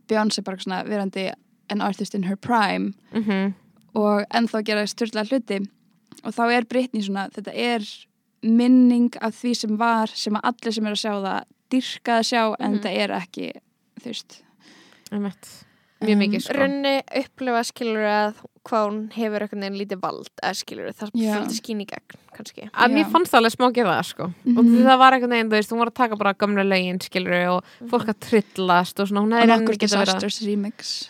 Beyoncé 0.08 0.42
bara 0.44 0.56
svona 0.64 0.82
verandi 0.88 1.26
an 1.70 1.80
artist 1.82 2.14
in 2.14 2.24
her 2.24 2.36
prime 2.36 2.92
mhm 3.12 3.54
og 3.96 4.26
ennþá 4.36 4.60
gera 4.68 4.82
styrla 4.86 5.22
hluti 5.24 5.56
og 6.22 6.34
þá 6.36 6.42
er 6.52 6.64
Britney 6.68 7.00
svona, 7.02 7.30
þetta 7.32 7.52
er 7.56 7.84
minning 8.44 9.08
af 9.24 9.32
því 9.38 9.54
sem 9.56 9.76
var 9.80 10.10
sem 10.12 10.36
að 10.36 10.44
allir 10.50 10.74
sem 10.76 10.86
er 10.86 10.92
að 10.92 11.00
sjá 11.00 11.12
það 11.24 11.46
dyrka 11.72 12.18
að 12.18 12.26
sjá 12.28 12.42
en 12.60 12.72
Mhm. 12.72 12.80
þetta 12.82 12.92
er 13.04 13.10
ekki, 13.20 13.46
þú 14.00 14.04
veist 14.12 14.42
Einmitt. 15.12 15.48
Mjög 16.02 16.12
Um, 16.12 16.18
mikið 16.20 16.42
sko. 16.44 16.52
Runni 16.58 16.94
upplifa 17.22 17.62
skilur 17.64 18.04
að 18.04 18.34
hvað 18.66 18.84
hún 18.88 18.98
hefur 19.14 19.44
einhvern 19.44 19.62
veginn 19.64 19.78
lítið 19.80 20.00
vald 20.02 20.30
eða 20.42 20.56
skilur 20.58 20.92
það 20.98 21.10
fyrir 21.14 21.56
skín 21.56 21.82
í 21.84 21.86
gegn 21.86 22.16
kannski 22.36 22.66
að 22.72 22.94
mér 22.96 23.04
Já. 23.04 23.10
fannst 23.14 23.32
það 23.32 23.38
alveg 23.40 23.54
smá 23.56 23.66
að 23.68 23.74
gera 23.78 23.92
það 23.96 24.06
sko. 24.10 24.24
og 24.26 24.64
Mhm. 24.64 24.78
það 24.86 24.98
var 25.02 25.12
einhvern 25.16 25.34
veginn, 25.36 25.50
þú 25.50 25.56
veist, 25.56 25.70
hún 25.72 25.78
var 25.82 25.90
að 25.90 25.94
taka 26.00 26.16
bara 26.16 26.32
gamla 26.34 26.64
lögin 26.66 27.00
skilur 27.02 27.48
og 27.56 27.64
fólk 27.90 28.08
að 28.10 28.18
trillast 28.26 29.00
og 29.00 29.08
svona, 29.08 29.22
hún 29.22 29.36
hefði 29.36 29.52
reyndi 29.54 29.78
geta 29.78 30.02
verið 30.02 30.26
að 30.26 30.46
remix 30.46 31.08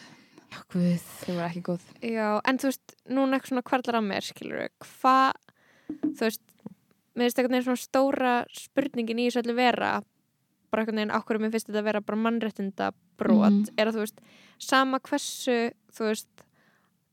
Já, 0.52 0.59
guð. 0.72 1.00
þau 1.24 1.32
voru 1.34 1.48
ekki 1.48 1.62
góð 1.62 1.80
Já, 2.02 2.40
en 2.44 2.59
þú 2.59 2.62
veist, 2.70 2.94
núna 3.09 3.36
eitthvað 3.36 3.48
svona 3.48 3.62
hverlar 3.70 4.00
að 4.00 4.07
mér 4.11 4.22
skilur 4.22 4.68
hvað 4.80 5.32
þú 6.16 6.20
veist, 6.26 6.40
mér 7.16 7.24
finnst 7.24 7.38
einhvern 7.38 7.57
veginn 7.57 7.68
svona 7.68 7.86
stóra 7.88 8.34
spurningin 8.52 9.18
í 9.18 9.26
þessu 9.30 9.42
öllu 9.42 9.54
vera 9.57 10.02
bara 10.70 10.82
einhvern 10.84 10.96
veginn, 11.00 11.14
okkur 11.16 11.38
mér 11.40 11.50
finnst 11.54 11.68
þetta 11.70 11.80
að 11.80 11.84
vera 11.88 12.00
bara 12.00 12.18
mannréttinda 12.18 12.92
brot, 13.16 13.52
Mhm. 13.52 13.68
er 13.78 13.86
að 13.86 13.94
þú 13.94 14.02
veist 14.04 14.18
sama 14.59 14.98
hversu, 15.00 15.72
þú 15.94 16.02
veist 16.11 16.26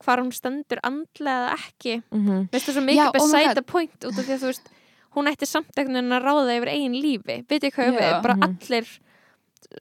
hvar 0.04 0.20
hún 0.24 0.32
stendur 0.34 0.80
andlega 0.84 1.48
eða 1.48 1.58
ekki 1.58 2.04
Mhm. 2.12 2.50
Mér 2.50 2.50
finnst 2.52 2.70
það 2.70 2.78
svo 2.78 2.86
mikið 2.90 3.08
oh 3.08 3.12
besæta 3.18 3.56
God. 3.56 3.66
point 3.68 4.00
út 4.10 4.20
af 4.20 4.26
því 4.26 4.34
að 4.36 4.44
þú 4.44 4.50
veist 4.52 4.70
hún 5.16 5.28
ætti 5.32 5.46
samt 5.48 5.76
einhvern 5.78 5.94
veginn 5.94 6.18
að 6.18 6.24
ráða 6.28 6.58
yfir 6.58 6.72
eigin 6.74 7.02
lífi 7.02 7.38
veit 7.50 7.64
ég 7.64 7.74
hvað 7.74 7.94
Já. 7.94 8.00
við, 8.00 8.22
bara 8.24 8.36
Mhm. 8.36 8.44
allir 8.44 8.88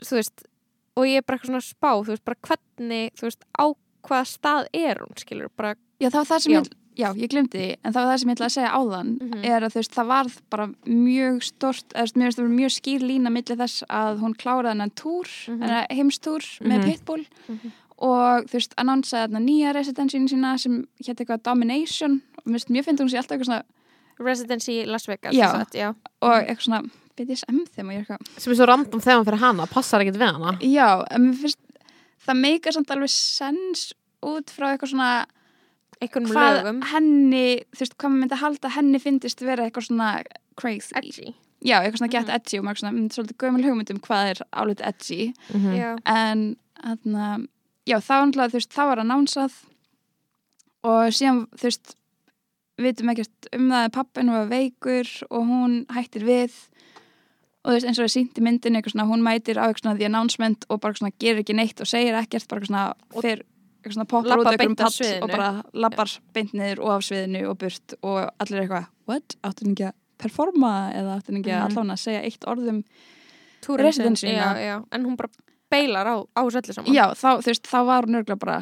þú 0.02 0.12
veist, 0.18 0.44
og 0.96 1.04
ég 1.06 1.16
er 1.16 1.22
bara 1.22 1.38
eitthvað 1.38 1.50
svona 1.50 1.68
spá 1.74 1.90
þú 2.04 2.06
veist, 2.12 2.24
bara 2.24 2.36
hvernig, 2.42 3.12
þú 3.16 3.22
veist, 3.28 3.42
á 3.58 3.64
hvaða 4.02 4.26
stað 4.26 4.66
er 4.74 4.96
hún, 5.00 5.16
skilur, 5.16 5.48
bara 5.56 5.74
Já, 6.00 6.08
það 6.10 6.12
var 6.14 6.24
það 6.24 6.40
sem 6.42 6.52
Já. 6.52 6.60
ég, 6.60 6.68
já, 6.96 7.08
ég 7.14 7.28
glemdi 7.30 7.58
því, 7.58 7.76
en 7.84 7.92
það 7.92 8.04
var 8.04 8.12
það 8.12 8.18
sem 8.20 8.28
ég 8.28 8.34
ætlaði 8.36 8.50
að 8.50 8.56
segja 8.58 8.72
áðan, 8.74 9.18
Mhm. 9.22 9.44
er 9.44 9.60
að 9.62 9.70
þú 9.72 9.78
veist, 9.78 9.94
það 9.94 10.06
varð 10.06 10.40
bara 10.50 10.66
mjög 10.86 11.42
stort, 11.42 11.88
eða 11.94 12.12
veist, 12.16 12.38
var 12.38 12.48
mjög 12.48 12.72
skýr 12.80 13.00
lína 13.00 13.30
milli 13.32 13.56
þess 13.56 13.82
að 13.88 14.18
hún 14.20 14.34
kláraði 14.34 14.68
hennan 14.74 14.90
túr, 14.90 15.24
Mhm. 15.48 15.60
hennan 15.62 15.86
heimstúr 15.90 16.42
með 16.60 16.78
Mhm. 16.78 16.84
Pitbull 16.90 17.26
Mhm. 17.48 17.72
Og 18.02 18.48
þú 18.50 18.58
veist, 18.58 18.72
annonsaði 18.82 19.28
þarna 19.28 19.42
nýja 19.44 19.72
residensínu 19.76 20.28
sína 20.32 20.56
sem 20.58 20.80
hétt 21.06 21.20
eitthvað 21.22 21.42
Domination 21.46 22.18
og 22.42 22.50
mér 22.50 22.84
finnst 22.86 23.02
hún 23.04 23.10
sé 23.12 23.20
alltaf 23.20 23.36
eitthvað 23.36 23.50
svona, 23.50 23.62
residency 24.22 24.84
Las 24.86 25.06
Vegas 25.08 25.34
Já. 25.34 25.50
sem 25.50 25.60
sagt, 25.62 25.74
já. 25.78 25.88
og 26.22 26.34
eitthvað 26.42 26.66
svona 26.66 26.82
BDSM 27.16 27.60
er 27.90 28.00
eitthvað, 28.02 28.26
sem 28.38 28.52
er 28.52 28.56
svo 28.58 28.66
random 28.70 29.00
þegar 29.04 29.24
fyrir 29.28 29.42
hana, 29.42 29.66
passar 29.70 30.00
ekkert 30.04 30.18
við 30.20 30.32
hana 30.32 30.54
já, 30.64 30.88
en 31.10 31.28
mér 31.28 31.38
finnst 31.42 31.58
það 32.26 32.40
meika 32.42 32.72
samt 32.74 32.90
alveg 32.94 33.10
sens 33.12 33.92
út 34.22 34.50
frá 34.54 34.72
eitthvað 34.72 34.92
svona 34.94 35.10
einhvern 36.02 36.26
hvað 36.30 36.56
lögum 36.58 36.82
henni, 36.92 37.44
þú 37.74 37.84
veist, 37.84 37.96
hvað 37.98 38.10
maður 38.10 38.22
myndi 38.24 38.40
halda 38.42 38.68
að 38.68 38.76
henni 38.78 39.00
finnist 39.02 39.42
vera 39.46 39.66
eitthvað 39.68 39.86
svona 39.90 40.10
crazy 40.58 40.94
edgy 40.98 41.34
já, 41.62 41.78
eitthvað 41.78 42.00
svona 42.02 42.10
get 42.16 42.26
Mhm. 42.26 42.34
edgy 42.36 42.58
og 42.58 42.64
maður 42.66 42.80
svona, 42.82 42.92
mm, 42.96 43.08
svolítið 43.14 43.36
gömul 43.38 43.64
hugmynd 43.66 43.90
um 43.94 44.00
hvað 44.00 44.30
er 44.30 44.38
álítið 44.52 44.86
edgy 44.90 45.34
Mhm. 45.54 45.76
já, 45.78 45.98
en 46.06 46.56
þarna, 46.82 47.46
já, 47.88 47.96
þá 47.98 48.14
náttúrulega, 48.26 48.52
þú 48.52 48.58
veist, 48.60 48.72
þá 48.76 48.82
var 48.90 49.02
að 49.02 49.10
nánsað 49.12 49.52
og 50.88 51.12
síðan, 51.14 51.44
þú 51.58 51.68
veist 51.68 51.94
við 52.80 52.86
vitum 52.88 53.12
ekkert 53.12 53.48
um 53.54 53.68
það 53.70 53.86
að 53.86 53.94
pappin 53.94 54.30
var 54.32 54.46
veikur 54.50 55.10
og 55.30 55.42
hún 55.46 55.74
hættir 55.94 56.24
við 56.26 56.54
og 57.62 57.70
þú 57.70 57.74
veist, 57.76 57.86
eins 57.86 57.98
og 58.00 58.06
það 58.08 58.14
sýnt 58.16 58.38
í 58.40 58.44
myndinu 58.46 58.78
eitthvað 58.80 58.94
svona, 58.96 59.08
hún 59.12 59.22
mætir 59.26 59.60
á 59.60 59.66
eitthvað 59.68 59.84
svona 59.84 59.98
the 60.00 60.08
announcement 60.08 60.64
og 60.68 60.80
bara 60.82 60.98
svona 60.98 61.12
gerir 61.22 61.42
ekki 61.44 61.54
neitt 61.54 61.80
og 61.84 61.86
segir 61.90 62.16
ekkert 62.18 62.48
bara 62.50 62.66
svona, 62.66 62.84
fyrir 63.14 63.44
eitthvað 63.82 63.96
svona 63.98 64.08
poppar 64.10 64.32
út 64.38 64.46
Labbar 64.46 64.52
eitthvað 64.52 64.66
um 64.66 64.72
beint 64.72 64.82
pall 64.82 64.96
sviðinu. 64.96 65.22
og 65.22 65.30
bara 65.36 65.50
lappar 65.84 66.14
beint 66.34 66.52
niður 66.58 66.82
og 66.82 66.90
af 66.96 67.06
sviðinu 67.06 67.44
og 67.50 67.58
burt 67.62 67.94
og 68.02 68.18
allir 68.42 68.58
er 68.58 68.64
eitthvað, 68.66 68.86
what? 69.10 69.36
Áttu 69.42 69.66
hann 69.66 69.74
ekki 69.76 69.86
að 69.90 69.96
performa 70.22 70.72
eða 70.94 71.16
áttu 71.18 71.30
hann 71.32 71.40
ekki 71.42 71.52
að 71.54 71.62
Mhm. 71.62 71.70
allan 71.76 71.94
að 71.94 72.02
segja 72.02 72.22
eitt 72.26 72.44
orðum 72.46 72.82
Residency, 73.62 74.26
en 74.90 75.04
hún 75.06 75.16
bara 75.16 75.28
beilar 75.72 76.06
á, 76.06 76.16
á 76.36 76.40
þessu 76.44 76.60
öllu 76.62 76.76
saman 76.76 76.94
Já, 76.94 77.06
þá, 77.16 77.28
þú 77.42 77.50
veist, 77.50 77.66
þá 77.72 77.78
var 77.88 78.06
hún 78.06 78.20
örgulega 78.20 78.38
bara 78.44 78.58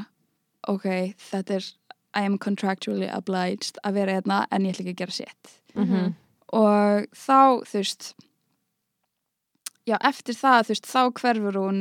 ok, 0.71 0.87
þetta 1.31 1.59
er 1.61 1.69
I 2.17 2.25
am 2.27 2.39
contractually 2.43 3.07
obliged 3.15 3.79
að 3.87 3.95
vera 4.01 4.17
hérna 4.19 4.41
en 4.51 4.65
ég 4.67 4.75
ætla 4.75 4.87
ekki 4.87 4.97
að 4.97 5.03
gera 5.05 5.19
sitt 5.21 5.57
Mhm. 5.79 6.15
og 6.53 7.07
þá, 7.15 7.63
þú 7.63 7.77
veist 7.79 8.09
já, 9.87 9.97
eftir 10.03 10.35
það, 10.35 10.65
þú 10.67 10.73
veist, 10.75 10.89
þá 10.91 11.03
hverfur 11.21 11.59
hún 11.61 11.79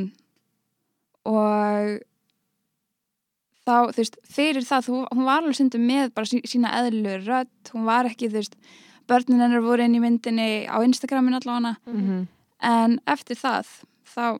og 1.26 1.98
þá, 3.66 3.74
þú 3.92 3.98
veist, 4.00 4.16
fyrir 4.30 4.64
það 4.66 4.86
þú, 4.88 5.00
hún 5.14 5.26
var 5.28 5.42
alveg 5.42 5.58
stundum 5.58 5.84
með 5.90 6.12
bara 6.16 6.30
sí, 6.30 6.40
sína 6.48 6.70
eðlu 6.80 7.16
rödd, 7.26 7.50
hún 7.74 7.84
var 7.88 8.08
ekki, 8.08 8.30
þú 8.32 8.38
veist 8.40 8.56
börnin 9.10 9.42
hennar 9.42 9.62
voru 9.64 9.82
inn 9.84 9.96
í 9.98 10.02
myndinni 10.02 10.48
á 10.70 10.78
Instagramin 10.86 11.34
allavega 11.40 11.76
Mhm. 11.86 12.28
en 12.62 13.00
eftir 13.06 13.36
það, 13.36 13.66
þá 14.06 14.38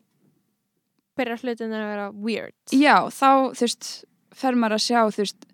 byrjar 1.20 1.44
hlutin 1.44 1.74
að 1.76 1.86
vera 1.92 2.08
weird 2.12 2.74
Já, 2.74 2.96
þá, 3.12 3.28
þú 3.54 3.66
veist, 3.68 3.90
fer 4.40 4.56
maður 4.58 4.78
að 4.78 4.84
sjá, 4.88 5.00
þú 5.12 5.22
veist, 5.24 5.46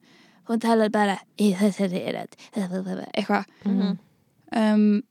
hún 0.46 0.62
talar 0.62 0.90
bara 0.94 1.18
í 1.42 1.50
þessari 1.58 2.04
rödd 2.14 2.38
eitthvað 2.54 3.44
Mhm. 3.66 3.98
um, 4.56 5.02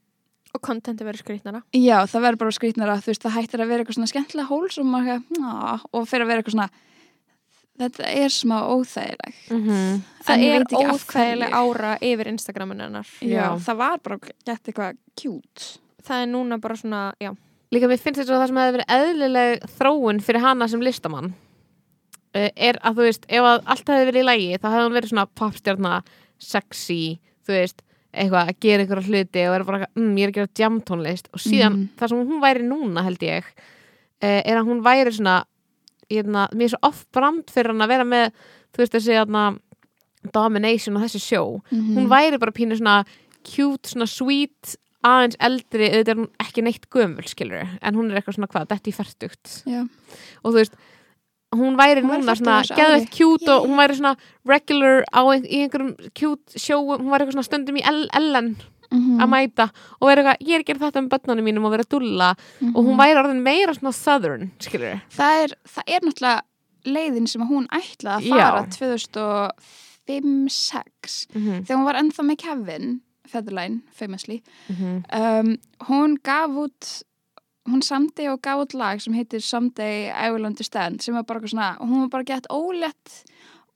og 0.56 0.62
kontenti 0.64 1.04
verður 1.04 1.20
skrýtnara 1.20 1.60
Já, 1.76 1.98
það 2.08 2.22
verður 2.24 2.38
bara 2.40 2.54
skrýtnara, 2.56 2.94
þú 3.04 3.12
veist, 3.12 3.22
það 3.26 3.34
hættir 3.36 3.60
að 3.60 3.68
vera 3.68 3.84
eitthvað 3.84 3.98
svona 3.98 4.12
skemmtilega 4.12 4.48
hól 4.48 4.64
og, 4.64 4.86
maður, 4.88 5.22
eitthvað, 5.36 5.80
og 5.92 6.06
fyrir 6.08 6.24
að 6.24 6.30
vera 6.32 6.40
eitthvað 6.42 6.56
svona 6.56 6.70
þetta 7.76 8.06
er 8.08 8.32
smá 8.32 8.56
óþægileg 8.72 9.34
Mhm. 9.52 9.70
En 9.70 10.04
það 10.24 10.40
ég 10.40 10.54
er 10.54 10.58
veit 10.64 10.72
ekki 10.72 10.84
af 10.86 10.94
óþægileg 10.96 11.50
hverju. 11.50 11.74
ára 11.76 11.98
yfir 12.00 12.26
Instagramin 12.32 12.80
hennar 12.80 13.06
Já, 13.20 13.28
Já. 13.28 13.58
það 13.66 13.76
var 13.76 13.98
bara 13.98 14.18
gett 14.46 14.62
eitthvað 14.72 14.96
kjút 15.20 15.66
það 16.06 16.22
er 16.22 16.26
núna 16.32 16.58
bara 16.60 16.74
svona, 16.80 17.12
já 17.20 17.34
Líka 17.74 17.88
mér 17.90 17.98
finnst 17.98 18.20
þetta 18.22 18.36
það 18.38 18.46
sem 18.52 18.60
hefði 18.60 18.74
verið 18.76 18.92
eðlileg 18.96 19.64
þróun 19.78 20.20
fyrir 20.22 20.44
hana 20.44 20.68
sem 20.70 20.82
listamann 20.86 21.32
uh, 21.32 22.50
er 22.54 22.78
að 22.86 23.00
þú 23.00 23.06
veist, 23.08 23.26
ef 23.28 23.42
að 23.50 23.58
allt 23.74 23.90
hefði 23.90 24.06
verið 24.10 24.22
í 24.22 24.26
lægi 24.28 24.60
þá 24.62 24.68
hefði 24.70 24.84
hún 24.86 24.96
verið 24.98 25.10
svona 25.12 25.26
popstjarna 25.40 25.94
sexy, 26.38 27.00
þú 27.46 27.56
veist 27.56 27.82
eitthvað 28.16 28.48
að 28.52 28.60
gera 28.64 28.84
ykkur 28.86 29.02
hluti 29.10 29.42
og 29.44 29.52
vera 29.56 29.66
bara 29.68 29.88
mm, 29.98 30.12
ég 30.16 30.24
er 30.24 30.30
að 30.30 30.36
gera 30.38 30.52
jamtónlist 30.62 31.26
og 31.34 31.42
síðan 31.42 31.74
Mhm. 31.76 31.88
það 31.98 32.08
sem 32.12 32.22
hún 32.30 32.40
væri 32.46 32.62
núna 32.64 33.02
held 33.04 33.18
ég 33.26 33.44
uh, 33.50 34.40
er 34.46 34.56
að 34.56 34.66
hún 34.70 34.80
væri 34.86 35.12
svona 35.12 35.34
hérna, 36.08 36.46
mér 36.54 36.68
er 36.68 36.72
svo 36.76 36.78
off-brand 36.86 37.50
fyrir 37.50 37.72
hann 37.74 37.82
að 37.84 37.92
vera 37.92 38.06
með 38.06 38.30
þú 38.72 38.78
veist 38.84 38.94
þessi 38.94 39.16
hérna, 39.18 39.42
domination 40.32 40.96
og 40.96 41.02
þessi 41.04 41.20
sjó 41.26 41.42
Mhm. 41.72 41.96
hún 41.98 42.08
væri 42.08 42.38
bara 42.38 42.52
pínu 42.52 42.78
svona 42.78 43.04
cute, 43.44 43.88
svona 43.90 44.06
sweet 44.08 44.76
aðeins 45.06 45.36
eldri, 45.48 45.88
auðvitað 45.92 46.18
er 46.18 46.28
ekki 46.46 46.62
neitt 46.66 46.86
gömul 46.90 47.26
skilur, 47.30 47.64
en 47.82 47.94
hún 47.98 48.10
er 48.10 48.18
eitthvað 48.20 48.36
svona 48.40 48.50
hvað 48.52 48.68
þetta 48.74 48.90
í 48.90 48.96
færtugt 48.98 49.56
og 50.42 50.50
þú 50.52 50.56
veist 50.60 50.74
hún 51.56 51.76
væri 51.78 52.02
Hún 52.02 52.10
núna 52.20 52.34
svona 52.36 52.56
ári. 52.66 53.06
cute 53.14 53.48
og 53.54 53.66
hún 53.68 53.78
væri 53.78 53.94
svona 53.96 54.16
regular 54.44 55.04
á 55.14 55.20
ein, 55.32 55.44
í 55.46 55.62
einhverjum 55.64 55.94
cute 56.12 56.58
sjóum, 56.58 56.98
hún 57.00 57.10
væri 57.12 57.22
eitthvað 57.24 57.36
svona 57.38 57.48
stundum 57.50 57.76
í 57.78 57.84
Ellen 57.86 58.56
Mhm. 58.86 59.18
að 59.18 59.28
mæta 59.28 59.64
og 60.00 60.06
vera 60.08 60.22
eitthvað, 60.22 60.46
ég 60.46 60.54
er 60.54 60.60
að 60.62 60.66
gera 60.66 60.78
þetta 60.78 60.98
um 61.02 61.08
börnunum 61.10 61.44
mínum 61.44 61.64
og 61.66 61.72
vera 61.72 61.82
dulla 61.90 62.28
og 62.62 62.84
hún 62.84 62.94
Mhm. 62.94 63.00
væri 63.00 63.18
orðin 63.18 63.42
meira 63.42 63.74
svona 63.74 63.92
southern 63.92 64.50
skilur 64.60 65.00
það, 65.10 65.42
er, 65.42 65.50
það 65.66 65.82
er 65.88 66.00
náttúrulega 66.06 66.40
leiðin 66.86 67.26
sem 67.28 67.42
að 67.42 67.48
hún 67.50 67.66
ætlaði 67.66 68.14
að 68.14 68.28
fara 68.30 68.66
2005-06 70.06 71.26
mm 71.34 71.42
-hmm. 71.42 71.64
þegar 71.66 71.76
hún 71.78 71.84
var 71.84 71.94
ennþá 72.00 72.22
með 72.22 72.36
Kevin 72.38 73.00
Federline, 73.26 73.80
famously 73.92 74.42
Mhm. 74.68 75.04
um, 75.12 75.56
hún 75.88 76.16
gaf 76.22 76.50
út 76.50 77.02
hún 77.68 77.82
samdi 77.82 78.28
og 78.30 78.40
gaf 78.42 78.60
út 78.66 78.74
lag 78.74 79.00
sem 79.00 79.12
heitir 79.14 79.40
Someday 79.42 80.10
I 80.10 80.30
Will 80.30 80.46
Understand 80.46 81.00
sem 81.02 81.14
var 81.14 81.24
bara 81.24 81.40
eitthvað 81.40 81.50
svona, 81.50 81.76
og 81.80 81.88
hún 81.88 82.00
var 82.00 82.08
bara 82.08 82.24
gett 82.24 82.46
ólétt 82.50 83.24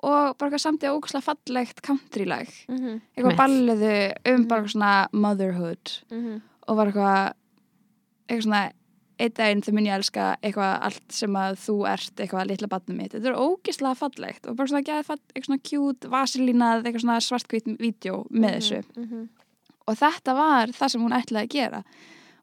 og 0.02 0.38
bara 0.38 0.50
eitthvað 0.50 0.60
samdi 0.66 0.86
ógæslega 0.88 1.22
fallegt 1.22 1.82
country 1.82 2.24
lag 2.24 2.46
mm 2.68 2.76
-hmm. 2.78 3.00
eitthvað 3.16 3.36
balliðu 3.36 4.12
um 4.26 4.40
Mhm. 4.40 4.48
bara 4.48 4.60
eitthvað 4.62 4.72
svona 4.72 5.08
motherhood 5.12 6.02
Mhm. 6.10 6.40
og 6.68 6.76
var 6.76 6.86
eitthvað 6.86 7.32
eitthvað 8.28 8.42
svona 8.44 8.72
einn 9.20 9.32
daginn 9.36 9.60
þau 9.62 9.72
mun 9.74 9.84
ég 9.84 9.98
elska 9.98 10.36
eitthvað 10.42 10.78
allt 10.82 11.12
sem 11.12 11.30
að 11.36 11.56
þú 11.60 11.74
ert 11.92 12.16
eitthvað 12.16 12.46
litla 12.48 12.68
batnum 12.68 12.96
mitt 12.96 13.12
þetta 13.12 13.26
er 13.26 13.34
ógislega 13.36 13.96
fallegt 13.96 14.46
og 14.48 14.56
bara 14.56 14.68
svona 14.68 14.82
gæði 14.82 15.04
eitthvað 15.34 15.44
svona 15.44 15.62
cute, 15.62 16.08
vasilínað 16.08 16.84
eitthvað 16.84 17.00
svona 17.04 17.20
svartkvít 17.20 17.78
vídeo 17.78 18.26
með 18.30 18.56
þessu 18.56 18.82
Mhm. 18.96 19.28
Og 19.88 19.96
þetta 19.98 20.34
var 20.36 20.72
það 20.76 20.88
sem 20.94 21.02
hún 21.02 21.16
ætlaði 21.16 21.46
að 21.46 21.54
gera. 21.54 21.82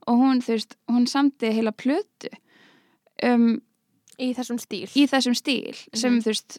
Og 0.08 0.18
hún, 0.22 0.42
þú 0.42 0.54
veist, 0.56 0.76
hún 0.90 1.08
samti 1.08 1.52
heila 1.52 1.72
plötu 1.76 2.30
um, 3.24 3.62
í 4.20 4.32
þessum 4.38 4.60
stíl. 4.62 4.88
í 4.96 5.08
þessum 5.10 5.36
stíl 5.36 5.76
sem, 5.94 6.14
Mhm. 6.18 6.22
þú 6.24 6.32
veist, 6.34 6.58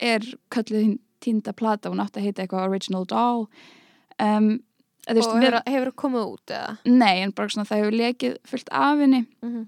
er 0.00 0.20
hinn 0.82 0.98
týnda 1.20 1.52
plata, 1.52 1.90
hún 1.90 1.98
átti 2.00 2.20
að 2.20 2.26
heita 2.28 2.42
eitthvað 2.46 2.68
Original 2.70 3.04
Doll. 3.04 3.48
Um, 4.20 4.60
veist, 5.08 5.28
og 5.28 5.36
við- 5.36 5.50
hefur, 5.50 5.62
hefur 5.66 5.92
komið 5.92 6.24
út 6.32 6.46
eða? 6.46 6.78
Nei, 6.86 7.22
en 7.22 7.30
bara 7.32 7.48
svona 7.48 7.66
það 7.66 7.82
hefur 7.82 7.98
lekið 7.98 8.36
fullt 8.46 8.68
af 8.70 8.98
henni. 8.98 9.26
Mm 9.42 9.66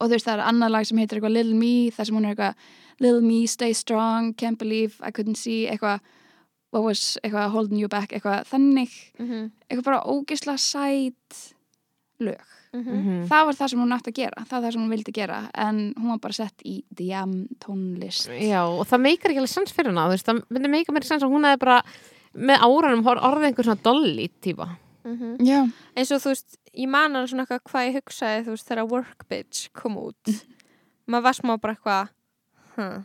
og 0.00 0.06
þú 0.06 0.12
veist, 0.14 0.26
það 0.26 0.38
er 0.38 0.46
annað 0.46 0.70
lag 0.70 0.86
sem 0.86 0.98
heitir 0.98 1.18
eitthvað 1.18 1.32
Little 1.32 1.54
Me, 1.58 1.90
þar 1.90 2.06
sem 2.06 2.14
hún 2.14 2.24
er 2.24 2.34
eitthvað 2.36 2.54
Little 3.00 3.20
Me, 3.20 3.46
stay 3.46 3.72
strong, 3.72 4.32
can't 4.34 4.56
believe 4.58 4.94
I 5.02 5.10
couldn't 5.10 5.36
see, 5.36 5.66
eitthvað 5.66 5.98
what 6.72 6.82
was, 6.84 7.18
eitthvað 7.24 7.50
holding 7.54 7.78
you 7.80 7.88
back, 7.88 8.12
eitthvað 8.12 8.44
þannig 8.50 8.90
-hmm. 9.18 9.50
eitthvað 9.70 9.84
bara 9.84 10.02
ógisla 10.04 10.56
sæt 10.58 11.54
lög 12.20 12.40
Mhm. 12.72 13.24
það 13.30 13.44
var 13.46 13.54
það 13.54 13.68
sem 13.70 13.80
hún 13.80 13.92
átti 13.96 14.10
að 14.12 14.14
gera, 14.14 14.44
það 14.44 14.50
var 14.50 14.60
það 14.62 14.72
sem 14.72 14.82
hún 14.82 14.90
vildi 14.92 15.12
gera 15.12 15.50
en 15.54 15.94
hún 15.96 16.08
var 16.10 16.18
bara 16.18 16.32
sett 16.34 16.62
í 16.66 16.82
DM 16.94 17.48
tónlist 17.58 18.28
Já, 18.28 18.60
og 18.68 18.84
það 18.86 19.00
meikar 19.00 19.30
ekki 19.30 19.38
alveg 19.40 19.48
sens 19.48 19.72
fyrir 19.72 19.86
hana, 19.88 20.04
þú 20.06 20.10
veist, 20.12 20.26
það 20.26 20.42
myndi 20.50 20.68
meika 20.68 20.92
mér 20.92 21.04
sens 21.04 21.22
að 21.22 21.30
hún 21.32 21.44
hefði 21.48 21.58
bara 21.58 21.82
með 22.34 22.58
áranum 22.60 23.02
hor- 23.04 23.22
orðið 23.24 23.46
einhver 23.48 23.64
svona 23.64 23.82
dolly 23.82 24.28
típa. 24.42 24.68
Mhm. 25.04 25.36
Já, 25.40 25.64
eins 25.96 26.10
og 26.12 26.20
þú 26.20 26.28
veist, 26.28 26.56
ég 26.76 26.88
man 26.88 27.12
alveg 27.16 27.30
svona 27.30 27.46
eitthvað 27.46 27.62
hvað 27.64 27.86
ég 27.88 27.94
hugsaði 28.02 28.44
þú 28.44 28.50
veist 28.52 28.68
þegar 28.68 28.90
Work 28.90 29.28
Bitch 29.30 29.68
kom 29.72 29.96
út 29.96 30.24
maður 31.08 31.22
var 31.22 31.32
smá 31.32 31.56
bara 31.58 31.74
eitthvað 31.74 32.08
huh. 32.76 33.02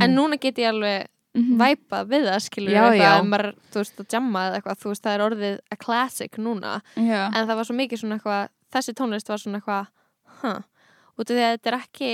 en 0.00 0.14
núna 0.16 0.40
get 0.40 0.56
ég 0.56 0.68
alveg 0.72 1.06
mhm. 1.36 1.58
væpað 1.60 2.08
við 2.12 2.28
það 2.30 2.38
skilur 2.46 2.72
Já, 2.74 2.82
eitthvað, 2.90 3.26
maður, 3.32 3.50
þú 3.72 3.82
veist, 3.82 4.00
að 4.00 4.16
jamma 4.16 4.44
eða 4.48 4.60
eitthvað, 4.60 4.80
þú 4.82 4.92
veist, 4.92 5.02
það 5.06 5.16
er 5.18 5.26
orðið 5.26 5.58
a 5.70 5.76
classic 5.76 6.38
núna, 6.42 6.72
Já. 6.96 7.20
en 7.30 7.42
það 7.50 7.56
var 7.60 7.68
svo 7.68 7.76
mikið 7.82 8.02
svona 8.02 8.18
eitthvað, 8.18 8.48
þessi 8.76 8.96
tónlist 8.98 9.28
var 9.32 9.42
svona 9.44 9.60
eitthvað 9.60 9.92
huh, 10.42 10.62
út 11.16 11.30
af 11.30 11.36
því 11.36 11.44
að 11.46 11.54
þetta 11.56 11.72
er 11.72 11.78
ekki 11.80 12.10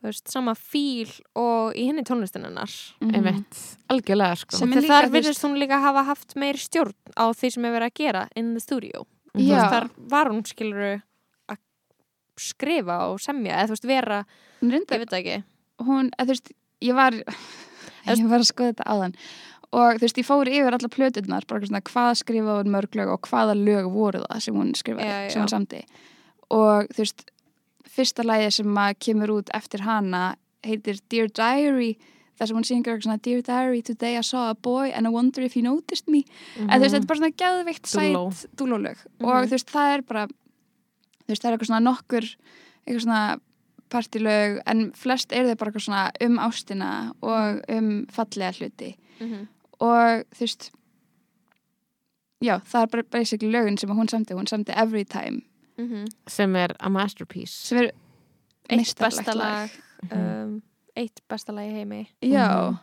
þú 0.00 0.08
veist, 0.08 0.30
sama 0.32 0.54
fíl 0.56 1.10
og 1.36 1.74
í 1.76 1.82
henni 1.90 2.02
tónlistin 2.08 2.46
hennar 2.48 2.72
Mhm. 3.00 3.14
Einmitt, 3.14 3.58
algjörlega 3.92 4.36
sko. 4.40 4.56
Þar 4.56 4.80
veist- 4.80 5.12
virðist 5.12 5.44
hún 5.44 5.58
líka 5.60 5.80
hafa 5.80 6.04
haft 6.04 6.34
meiri 6.36 6.58
stjórn 6.58 6.94
á 7.20 7.28
því 7.36 7.50
sem 7.52 7.64
er 7.64 7.74
verið 7.76 7.90
að 7.90 7.94
gera 7.94 8.28
in 8.36 8.54
the 8.54 8.60
studio 8.60 9.06
Mhm. 9.34 9.46
Já. 9.46 9.70
þar 9.70 9.90
var 9.96 10.26
hún 10.32 10.42
skilur 10.46 11.02
að 11.48 11.58
skrifa 12.38 13.10
og 13.10 13.20
semja 13.20 13.60
eða 13.60 13.66
þú 13.68 13.74
veist 13.76 13.86
vera, 13.86 14.24
Hún 14.62 14.72
ég 14.72 14.88
veit 14.88 15.12
ekki 15.12 15.44
hún, 15.80 16.10
eða 16.18 16.24
þú 16.24 16.32
veist, 16.34 16.52
ég 16.82 16.94
var 16.94 17.12
ég 18.06 18.28
var 18.30 18.38
að 18.40 18.50
skoða 18.52 18.72
þetta 18.74 18.84
áðan 18.94 19.14
og 19.72 19.94
þú 19.98 20.00
veist, 20.02 20.18
ég 20.18 20.26
fór 20.26 20.48
yfir 20.50 20.74
alla 20.74 20.88
plöturnar 20.90 21.44
bara 21.46 21.66
svona, 21.66 21.80
hvað 21.86 22.14
skrifaði 22.24 22.64
hún 22.64 22.72
mörg 22.74 22.94
lög 22.98 23.08
og 23.14 23.20
hvaða 23.30 23.54
lög 23.54 23.90
voru 23.92 24.22
það 24.26 24.40
sem 24.40 24.54
hún 24.54 24.72
skrifaði 24.74 25.06
Já, 25.06 25.18
já. 25.26 25.30
sem 25.30 25.42
hún 25.42 25.52
samti 25.52 25.82
og 26.50 26.88
þú 26.90 27.04
veist, 27.04 27.26
fyrsta 27.90 28.24
lagi 28.26 28.50
sem 28.50 28.74
kemur 28.98 29.30
út 29.40 29.48
eftir 29.54 29.80
hana 29.86 30.36
heitir 30.66 30.98
Dear 31.08 31.28
Diary 31.28 31.96
þar 32.40 32.46
sem 32.48 32.56
hún 32.56 32.64
syngur 32.66 33.00
svona 33.04 33.20
Dear 33.22 33.42
Diary, 33.42 33.82
today 33.82 34.16
I 34.16 34.22
saw 34.22 34.50
a 34.50 34.54
boy 34.54 34.90
and 34.90 35.06
I 35.06 35.10
wonder 35.10 35.42
if 35.42 35.52
he 35.54 35.62
noticed 35.62 36.08
me 36.08 36.24
Mhm. 36.56 36.70
en 36.70 36.80
þú 36.80 36.82
veist, 36.82 36.94
þetta 36.94 37.02
er 37.02 37.06
bara 37.06 37.18
svona 37.20 37.36
geðveikt 37.36 37.86
Dúlló. 37.92 38.32
sætt 38.32 38.56
dúlólög 38.56 38.96
Mhm. 39.20 39.26
og 39.28 39.46
þú 39.46 39.50
veist, 39.50 39.70
það 39.70 39.94
er 39.98 40.02
bara 40.02 40.26
þú 40.26 41.28
veist, 41.28 41.42
það 41.42 41.50
er 41.52 41.58
eitthvað 41.58 41.66
svona 41.70 41.84
nokkur 41.90 42.36
eitthvað 42.86 43.02
svona 43.04 43.40
partilög 43.90 44.60
en 44.66 44.92
flest 44.96 45.32
eru 45.32 45.48
þau 45.50 45.56
bara 45.60 45.70
eitthvað 45.70 45.86
svona 45.86 46.10
um 46.26 46.38
ástina 46.38 46.90
og 47.22 47.60
um 47.68 48.06
fallega 48.12 48.52
hluti. 48.58 48.94
Mm 49.20 49.48
og 49.80 50.26
þú 50.36 50.40
veist 50.44 50.66
já, 52.44 52.58
það 52.68 52.82
er 52.82 52.90
bara 52.92 53.02
basically 53.14 53.48
lögin 53.52 53.78
sem 53.80 53.88
hún 53.96 54.08
samti, 54.12 54.34
hún 54.36 54.48
samti 54.48 54.72
Every 54.76 55.04
Time. 55.04 55.40
Sem 56.28 56.56
er 56.56 56.74
a 56.80 56.90
masterpiece. 56.92 57.54
sem 57.68 57.78
er 57.78 57.90
eitt 58.68 58.94
besta 59.00 59.32
lag. 59.34 59.70
Mhm. 60.02 60.18
um, 60.44 60.62
eitt 60.96 61.20
besta 61.28 61.52
lag 61.52 61.64
í 61.64 61.72
heimi. 61.78 62.08
Já, 62.22 62.70
Mhm. 62.70 62.78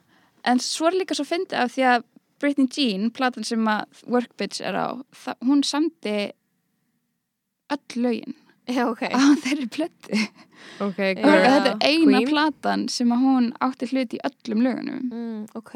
en 0.46 0.58
svo 0.60 0.88
er 0.88 0.92
líka 0.98 1.14
svo 1.16 1.24
fyndið 1.26 1.54
af 1.54 1.72
því 1.76 1.84
að 1.84 2.04
Britney 2.40 2.68
Jean, 2.68 3.12
platan 3.12 3.44
sem 3.44 3.64
að 3.66 3.86
Work 4.08 4.36
Bitch 4.38 4.62
er 4.62 4.74
á, 4.74 5.02
hún 5.44 5.64
samti 5.64 6.32
öll 7.70 7.96
lögin 7.96 8.34
já, 8.68 8.84
ok 8.90 9.04
á 9.12 9.22
þeirri 9.44 9.70
plötu 9.78 10.28
Ok, 10.82 10.98
Já. 11.00 11.24
og 11.24 11.32
girl. 11.32 11.46
þetta 11.48 11.70
er 11.72 11.78
eina 11.88 12.18
Queen. 12.20 12.28
platan 12.30 12.82
sem 12.92 13.10
að 13.14 13.22
hún 13.24 13.46
átti 13.66 13.88
hlut 13.92 14.14
í 14.14 14.20
öllum 14.28 14.60
lögunum 14.66 15.06
mm, 15.12 15.46
ok, 15.58 15.74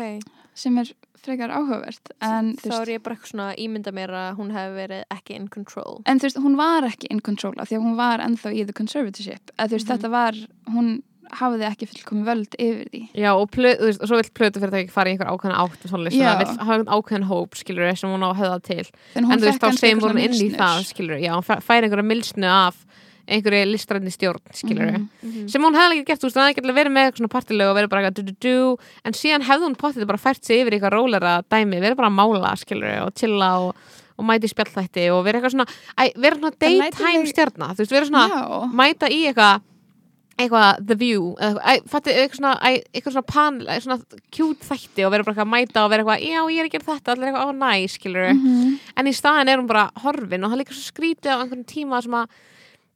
sem 0.54 0.78
er 0.82 0.92
frekar 1.22 1.54
áhugavert 1.54 2.12
en, 2.26 2.52
þá 2.58 2.74
er 2.82 2.92
ég 2.96 3.02
bara 3.06 3.16
eitthvað 3.16 3.32
svona 3.32 3.48
ímynda 3.62 3.94
mér 3.94 4.10
að 4.18 4.36
hún 4.42 4.52
hefði 4.56 4.76
verið 4.80 5.04
ekki 5.16 5.36
in 5.38 5.48
control 5.54 6.02
en 6.10 6.20
þú 6.22 6.28
veist, 6.28 6.42
hún 6.44 6.58
var 6.60 6.88
ekki 6.90 7.10
in 7.14 7.22
control 7.22 7.54
af 7.62 7.70
því 7.70 7.78
að 7.80 7.86
hún 7.88 7.98
var 8.02 8.24
ennþá 8.26 8.54
í 8.58 8.66
the 8.66 8.74
conservatorship 8.78 9.54
að 9.58 9.70
þú 9.74 9.78
veist, 9.78 9.88
Mhm. 9.88 9.94
þetta 9.96 10.10
var, 10.18 10.42
hún 10.76 10.92
hafði 11.40 11.66
ekki 11.70 11.88
fullkomi 11.92 12.24
völd 12.28 12.56
yfir 12.60 12.88
því 12.92 13.02
Já, 13.24 13.32
og, 13.36 13.48
plö, 13.54 13.72
þú 13.80 13.88
veist, 13.90 14.02
og 14.02 14.08
svo 14.12 14.20
vill 14.22 14.32
plötu 14.40 14.60
fyrir 14.62 14.74
það 14.74 14.82
ekki 14.84 14.96
fara 14.96 15.10
í 15.10 15.16
einhver 15.16 15.32
ákveðna 15.32 15.60
átt 15.64 15.86
og 15.88 16.12
Já. 16.12 16.28
það 16.28 16.40
vill 16.42 16.58
hafa 16.58 16.74
einhvern 16.76 16.94
ákveðin 16.98 17.28
hóp, 17.32 17.56
skilur 17.62 17.96
sem 17.98 18.10
hún 18.12 18.26
á 18.26 18.30
að 18.32 18.40
höfða 18.42 18.60
til. 18.68 18.86
en 19.16 19.26
þú 19.32 19.40
veist, 19.46 19.62
þá 19.62 19.72
segjum 19.80 20.00
hún 20.06 20.20
inn 20.26 20.34
í 20.38 20.50
það, 20.56 20.84
skilur 20.92 21.18
já, 21.22 21.32
hún 21.38 21.46
fær 21.48 21.84
einhverja 21.88 22.08
milsnu 22.12 22.48
af 22.52 22.76
einhverju 23.32 23.66
listræðni 23.70 24.12
stjórn, 24.12 24.42
skilur 24.52 24.92
Mhm. 24.92 25.08
Mhm. 25.24 25.50
sem 25.50 25.62
hún 25.62 25.76
hefði 25.78 26.00
ekki 26.02 26.06
gert, 26.10 26.20
þú 26.20 26.28
veist, 26.28 26.36
hún 26.36 26.44
hefði 26.44 26.56
ekki 26.58 26.74
verið 26.74 26.92
með 26.92 27.06
eitthvað 27.06 27.22
svona 27.22 27.36
partilög 27.36 27.70
og 27.72 27.76
verið 27.78 27.90
bara 27.90 28.02
eitthvað 28.02 28.18
du-du-du 28.26 28.78
en 29.06 29.14
síðan 29.14 29.46
hefði 29.46 29.66
hún 29.70 29.78
pottið 29.78 30.08
bara 30.08 30.18
fært 30.18 30.44
sig 30.44 30.60
yfir 30.66 30.74
eitthvað 30.80 30.96
rólera 30.98 31.34
dæmi, 31.48 31.80
verið 31.80 31.96
bara 31.96 32.10
að 32.10 32.18
mála, 32.18 32.52
skilur 32.58 33.06
og 33.06 33.14
chilla 33.16 33.50
og, 33.62 33.76
og 34.18 34.26
mæti 34.26 34.50
í 34.50 34.52
spjallþætti 34.52 35.06
og 35.14 35.24
verið 35.24 35.40
eitthvað 35.40 35.54
svona, 35.56 35.68
æ, 35.96 36.04
verið 36.18 36.40
svona 36.42 36.52
Það 36.52 36.80
daytime 36.82 37.26
stjörna, 37.32 37.68
þú 37.72 37.78
veist, 37.86 37.94
verið 37.96 38.10
svona 38.10 38.28
Já, 38.28 38.74
mæta 38.82 39.08
í 39.08 39.22
eitthvað 39.30 39.62
eitthvað 40.38 40.86
The 40.88 40.96
View 40.96 41.36
eitthvað, 41.40 42.08
eitthvað 42.12 43.12
svona, 43.14 43.26
panel, 43.28 43.68
svona 43.84 43.98
cute 44.32 44.64
þætti 44.66 45.06
og 45.06 45.12
vera 45.12 45.24
bara 45.28 45.44
að 45.44 45.52
mæta 45.52 45.84
og 45.86 45.92
vera 45.92 46.04
eitthvað, 46.04 46.24
já 46.26 46.42
ég 46.52 46.60
er 46.62 46.70
að 46.70 46.72
gera 46.76 46.88
þetta 46.88 47.12
allir 47.16 47.28
eitthvað, 47.28 47.48
ó 47.48 47.52
næ, 47.58 47.88
skilur 47.92 48.34
Mhm. 48.34 48.80
en 48.98 49.06
í 49.08 49.14
staðin 49.14 49.50
er 49.50 49.58
hún 49.60 49.68
bara 49.68 49.92
horfin 50.02 50.44
og 50.44 50.50
það 50.52 50.56
er 50.58 50.64
líka 50.64 50.74
svo 50.74 50.86
skrítið 50.92 51.32
á 51.36 51.42
einhvern 51.44 51.66
tíma 51.66 52.02
sem 52.02 52.12
að 52.12 52.28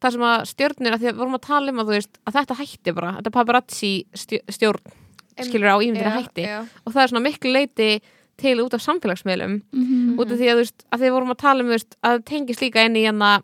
það 0.01 0.11
sem 0.11 0.21
að 0.21 0.45
stjórnir, 0.51 0.93
að 0.93 0.99
því 0.99 1.07
að 1.07 1.13
við 1.13 1.17
vorum 1.21 1.35
að 1.35 1.41
tala 1.47 1.71
um 1.71 1.79
að 1.79 1.87
veist, 1.95 2.17
að 2.27 2.33
þetta 2.33 2.55
hætti 2.59 2.93
bara, 2.95 3.11
þetta 3.19 3.31
paparazzi 3.31 4.05
stjó- 4.13 4.43
stjórn, 4.49 4.93
skilur 5.41 5.71
á 5.71 5.77
ímyndina 5.81 6.11
Já, 6.11 6.17
hætti 6.21 6.43
já. 6.45 6.59
og 6.85 6.93
það 6.93 7.01
er 7.03 7.07
svona 7.07 7.25
miklu 7.25 7.51
leiti 7.53 8.01
til 8.37 8.57
út 8.59 8.73
af 8.73 8.81
samfélagsmiðlum 8.81 9.61
Mhm. 9.71 10.17
út 10.19 10.31
af 10.31 10.37
því 10.39 10.47
að 10.51 10.55
veist, 10.59 10.83
að 10.91 10.99
því 10.99 11.05
við 11.07 11.11
vorum 11.15 11.31
að 11.31 11.37
tala 11.37 11.59
um 11.63 11.69
veist, 11.69 11.95
að 12.03 12.17
það 12.19 12.25
tengist 12.25 12.61
líka 12.61 12.85
inn 12.85 12.95
í 12.95 13.03
hérna 13.07 13.41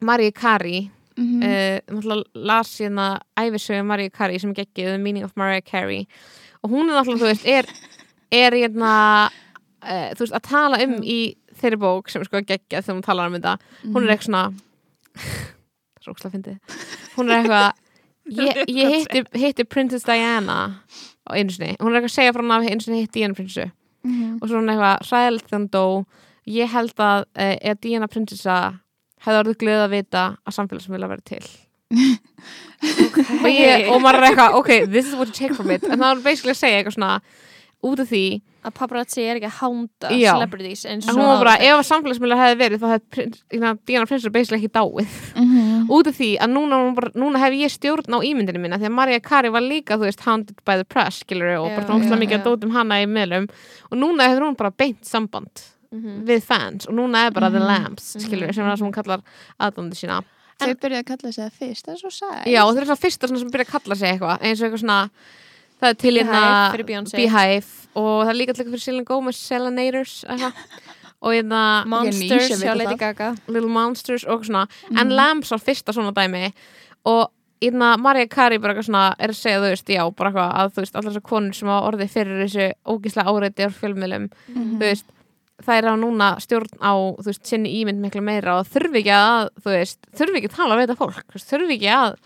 Marie 0.00 0.30
Carey 0.32 0.90
Mhm. 1.16 1.42
uh, 1.42 1.78
náttúrulega 1.94 2.24
las 2.34 2.72
hérna 2.80 3.20
æfisögu 3.38 3.84
Marie 3.86 4.10
Carey 4.10 4.38
sem 4.38 4.50
er 4.50 4.64
geggið 4.64 4.88
The 4.94 4.98
Meaning 4.98 5.24
of 5.24 5.36
Mariah 5.36 5.62
Carey. 5.62 6.06
Og 6.64 6.70
hún 6.70 6.88
er 6.90 6.96
náttúrulega, 6.98 7.22
þú 7.22 7.30
veist, 7.30 7.46
er 7.46 7.66
er 8.32 8.52
hérna 8.52 8.92
uh, 9.30 10.10
þú 10.16 10.24
veist, 10.24 10.34
að 10.34 10.48
tala 10.48 10.80
um 10.82 10.96
í 11.02 11.36
þeirri 11.60 11.78
bók 11.78 12.10
sem 12.10 12.20
er 12.20 12.26
sko 12.26 12.40
geggjað 12.42 12.82
þegar 12.82 12.96
hún 12.96 13.06
talar 13.06 13.30
um 13.30 13.36
þetta. 13.38 13.54
Hún 13.84 14.02
er 14.02 14.14
eitthvað 14.16 14.28
svona 14.28 14.44
það 15.94 16.06
er 16.08 16.12
ókslega 16.14 16.34
fyndið. 16.34 16.58
Hún 17.14 17.30
er 17.30 17.36
eitthvað 17.38 17.70
ég, 18.40 18.60
ég 18.72 18.92
hitti, 18.96 19.24
hitti 19.38 19.64
Princess 19.68 20.04
Diana 20.08 20.58
á 21.24 21.30
einu 21.36 21.52
sinni, 21.54 21.76
hún 21.78 21.92
er 21.92 22.00
eitthvað 22.00 22.10
að 22.10 22.16
segja 22.18 22.34
frá 22.34 22.42
hann 22.42 22.54
að 22.58 22.70
einu 22.72 22.84
sinni 22.84 23.02
hitti 23.04 23.20
Diana 23.20 23.34
Prinsessu. 23.38 23.70
Mhm. 24.04 24.38
og 24.42 24.48
svo 24.50 24.58
hún 24.60 24.68
eitthvað 24.68 25.06
ræðilegt 25.08 25.52
hún 25.54 25.68
dó. 25.72 25.84
Ég 26.44 26.68
held 26.68 26.98
að 27.00 27.22
uh, 27.40 27.54
ef 27.70 27.78
Diana 27.80 28.08
Prinsessa 28.08 28.56
hefði 29.24 29.40
orðið 29.42 29.60
glöð 29.62 29.84
að 29.84 29.94
vita 29.94 30.24
að 30.44 30.56
samfélagsmiðla 30.58 31.10
verið 31.14 31.30
til. 31.32 31.44
Og, 33.44 33.48
ég, 33.48 33.86
og 33.88 34.02
maður 34.02 34.18
er 34.18 34.26
eitthvað 34.28 34.56
ok, 34.58 34.70
this 34.92 35.06
is 35.08 35.14
what 35.16 35.30
you 35.30 35.36
take 35.36 35.54
from 35.56 35.70
it. 35.72 35.84
En 35.88 35.96
það 35.96 36.10
er 36.10 36.24
basically 36.24 36.52
að 36.52 36.58
segja 36.60 36.80
eitthvað 36.80 36.96
svona 36.98 37.12
út 37.84 38.00
af 38.02 38.08
því 38.10 38.24
að 38.64 38.74
paparazzi 38.78 39.24
er 39.24 39.38
ekki 39.38 39.48
að 39.48 39.56
hánda 39.58 40.10
celebrities 40.14 40.84
en 40.88 41.02
hún 41.04 41.20
var 41.20 41.42
bara, 41.42 41.54
ef 41.60 41.82
samfélagsmiðla 41.88 42.38
hefði 42.40 42.58
verið 42.62 42.80
þá 42.80 42.86
hefði 42.94 43.26
Diana 43.84 44.08
Prinsessa 44.08 44.32
basically 44.32 44.60
ekki 44.60 44.72
dáið. 44.72 45.18
Mhm. 45.36 45.90
út 45.92 46.08
af 46.08 46.16
því 46.16 46.30
að 46.40 46.54
núna, 46.54 46.78
núna 47.12 47.42
hef 47.42 47.58
ég 47.58 47.74
stjórn 47.74 48.16
á 48.16 48.18
ímyndinu 48.24 48.62
minna 48.62 48.80
því 48.80 48.88
að 48.88 48.96
Maria 48.96 49.20
Kari 49.20 49.52
var 49.52 49.64
líka, 49.64 49.98
þú 49.98 50.08
veist, 50.08 50.24
hounded 50.24 50.56
by 50.64 50.76
the 50.80 50.84
press 50.84 51.20
skilur, 51.24 51.58
og 51.60 51.76
bara 51.76 52.00
já, 52.00 52.16
mikið 52.16 52.40
að 52.40 52.48
dótum 52.48 52.72
hana 52.72 53.02
í 53.02 53.06
miðlum. 53.06 53.50
Og 53.90 54.00
núna 54.00 54.28
hefur 54.30 54.48
hún 54.48 54.56
bara 54.56 54.70
beint 54.72 55.04
samband 55.04 55.73
Mhm. 55.94 56.24
við 56.26 56.42
fans 56.42 56.86
og 56.88 56.94
núna 56.94 57.26
er 57.26 57.30
bara 57.30 57.50
The 57.50 57.60
Mhm. 57.60 57.66
Lamps 57.66 58.16
skilur, 58.18 58.52
sem 58.54 58.64
er 58.66 58.70
það 58.74 58.78
sem 58.78 58.86
hún 58.88 58.92
kallar 58.94 59.20
aðdóndi 59.60 59.94
sína 59.94 60.22
Þau 60.60 60.74
byrjuði 60.74 61.02
að 61.02 61.06
kalla 61.06 61.32
sig 61.32 61.44
það 61.44 61.52
fyrst, 61.60 61.84
það 61.86 61.92
er 61.94 61.98
svo 61.98 62.10
sæt 62.10 62.44
já, 62.46 62.60
og 62.64 62.74
það 62.74 62.80
er 62.80 62.86
svona 62.86 63.04
fyrsta 63.04 63.28
sem 63.38 63.50
byrja 63.50 63.64
að 63.66 63.72
kalla 63.72 63.94
sig 63.96 64.08
eitthvað 64.12 64.38
eins 64.42 64.60
og 64.62 64.66
eitthvað 64.70 64.82
svona 64.84 65.10
það 65.80 65.88
er 65.90 65.94
til 65.94 66.14
hérna 66.14 67.10
Beehive 67.12 67.66
og 67.96 68.26
það 68.26 68.30
er 68.30 68.38
líka 68.38 68.54
til 68.54 68.64
eitthvað 68.64 68.74
fyrir 68.74 68.84
Selena 68.84 69.04
Gomez 69.04 69.36
Selenators 69.36 70.24
og 71.24 71.32
hérna 71.32 71.84
Monsters 71.86 72.50
hjá 72.50 72.58
það. 72.70 72.76
Lady 72.78 72.96
Gaga 73.00 73.34
Little 73.48 73.70
Monsters 73.70 74.24
og 74.24 74.44
svona 74.44 74.66
Mhm. 74.90 74.98
en 74.98 75.08
Lamps 75.10 75.50
var 75.50 75.58
fyrsta 75.58 75.92
svona 75.92 76.12
dæmi 76.12 76.52
og 77.06 77.30
hérna 77.62 77.98
Maria 77.98 78.26
Kari 78.26 78.58
bara 78.58 78.74
eitthvað 78.74 78.86
svona 78.90 79.14
er 79.18 79.28
að 79.28 79.34
segja 79.40 79.58
þú 79.60 79.70
veist, 79.72 79.86
já, 79.88 80.10
bara 80.14 80.30
eitthvað 80.30 80.54
að 80.54 80.72
þú 80.72 80.80
veist 80.82 80.94
allar 80.96 81.12
þessar 81.12 81.22
konur 81.22 81.54
sem 81.54 81.68
hafa 81.68 81.90
orðið 81.90 82.10
fyrir 82.10 82.44
þessu 82.44 82.72
ógíslega 82.86 83.26
áreiti 83.26 83.64
á 83.64 83.70
fjölmiðlum 83.72 84.30
Mhm. 84.54 84.78
þú 84.78 84.80
veist, 84.80 85.04
það 85.62 85.76
er 85.78 85.84
á 85.86 85.94
núna 85.96 86.28
stjórn 86.42 86.72
á 86.82 86.92
þú 87.20 87.26
veist, 87.30 87.44
sinni 87.46 87.70
ímynd 87.84 88.00
miklu 88.02 88.22
meira 88.22 88.58
og 88.60 88.66
þurfi 88.66 89.02
ekki 89.04 89.12
að, 89.14 89.50
þú 89.62 89.70
veist, 89.76 89.98
þurfi 90.18 90.40
ekki 90.40 90.50
að 90.50 90.56
tala 90.56 90.76
við 90.80 90.88
þetta 90.88 90.98
fólk, 90.98 91.36
þurfi 91.38 91.76
ekki 91.78 91.92
að 91.94 92.16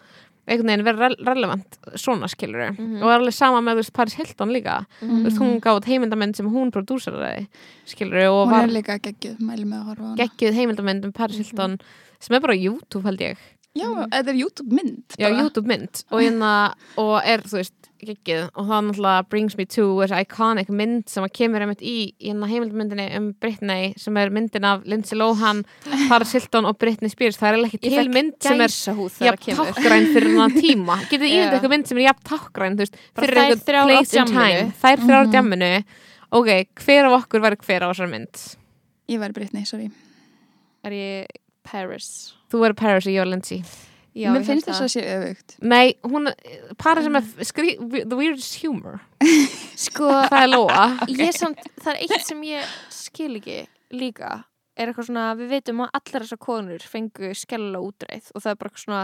einhvern 0.48 0.70
veginn 0.70 0.84
vera 0.86 1.09
re 1.10 1.16
relevant 1.28 1.76
svona 2.00 2.24
skilur 2.32 2.70
Mhm. 2.72 3.02
og 3.02 3.05
það 3.05 3.12
er 3.12 3.20
alveg 3.20 3.34
sama 3.36 3.60
með 3.60 3.72
þú 3.74 3.82
veist, 3.82 3.92
Paris 3.92 4.14
Hilton 4.14 4.48
líka. 4.56 4.86
Mhm. 5.02 5.18
þú 5.20 5.24
veist, 5.28 5.38
hún 5.42 5.60
gáð 5.60 5.84
heimildamend 5.84 6.36
sem 6.36 6.48
hún 6.48 6.70
prodúseraði 6.72 7.46
skilur 7.84 8.24
og 8.32 8.48
Hún 8.48 8.50
var 8.50 8.64
er 8.64 8.72
líka 8.72 8.98
geggjuð, 8.98 9.38
mæli 9.40 9.64
með 9.68 9.78
að 9.82 9.86
horfa 9.90 10.02
á 10.02 10.09
hana. 10.09 10.16
geggjuð 10.16 10.55
heimildamend 10.56 11.05
um 11.05 11.12
Paris 11.12 11.36
Hilton 11.36 11.78
sem 12.18 12.34
er 12.34 12.40
bara 12.40 12.55
á 12.56 12.62
YouTube 12.64 13.05
held 13.05 13.18
ég 13.20 13.36
Já, 13.77 13.89
þetta 14.11 14.32
er 14.32 14.39
YouTube 14.40 14.73
mynd 14.74 15.15
já, 15.19 15.28
bara. 15.28 15.43
YouTube 15.45 15.69
mynd 15.69 16.01
og, 16.11 16.20
hérna, 16.23 16.53
og 16.99 17.12
er, 17.28 17.43
þú 17.47 17.59
veist, 17.61 17.74
geggjuð. 17.99 18.49
Og 18.59 18.66
það 18.69 18.82
náttúrulega 18.89 19.27
brings 19.31 19.57
me 19.59 19.65
to 19.66 19.85
þessi 20.01 20.19
iconic 20.24 20.69
mynd 20.70 21.09
sem 21.11 21.23
að 21.27 21.32
kemur 21.36 21.62
einmitt 21.62 21.82
í 21.82 21.93
í 22.19 22.31
hérna 22.31 22.49
heimildmyndinni 22.51 23.07
um 23.19 23.28
Britney 23.43 23.93
sem 23.99 24.16
er 24.19 24.31
myndin 24.35 24.66
af 24.66 24.82
Lindsay 24.89 25.19
Lohan, 25.19 25.65
Paris 26.09 26.32
Hilton 26.35 26.66
og 26.70 26.78
Britney 26.78 27.11
Spears, 27.12 27.39
það 27.39 27.59
er 27.59 27.69
ekki 27.69 27.81
til 27.85 28.11
mynd 28.16 28.35
sem 28.43 28.61
er 28.66 28.74
jafn 29.28 29.59
tákgræn 29.61 30.11
fyrir 30.15 30.36
hann 30.39 30.55
tíma. 30.59 30.99
Getið 31.11 31.27
þið 31.27 31.35
ímyndið 31.36 31.57
eitthvað 31.59 31.74
mynd 31.77 31.90
sem 31.93 31.99
er 32.03 32.07
jafn 32.09 32.28
Bara 33.19 33.27
fyrir 33.27 33.43
á 33.78 33.85
place 33.90 34.23
in 34.23 34.32
time. 34.32 34.70
Þær 34.82 35.05
þrjár 35.05 35.19
á 35.19 35.27
Mhm. 35.27 35.35
djamminu. 35.36 35.73
Ok, 36.39 36.49
hver 36.85 37.05
af 37.09 37.19
okkur 37.23 37.40
væri 37.47 37.57
hver 37.62 37.82
á 37.82 37.89
þessar 37.93 38.11
mynd? 38.11 38.43
Ég 39.09 39.19
væri 39.23 39.32
Britney, 39.39 39.65
sorry. 39.65 39.90
Er 40.85 40.90
ég 40.93 41.27
Paris. 41.70 42.09
Þú 42.51 42.62
verður 42.65 42.78
Paris 42.81 43.07
og 43.07 43.12
ég 43.12 43.23
var 43.24 43.31
Lindsay 43.32 43.62
Já, 44.19 44.32
Mér 44.35 44.43
finnst 44.49 44.66
þess 44.66 44.81
að 44.82 44.89
sé 44.90 45.03
öfugt. 45.15 45.53
Nei, 45.62 45.93
hún, 46.03 46.27
Paris 46.81 47.07
er 47.07 47.12
með 47.15 47.27
skrí, 47.47 47.77
the 48.09 48.16
weirdest 48.19 48.57
humor. 48.65 48.97
Sko, 49.86 50.09
það 50.27 50.43
er 50.43 50.49
Lóa. 50.51 50.86
ég 51.12 51.31
samt, 51.36 51.61
það 51.85 51.93
er 51.93 52.01
eitt 52.03 52.27
sem 52.27 52.40
ég 52.49 52.73
skil 52.90 53.36
ekki 53.39 53.59
líka. 53.95 54.32
Er 54.78 54.90
eitthvað 54.90 55.07
svona, 55.11 55.28
við 55.39 55.53
veitum 55.53 55.85
að 55.85 55.95
allar 56.01 56.24
þessar 56.24 56.40
konur 56.43 56.82
fengu 56.89 57.31
skella 57.39 57.78
útreið 57.85 58.32
og 58.35 58.43
það 58.43 58.51
er 58.51 58.59
bara 58.59 58.73
eitthvað 58.73 58.85
svona 58.89 59.03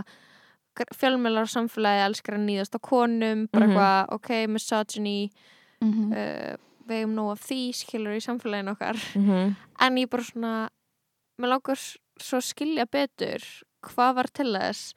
fjölmjölar 0.99 1.51
samfélagi 1.53 2.05
elskar 2.09 2.35
að 2.39 2.47
nýðast 2.49 2.74
á 2.74 2.81
konum 2.82 3.47
bara 3.53 3.66
Mhm. 3.66 3.70
eitthvað, 3.70 4.12
ok, 4.19 4.31
misogyny 4.51 5.31
mm 5.81 5.93
-hmm. 5.93 6.12
uh, 6.12 6.57
við 6.89 6.97
eigum 6.99 7.15
nóg 7.15 7.31
af 7.32 7.41
því 7.47 7.61
skilur 7.74 8.16
í 8.19 8.24
samfélaginu 8.24 8.70
okkar. 8.74 8.97
Mm 9.15 9.27
-hmm. 9.31 9.55
en 9.81 9.97
ég 9.97 10.09
bara 10.11 10.23
svona 10.23 10.69
mér 11.41 11.49
s- 11.77 11.99
svo 12.20 12.41
skilja 12.45 12.86
betur 12.86 13.43
hvað 13.85 14.15
var 14.19 14.28
til 14.32 14.53
þess 14.55 14.95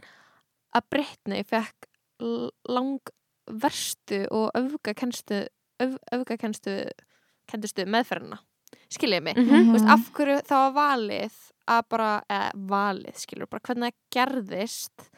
að 0.78 0.88
Britney 0.94 1.44
fekk 1.48 1.88
l- 2.22 2.52
lang 2.70 3.00
verstu 3.48 4.26
og 4.32 4.52
öfgakenstu 4.60 5.46
öf, 5.80 5.98
öfgakenstu 6.12 7.86
meðferðina. 7.88 8.40
Skiljiði 8.92 9.24
mig? 9.24 9.38
Mhm. 9.38 9.70
Þú 9.70 9.74
veist, 9.78 9.88
af 9.94 10.10
hverju 10.16 10.42
það 10.48 10.64
var 10.66 10.74
valið 10.78 11.38
að 11.68 11.82
bara, 11.90 12.10
eða 12.30 12.52
valið 12.68 13.16
skilur 13.24 13.48
bara 13.52 13.62
hvernig 13.68 13.92
það 13.94 13.98
gerðist 14.16 15.10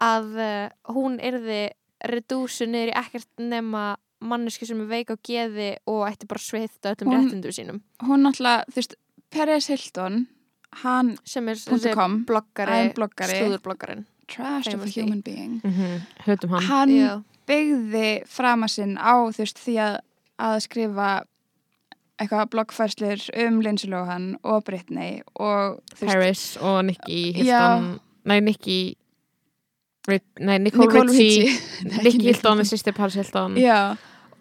að 0.00 0.28
uh, 0.40 0.68
hún 0.94 1.18
yrði 1.20 1.70
redúsu 2.08 2.66
niður 2.68 2.92
í 2.92 2.96
ekkert 2.96 3.28
nema 3.38 3.96
manneski 4.20 4.66
sem 4.68 4.80
er 4.80 4.88
veik 4.88 5.10
á 5.12 5.16
geði 5.24 5.70
og 5.88 6.06
ætti 6.08 6.28
bara 6.28 6.40
sveitt 6.40 6.84
á 6.84 6.92
öllum 6.92 7.12
réttindum 7.16 7.52
sínum? 7.52 7.80
Hún 8.04 8.24
náttúrulega, 8.24 8.64
þú 8.68 8.76
veist, 8.80 8.94
Peres 9.30 9.68
Hilton 9.68 10.26
hann, 10.84 11.16
sem 11.24 11.48
er 11.48 11.58
kom 11.94 12.24
bloggari, 12.28 12.92
bloggari. 12.94 13.40
slúðurbloggarinn 13.40 14.06
trash 14.30 14.68
of 14.74 14.82
a 14.82 14.86
human 14.86 15.20
being. 15.20 15.60
Höfum 16.24 16.50
hann. 16.54 16.62
Hann 16.62 16.88
Já. 16.94 17.22
byggði 17.50 18.22
frama 18.30 18.68
sinn 18.70 18.96
á 18.96 19.26
þú 19.26 19.42
veist 19.42 19.58
því 19.58 19.74
að, 19.82 19.96
að 20.38 20.60
skrifa 20.68 21.08
eitthvað 22.20 22.50
bloggfærslur 22.52 23.24
um 23.46 23.60
Lindsay 23.64 23.90
Lohan 23.90 24.36
og 24.44 24.62
Britney 24.68 25.22
og 25.34 25.80
þú 25.96 26.04
veist, 26.06 26.12
Paris 26.14 26.44
og 26.60 26.84
Nicky. 26.84 27.32
Hilton. 27.32 27.90
Nei, 28.28 28.40
Nicky 28.44 28.80
Rit- 30.08 30.38
nei, 30.40 30.58
Nicole, 30.58 30.86
Nicole 30.86 31.12
Richie 31.12 31.50
Nicky 32.04 32.22
Hilton 32.30 32.60
með 32.60 32.70
sýstir 32.70 32.94
Paris 32.96 33.16
Hilton. 33.18 33.56
Já, 33.60 33.96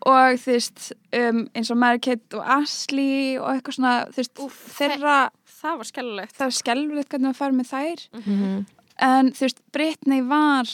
og 0.08 0.38
þú 0.44 0.54
veist 0.56 0.92
um, 1.16 1.46
eins 1.56 1.72
og 1.72 1.80
Mary 1.82 2.00
Kate 2.04 2.38
og 2.38 2.46
Ashley 2.60 3.38
og 3.40 3.50
eitthvað 3.56 3.80
svona, 3.80 3.96
þú 4.12 4.22
veist, 4.22 4.44
Úff, 4.46 4.60
þeirra 4.78 5.18
það 5.62 5.78
var 5.78 5.86
skellulegt 5.92 6.36
það 6.38 6.46
er 6.48 6.58
skelfilegt 6.60 7.10
hvernig 7.10 7.28
maður 7.30 7.42
fær 7.42 7.58
með 7.60 7.70
þær 7.74 8.00
Mhm. 8.20 8.66
en 9.02 9.32
þú 9.32 9.40
veist, 9.48 9.60
Britney 9.72 10.22
var 10.22 10.66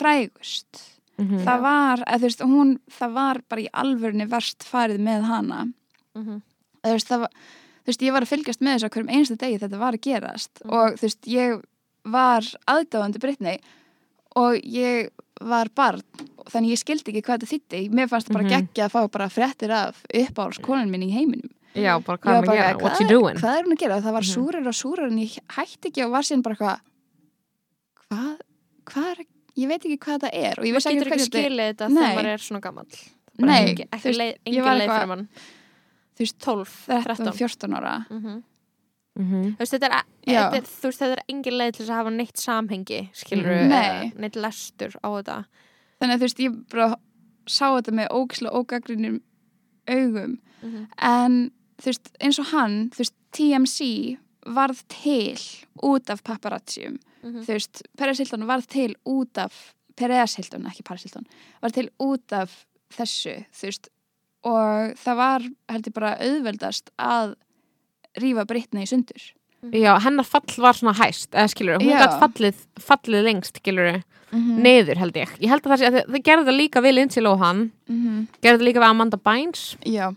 frægust 0.00 0.86
Mhm. 1.20 1.42
það 1.44 1.60
var, 1.60 1.98
eða 2.06 2.18
þú 2.18 2.22
veist, 2.28 2.40
hún 2.40 2.70
það 2.90 3.12
var 3.12 3.40
bara 3.48 3.60
í 3.60 3.68
alvörni 3.74 4.26
verst 4.28 4.64
farið 4.64 4.98
með 5.04 5.22
hana 5.28 5.64
mm 5.64 6.22
-hmm. 6.24 6.42
þú 6.82 6.92
veist, 6.94 7.08
það 7.08 7.20
var 7.20 7.28
þú 7.30 7.86
veist, 7.86 8.02
ég 8.02 8.12
var 8.12 8.22
að 8.22 8.28
fylgjast 8.32 8.60
með 8.60 8.74
þessu 8.74 8.86
á 8.88 8.90
hverjum 8.94 9.10
einstu 9.16 9.36
degi 9.36 9.58
þetta 9.58 9.78
var 9.78 9.92
að 9.94 10.00
gerast 10.00 10.50
Mhm. 10.64 10.72
og 10.72 10.92
þú 10.96 11.02
veist, 11.02 11.20
ég 11.26 11.62
var 12.04 12.40
aðdáðandi 12.66 13.18
Britney 13.20 13.58
og 14.36 14.54
ég 14.64 15.10
var 15.40 15.68
barn 15.74 16.02
þannig 16.50 16.70
ég 16.72 16.78
skildi 16.78 17.12
ekki 17.12 17.22
hvað 17.22 17.38
þetta 17.38 17.52
þýtti 17.52 17.90
mér 17.90 18.08
fannst 18.08 18.28
það 18.28 18.32
bara 18.32 18.44
Mhm. 18.44 18.50
geggja 18.50 18.84
að 18.88 18.90
fá 18.92 19.10
bara 19.10 19.28
fréttir 19.28 19.70
af 19.70 20.02
uppáhalds 20.14 20.58
konun 20.62 20.90
minn 20.90 21.02
í 21.02 21.12
heiminum 21.12 21.50
já, 21.74 21.98
bara 22.04 22.18
Ég 22.18 22.22
hvað 22.24 22.36
er 22.36 22.46
bara, 22.46 22.52
að 22.52 22.56
gera, 22.60 22.78
what 22.82 22.92
hvað 22.92 23.00
you 23.00 23.06
er- 23.06 23.12
doing? 23.14 23.36
hvað 23.40 23.58
er 23.58 23.64
hún 23.64 23.72
að 23.76 23.78
gera, 23.84 24.00
það 24.00 24.12
var 24.12 24.22
Mhm. 24.26 24.34
súrar 24.34 24.66
og 24.66 24.74
súrar 24.74 25.06
en 25.10 25.18
ég 25.18 25.38
hætti 25.56 25.88
ekki 25.90 26.04
og 26.04 26.10
var 26.12 26.22
síðan 26.22 26.42
bara 26.42 26.54
eitthvað 26.54 26.80
hvað, 28.10 28.36
hvað 28.90 29.10
er 29.12 29.24
ég 29.60 29.68
veit 29.70 29.84
ekki 29.86 29.98
hvað 29.98 30.20
það 30.24 30.34
er 30.34 30.58
og 30.60 30.64
ég 30.66 30.74
vissi 30.76 30.88
ekki 30.90 30.98
getur 31.00 31.12
ekki 31.12 31.16
hvernig 31.16 31.30
þetta 31.30 31.40
skilið 31.44 31.70
þetta 31.70 31.88
þegar 31.90 32.14
maður 32.16 32.30
er 32.34 32.38
svona 32.46 32.60
gammal 32.60 32.86
Nei, 33.40 33.60
ekki, 33.72 33.84
þú 33.88 33.96
ekki 33.96 34.04
veist, 34.10 34.18
leið, 34.20 34.32
ég 34.34 34.40
engin 34.50 34.64
var 34.64 34.74
leið 34.76 34.80
eitthvað- 34.84 35.00
fyrir 35.00 35.08
mann. 35.08 35.28
þú 36.16 36.20
veist, 36.20 36.38
12, 36.44 36.72
13, 36.86 37.04
13 37.16 37.32
14 37.32 37.74
ára. 37.78 38.06
Mhm. 38.10 38.42
Þú 39.20 39.56
veist, 39.58 39.72
þetta 39.72 39.86
er, 39.88 40.04
þetta 40.26 40.56
er, 40.56 40.62
þú 40.62 40.84
veist, 40.90 40.98
þetta 41.00 41.12
er 41.16 41.22
engin 41.28 41.52
leið 41.60 41.72
til 41.76 41.86
að 41.86 41.94
hafa 41.96 42.10
neitt 42.10 42.36
samhengi, 42.36 42.98
skilur 43.14 43.56
Mhm. 43.56 43.68
Nei. 43.68 44.12
neitt 44.16 44.36
lestur 44.36 44.92
á 45.02 45.08
þetta. 45.16 45.44
þannig 46.00 46.14
að 46.14 46.18
þú 46.18 46.26
veist, 46.28 46.38
ég 46.44 46.68
bara 46.68 46.96
sá 47.46 47.66
þetta 47.80 47.92
með 47.96 48.08
ógislega 48.10 48.52
ógagrinum 48.52 49.20
augum. 49.88 50.38
En 50.98 51.50
þú 51.80 51.90
veist, 51.92 52.10
eins 52.20 52.38
og 52.42 52.46
hann 52.52 52.90
þú 52.94 53.02
veist, 53.04 53.14
TMC 53.36 54.18
varð 54.46 54.80
til 54.88 55.36
út 55.82 56.10
af 56.10 56.22
paparazzium 56.24 56.98
Mhm. 57.22 57.42
þú 57.44 57.52
veist, 57.52 57.82
Peres 57.98 58.18
Hilton 58.18 58.46
varð 58.48 58.66
til 58.66 58.94
út 59.06 59.36
af 59.38 59.74
Peres 59.96 60.36
Hilton, 60.36 60.64
ekki 60.66 60.82
Paris 60.84 61.02
Hilton 61.04 61.26
varð 61.62 61.72
til 61.74 61.88
út 62.00 62.32
af 62.32 62.64
þessu 62.96 63.44
þú 63.52 63.66
veist, 63.68 63.88
og 64.44 64.94
það 64.96 65.16
var 65.16 65.40
held 65.68 65.84
ég 65.90 65.92
bara 65.92 66.14
auðveldast 66.16 66.88
að 66.98 67.34
rífa 68.18 68.46
Britney 68.46 68.82
í 68.84 68.88
sundur. 68.88 69.20
Já, 69.76 69.98
hennar 70.00 70.24
fall 70.24 70.56
var 70.56 70.72
svona 70.72 70.94
hæst 70.96 71.30
eða 71.36 71.50
skilur, 71.52 71.76
hún 71.78 71.90
Já. 71.92 71.98
gætt 72.06 72.18
fallið, 72.22 72.62
fallið 72.80 73.24
lengst 73.28 73.60
skilur, 73.60 74.00
mm 74.32 74.62
neður 74.62 74.96
held 74.96 75.12
ég. 75.18 75.28
Ég 75.42 75.48
held 75.50 75.62
að 75.62 75.72
það 75.72 75.78
sé, 75.78 75.86
að 75.90 76.06
það 76.06 76.22
gerði 76.24 76.44
það 76.48 76.56
líka 76.56 76.80
við 76.80 76.94
Lindsay 76.94 77.22
Lohan 77.22 77.72
-hmm. 77.90 78.26
gerði 78.40 78.58
það 78.58 78.66
líka 78.68 78.80
við 78.80 78.88
Amanda 78.88 79.16
Bynes. 79.18 79.76
Já, 79.84 80.14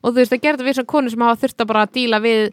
og 0.00 0.10
þú 0.12 0.18
veist, 0.20 0.32
það 0.34 0.44
gerði 0.46 0.66
við 0.68 0.78
svona 0.78 0.92
konur 0.94 1.14
sem 1.14 1.24
hafa 1.26 1.40
þurft 1.44 1.64
að 1.64 1.70
bara 1.72 1.86
díla 1.94 2.20
við 2.24 2.52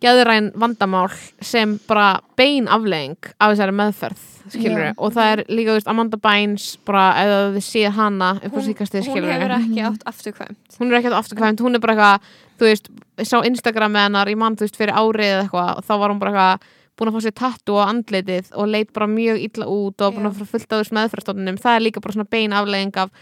geðræn 0.00 0.50
vandamál 0.56 1.08
sem 1.44 1.74
bara 1.88 2.20
bein 2.38 2.68
aflegging 2.72 3.18
af 3.36 3.52
þessari 3.52 3.74
meðferð 3.76 4.26
Já. 4.50 4.94
og 4.96 5.12
það 5.12 5.30
er 5.34 5.42
líka, 5.52 5.74
veist, 5.76 5.88
Amanda 5.92 6.16
Bynes 6.16 6.70
bara, 6.88 7.02
eða 7.20 7.40
þið 7.56 7.66
séð 7.66 7.90
hana 7.98 8.30
upp 8.40 8.56
á 8.56 8.60
Hún, 8.60 8.70
hún 9.12 9.28
hefur 9.28 9.52
ekki 9.58 9.84
átt 9.84 10.06
afturkvæmt. 10.08 10.78
hún 10.80 10.88
er 10.90 10.98
ekki 10.98 11.12
afturkvæmt, 11.12 11.60
hún 11.60 11.76
er 11.76 11.82
bara 11.84 11.94
eitthvað 11.94 12.32
þú 12.60 12.68
veist, 12.70 12.88
sá 13.28 13.36
Instagram 13.44 13.92
með 13.92 14.06
hennar 14.08 14.32
ég 14.32 14.40
mann, 14.40 14.56
þú 14.56 14.64
veist, 14.66 14.80
fyrir 14.80 14.96
árið 14.96 15.28
eða 15.34 15.44
eitthvað 15.44 15.74
og 15.76 15.84
þá 15.84 15.92
var 16.00 16.14
hún 16.14 16.22
bara 16.22 16.32
eitthvað 16.32 16.70
búin 17.00 17.10
að 17.10 17.16
fá 17.16 17.24
sér 17.24 17.36
tattu 17.36 17.76
á 17.76 17.84
andlitið 17.88 18.50
og 18.56 18.72
leit 18.72 18.90
bara 18.96 19.06
mjög 19.08 19.44
illa 19.44 19.68
út 19.68 20.02
og 20.04 20.16
búin 20.16 20.28
að 20.28 20.34
Já. 20.34 20.38
fara 20.40 20.50
fullt 20.54 20.72
af 20.72 20.80
þessum 20.82 20.98
meðferðstofnunum 20.98 21.60
það 21.60 21.76
er 21.76 21.84
líka 21.84 22.02
bara 22.04 22.16
svona 22.16 22.32
bein 22.32 22.56
aflegging 22.56 22.96
af 23.00 23.12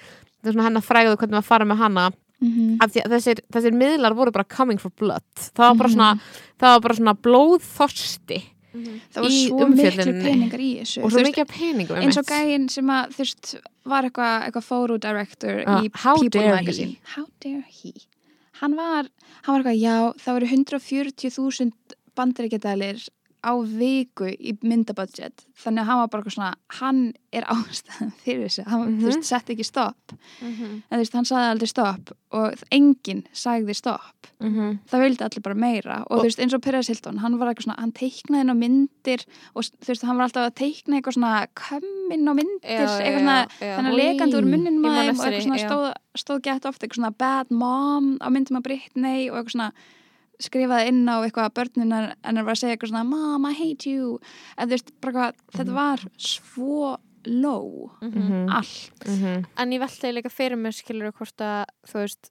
er 0.43 0.55
svona 0.55 0.67
hennar 0.69 0.87
fræðu 0.87 1.19
hvernig 1.19 1.37
maður 1.37 1.51
fara 1.51 1.69
með 1.69 1.83
hana 1.83 2.07
mm 2.43 2.79
af 2.81 2.93
því 2.93 3.03
að 3.05 3.11
þessir, 3.17 3.41
þessir 3.53 3.73
miðlar 3.75 4.15
voru 4.15 4.31
bara 4.33 4.45
coming 4.45 4.79
for 4.79 4.91
blood. 4.91 5.25
Það 5.35 5.65
var 5.69 5.75
bara 5.75 5.89
Mhm. 5.89 5.95
svona, 5.97 6.21
það 6.61 6.75
var 6.75 6.81
bara 6.81 6.95
svona 6.95 7.15
blóðþorsti 7.15 8.43
það 8.79 9.23
var 9.25 9.31
svo 9.33 9.67
miklu 9.73 10.13
peningar 10.23 10.61
í 10.61 10.69
þessu 10.81 11.03
og 11.03 11.11
svo 11.11 11.23
af 11.25 11.49
peningum 11.49 11.97
eins 11.99 12.17
og 12.21 12.27
gæinn 12.29 12.69
sem 12.71 12.87
að 12.87 13.09
þú 13.17 13.19
veist 13.25 13.55
var 13.85 14.03
eitthvað 14.05 14.45
eitthva 14.47 14.63
photo 14.63 14.99
director 14.99 15.65
Ah, 15.67 15.81
í 15.83 15.89
People 15.91 16.51
Magazine 16.51 16.89
he. 16.91 16.99
how 17.17 17.27
dare 17.41 17.65
he? 17.69 17.93
Hann 18.61 18.75
var, 18.77 19.09
hann 19.43 19.55
var 19.55 19.63
eitthvað, 19.73 19.81
já, 19.81 20.15
það 20.19 20.35
voru 20.39 20.47
140.000 20.47 21.73
bandaríkjadalir 22.17 23.09
á 23.49 23.53
viku 23.65 24.29
í 24.29 24.53
myndabudget. 24.63 25.47
Þannig 25.59 25.81
að 25.83 25.89
hann 25.89 25.99
var 26.03 26.09
bara 26.13 26.23
eitthvað 26.23 26.37
svona 26.37 26.55
hann 26.79 27.01
er 27.33 27.45
ástæðan 27.49 28.13
fyrir 28.23 28.45
þessu. 28.47 28.65
Hann, 28.69 28.83
Mhm. 28.85 29.01
þú 29.01 29.09
veist, 29.09 29.25
sett 29.25 29.49
ekki 29.55 29.65
stopp. 29.65 30.13
Mhm. 30.43 30.83
en 30.91 30.99
þú 30.99 31.03
veist, 31.03 31.13
hann 31.17 31.25
sagði 31.25 31.51
aldrei 31.55 31.69
stopp 31.69 32.13
og 32.33 32.55
enginn 32.71 33.25
sagði 33.33 33.75
stopp. 33.75 34.15
Mhm. 34.41 34.79
það 34.87 35.01
vildi 35.03 35.25
allir 35.27 35.43
bara 35.43 35.55
meira. 35.55 35.97
Og, 36.07 36.11
Og- 36.11 36.21
þú 36.21 36.25
veist 36.29 36.39
eins 36.45 36.55
og 36.55 36.63
Peres 36.63 36.87
Hilton, 36.89 37.17
hann 37.19 37.39
var 37.39 37.49
eitthvað 37.55 37.65
svona 37.67 37.79
hann 37.81 37.93
teiknaði 37.93 38.41
inn 38.45 38.53
á 38.55 38.57
myndir 38.63 39.25
og 39.57 39.63
þú 39.65 39.89
veist 39.89 40.03
hann 40.07 40.17
var 40.17 40.29
alltaf 40.29 40.47
að 40.47 40.55
teikna 40.55 41.01
eitthvað 41.01 41.17
svona 41.19 41.47
kömmin 41.57 42.29
á 42.29 42.33
myndir, 42.39 42.63
Já, 42.63 42.87
eitthvað 43.01 43.19
svona 43.19 43.49
þannig 43.59 43.93
að 43.93 43.99
lekandi 43.99 44.37
úr 44.39 44.47
munninum 44.47 44.85
Ég 44.85 44.89
að 44.89 44.95
man 44.95 45.07
þeim 45.09 45.19
og 45.19 45.27
eitthvað 45.27 45.47
svona 45.49 45.65
stóð, 45.69 45.95
stóð 46.17 46.43
gett 46.43 46.63
ofta 46.67 46.87
eitthvað 46.87 46.99
svona 47.01 47.17
bad 47.19 47.51
mom 47.51 48.19
á 48.21 48.29
myndum 48.31 48.59
að 48.59 48.63
Britney 48.63 49.29
og 49.31 49.37
eitthvað 49.45 49.57
svona 49.57 49.73
skrifaði 50.41 50.89
inn 50.89 51.07
á 51.09 51.19
eitthvað 51.25 51.55
börninar 51.55 52.15
en 52.25 52.37
það 52.37 52.45
var 52.45 52.55
að 52.55 52.61
segja 52.61 52.77
eitthvað 52.77 52.93
svona 52.93 53.05
mom 53.09 53.47
I 53.47 53.53
hate 53.55 53.87
you 53.91 54.21
en 54.57 54.69
þú 54.69 54.71
veist 54.77 54.93
bara 55.01 55.13
hvað, 55.13 55.33
þetta 55.57 55.75
var 55.75 55.99
svo 56.17 56.97
low 57.27 57.91
Mhm. 58.01 58.19
Mhm. 58.23 58.49
allt 58.51 59.05
Mhm. 59.07 59.47
En 59.59 59.71
ég 59.73 59.81
veltaði 59.81 60.15
líka 60.15 60.31
fyrir 60.31 60.57
mér 60.57 60.73
skilur 60.73 61.13
hvort 61.13 61.37
að 61.43 61.65
þú 61.87 61.95
veist 62.05 62.31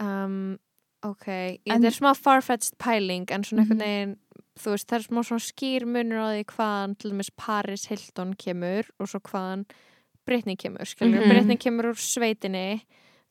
um, 0.00 0.58
ok, 1.06 1.26
þetta 1.64 1.86
er 1.86 1.96
smá 1.96 2.14
farfetched 2.16 2.76
pæling 2.78 3.30
en 3.30 3.42
svona 3.44 3.62
einhvern 3.64 3.78
Mhm. 3.78 3.84
veginn 3.86 4.16
þú 4.60 4.70
veist, 4.74 4.86
það 4.88 4.98
er 4.98 5.06
smá 5.08 5.20
svona 5.24 5.46
skýr 5.46 5.86
munur 5.86 6.20
á 6.20 6.28
því 6.34 6.44
hvaðan 6.44 6.98
til 6.98 7.10
dæmis 7.12 7.30
Paris 7.36 7.86
Hilton 7.86 8.34
kemur 8.34 8.84
og 8.98 9.06
svo 9.08 9.20
hvaðan 9.20 9.64
Britney 10.26 10.56
kemur, 10.56 10.84
skilur, 10.84 11.20
Mhm. 11.22 11.28
Britney 11.30 11.56
kemur 11.56 11.84
úr 11.84 11.96
sveitinni 11.96 12.82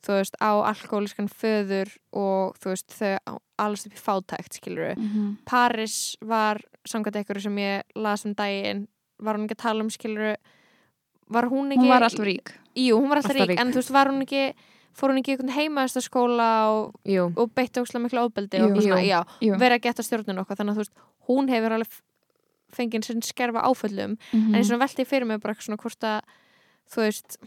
þú 0.06 0.16
veist, 0.20 0.36
á 0.40 0.52
alkohóliskan 0.64 1.28
föður 1.28 1.90
og 2.16 2.56
þú 2.60 2.70
veist, 2.72 2.88
þau 2.96 3.40
alast 3.60 3.88
upp 3.90 3.94
í 3.94 4.00
fátækt, 4.00 4.54
skilur 4.62 4.96
Mhm. 4.98 5.38
Paris 5.46 6.16
var 6.22 6.62
samkvæmt 6.88 7.16
einhverju 7.20 7.42
sem 7.42 7.56
ég 7.58 7.82
las 7.96 8.26
um 8.26 8.34
daginn 8.34 8.88
var 9.20 9.36
hún 9.36 9.46
ekki 9.48 9.56
að 9.58 9.64
tala 9.66 9.84
um 9.84 9.90
skiluru 9.90 10.36
var 11.30 11.44
hún 11.52 11.72
ekki 11.72 11.84
hún 11.84 11.90
var 11.90 12.02
alltaf 12.04 12.26
rík 12.26 12.54
jú, 12.76 12.96
hún 12.98 13.10
var 13.10 13.18
alltaf, 13.18 13.32
Alltaf 13.36 13.48
rík, 13.48 13.58
rík. 13.58 13.60
en 13.60 13.72
þú 13.72 13.76
veist, 13.82 13.92
var 13.92 14.08
hún 14.08 14.22
ekki 14.24 14.54
fór 14.96 15.10
hún 15.12 15.20
ekki 15.22 15.32
í 15.32 15.38
einhvern 15.38 15.54
heimaðastaskóla 15.58 16.50
og, 16.72 16.96
og 17.38 17.52
beitti 17.56 17.80
óslega 17.84 18.02
miklu 18.08 18.24
óbeldi 18.30 18.62
og 18.64 18.82
svona, 18.82 19.04
já, 19.06 19.24
Jú. 19.42 19.56
verið 19.60 19.78
að 19.78 19.82
geta 19.82 20.04
stjórnun 20.04 20.40
okkar 20.42 20.58
þannig 20.58 20.72
að 20.72 20.80
þú 20.80 20.84
veist, 20.86 20.96
hún 21.28 21.50
hefur 21.50 21.72
alveg 21.76 22.00
fengið 22.74 23.06
sinn 23.06 23.22
skerfa 23.22 23.62
áföllum 23.68 24.18
Mhm. 24.34 24.56
en 24.56 24.62
ég 24.62 24.66
svona 24.66 24.80
velti 24.88 25.06
fyrir 25.06 25.26
mig 25.28 25.42
bara 25.42 25.54
svona 25.56 25.78
hvort 25.78 26.00
að 26.00 26.22
þú 26.90 27.02
veist 27.06 27.38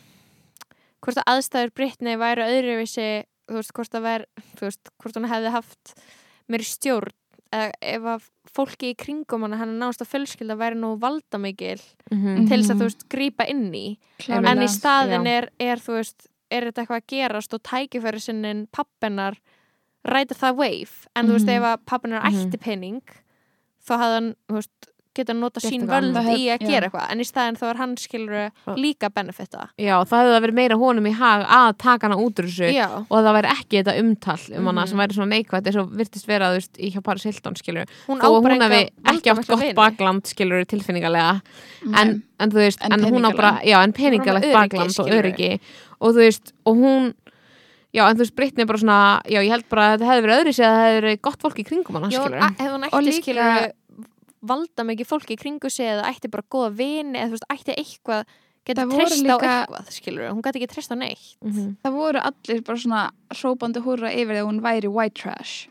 hvort 1.02 1.18
að 1.18 1.28
aðstæður 1.34 1.72
Brittany 1.74 2.16
væru 2.20 2.42
öðruvísi 2.46 3.08
þú 3.50 3.58
veist, 3.58 3.72
hvort 3.76 3.94
að 3.98 4.02
ver 4.06 4.26
þú 4.56 4.68
veist, 4.68 4.90
hvort 5.02 5.16
hún 5.18 5.28
hefði 5.28 5.50
haft 5.50 5.94
meiri 6.48 6.64
stjórn 6.68 7.12
eða 7.52 7.72
ef 7.82 8.02
að 8.14 8.28
fólki 8.56 8.90
í 8.92 8.96
kringum 8.96 9.42
hana 9.44 9.58
hann 9.60 9.74
náðast 9.80 10.00
að 10.04 10.12
fjölskylda 10.14 10.56
væri 10.56 10.78
nú 10.80 10.94
valdamikil 11.00 11.80
Mhm. 12.10 12.46
til 12.48 12.58
þess 12.62 12.70
að 12.72 12.78
þú 12.80 12.86
veist 12.88 13.08
grípa 13.08 13.48
inn 13.48 13.72
í 13.74 13.98
Klárlega. 14.18 14.48
en 14.50 14.58
í 14.58 14.68
staðin 14.68 15.26
er, 15.26 15.50
er 15.60 15.76
þú 15.76 15.98
veist 15.98 16.28
er 16.50 16.62
þetta 16.70 16.82
eitthvað 16.86 17.00
að 17.02 17.06
gerast 17.12 17.54
og 17.54 17.62
tækifæri 17.62 18.20
sinnin 18.20 18.66
pappinar 18.72 19.36
ræta 20.04 20.34
það 20.34 20.56
wave 20.56 21.06
en 21.16 21.26
þú 21.28 21.32
veist 21.36 21.46
Mhm. 21.46 21.56
ef 21.56 21.62
að 21.62 21.84
pappinar 21.86 22.22
Mhm. 22.22 22.50
ætti 22.50 22.60
pening 22.60 23.02
þá 23.86 23.92
hafði 23.98 24.14
hann 24.14 24.34
þú 24.48 24.54
veist, 24.54 24.91
geta 25.14 25.34
nota 25.34 25.60
sín 25.60 25.82
völd 25.86 26.16
í 26.16 26.46
að 26.48 26.62
Já. 26.62 26.68
gera 26.68 26.88
eitthvað 26.88 27.10
en 27.12 27.20
í 27.20 27.26
staðin 27.28 27.56
þá 27.60 27.64
er 27.70 27.76
hann 27.76 27.96
skilur 27.96 28.50
Og- 28.66 28.78
líka 28.78 29.10
benefita. 29.12 29.68
Já, 29.78 29.96
það 30.08 30.22
hefði 30.24 30.40
verið 30.46 30.54
meira 30.54 30.76
honum 30.80 31.06
í 31.06 31.12
hag 31.12 31.44
að 31.46 31.76
taka 31.78 32.06
hana 32.08 32.16
út 32.16 32.34
úr 32.40 32.48
þessu 32.48 32.72
já, 32.72 32.86
og 33.04 33.18
það 33.18 33.36
væri 33.38 33.50
ekki 33.52 33.82
þetta 33.82 33.96
umtal 34.00 34.38
um 34.58 34.66
hana 34.66 34.80
Mhm. 34.82 34.88
sem 34.88 34.98
væri 34.98 35.12
svona 35.18 35.32
neikvægt 35.36 35.66
eins 35.66 35.76
og 35.82 35.90
virtist 35.92 36.26
vera 36.26 36.50
þú 36.50 36.56
veist, 36.56 36.74
í 36.80 36.92
hjá 36.92 37.02
Paris 37.04 37.22
Hilton 37.24 37.54
skilur 37.56 37.86
hún 38.08 38.18
bara 38.18 38.54
hún 38.56 38.62
hefði 38.62 38.90
ekki 39.04 39.30
átt 39.34 39.46
gott 39.48 39.60
vini. 39.60 39.74
bakland 39.74 40.22
skilur 40.26 40.64
tilfinningalega. 40.64 41.40
En, 41.94 42.22
en 42.40 42.50
þú 42.50 42.54
veist, 42.54 42.78
En 42.82 42.92
en, 42.92 43.00
hún 43.12 43.24
á 43.28 43.36
bara 43.36 43.60
já, 43.64 43.82
en 43.84 43.92
peningalegt 43.92 44.52
bakland 44.52 44.98
og 44.98 45.06
öryggi. 45.08 45.60
Og 46.00 46.14
þú 46.14 46.18
veist, 46.24 46.52
og 46.66 46.76
hún 46.76 47.14
já, 47.94 48.08
en 48.08 48.16
þú 48.16 48.24
veist, 48.24 48.34
Brittany 48.34 48.62
er 48.62 48.66
bara 48.66 48.78
svona 48.78 49.22
já, 49.28 49.38
ég 49.44 49.50
held 49.50 49.68
bara 49.68 49.82
að 49.82 50.00
þetta 50.00 50.08
hefði 50.08 50.22
verið 50.24 50.40
öðru 50.40 50.52
sér 50.56 50.64
að 50.64 50.72
það 50.72 50.86
hefði 50.88 51.02
verið 51.02 51.20
gott 51.22 51.38
fólk 51.42 51.58
í 51.60 51.64
kringum 51.68 51.94
hana, 51.98 52.08
já, 52.08 52.22
skilur 52.22 52.40
hún 52.40 52.84
Og 52.88 53.00
ætti 53.02 53.06
líka- 53.06 53.22
skilur 53.22 53.72
valda 54.42 54.82
mikið 54.84 55.06
fólki 55.06 55.36
í 55.36 55.40
kringu 55.40 55.70
sig 55.70 55.86
eða 55.86 56.08
ætti 56.10 56.30
bara 56.30 56.42
góða 56.50 56.70
vini 56.76 57.18
eða 57.18 57.28
þú 57.30 57.36
veist, 57.38 57.50
ætti 57.50 57.76
eitthvað 57.78 58.24
voru 58.92 59.06
treyst 59.06 59.22
á 59.22 59.36
líka- 59.36 59.66
eitthvað 59.66 59.90
skilur 59.90 60.30
hún 60.30 60.42
gæti 60.42 60.58
ekki 60.62 60.70
treyst 60.74 60.92
á 60.92 60.96
neitt 60.98 61.36
Mhm. 61.42 61.76
það 61.84 61.92
voru 61.92 62.20
allir 62.22 62.60
bara 62.64 62.78
svona 62.78 63.10
hrópandi 63.34 63.82
húrra 63.82 64.10
yfir 64.14 64.34
þegar 64.36 64.46
hún 64.50 64.60
væri 64.60 64.88
white 64.88 65.14
trash 65.14 65.68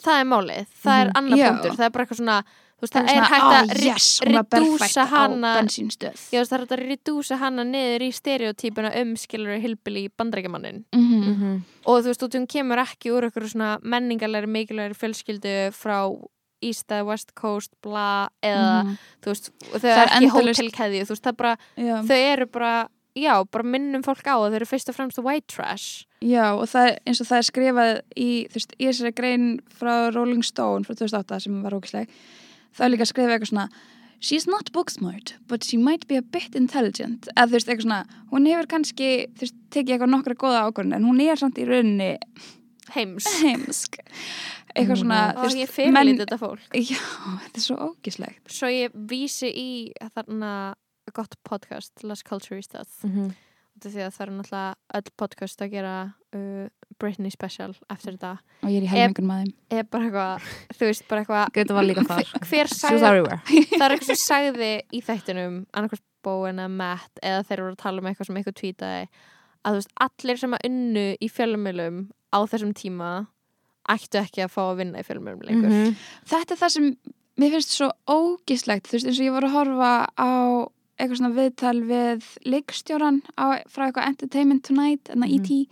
það 0.00 0.20
er 0.20 0.24
málið, 0.24 0.66
það 0.84 1.00
er 1.00 1.06
Mhm. 1.06 1.16
annar 1.16 1.38
Já. 1.38 1.48
punktur 1.50 1.76
það 1.76 1.84
er 1.86 1.90
bara 1.90 2.04
eitthvað 2.06 2.20
svona, 2.20 2.42
þú 2.80 2.80
veist, 2.80 2.92
Það 2.94 3.02
það 3.02 3.10
er 3.10 3.14
svona, 3.20 3.28
hægt 3.28 3.42
"Ah, 3.44 3.62
að 3.62 3.84
yes, 3.84 4.20
hún 4.24 4.32
var 4.32 4.44
redúsa 4.60 5.02
á 5.02 5.06
hana 5.06 5.54
Já, 5.54 5.60
þú 5.60 6.40
veist, 6.40 6.50
það 6.50 6.52
er 6.52 6.60
hægt 6.64 6.72
að 6.76 6.88
redúsa 6.88 7.36
hana 7.36 7.62
niður 7.64 8.00
í 8.00 8.10
stereotypuna 8.12 8.96
um 9.02 9.14
skilur 9.16 9.60
hilbili 9.60 10.08
bandarækjamannin 10.18 10.84
Mhm. 10.92 11.20
Mhm. 11.24 11.62
og 11.84 12.04
þú 12.04 12.06
veist, 12.08 12.32
hún 12.32 12.46
kemur 12.48 12.78
ekki 12.78 13.10
úr 13.12 13.28
eitthvað 13.30 13.52
svona 13.52 13.78
menningarlegri 13.82 14.46
mikilvægri 14.48 14.96
fjölskyldu 14.96 15.70
frá 15.76 16.16
East 16.62 16.88
eða 16.88 17.06
West 17.06 17.34
Coast 17.34 17.70
bla, 17.82 18.28
eða 18.42 18.84
Mhm. 18.84 18.96
þú 19.22 19.32
veist, 19.32 19.50
þau 19.72 19.80
Það 19.80 20.00
er 20.00 20.08
ekki 20.08 20.30
hótelkeði 20.34 21.04
þau 22.06 22.16
eru 22.32 22.46
bara 22.46 22.88
já, 23.16 23.44
bara 23.50 23.64
minnum 23.64 24.02
fólk 24.02 24.22
á 24.28 24.36
að 24.38 24.50
þau 24.52 24.56
eru 24.60 24.66
fyrst 24.66 24.88
og 24.88 24.94
fremst 24.96 25.18
white 25.18 25.46
trash. 25.48 26.04
Já, 26.22 26.52
og 26.54 26.68
það 26.68 26.98
eins 27.06 27.20
og 27.20 27.26
það 27.26 27.38
er 27.38 27.48
skrifað 27.50 28.00
í, 28.16 28.28
þú 28.48 28.54
veist, 28.54 28.74
í 28.78 28.84
þessari 28.86 29.14
grein 29.14 29.60
frá 29.72 30.12
Rolling 30.14 30.44
Stone 30.44 30.84
frá 30.84 30.94
2008 30.94 31.40
sem 31.42 31.62
var 31.62 31.72
ógisleg 31.72 32.08
það 32.76 32.84
er 32.86 32.90
líka 32.96 33.08
skrifað 33.08 33.34
eitthvað 33.38 33.52
svona 33.54 33.68
She's 34.22 34.46
not 34.46 34.70
book 34.72 34.90
smart, 34.90 35.36
but 35.48 35.64
she 35.64 35.78
might 35.78 36.06
be 36.06 36.14
a 36.16 36.20
bit 36.20 36.54
intelligent. 36.54 37.26
Eða 37.38 37.46
þú 37.48 37.52
veist, 37.56 37.68
eitthvað 37.68 37.86
svona 37.86 38.06
hún 38.30 38.46
hefur 38.46 38.66
kannski, 38.68 39.08
þú 39.32 39.40
veist, 39.46 39.54
tekið 39.70 39.94
eitthvað 39.96 40.10
nokkra 40.12 40.34
góða 40.36 40.60
ákvörðin 40.68 40.94
en 40.94 41.04
hún 41.08 41.22
er 41.24 41.36
samt 41.40 41.56
í 41.56 41.64
rauninni 41.64 42.18
heims 42.94 43.24
heimsk 43.40 43.96
eitthvað 44.74 45.02
svona, 45.02 45.20
og 45.40 45.56
ég 45.58 45.70
fyrirlít 45.70 46.22
þetta 46.24 46.38
fólk. 46.40 46.66
Já, 46.92 47.00
þetta 47.44 47.60
er 47.62 47.66
svo 47.66 47.76
ógislegt 47.90 48.54
svo 48.54 48.70
ég 48.72 48.96
vísi 49.10 49.50
í 49.50 49.70
þarna 50.14 50.52
gott 51.14 51.34
podcast, 51.46 52.04
Las 52.06 52.22
Culturistas. 52.26 53.00
Mhm. 53.06 53.32
út 53.80 53.86
af 53.86 53.92
því 53.94 54.02
að 54.04 54.12
það 54.12 54.22
eru 54.26 54.32
náttúrulega 54.36 54.98
öll 54.98 55.10
podcast 55.16 55.62
að 55.64 55.70
gera 55.72 55.94
uh, 56.36 56.66
Britney 57.00 57.30
special 57.32 57.70
eftir 57.88 58.16
þetta. 58.18 58.32
Og 58.60 58.68
ég 58.68 58.82
er 58.82 58.84
í 58.84 58.90
helmingun 58.90 59.28
maður 59.30 59.52
er 59.72 59.86
bara 59.88 60.08
eitthvað, 60.08 60.50
þú 60.76 60.88
veist, 60.90 61.06
bara 61.08 61.22
eitthvað 61.22 61.54
hver, 62.50 62.68
everywhere. 63.00 63.40
Það 63.78 63.86
er 63.86 63.94
eitthvað 63.94 64.10
sem 64.10 64.20
sagði 64.20 64.70
í 64.92 65.00
þættinum 65.06 65.56
annarkvæmst 65.72 66.04
Bowen 66.26 66.60
eða 66.60 66.72
Matt 66.74 67.22
eða 67.24 67.44
þeir 67.48 67.62
voru 67.64 67.76
að 67.76 67.80
tala 67.80 68.02
um 68.02 68.10
eitthvað 68.10 68.28
sem 68.28 68.40
eitthvað 68.40 68.58
tweetaði 68.60 69.04
að 69.60 69.76
þú 69.76 69.80
veist, 69.80 69.92
allir 70.06 70.40
sem 70.40 70.56
að 70.56 70.66
unnu 70.68 71.04
í 71.16 71.28
fjölumilum 71.32 72.00
á 72.32 72.38
þessum 72.48 72.72
tíma 72.76 73.10
ættu 73.94 74.20
ekki 74.22 74.44
að 74.44 74.52
fá 74.54 74.60
að 74.66 74.76
vinna 74.82 75.00
í 75.02 75.06
fjölumilum 75.06 75.42
lengur 75.48 75.70
Mhm. 75.70 75.96
þetta 76.30 76.52
er 76.56 76.60
það 76.64 76.70
sem 76.76 76.96
mér 77.40 77.50
finnst 77.56 77.76
svo 77.76 77.90
ógislegt 78.08 78.86
þú 78.88 78.92
veist 78.98 79.06
eins 79.06 79.20
og 79.20 79.26
ég 79.26 79.32
var 79.32 79.42
að 79.48 79.56
horfa 79.56 79.92
á 80.18 80.30
eitthvað 81.00 81.16
svona 81.20 81.36
viðtal 81.38 81.78
við 81.88 82.26
leikstjóran 82.44 83.22
á, 83.38 83.44
frá 83.72 83.86
eitthvað 83.88 84.08
Entertainment 84.10 84.62
Tonight 84.64 85.08
en 85.10 85.18
Mhm. 85.20 85.30
mm 85.30 85.38
-hmm. 85.38 85.60
ET 85.62 85.68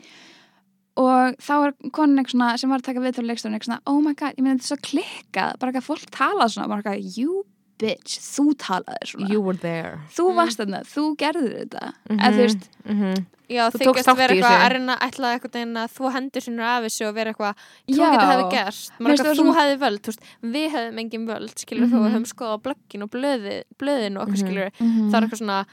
og 0.99 1.37
þá 1.39 1.53
er 1.67 1.73
konin 1.93 2.19
eitthvað 2.19 2.31
svona 2.35 2.59
sem 2.59 2.71
var 2.71 2.79
að 2.81 2.85
taka 2.89 3.01
viðtal 3.01 3.25
við 3.25 3.29
leikstjóran 3.31 3.55
eitthvað 3.55 3.69
svona 3.69 3.87
oh 3.87 4.01
my 4.01 4.15
god, 4.15 4.35
ég 4.37 4.43
meina 4.43 4.57
þetta 4.59 4.65
er 4.65 4.77
svo 4.77 4.81
klikkað 4.91 5.59
bara 5.59 5.73
ekki 5.73 5.83
að 5.83 5.89
fólk 5.91 6.11
tala 6.11 6.49
svona 6.49 6.69
bara 6.69 6.83
ekki 6.83 6.97
að 6.97 7.19
you 7.19 7.45
bitch, 7.79 8.19
þú 8.35 8.45
talaðir 8.59 9.07
svona 9.13 9.31
You 9.31 9.41
were 9.41 9.57
there 9.57 10.01
þú 10.15 10.29
Mm. 10.33 10.37
varst 10.37 10.59
þarna, 10.59 10.81
þú 10.85 11.17
gerðir 11.17 11.53
þetta 11.63 11.93
Mhm. 12.11 12.19
eða 12.21 12.33
þú 12.35 12.45
veist, 12.47 12.69
Mhm. 12.89 13.27
Já, 13.49 13.71
Þú 13.73 13.79
þykjast 13.81 14.17
vera 14.17 14.35
eitthvað 14.35 14.61
að 14.61 14.73
reyna 14.73 14.95
að 14.99 15.05
ætla 15.09 15.29
eitthvað 15.33 15.53
veginn 15.57 15.77
að 15.81 15.93
þú 15.97 16.13
hendur 16.13 16.43
sinur 16.45 16.65
af 16.69 16.83
þessu 16.85 17.09
og 17.09 17.15
vera 17.15 17.33
eitthvað 17.33 17.55
þú 17.89 17.97
Já. 17.97 18.11
getur 18.13 18.29
hefði 18.29 18.51
gerst, 18.53 18.91
Mér 18.91 18.99
maður 19.01 19.09
finnst 19.09 19.21
eitthvað 19.25 19.25
það 19.25 19.39
þú 19.39 19.45
svona- 19.49 19.59
hefði 19.59 19.79
völd, 19.85 20.01
þú 20.03 20.11
veist, 20.13 20.23
við 20.45 20.71
hefðum 20.75 20.99
engin 21.01 21.27
völd, 21.27 21.55
skilur 21.57 21.87
mm 21.87 21.93
-hmm. 21.93 22.05
þú 22.05 22.13
höfum 22.13 22.27
skoðað 22.29 22.63
blöggin 22.63 23.03
og 23.03 23.11
blöði, 23.11 23.63
blöðin 23.79 24.17
og 24.21 24.29
okkur 24.29 24.37
Mhm. 24.37 24.45
skilur 24.45 24.71
mm 24.81 25.11
það 25.11 25.15
er 25.17 25.23
eitthvað 25.27 25.41
svona 25.41 25.67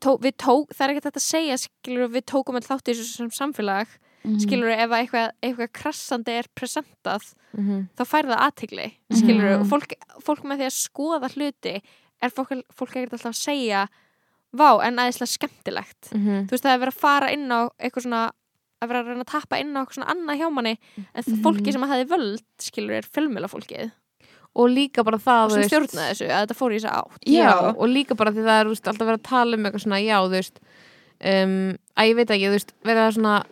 tó, 0.00 0.16
við 0.20 0.32
tók, 0.38 0.66
það 0.68 0.80
er 0.80 0.90
ekkert 0.94 1.06
þetta 1.10 1.18
að 1.18 1.30
segja 1.34 1.54
skilur 1.58 2.08
við 2.08 2.24
tókum 2.24 2.54
all 2.54 2.62
þátt 2.62 2.86
í 2.88 2.94
þessu 2.94 3.30
sem 3.32 3.52
samfélag 4.24 4.32
Mhm. 4.34 4.40
skilur 4.42 4.70
ef 4.70 4.90
að 4.90 4.98
eitthvað, 5.06 5.30
eitthvað 5.42 5.72
krassandi 5.72 6.28
er 6.38 6.44
presentað 6.56 7.34
Mhm. 7.56 7.88
þá 7.96 8.02
fær 8.04 8.26
það 8.26 8.42
aðtigli 8.48 8.92
skilur 9.12 9.50
Mhm. 9.50 9.60
og 9.60 9.66
fólk, 9.70 9.92
fólk 10.22 10.42
með 10.44 10.58
því 10.58 10.66
að 10.66 10.88
skoða 10.88 11.30
hluti 11.34 11.82
er 12.22 12.30
fólk, 12.30 12.62
fólk 12.74 12.90
ekkert 12.96 13.12
alltaf 13.12 13.32
að 13.32 13.42
segja 13.46 13.88
vá 14.54 14.80
en 14.84 14.96
aðeinslega 14.96 15.38
skemmtilegt 15.38 16.12
Mhm. 16.12 16.46
þú 16.46 16.50
veist 16.50 16.64
það 16.64 16.74
er 16.74 16.78
verið 16.86 16.94
að 16.94 17.00
fara 17.00 17.30
inn 17.32 17.48
á 17.48 17.68
eitthvað 17.80 18.02
svona 18.06 18.30
að 18.82 18.88
vera 18.88 19.02
að 19.02 19.06
reyna 19.08 19.24
að 19.24 19.32
tappa 19.40 19.58
inn 19.60 19.74
á 19.76 19.80
eitthvað 19.84 19.94
svona 19.98 20.14
annað 20.14 20.38
hjá 20.38 20.52
manni 20.52 20.78
en 21.14 21.24
Mhm. 21.26 21.42
fólki 21.42 21.72
sem 21.72 21.82
að 21.82 21.88
hefði 21.88 22.08
völd 22.08 22.42
skilur 22.58 22.92
er 22.98 23.02
fjölmjöla 23.02 23.48
fólkið 23.48 23.92
og 24.56 24.68
líka 24.70 25.04
bara 25.04 25.18
það 25.18 25.44
og 25.44 25.50
sem 25.52 25.62
stjórnaði 25.62 26.10
þessu 26.10 26.28
að 26.28 26.46
þetta 26.46 26.56
fór 26.58 26.72
í 26.72 26.78
þessa 26.80 27.04
átt 27.04 27.24
Já. 27.26 27.74
og 27.76 27.88
líka 27.88 28.16
bara 28.16 28.30
því 28.32 28.42
það 28.44 28.60
er 28.60 28.66
alltaf 28.66 28.98
verið 28.98 29.18
að 29.18 29.22
tala 29.22 29.54
um 29.56 29.64
eitthvað 29.64 29.84
svona 29.84 30.04
já 30.04 30.16
þú 30.26 30.30
veist 30.30 30.58
um, 31.20 31.76
að 31.96 32.08
ég 32.08 32.14
veit 32.16 32.28
ekki 32.30 32.46
þú 32.48 32.54
veist 32.54 32.72
verið 32.84 33.08
að 33.08 33.14
svona 33.18 33.44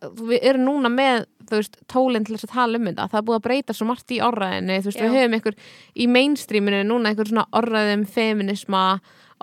við 0.00 0.38
erum 0.42 0.64
núna 0.66 0.90
með 0.92 1.26
veist 1.48 1.78
tólinn 1.90 2.26
til 2.26 2.36
þess 2.36 2.48
að 2.48 2.54
tala 2.54 2.78
um 2.78 2.88
þetta. 2.88 3.06
Það 3.08 3.20
er 3.20 3.26
búið 3.28 3.38
að 3.38 3.46
breyta 3.46 3.76
svo 3.76 3.86
margt 3.88 4.12
í 4.14 4.20
orðræðinu 4.24 4.80
þú 4.80 4.90
veist 4.90 5.00
við 5.02 5.14
höfum 5.16 5.36
einhver 5.38 5.56
í 5.94 6.08
mainstreaminu 6.16 6.82
núna 6.88 7.12
einhver 7.12 7.30
svona 7.30 7.46
orðræði 7.58 7.94
um 7.98 8.04
feminisma 8.18 8.82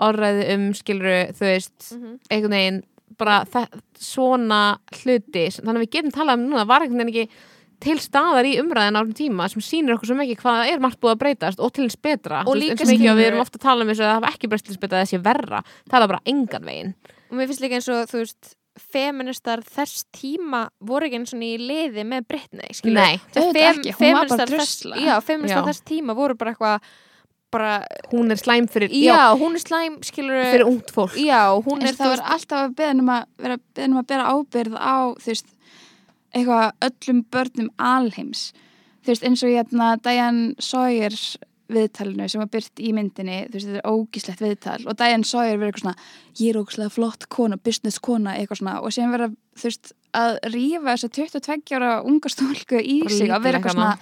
orðræði 0.06 0.46
um 0.54 0.68
skiluru 0.76 1.18
þú 1.36 1.48
veist 1.48 1.90
mm 1.90 1.98
-hmm. 2.02 2.20
einhvern 2.30 2.56
veginn 2.56 2.82
bara 3.18 3.44
það, 3.44 3.66
svona 3.98 4.78
hluti 4.92 5.44
þannig 5.50 5.76
að 5.76 5.84
við 5.84 5.94
getum 5.94 6.12
talað 6.12 6.38
um 6.38 6.48
núna 6.50 6.62
það 6.62 6.72
var 6.72 6.82
einhvern 6.82 7.04
veginn 7.04 7.14
ekki 7.14 7.54
til 7.82 7.98
staðar 8.00 8.46
í 8.48 8.56
umræðin 8.60 8.96
á 8.96 9.00
þessum 9.00 9.16
tíma 9.16 9.48
sem 9.52 9.64
sýnir 9.64 9.96
okkur 9.96 10.10
svo 10.10 10.16
mikið 10.16 10.40
hvað 10.40 10.70
er 10.72 10.82
margt 10.82 11.00
búið 11.00 11.14
að 11.14 11.22
breytast 11.22 11.60
og 11.60 11.72
til 11.72 11.84
hins 11.84 11.98
betra. 12.00 12.42
Og 12.48 12.56
eins 12.56 12.80
og 12.80 12.88
mikið 12.88 13.10
að 13.12 13.20
við 13.20 13.28
erum 13.30 13.42
ofta 13.44 13.58
að 13.60 13.66
tala 13.66 13.84
um 13.84 13.90
þess 13.90 14.00
að 14.00 14.08
það 14.08 14.16
hafa 14.16 14.30
ekki 14.32 14.48
breyst 14.48 14.66
til 14.66 14.72
hins 14.72 14.82
betra 14.84 14.96
að 14.96 15.04
það 15.04 15.10
sé 15.12 15.20
verra. 15.26 15.62
Það 15.90 16.02
er 16.02 16.12
bara 16.12 16.26
engan 16.32 16.70
veginn. 16.70 16.94
Og 17.28 17.36
mér 17.36 17.50
finnst 17.50 17.64
líka 17.64 17.78
eins 17.78 17.90
og 17.92 18.08
þú 18.08 18.22
veist 18.22 18.56
feministar 18.92 19.62
þess 19.64 20.04
tíma 20.14 20.66
voru 20.84 21.06
ekki 21.08 21.20
eins 21.20 21.34
og 21.34 21.42
í 21.46 21.54
liði 21.60 22.04
með 22.04 22.26
Britney 22.28 22.76
skilur 22.76 22.98
Nei, 23.00 23.18
Auðvitað 23.34 23.68
ekki, 23.72 23.94
hún 23.98 24.14
var 24.18 24.30
bara 24.32 24.46
drusla. 24.50 25.00
já, 25.00 25.14
feministar 25.24 25.62
Já. 25.62 25.68
þess 25.70 25.84
tíma 25.88 26.16
voru 26.18 26.36
bara 26.38 26.52
eitthvað 26.54 26.88
bara, 27.56 27.72
hún 28.10 28.34
er 28.34 28.40
slæm 28.40 28.66
fyrir, 28.68 28.90
já, 28.92 29.32
hún 29.38 29.54
er 29.56 29.62
slæm 29.62 29.98
skilur 30.04 30.42
fyrir 30.50 30.66
ungt 30.68 30.90
fólk. 30.92 31.14
Já, 31.16 31.54
hún 31.64 31.80
eins 31.80 31.92
er 31.92 31.94
og 31.94 32.00
það 32.02 32.12
var 32.12 32.24
alltaf 32.34 32.64
að 32.66 32.74
beða 32.80 32.96
um 33.00 33.12
að 33.14 33.26
vera 33.44 33.58
beðin 33.78 33.94
um 33.94 34.00
að 34.02 34.08
bera 34.12 34.30
ábyrð 34.34 34.76
á 34.76 34.96
þú 35.22 35.30
veist, 35.30 35.52
eitthvað 36.34 36.88
öllum 36.88 37.20
börnum 37.32 37.70
alheims. 37.78 38.42
Þú 39.06 39.12
veist, 39.14 39.24
eins 39.30 39.44
og 39.46 39.54
hérna 39.54 39.92
Diane 40.02 40.54
Sawyer 40.58 41.16
viðtalinu 41.72 42.28
sem 42.30 42.40
var 42.40 42.50
byrt 42.52 42.78
í 42.78 42.92
myndinni 42.94 43.38
þú 43.48 43.56
veist, 43.56 43.66
þetta 43.66 43.80
er 43.82 43.90
ógíslegt 43.90 44.42
viðtal. 44.44 44.78
Og 44.86 44.96
Diane 45.00 45.24
Sawyer 45.26 45.58
verið 45.58 45.72
eitthvað 45.72 45.84
svona 45.84 45.96
ég 46.40 46.48
er 46.52 46.60
ógíslega 46.60 46.94
flott 46.94 47.28
kona, 47.28 47.56
business 47.56 47.98
kona 47.98 48.36
eitthvað 48.38 48.60
svona. 48.62 48.78
Og 48.82 48.92
sem 48.94 49.10
verið 49.12 49.36
þú 49.56 49.68
veist, 49.70 49.92
að 50.16 50.38
rífa 50.54 50.94
þessa 50.94 51.12
22 51.18 51.76
ára 51.80 51.92
unga 52.06 52.32
stólku 52.32 52.80
í 52.80 53.00
Bara 53.02 53.18
sig 53.18 53.30
að 53.34 53.42
vera 53.48 53.58
eitthvað 53.60 53.76
svona 53.76 53.98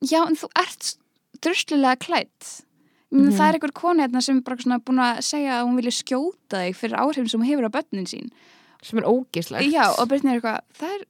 já, 0.00 0.20
en 0.24 0.38
þú 0.40 0.50
ert 0.62 0.92
druslulega 1.44 1.96
klætt 2.06 2.50
mm 3.10 3.18
Mhm. 3.26 3.32
það 3.34 3.48
er 3.48 3.56
einhver 3.58 3.72
kona 3.74 4.04
hérna 4.06 4.20
sem 4.22 4.40
bara 4.40 4.56
svona 4.56 4.78
búin 4.78 5.00
að 5.02 5.16
segja 5.26 5.56
að 5.58 5.64
hún 5.66 5.78
vilja 5.80 5.90
skjóta 5.98 6.60
þig 6.62 6.76
fyrir 6.78 7.00
áhrifin 7.02 7.28
sem 7.28 7.40
hún 7.40 7.48
hefur 7.48 7.66
á 7.66 7.74
börnin 7.74 8.06
sín. 8.06 8.28
Sem 8.82 8.98
er 9.00 9.08
ógislegt. 9.10 9.66
Já, 9.72 9.90
og 9.98 10.06
Brittany 10.08 10.30
er 10.30 10.38
eitthvað, 10.38 10.60
það 10.78 10.92
er 10.94 11.02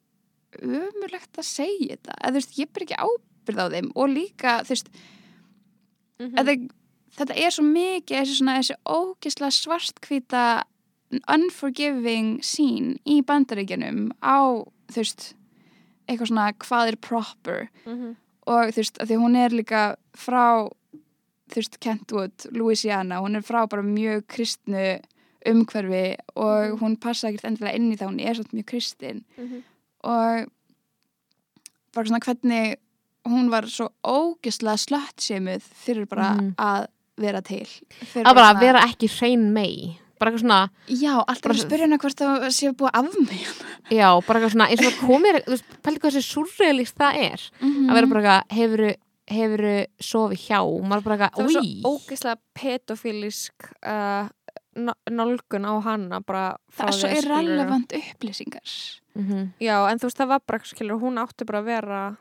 ömurlegt 0.65 1.37
að 1.37 1.45
segja 1.45 1.95
þetta. 1.95 2.15
Eða 2.17 2.31
þú 2.31 2.39
veist, 2.39 2.57
ég 2.57 2.71
ber 2.73 2.85
ekki 2.87 2.97
ábyrð 2.97 3.61
á 3.61 3.65
þeim. 3.75 3.91
Og 3.95 4.09
líka, 4.09 4.55
þú 4.65 4.73
veist, 4.73 4.89
Mhm. 6.21 6.35
þetta, 6.37 6.55
þetta 7.17 7.35
er 7.45 7.49
svo 7.51 7.63
mikið 7.65 8.17
þessi 8.21 8.37
svona, 8.39 8.57
þessi 8.61 8.75
ógislega 8.85 9.51
svartkvíta 9.57 10.43
unforgiving 11.27 12.39
scene 12.43 12.97
í 13.05 13.21
bandaríkjunum 13.27 14.11
á, 14.23 14.63
þú 14.91 14.95
veist 15.01 15.33
eitthvað 16.07 16.29
svona, 16.31 16.51
hvað 16.53 16.87
er 16.93 16.95
proper 16.97 17.69
Mhm. 17.85 18.15
og 18.47 18.71
þú 18.73 18.75
veist, 18.81 18.97
að 18.99 19.07
því 19.11 19.17
hún 19.21 19.35
er 19.37 19.49
líka 19.49 19.95
frá 20.15 20.69
þú 21.51 21.55
veist, 21.59 21.79
Kentwood, 21.79 22.45
Louisiana 22.53 23.19
hún 23.21 23.35
er 23.35 23.41
frá 23.41 23.67
bara 23.67 23.81
mjög 23.83 24.23
kristnu 24.27 25.01
umhverfi 25.45 26.15
og 26.35 26.79
hún 26.79 26.95
passa 26.99 27.27
ekkert 27.27 27.43
endilega 27.49 27.75
inn 27.75 27.91
í 27.91 27.97
það, 27.97 28.09
hún 28.11 28.21
er 28.21 28.33
svolítið 28.35 28.53
mjög 28.59 28.65
kristin 28.65 29.23
Mhm. 29.37 29.63
og 30.03 30.51
bara 31.93 32.05
svona 32.05 32.19
hvernig 32.23 32.75
hún 33.27 33.49
var 33.51 33.63
svo 33.69 33.89
ógislega 34.03 34.77
slöttsemuð 34.77 35.61
fyrir 35.85 36.07
bara 36.09 36.33
Mhm. 36.35 36.55
að 36.57 36.87
vera 37.17 37.41
til 37.41 37.65
að 38.15 38.23
bara 38.33 38.53
svona- 38.53 38.59
vera 38.59 38.79
ekki 38.87 39.07
hrein 39.19 39.51
mei 39.53 39.97
bara 40.19 40.31
eitthvað 40.31 40.41
svona, 40.41 40.69
já, 40.87 41.13
alltaf 41.27 41.41
bara- 41.43 41.53
að 41.55 41.65
spyrja 41.65 41.81
hana 41.87 41.97
hvort 41.97 42.15
það 42.15 42.45
sé 42.53 42.71
búið 42.73 42.89
af 42.93 43.05
mig 43.19 43.47
já, 43.91 44.21
bara 44.27 44.39
eitthvað 44.39 44.51
svona 44.53 44.67
eins 44.69 44.87
og 44.87 44.93
komir, 45.07 45.41
þú 45.43 45.49
veist, 45.49 45.63
pældi 45.83 45.99
hvað 45.99 46.11
þessi 46.13 46.33
surrealist 46.33 46.95
það 46.95 47.15
er. 47.17 47.41
Að 47.61 47.93
vera 47.93 48.07
bara 48.07 48.21
eitthvað, 48.21 48.57
hefuru 48.57 48.95
hefuru 49.31 49.85
sofið 50.01 50.39
hjá, 50.47 50.59
maður 50.83 51.03
bara 51.03 51.17
það 51.17 51.19
var 51.19 51.47
eitthvað, 51.47 51.81
svo 51.81 51.91
ógeðslega 51.91 52.37
pedofílisk 52.53 53.51
uh, 53.85 54.29
ná- 54.75 55.01
nálgun 55.09 55.65
á 55.65 55.73
hana 55.83 56.19
bara 56.21 56.57
það 56.71 56.87
er 56.87 56.97
svo 56.97 57.09
irrelevant 57.17 57.91
upplýsingar. 57.93 58.99
Mhm. 59.15 59.53
já, 59.59 59.91
en 59.91 59.99
þú 59.99 60.03
veist, 60.07 60.17
það 60.17 60.27
var 60.27 60.39
bara, 60.47 60.59
skilur, 60.59 60.99
hún 61.01 61.17
átti 61.19 61.45
bara 61.45 61.61
að 61.61 61.65
vera 61.65 62.17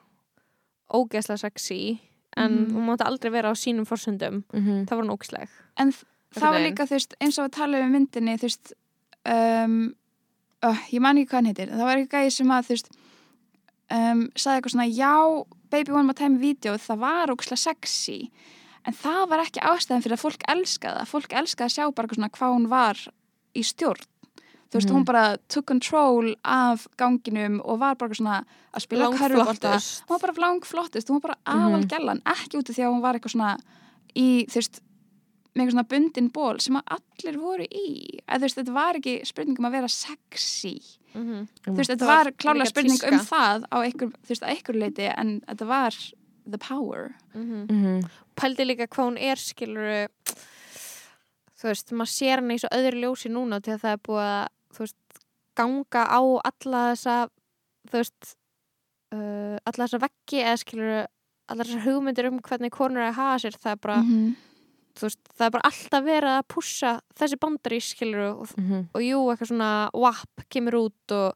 ógeðslega 0.93 1.39
sexy 1.39 2.01
en 2.37 2.53
Mhm. 2.67 2.75
hún 2.77 2.87
mátti 2.87 3.07
aldrei 3.07 3.31
vera 3.33 3.51
á 3.51 3.55
sínum 3.59 3.87
forsöndum 3.87 4.45
Mhm. 4.53 4.87
það 4.87 4.97
var 4.97 5.05
hún 5.05 5.17
ógeðsleg. 5.17 5.49
En 5.77 5.93
það 6.35 6.51
var 6.53 6.61
líka, 6.61 6.87
þú 6.87 6.95
veist, 6.99 7.15
eins 7.21 7.39
og 7.39 7.45
að 7.51 7.57
tala 7.57 7.81
um 7.81 7.93
myndinni, 7.93 8.37
þú 8.39 8.47
veist 8.49 8.73
um, 9.27 9.95
uh, 10.63 10.79
ég 10.93 11.01
man 11.01 11.17
ekki 11.17 11.29
hvað 11.31 11.39
hann 11.41 11.47
heitir 11.47 11.69
það 11.71 11.85
var 11.89 11.97
ekki 11.99 12.09
gæði 12.17 12.33
sem 12.33 12.47
að, 12.49 12.65
þú 12.67 12.69
veist 12.77 12.91
um, 13.91 14.21
sagði 14.37 14.61
eitthvað 14.61 14.75
svona, 14.75 14.95
já 14.95 15.45
Baby 15.71 15.93
One 15.93 16.07
More 16.07 16.15
Time 16.19 16.39
video, 16.39 16.75
það 16.75 16.99
var 16.99 17.29
ógislega 17.29 17.59
sexy. 17.59 18.31
En 18.87 18.95
það 18.97 19.29
var 19.29 19.43
ekki 19.45 19.61
ástæðan 19.61 20.03
fyrir 20.03 20.17
að 20.17 20.25
fólk 20.25 20.43
elskaði 20.49 20.99
það, 21.03 21.11
fólk 21.13 21.35
elskaði 21.37 21.69
að 21.69 21.75
sjá 21.77 21.85
bara 21.95 22.07
eitthvað 22.09 22.19
svona 22.19 22.31
hvað 22.39 22.55
hún 22.57 22.69
var 22.73 22.97
í 23.55 23.63
stjórn 23.67 24.07
þú 24.71 24.79
veist, 24.79 24.89
Mhm. 24.89 24.97
hún 24.97 25.05
bara 25.05 25.37
took 25.49 25.67
control 25.67 26.35
af 26.45 26.87
ganginum 26.97 27.61
og 27.65 27.79
var 27.81 27.95
bara 27.97 28.15
svona 28.15 28.45
að 28.75 28.81
spila 28.83 29.09
langflottust 29.11 30.05
hún 30.07 30.09
var 30.09 30.19
bara 30.21 30.33
langflottust, 30.47 31.09
hún 31.09 31.21
var 31.21 31.35
bara 31.35 31.39
aðal 31.47 31.81
Mhm. 31.83 31.89
gellan 31.89 32.23
ekki 32.23 32.59
út 32.59 32.71
af 32.71 32.77
því 32.77 32.85
að 32.85 32.93
hún 32.95 33.01
var 33.03 33.15
eitthvað 33.15 33.35
svona 33.35 33.59
í, 34.17 34.47
þú 34.47 34.55
veist, 34.55 34.81
með 35.55 35.63
eitthvað 35.67 35.73
svona 35.73 35.89
bundin 35.89 36.29
ból 36.33 36.59
sem 36.61 36.77
að 36.77 36.83
allir 36.97 37.37
voru 37.41 37.67
í 37.73 38.19
að 38.29 38.39
þú 38.39 38.41
veist, 38.41 38.57
þetta 38.59 38.73
var 38.73 38.95
ekki 38.95 39.27
spurning 39.27 39.59
um 39.59 39.65
að 39.67 39.73
vera 39.73 39.89
sexy 39.89 40.81
Mhm. 41.15 41.49
þú 41.67 41.75
veist, 41.77 41.91
þetta 41.91 42.07
var 42.07 42.25
var 42.25 42.33
klálega 42.33 42.67
spurning 42.69 42.99
tíska. 42.99 43.13
um 43.13 43.19
það 43.19 43.65
á 43.73 43.77
einhver, 43.85 44.09
þú 44.23 44.29
veist, 44.29 44.43
að 44.43 44.51
einhver 44.57 44.79
leiti 44.79 45.15
en 45.19 45.41
þetta 45.49 45.67
var 45.67 45.91
the 46.49 46.59
power 46.59 47.15
Mhm. 47.35 47.67
Mhm. 47.67 48.11
pældi 48.37 48.65
líka 48.65 48.87
hvað 48.87 49.11
hún 49.11 49.19
er 49.21 49.35
skilur 49.37 50.09
þú 51.61 51.69
veist, 51.69 51.91
maður 51.93 52.15
sér 52.15 52.37
hann 52.41 52.51
í 52.51 52.59
svo 52.61 52.69
öðru 52.73 53.01
ljósi 53.03 53.31
núna 53.31 53.61
til 53.63 53.75
að 53.75 53.81
það 53.81 53.93
er 53.93 53.99
búið 53.99 54.29
að 54.31 54.49
veist, 54.79 54.97
ganga 55.57 56.03
á 56.07 56.21
alla 56.45 56.83
þessa 56.95 57.29
þú 57.91 57.93
veist 57.99 58.35
uh, 59.15 59.57
alla 59.67 59.87
þessa 59.87 60.01
veggi 60.05 60.43
eða 60.45 60.57
skilur 60.63 61.07
alla 61.51 61.65
þessar 61.67 61.85
hugmyndir 61.89 62.29
um 62.31 62.39
hvernig 62.41 62.71
konur 62.71 63.03
er 63.03 63.11
að 63.11 63.19
hafa 63.19 63.39
sér 63.43 63.57
það 63.59 63.73
er 63.73 63.81
bara 63.83 63.97
-hmm. 64.03 64.35
þú 64.95 65.03
veist, 65.09 65.21
það 65.37 65.47
er 65.47 65.51
bara 65.51 65.69
alltaf 65.71 66.05
verið 66.05 66.35
að 66.39 66.49
pússa 66.55 67.01
þessi 67.19 67.39
bandari 67.41 67.81
skilur 67.81 68.27
og, 68.31 68.49
Mhm. 68.59 68.89
og 68.95 69.01
jú, 69.03 69.19
eitthvað 69.31 69.49
svona 69.49 69.91
WAP 69.95 70.45
kemur 70.51 70.73
út 70.75 71.13
og, 71.13 71.33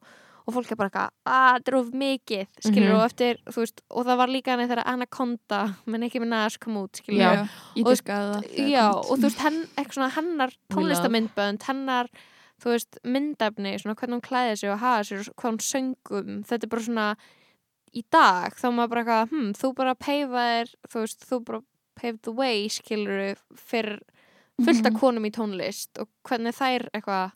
og 0.47 0.53
fólk 0.53 0.71
er 0.71 0.75
bara 0.75 0.89
eitthvað 0.89 1.09
að 1.25 1.55
þetta 1.57 1.67
er 1.71 1.75
of 1.75 1.87
mikið, 1.91 2.47
skilur 2.61 2.89
Mhm. 2.93 2.95
og 2.99 3.05
eftir, 3.05 3.37
þú 3.49 3.59
veist, 3.59 3.81
og 3.91 4.05
það 4.05 4.17
var 4.17 4.27
líka 4.27 4.47
hann 4.51 4.69
þegar 4.69 4.83
Anaconda, 4.85 5.75
menn 5.85 6.03
ekki 6.03 6.19
með 6.21 6.27
næs 6.29 6.57
kom 6.59 6.75
út 6.77 6.91
skilur 6.95 7.19
Já. 7.19 7.41
Og- 7.41 7.49
það 7.75 9.11
og 9.11 9.17
þú 9.17 9.21
veist, 9.23 9.39
henn, 9.39 9.67
eitthvað 9.77 9.93
svona 9.93 10.11
hennar 10.11 10.51
tónlistamindbönd, 10.71 11.61
hennar 11.63 12.07
þú 12.61 12.71
veist, 12.71 12.97
myndefni, 13.03 13.75
svona 13.81 13.95
hvernig 13.95 14.19
hún 14.19 14.21
klæði 14.29 14.57
sig 14.57 14.69
og 14.71 14.79
hafa 14.79 15.03
sig 15.03 15.17
og 15.19 15.35
hvað 15.35 15.51
hún 15.51 15.63
söngum 15.69 16.43
þetta 16.47 16.63
er 16.63 16.69
bara 16.69 16.81
svona 16.87 17.07
í 17.95 18.03
dag 18.11 18.55
þá 18.55 18.65
maður 18.71 18.89
bara 18.89 19.03
eitthvað, 19.03 19.29
hm, 19.31 19.53
þú 19.59 19.73
bara 19.75 19.95
peifaðir 19.95 20.75
þú 20.87 20.99
veist, 21.03 21.25
þú 21.29 21.39
bara 21.45 21.61
paved 21.95 22.21
the 22.23 22.31
way 22.31 22.67
skilur 22.67 23.35
fyrir 23.55 23.99
fullt 24.63 24.85
af 24.85 24.93
Mhm. 24.93 24.99
konum 24.99 25.25
í 25.25 25.31
tónlist 25.31 25.99
og 25.99 26.07
hvernig 26.23 26.55
þær 26.55 26.89
eitthvað 26.93 27.31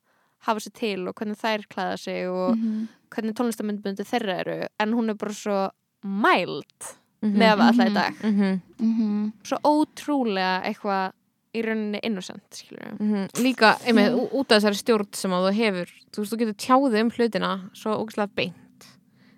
hafa 0.47 0.59
sig 0.61 0.73
til 0.73 1.07
og 1.07 1.15
hvernig 1.15 1.37
þær 1.37 1.67
klæða 1.67 1.99
sig 1.99 2.27
og 2.29 2.55
Mhm. 2.57 2.87
hvernig 3.11 3.33
tónlistamindböndu 3.35 4.03
þeirra 4.07 4.39
eru 4.39 4.67
en 4.79 4.93
hún 4.93 5.09
er 5.09 5.13
bara 5.15 5.31
svo 5.33 5.69
mild 6.03 6.95
Mhm. 7.21 7.35
með 7.37 7.57
alltaf 7.59 7.85
í 7.85 7.89
Mhm. 7.89 7.93
dag 7.93 8.13
Mhm. 8.23 8.61
Mhm. 8.79 9.33
svo 9.43 9.57
ótrúlega 9.63 10.63
eitthvað 10.63 11.11
í 11.55 11.61
rauninni 11.65 11.99
innocent 12.03 12.43
skilur 12.51 12.93
Mhm. 12.99 13.30
Líka, 13.41 13.77
einmitt, 13.85 14.13
út 14.34 14.51
af 14.51 14.61
þessari 14.61 14.76
stjórn 14.77 15.13
sem 15.15 15.31
að 15.31 15.49
þú 15.49 15.53
hefur, 15.55 15.88
þú 16.11 16.17
veist, 16.21 16.34
þú 16.34 16.38
getur 16.38 16.57
tjáðið 16.65 17.01
um 17.01 17.09
hlutina 17.11 17.69
svo 17.73 17.95
ógæslega 18.05 18.35
beint 18.35 18.85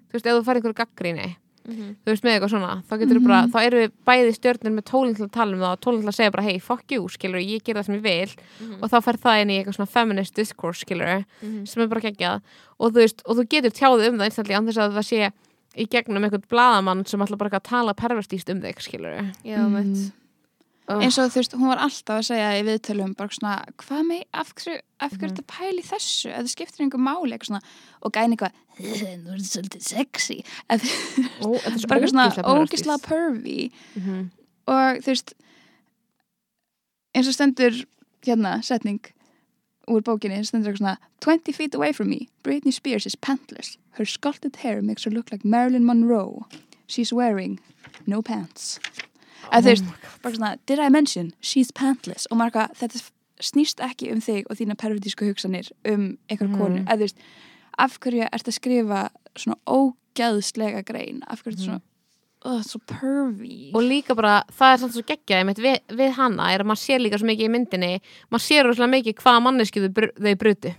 þú 0.10 0.14
veist, 0.14 0.26
ef 0.26 0.34
þú 0.36 0.44
fær 0.46 0.56
einhverju 0.60 0.74
gaggríni 0.76 1.36
Mhm. 1.68 1.96
þú 2.04 2.10
veist, 2.12 2.24
með 2.24 2.34
eitthvað 2.40 2.50
svona, 2.50 2.84
þá 2.90 2.98
getur 3.00 3.18
þú 3.20 3.24
bara 3.28 3.42
Mhm. 3.48 3.52
þá 3.52 3.66
eru 3.66 3.78
við 3.88 3.92
bæði 4.08 4.34
stjórnir 4.36 4.74
með 4.74 4.84
tólinn 4.84 5.16
til 5.16 5.26
að 5.28 5.32
tala 5.32 5.54
um 5.54 5.60
það 5.60 5.72
og 5.72 5.80
tólinn 5.82 6.02
til 6.02 6.10
að 6.10 6.16
segja 6.16 6.32
bara, 6.32 6.44
hey, 6.44 6.58
fuck 6.60 6.92
you, 6.92 7.08
skilur 7.08 7.40
ég 7.40 7.64
ger 7.64 7.76
það 7.76 7.86
sem 7.86 7.96
ég 7.96 8.02
vil 8.02 8.30
Mhm. 8.68 8.84
og 8.84 8.90
þá 8.90 9.04
fer 9.04 9.14
það 9.18 9.42
inn 9.42 9.50
í 9.50 9.64
eitthvað 9.64 9.76
svona 9.78 9.88
feminist 9.90 10.34
discourse, 10.34 10.84
skilur 10.84 11.26
Mhm. 11.44 11.68
sem 11.68 11.84
er 11.84 11.88
bara 11.88 12.02
geggjað 12.02 12.42
og 12.80 12.92
þú 12.94 12.96
veist, 12.96 13.22
og 13.26 13.38
þú 13.38 13.48
getur 13.48 13.72
tjáðið 13.72 14.08
um 14.10 14.18
það 14.18 15.32
í 15.78 15.88
gegnum 15.88 16.24
eitthvað 16.30 16.48
bladamann 16.50 17.08
sem 17.08 17.20
ætla 17.22 17.38
bara 17.38 17.60
tala 17.60 17.94
pervertíst 17.94 18.50
um 18.50 18.60
þig, 18.62 18.76
skilur 18.80 19.32
Já, 19.46 19.58
Mhm. 19.58 20.12
Mitt 20.98 21.06
eins 21.06 21.18
og 21.20 21.32
þú 21.32 21.40
veist, 21.42 21.54
hún 21.58 21.68
var 21.72 21.78
alltaf 21.86 22.18
að 22.20 22.26
segja 22.28 22.50
í 22.60 22.64
viðtölum 22.68 23.16
bara 23.18 23.30
svona, 23.30 23.54
hvað 23.78 24.02
með, 24.10 24.24
af 24.34 24.54
hverju 24.56 24.80
af 25.02 25.12
hverju 25.12 25.28
Mhm. 25.30 25.36
þetta 25.36 25.46
pæli 25.58 25.84
þessu, 25.84 26.30
ef 26.30 26.38
það 26.44 26.50
skiptir 26.56 26.84
einhver 26.86 27.02
máli 27.02 27.32
eitthvað 27.34 27.50
svona, 27.52 27.62
og 28.02 28.12
gæni 28.14 28.36
eitthvað 28.38 28.52
nú 28.80 29.32
er 29.34 29.38
þetta 29.38 29.52
svolítið 29.54 29.82
sexy. 29.82 30.44
Svo 31.42 31.88
bara 31.88 32.08
svona 32.08 32.30
pervertíst. 32.32 32.46
ógislega 32.46 33.02
pervy. 33.08 33.72
Mhm. 33.96 34.30
og 34.68 35.02
þú 35.04 35.06
veist 35.12 35.34
eins 37.16 37.28
og 37.28 37.34
stendur 37.34 37.86
hérna, 38.26 38.62
setning 38.64 39.00
úr 39.90 40.02
bókinni, 40.06 40.38
stendur 40.46 40.72
eitthvað 40.72 40.78
svona 40.78 40.98
20 41.20 41.54
feet 41.54 41.76
away 41.76 41.92
from 41.92 42.10
me, 42.10 42.28
Britney 42.44 42.72
Spears 42.72 43.06
is 43.06 43.16
pantless 43.16 43.78
her 43.98 44.06
sculpted 44.06 44.56
hair 44.58 44.82
makes 44.82 45.04
her 45.04 45.12
look 45.12 45.32
like 45.32 45.44
Marilyn 45.44 45.84
Monroe. 45.84 46.46
She's 46.88 47.12
wearing 47.12 47.60
no 48.08 48.22
pants 48.22 48.80
eða 49.50 49.62
þú 49.62 49.72
veist, 49.72 49.86
bara 50.22 50.36
svona, 50.36 50.56
did 50.68 50.80
I 50.80 50.90
mention 50.90 51.34
she's 51.42 51.72
pantless? 51.72 52.28
Og 52.32 52.38
marga, 52.38 52.68
þetta 52.78 53.02
snýst 53.42 53.80
ekki 53.82 54.12
um 54.14 54.20
þig 54.22 54.46
og 54.50 54.58
þína 54.60 54.76
pervertísku 54.78 55.26
hugsanir 55.26 55.72
um 55.86 56.18
einhver 56.30 56.48
Mhm. 56.50 56.58
konu, 56.58 56.84
eða 56.86 56.98
þú 56.98 57.08
veist 57.08 57.18
af 57.80 58.00
hverju 58.00 58.28
ert 58.32 58.48
að 58.48 58.58
skrifa 58.60 59.10
svona 59.36 59.58
ógæðslega 59.68 60.84
grein, 60.86 61.24
af 61.28 61.42
hverju 61.44 61.56
ertu 61.56 61.66
svona 61.66 61.82
oh, 62.44 62.62
svo 62.66 62.80
pervy? 62.90 63.72
Og 63.74 63.84
líka 63.86 64.16
bara, 64.18 64.44
það 64.50 64.74
er 64.74 64.78
samt 64.82 64.94
svo 64.96 65.04
geggjaði 65.06 65.56
við, 65.62 65.80
við 65.94 66.12
hana, 66.18 66.48
er 66.54 66.64
að 66.64 66.70
maður 66.72 66.82
sér 66.86 67.00
líka 67.04 67.20
svo 67.22 67.28
mikið 67.30 67.46
í 67.48 67.52
myndinni 67.54 67.92
maður 68.32 68.46
sér 68.48 68.66
rosalega 68.66 68.96
mikið 68.96 69.20
hvaða 69.22 69.44
mannesku 69.46 69.84
þau, 69.86 70.10
þau 70.18 70.36
brutu, 70.42 70.74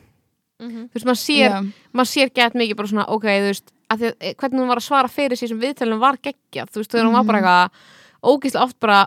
Mhm. 0.63 0.89
þú 0.91 0.95
veist, 0.95 1.07
maður 1.07 1.23
sér 1.23 1.51
Já. 1.51 1.61
maður 1.95 2.11
sér 2.15 2.35
gett 2.35 2.55
mikið 2.55 2.77
bara 2.77 2.89
svona, 2.89 3.09
ok, 3.09 3.25
þú 3.25 3.49
veist 3.51 3.73
að 3.91 4.03
eh, 4.21 4.35
hvernig 4.35 4.61
hún 4.61 4.69
var 4.69 4.79
að 4.79 4.89
svara 4.89 5.09
fyrir 5.09 5.37
sem 5.39 5.59
viðtælum 5.61 5.99
var 6.01 6.17
geggjað, 6.17 6.71
þú 6.71 6.79
veist, 6.83 6.91
þegar 6.91 7.07
hún 7.07 7.13
var 7.19 7.25
bara 7.25 7.41
eitthvað 7.43 7.71
ógeðslega 8.23 8.63
oft 8.63 8.77
bara, 8.79 8.99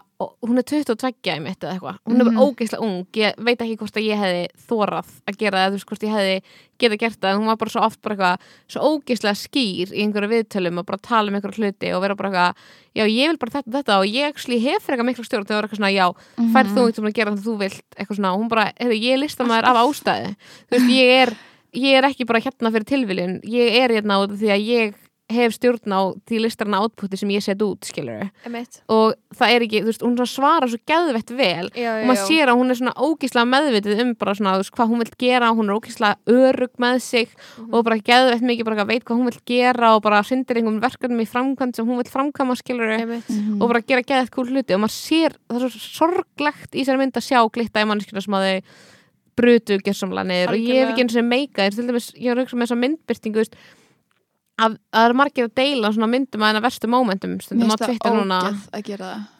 hún 0.43 0.57
er 0.59 0.65
22 0.67 1.11
í 1.31 1.39
mitt 1.43 1.61
eða 1.63 1.75
eitthvað, 1.77 1.97
hún 2.05 2.19
er 2.19 2.25
bara 2.27 2.35
Mhm. 2.35 2.43
ógeðslega 2.43 2.83
ung. 2.83 3.05
Ég 3.15 3.35
veit 3.37 3.59
ekki 3.63 3.77
hvort 3.79 3.95
að 3.95 4.07
ég 4.09 4.19
hefði 4.19 4.47
þórað 4.67 5.07
að 5.27 5.37
gera 5.39 5.57
það, 5.61 5.69
þú 5.69 5.75
veist, 5.77 5.85
hvort 5.87 6.03
ég 6.03 6.15
hefði 6.15 6.41
geta 6.77 6.97
gert 6.99 7.19
það, 7.21 7.37
hún 7.39 7.45
var 7.47 7.55
bara 7.57 7.69
svo 7.71 7.81
oft 7.85 8.01
bara 8.01 8.15
eitthvað 8.15 8.39
svo 8.67 8.81
ógeðslega 8.91 9.39
skýr 9.39 9.87
í 9.95 10.01
einhverju 10.03 10.29
viðtölum 10.33 10.79
og 10.79 10.85
bara 10.85 10.97
tala 10.99 11.29
um 11.31 11.35
einhverju 11.39 11.63
hluti 11.63 11.93
og 11.95 12.01
vera 12.03 12.15
bara 12.15 12.29
eitthvað 12.29 12.55
já, 12.95 13.03
ég 13.07 13.27
vil 13.31 13.37
bara 13.37 13.51
þetta, 13.55 13.71
þetta. 13.71 13.99
Og 13.99 14.05
ég 14.11 14.27
actually 14.27 14.59
hef 14.59 14.83
fyrir 14.83 14.99
eitthvað 14.99 15.09
miklu 15.11 15.23
stjórn 15.23 15.45
þegar 15.47 15.55
það 15.55 15.61
var 15.61 15.67
eitthvað 15.69 15.79
svona, 15.79 15.95
já, 15.95 16.07
færð 16.51 16.75
þú 16.75 16.81
eitthvað 16.91 17.07
að 17.07 17.13
gera 17.15 17.31
það 17.31 17.45
þú 17.47 17.57
vilt, 17.63 17.83
eitthvað 17.95 18.17
svona, 18.19 18.35
hún 18.35 18.49
bara, 18.49 18.65
heyrðu, 18.79 18.99
ég 18.99 19.13
er 19.15 19.23
listamæður 19.23 19.63
af 19.71 19.77
ástæðu, 19.85 20.35
þú 20.67 20.75
veist, 20.75 20.89
ég 20.91 21.07
er 21.23 21.37
ég 21.75 21.91
er 21.99 22.03
ekki 22.07 22.25
bara 22.25 22.39
hérna 22.39 22.71
fyrir 22.71 22.85
tilviljun. 22.87 23.41
Ég 23.43 23.75
er 23.83 23.89
hérna 23.91 24.15
út 24.23 24.31
af 24.31 24.39
því 24.39 24.47
að 24.47 24.63
ég 24.63 24.93
hef 25.30 25.56
stjórn 25.57 25.89
á 25.89 26.02
því 26.30 26.38
listarna 26.43 26.80
átputti 26.85 27.18
sem 27.18 27.30
ég 27.34 27.41
set 27.41 27.61
út, 27.65 27.81
skilur 27.88 28.27
og 28.93 29.15
það 29.34 29.53
er 29.56 29.64
ekki, 29.65 29.80
þú 29.81 29.89
veist, 29.89 30.03
hún 30.06 30.19
svarar 30.30 30.69
svo 30.69 30.77
geðvett 30.85 31.31
vel 31.34 31.69
Já, 31.73 31.89
og 31.97 32.06
maður 32.11 32.27
sér 32.30 32.52
að 32.52 32.60
hún 32.60 32.69
er 32.69 32.77
svona 32.77 32.93
ógíslega 32.93 33.49
meðvitið 33.49 34.02
um 34.03 34.11
bara 34.22 34.35
svona, 34.38 34.53
veist, 34.61 34.72
hvað 34.77 34.91
hún 34.93 35.02
vil 35.02 35.11
gera 35.18 35.49
hún 35.57 35.69
er 35.72 35.77
ógíslega 35.80 36.15
örug 36.30 36.73
með 36.77 36.99
sig 37.02 37.30
Mhm. 37.57 37.73
og 37.73 37.84
bara 37.85 37.97
geðvett 37.97 38.41
mikið 38.45 38.65
bara 38.65 38.85
veit 38.85 39.03
hvað 39.03 39.18
hún 39.18 39.30
vil 39.31 39.41
gera 39.45 39.95
og 39.95 40.02
bara 40.03 40.22
syndir 40.23 40.57
einhvern 40.61 40.80
verkefnum 40.81 41.22
í 41.22 41.27
framkvæmt 41.27 41.76
sem 41.76 41.85
hún 41.88 41.97
vil 41.97 42.11
framkvæma, 42.11 42.56
skilur 42.56 42.93
Emitt. 42.99 43.30
Mhm. 43.30 43.61
og 43.61 43.68
bara 43.69 43.81
gera 43.81 44.02
geðvett 44.03 44.30
kúl 44.31 44.45
hluti 44.49 44.73
og 44.76 44.81
maður 44.81 44.93
sér, 44.93 45.34
það 45.49 45.64
er 45.64 45.69
svo 45.69 45.81
sorglegt 45.97 46.72
í 46.76 46.84
þessari 46.85 46.97
mynd 47.02 47.14
að 47.18 47.26
sjá 47.26 47.41
glitta 47.52 47.81
í 47.81 47.85
manneskina 47.89 48.22
sem 48.22 48.34
að 48.34 48.45
þau 48.45 48.61
brutu 49.35 49.80
gersamlega 49.84 50.23
niður 50.30 50.53
og 50.53 50.60
ég 50.61 50.80
hef 50.80 50.93
ekki 50.93 51.03
eins 51.03 51.18
og 51.18 51.26
meika 51.26 51.65
þér 51.65 51.76
til 51.76 51.88
dæmis, 51.89 52.14
ég 52.15 52.30
að 54.56 54.72
að 54.72 54.77
það 54.95 55.06
er 55.10 55.14
margir 55.19 55.48
að 55.49 55.53
deila 55.60 55.91
svona 55.91 56.07
myndum 56.11 56.44
að 56.44 56.52
hennar 56.52 56.64
verstu 56.64 56.88
mómentum 56.88 57.34
stundum 57.44 57.72
á 57.72 57.76
Twitter 57.76 58.14
núna 58.15 58.38
að 58.40 58.60
það 58.72 58.80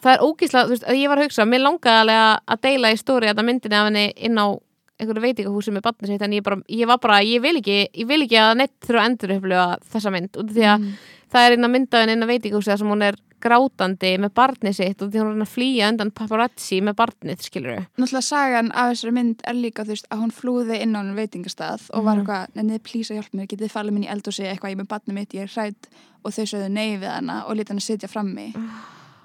það 0.04 0.12
er 0.14 0.24
ógíslega, 0.28 0.66
þú 0.66 0.74
veist, 0.76 0.88
að 0.92 1.00
ég 1.00 1.10
var 1.12 1.18
að 1.22 1.28
hugsa 1.30 1.46
mér 1.48 1.64
langaði 1.64 2.02
alveg 2.02 2.40
að 2.56 2.62
deila 2.68 2.92
í 2.92 2.98
stóri 3.00 3.32
að 3.32 3.44
myndinni 3.48 3.80
af 3.80 3.88
henni 3.90 4.06
inn 4.28 4.38
á 4.42 4.48
einhverju 4.96 5.24
veitingahúsi 5.26 5.72
með 5.76 5.84
barnið 5.88 6.12
sitt 6.14 6.22
en 6.24 6.36
ég, 6.36 6.44
bara, 6.44 6.58
ég 6.72 6.88
var 6.88 7.00
bara, 7.04 7.20
ég 7.24 7.42
vil 7.44 7.58
ekki 7.60 7.80
ég 7.92 8.08
vil 8.08 8.22
ekki 8.24 8.38
að 8.40 8.54
neitt 8.62 8.76
þurfa 8.86 9.02
að 9.02 9.10
endur 9.10 9.34
upplifa 9.36 9.66
þessa 9.92 10.12
mynd 10.16 10.38
út 10.40 10.50
af 10.50 10.56
því 10.56 10.68
að 10.72 10.80
Mhm. 10.80 10.94
það 11.36 11.46
er 11.48 11.56
inn 11.58 11.68
á 11.68 11.70
myndaðin 11.74 12.12
inn 12.16 12.24
á 12.24 12.32
veitingahúsi 12.32 12.72
þar 12.72 12.78
sem 12.80 12.88
hún 12.94 13.04
er 13.04 13.16
grátandi 13.46 14.12
með 14.24 14.34
barnið 14.40 14.76
sitt 14.80 15.02
og 15.06 15.12
því 15.14 15.22
hún 15.22 15.30
er 15.36 15.46
að 15.46 15.52
flýja 15.54 15.90
undan 15.94 16.12
paparazzi 16.18 16.80
með 16.82 16.98
barnið, 17.02 17.46
skilur 17.46 17.72
við 17.76 17.86
náttúrulega 18.02 18.26
sagan 18.30 18.72
af 18.74 18.92
þessari 18.94 19.14
mynd 19.20 19.46
er 19.46 19.54
líka 19.60 19.86
þú 19.86 19.94
veist 19.96 20.10
að 20.12 20.22
hún 20.26 20.34
flúði 20.40 20.82
inn 20.82 20.96
á 20.96 21.00
hann 21.02 21.16
veitingastað 21.20 21.88
og 21.94 22.04
var 22.04 22.16
Mhm. 22.16 22.26
eitthvað, 22.26 22.60
neðið 22.66 22.84
plís 22.90 23.12
að 23.12 23.18
hjálpa 23.22 23.38
mér 23.40 23.48
getið 23.54 23.72
falið 23.78 23.94
minn 23.94 24.04
í 24.08 24.12
eldhúsi 24.16 24.44
eitthvað, 24.50 24.72
ég 24.74 24.82
með 24.82 24.92
barnið 24.94 25.14
mitt, 25.20 25.34
ég 25.34 25.42
er 25.48 25.54
hrætt 25.56 25.90
og 26.26 26.32
þau 26.34 26.46
sögðu 26.52 26.70
nei 26.72 26.98
við 26.98 27.10
hana 27.14 27.44
og 27.48 27.56
lítið 27.56 27.70
hann 27.70 27.78
að 27.84 27.90
sitja 27.90 28.08
frammi. 28.10 28.48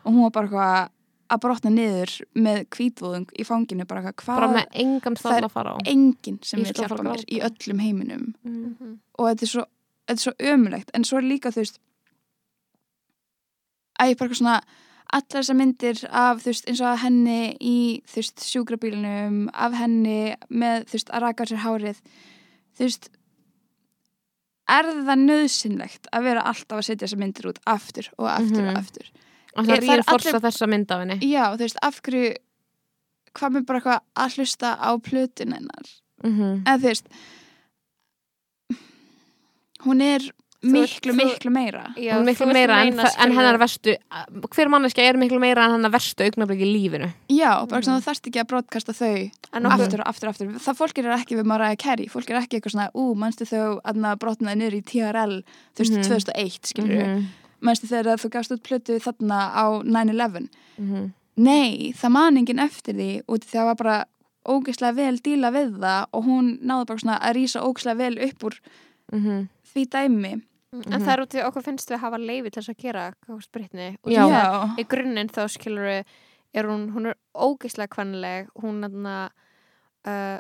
Og 0.05 0.13
hún 0.13 0.23
var 0.23 0.31
bara 0.31 0.47
eitthvað 0.49 0.89
að 1.31 1.41
brotna 1.41 1.71
niður 1.71 2.13
með 2.35 2.65
kvítvóðung 2.75 3.29
í 3.39 3.45
fanginu 3.47 3.85
bara 3.87 4.03
eitthvað, 4.03 4.25
hvað 4.25 4.41
það 4.41 4.57
er 4.75 5.17
stað 5.17 5.45
að 5.47 5.53
fara 5.55 5.75
á. 5.75 5.79
enginn 5.87 6.39
sem 6.43 6.63
vil 6.63 6.73
hjálpa 6.75 7.05
mér 7.07 7.23
í 7.31 7.39
öllum 7.47 7.79
heiminum? 7.81 8.35
Mm. 8.45 8.65
Mhm. 8.81 8.99
og 9.19 9.27
þetta 9.29 9.43
er 9.43 9.53
svo, 9.53 9.65
svo 10.17 10.33
ömulegt 10.41 10.91
en 10.95 11.05
svo 11.05 11.19
er 11.19 11.23
líka 11.23 11.53
þú 11.55 11.63
veist 11.63 11.79
að 14.01 14.13
ég 14.15 14.19
bara 14.21 14.35
svona 14.41 14.57
allar 15.11 15.41
þessar 15.43 15.57
myndir 15.59 16.01
af 16.11 16.43
þú 16.43 16.51
veist 16.53 16.69
eins 16.71 16.81
og 16.87 16.99
henni 17.03 17.39
í 17.61 17.77
þú 18.09 18.21
veist 18.21 18.45
sjúkrabílunum 18.47 19.41
af 19.53 19.73
henni 19.81 20.19
með 20.51 20.85
þú 20.91 20.97
veist 20.99 21.11
að 21.11 21.25
raka 21.27 21.45
á 21.45 21.51
sér 21.51 21.65
hárið 21.65 21.99
þú 22.79 22.85
veist 22.87 23.09
er 24.71 24.87
það 25.09 25.25
nöðsynlegt 25.27 26.07
að 26.15 26.29
vera 26.29 26.45
alltaf 26.47 26.79
að 26.79 26.87
setja 26.87 27.07
þessar 27.09 27.19
myndir 27.25 27.49
út 27.51 27.59
aftur 27.67 28.07
og 28.19 28.29
aftur 28.31 28.63
Mhm. 28.63 28.71
og 28.71 28.79
aftur 28.85 29.11
og 29.57 29.67
það 29.67 29.81
rýr 29.83 30.05
forsa 30.07 30.31
allir- 30.31 30.45
þessa 30.47 30.67
mynd 30.71 30.91
af 30.95 31.01
henni. 31.03 31.17
Já 31.27 31.45
þú 31.57 31.59
veist 31.65 31.81
af 31.83 32.01
hverju 32.03 32.35
hvað 33.35 33.51
með 33.57 33.67
bara 33.67 33.79
eitthvað 33.81 34.01
að 34.17 34.35
hlusta 34.37 34.69
á 34.79 34.91
plötun 35.03 35.53
hennar? 35.59 35.87
Mm 36.23 36.63
eða 36.65 36.79
þú 36.79 36.87
veist 36.87 37.07
hún 39.85 40.03
er 40.05 40.21
miklu, 40.63 41.15
miklu 41.17 41.51
meira 41.51 41.87
Já, 41.97 42.19
miklu 42.25 42.47
meira 42.53 42.83
en, 42.85 42.99
en 43.01 43.33
hennar 43.33 43.57
verstu 43.61 43.95
hver 44.55 44.69
manneskja 44.69 45.07
er 45.09 45.17
miklu 45.17 45.39
meira 45.41 45.65
en 45.65 45.73
hennar 45.79 45.93
verstu 45.95 46.27
augnablik 46.27 46.61
í 46.61 46.69
lífinu 46.69 47.09
Já, 47.33 47.65
bara 47.71 47.81
þú 47.81 47.97
þarft 48.05 48.29
ekki 48.29 48.43
að 48.43 48.49
broadcasta 48.53 48.93
þau 48.93 49.31
En 49.57 49.67
okkur, 49.67 49.85
aftur 49.87 50.01
og 50.05 50.07
aftur 50.13 50.29
aftur. 50.31 50.51
Það 50.63 50.77
fólk 50.79 50.99
er 51.01 51.09
ekki 51.17 51.37
við 51.41 51.49
Mariah 51.51 51.77
Carey, 51.81 52.07
fólk 52.13 52.29
er 52.31 52.37
ekki 52.39 52.59
eitthvað 52.61 52.75
svona, 52.77 52.91
ú, 52.95 53.15
mannstu 53.19 53.47
þau 53.49 53.81
að 53.83 54.19
brotnaði 54.23 54.61
niður 54.61 54.77
í 54.79 54.83
TRL, 54.87 55.39
þú 55.75 55.83
veist, 55.83 55.97
Mhm. 55.97 56.05
2001, 56.07 56.69
skilur 56.71 56.93
við. 56.95 57.09
Mhm, 57.09 57.25
Mannstu 57.61 57.89
þegar 57.91 58.17
þú 58.23 58.31
gafst 58.31 58.53
út 58.55 58.63
plötu 58.63 59.01
þarna 59.03 59.41
á 59.53 59.65
9-11. 59.85 60.49
mhm. 60.79 61.13
Nei, 61.37 61.93
það 61.97 62.11
man 62.11 62.37
enginn 62.37 62.59
eftir 62.63 62.95
því 62.95 63.23
út 63.27 63.43
því 63.45 63.57
það 63.59 63.65
var 63.65 63.75
bara 63.75 64.05
ógeðslega 64.47 64.95
vel 64.95 65.19
díla 65.19 65.51
við 65.53 65.79
það 65.81 66.07
og 66.13 66.25
hún 66.25 66.59
náði 66.63 66.87
bara 66.87 66.99
svona 66.99 67.19
að 67.21 67.35
rýsa 67.37 67.61
ógeðslega 67.65 67.97
vel 67.97 68.19
upp 68.29 68.39
úr 68.45 68.55
Mhm. 69.13 69.49
því 69.75 69.89
dæmi. 69.89 70.43
En 70.73 70.79
Mhm. 70.87 71.03
það 71.03 71.13
er 71.13 71.21
út 71.25 71.35
í 71.35 71.43
okkur 71.45 71.63
finnst 71.67 71.89
við 71.91 71.97
að 71.97 72.01
hafa 72.05 72.19
leifi 72.19 72.51
til 72.51 72.63
þess 72.63 72.69
að 72.71 72.83
gera 72.83 73.15
spritni 73.43 73.97
og 74.05 74.13
Já. 74.13 74.23
það- 74.29 74.79
í 74.79 74.85
grunninn 74.87 75.29
þá 75.31 75.49
skilur 75.51 75.85
við 75.89 76.05
er 76.55 76.65
hún, 76.67 76.91
hún 76.93 77.07
er 77.11 77.15
ógeðslega 77.35 77.89
kvennileg 77.89 78.49
hún 78.63 78.85
er 78.85 79.31
uh, 80.07 80.39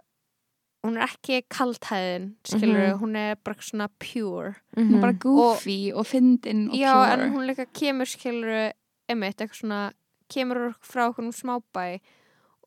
hún 0.84 0.96
er 0.96 1.06
ekki 1.08 1.42
kalthæðin 1.50 2.34
skilur, 2.44 2.94
Mhm. 2.94 3.00
hún 3.00 3.16
er 3.16 3.34
bara 3.44 3.56
svona 3.60 3.88
pure 3.98 4.54
Hún 4.76 4.94
er 4.96 5.00
bara 5.00 5.12
goofy 5.12 5.92
og, 5.92 6.06
fyndin 6.06 6.68
og 6.70 6.74
já, 6.74 6.94
pure. 6.94 7.12
en 7.24 7.32
hún 7.34 7.46
líka 7.46 7.66
kemur 7.74 8.06
skilur 8.06 8.72
einmitt, 9.08 9.36
eitthvað 9.40 9.60
svona 9.60 9.92
kemur 10.28 10.74
frá 10.80 11.10
okkur 11.12 11.32
smábæ 11.34 12.00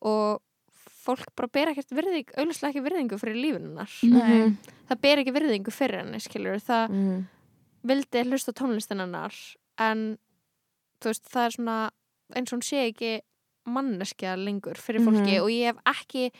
og 0.02 0.40
fólk 1.04 1.24
bara 1.34 1.48
ber 1.48 1.66
ekkert 1.72 1.90
virðing 1.90 2.26
auðvitað 2.36 2.70
ekki 2.70 2.82
virðingu 2.84 3.18
fyrir 3.18 3.36
lífinunar 3.40 3.88
Nei. 4.02 4.20
Mhm. 4.48 4.56
það 4.90 5.00
ber 5.00 5.16
ekki 5.18 5.32
virðingu 5.32 5.72
fyrir 5.72 6.04
henni 6.04 6.20
skilur 6.20 6.60
það 6.60 6.88
Mhm. 6.90 7.26
Vildi 7.84 8.22
hlusta 8.24 8.52
tónlistin 8.56 9.00
hennar 9.02 9.34
en 9.78 10.16
þú 11.02 11.10
veist 11.12 11.28
það 11.32 11.44
er 11.48 11.56
svona 11.58 11.76
eins 12.34 12.52
og 12.52 12.56
hún 12.58 12.64
sé 12.64 12.82
ekki 12.88 13.12
manneskja 13.68 14.36
lengur 14.36 14.76
fyrir 14.80 15.04
fólki 15.04 15.36
Mhm. 15.36 15.42
og 15.42 15.50
ég 15.52 15.66
hef 15.72 15.78
ekki 15.86 16.30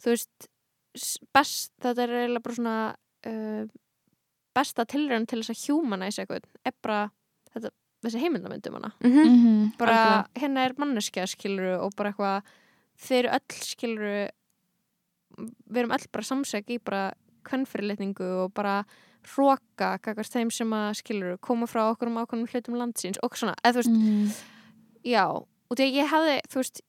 þú 0.00 0.14
veist 0.14 0.48
best, 1.34 1.72
þetta 1.80 2.02
er 2.02 2.08
eiginlega 2.16 2.42
bara 2.42 2.54
svona 2.54 2.76
uh, 3.26 3.66
besta 4.56 4.84
tilraun 4.84 5.26
til 5.26 5.40
þess 5.42 5.52
að 5.54 5.68
humanæsa 5.68 6.24
eitthvað 6.24 6.44
er 6.66 6.72
bara 6.82 7.10
þetta, 7.54 7.70
þessi 8.02 8.20
heimildamöndum 8.24 8.74
hana 8.80 8.92
Mhm. 9.00 9.28
Mhm. 9.28 9.76
bara 9.78 10.26
hérna 10.34 10.64
er 10.66 10.74
manneskja 10.74 11.26
skiluru 11.28 11.78
og 11.84 11.92
bara 11.96 12.12
eitthvað 12.12 12.42
þeir 12.98 13.24
eru 13.24 13.34
öll 13.38 13.60
skiluru 13.64 14.28
við 15.70 15.78
erum 15.84 15.92
öll 15.94 16.06
bara 16.12 16.24
samsæk 16.26 16.66
í 16.74 16.78
bara 16.84 17.12
kvennfyrirlitningu 17.44 18.26
og 18.44 18.52
bara 18.54 18.84
hróka 19.24 19.98
kakast 20.02 20.32
þeim 20.32 20.50
sem 20.52 20.70
að 20.70 20.94
skiluru 21.02 21.38
koma 21.40 21.66
frá 21.66 21.90
okkur 21.92 22.08
um 22.08 22.16
ákveðnum 22.16 22.48
hlutum 22.48 22.74
landsins 22.80 23.18
og 23.22 23.36
svona, 23.36 23.54
eða 23.64 23.72
þú 23.72 23.82
veist, 23.82 23.90
Mhm. 23.90 24.32
já 25.04 25.26
og 25.30 25.76
því 25.76 25.82
að 25.86 25.94
ég 25.94 26.08
hefði, 26.08 26.40
þú 26.48 26.54
veist 26.54 26.80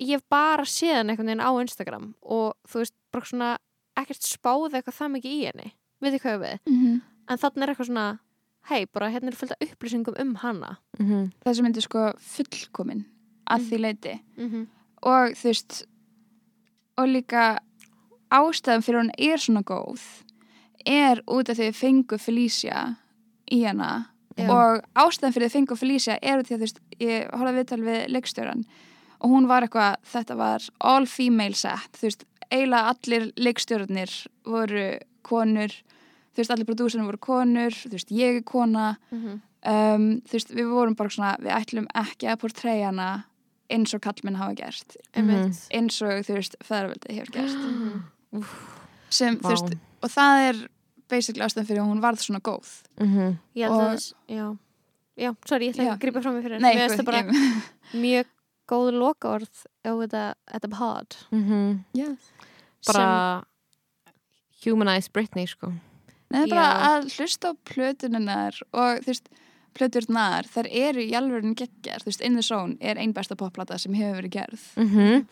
ég 0.00 0.08
hef 0.16 0.22
bara 0.30 0.62
séð 0.64 0.94
hann 0.94 1.10
einhvern 1.10 1.26
veginn 1.26 1.40
á 1.44 1.50
Instagram 1.60 2.14
og 2.22 2.54
þú 2.68 2.78
veist, 2.80 2.94
bara 3.12 3.24
svona 3.24 3.58
ekkert 3.96 4.22
spáð 4.24 4.72
eitthvað 4.72 4.96
það 4.98 5.12
mikið 5.16 5.32
í 5.32 5.44
henni 5.46 5.72
við 6.02 6.12
þið 6.14 6.20
hvað 6.22 6.40
við, 6.40 6.58
Mhm. 6.66 7.02
en 7.28 7.38
þannig 7.38 7.62
er 7.62 7.74
eitthvað 7.74 7.86
svona 7.90 8.18
hei, 8.64 8.84
bara 8.86 9.10
hérna 9.10 9.26
er 9.28 9.32
fullt 9.36 9.52
af 9.52 9.58
upplýsingum 9.68 10.20
um 10.20 10.34
hana 10.36 10.78
Mhm. 10.98 11.32
Þessi 11.44 11.62
myndi 11.62 11.82
sko 11.82 12.12
fullkomin 12.18 13.04
að 13.50 13.60
því 13.68 13.78
leiti 13.80 14.20
mm 14.38 14.48
-hmm. 14.50 14.66
og 15.02 15.32
þú 15.34 15.44
veist 15.44 15.84
og 16.98 17.06
líka 17.08 17.58
ástæðum 18.30 18.82
fyrir 18.84 19.00
hún 19.02 19.10
er 19.18 19.36
svona 19.36 19.62
góð 19.62 20.00
er 20.86 21.22
út 21.26 21.50
af 21.50 21.58
því 21.58 21.68
að 21.70 21.78
fengu 21.78 22.18
Felicia 22.18 22.86
í 23.52 23.62
hana. 23.66 24.08
Já. 24.32 24.48
og 24.48 24.80
ástæðum 24.96 25.34
fyrir 25.34 25.50
að 25.50 25.54
fengu 25.58 25.76
Felicia 25.76 26.14
er 26.22 26.40
út 26.40 26.46
af 26.46 26.48
því 26.48 26.56
að 26.56 26.62
þú 26.62 27.04
ég 27.04 27.32
horfði 27.36 27.56
viðtal 27.58 27.82
við 27.84 28.04
leikstjóran 28.14 28.62
og 29.22 29.30
hún 29.30 29.48
var 29.50 29.66
eitthvað, 29.66 29.98
þetta 30.12 30.36
var 30.38 30.66
all 30.80 31.06
female 31.06 31.54
set, 31.54 31.98
þú 31.98 32.08
veist, 32.08 32.24
eiginlega 32.50 32.92
allir 32.92 33.28
leikstjórnir 33.38 34.14
voru 34.48 34.86
konur, 35.26 35.74
þú 36.32 36.42
veist, 36.42 36.54
allir 36.54 36.68
prodúsarnir 36.68 37.08
voru 37.08 37.20
konur, 37.22 37.76
þú 37.76 37.94
veist, 37.94 38.14
ég 38.14 38.40
er 38.40 38.46
kona. 38.46 38.96
Mhm. 39.12 39.40
um, 39.62 40.08
þú 40.26 40.38
veist, 40.38 40.50
við 40.50 40.72
vorum 40.72 40.96
bara 40.98 41.14
svona 41.14 41.36
við 41.38 41.54
ætlum 41.54 41.86
ekki 41.94 42.26
að 42.26 42.40
portræja 42.42 42.88
hana 42.90 43.24
eins 43.70 43.94
og 43.94 44.02
kallmenn 44.02 44.36
hafa 44.36 44.54
gert. 44.58 44.96
Einmitt. 45.14 45.68
Eins 45.72 46.02
og 46.02 46.26
þú 46.26 46.34
veist, 46.40 46.56
feðraveldi 46.66 47.14
hefur 47.14 47.32
gert. 47.32 47.62
Mhm. 48.32 48.44
sem, 49.08 49.38
þú 49.38 49.48
veist, 49.48 49.78
og 50.02 50.10
það 50.10 50.42
er 50.48 50.60
basically 51.08 51.44
ástæðan 51.44 51.66
fyrir 51.68 51.82
að 51.82 51.90
hún 51.92 52.00
varð 52.02 52.22
svona 52.24 52.40
góð 52.40 52.70
Mhm. 53.00 53.38
Ég 53.56 53.64
held 53.66 53.72
Og- 53.72 53.80
að 53.82 53.94
þess, 53.96 54.12
já 54.28 54.58
Já, 55.14 55.36
sorry, 55.46 55.66
ég 55.68 55.74
ætla 55.74 55.82
ekki 55.84 55.90
Já. 55.90 55.96
að 55.96 56.00
grípa 56.00 56.22
fram 56.22 56.36
í 56.38 56.42
fyrir 56.42 56.60
Nei, 56.60 56.74
Mér 56.74 56.88
finnst 56.88 57.04
það 57.04 58.00
mjög 58.00 58.26
góð 58.68 58.92
lokaorð 58.96 59.66
á 59.84 59.90
þetta, 60.00 60.34
þetta 60.52 60.70
pod 60.70 61.16
Mhm. 61.30 61.84
yeah. 61.92 62.14
bara 62.86 63.44
humanize 64.64 65.08
Britney 65.12 65.46
sko 65.46 65.72
Nei, 66.32 66.40
það 66.40 66.44
er 66.46 66.48
bara 66.48 66.66
Já. 66.66 66.88
að 66.88 67.08
hlusta 67.16 67.50
á 67.52 67.54
plötuninnar 67.68 68.62
og 68.72 69.02
þú 69.04 69.10
veist, 69.12 69.26
plöturnar 69.74 70.44
þær 70.46 70.68
eru 70.70 71.00
í 71.00 71.12
alvörin 71.18 71.54
geggjar. 71.58 72.02
Þú 72.02 72.10
veist, 72.12 72.20
In 72.20 72.34
the 72.34 72.42
Zone 72.42 72.76
er 72.80 72.96
ein 72.98 73.12
besta 73.12 73.34
popplata 73.36 73.78
sem 73.78 73.92
hefur 73.94 74.20
verið 74.22 74.30
gerð. 74.38 74.60
Mhm. 74.76 75.26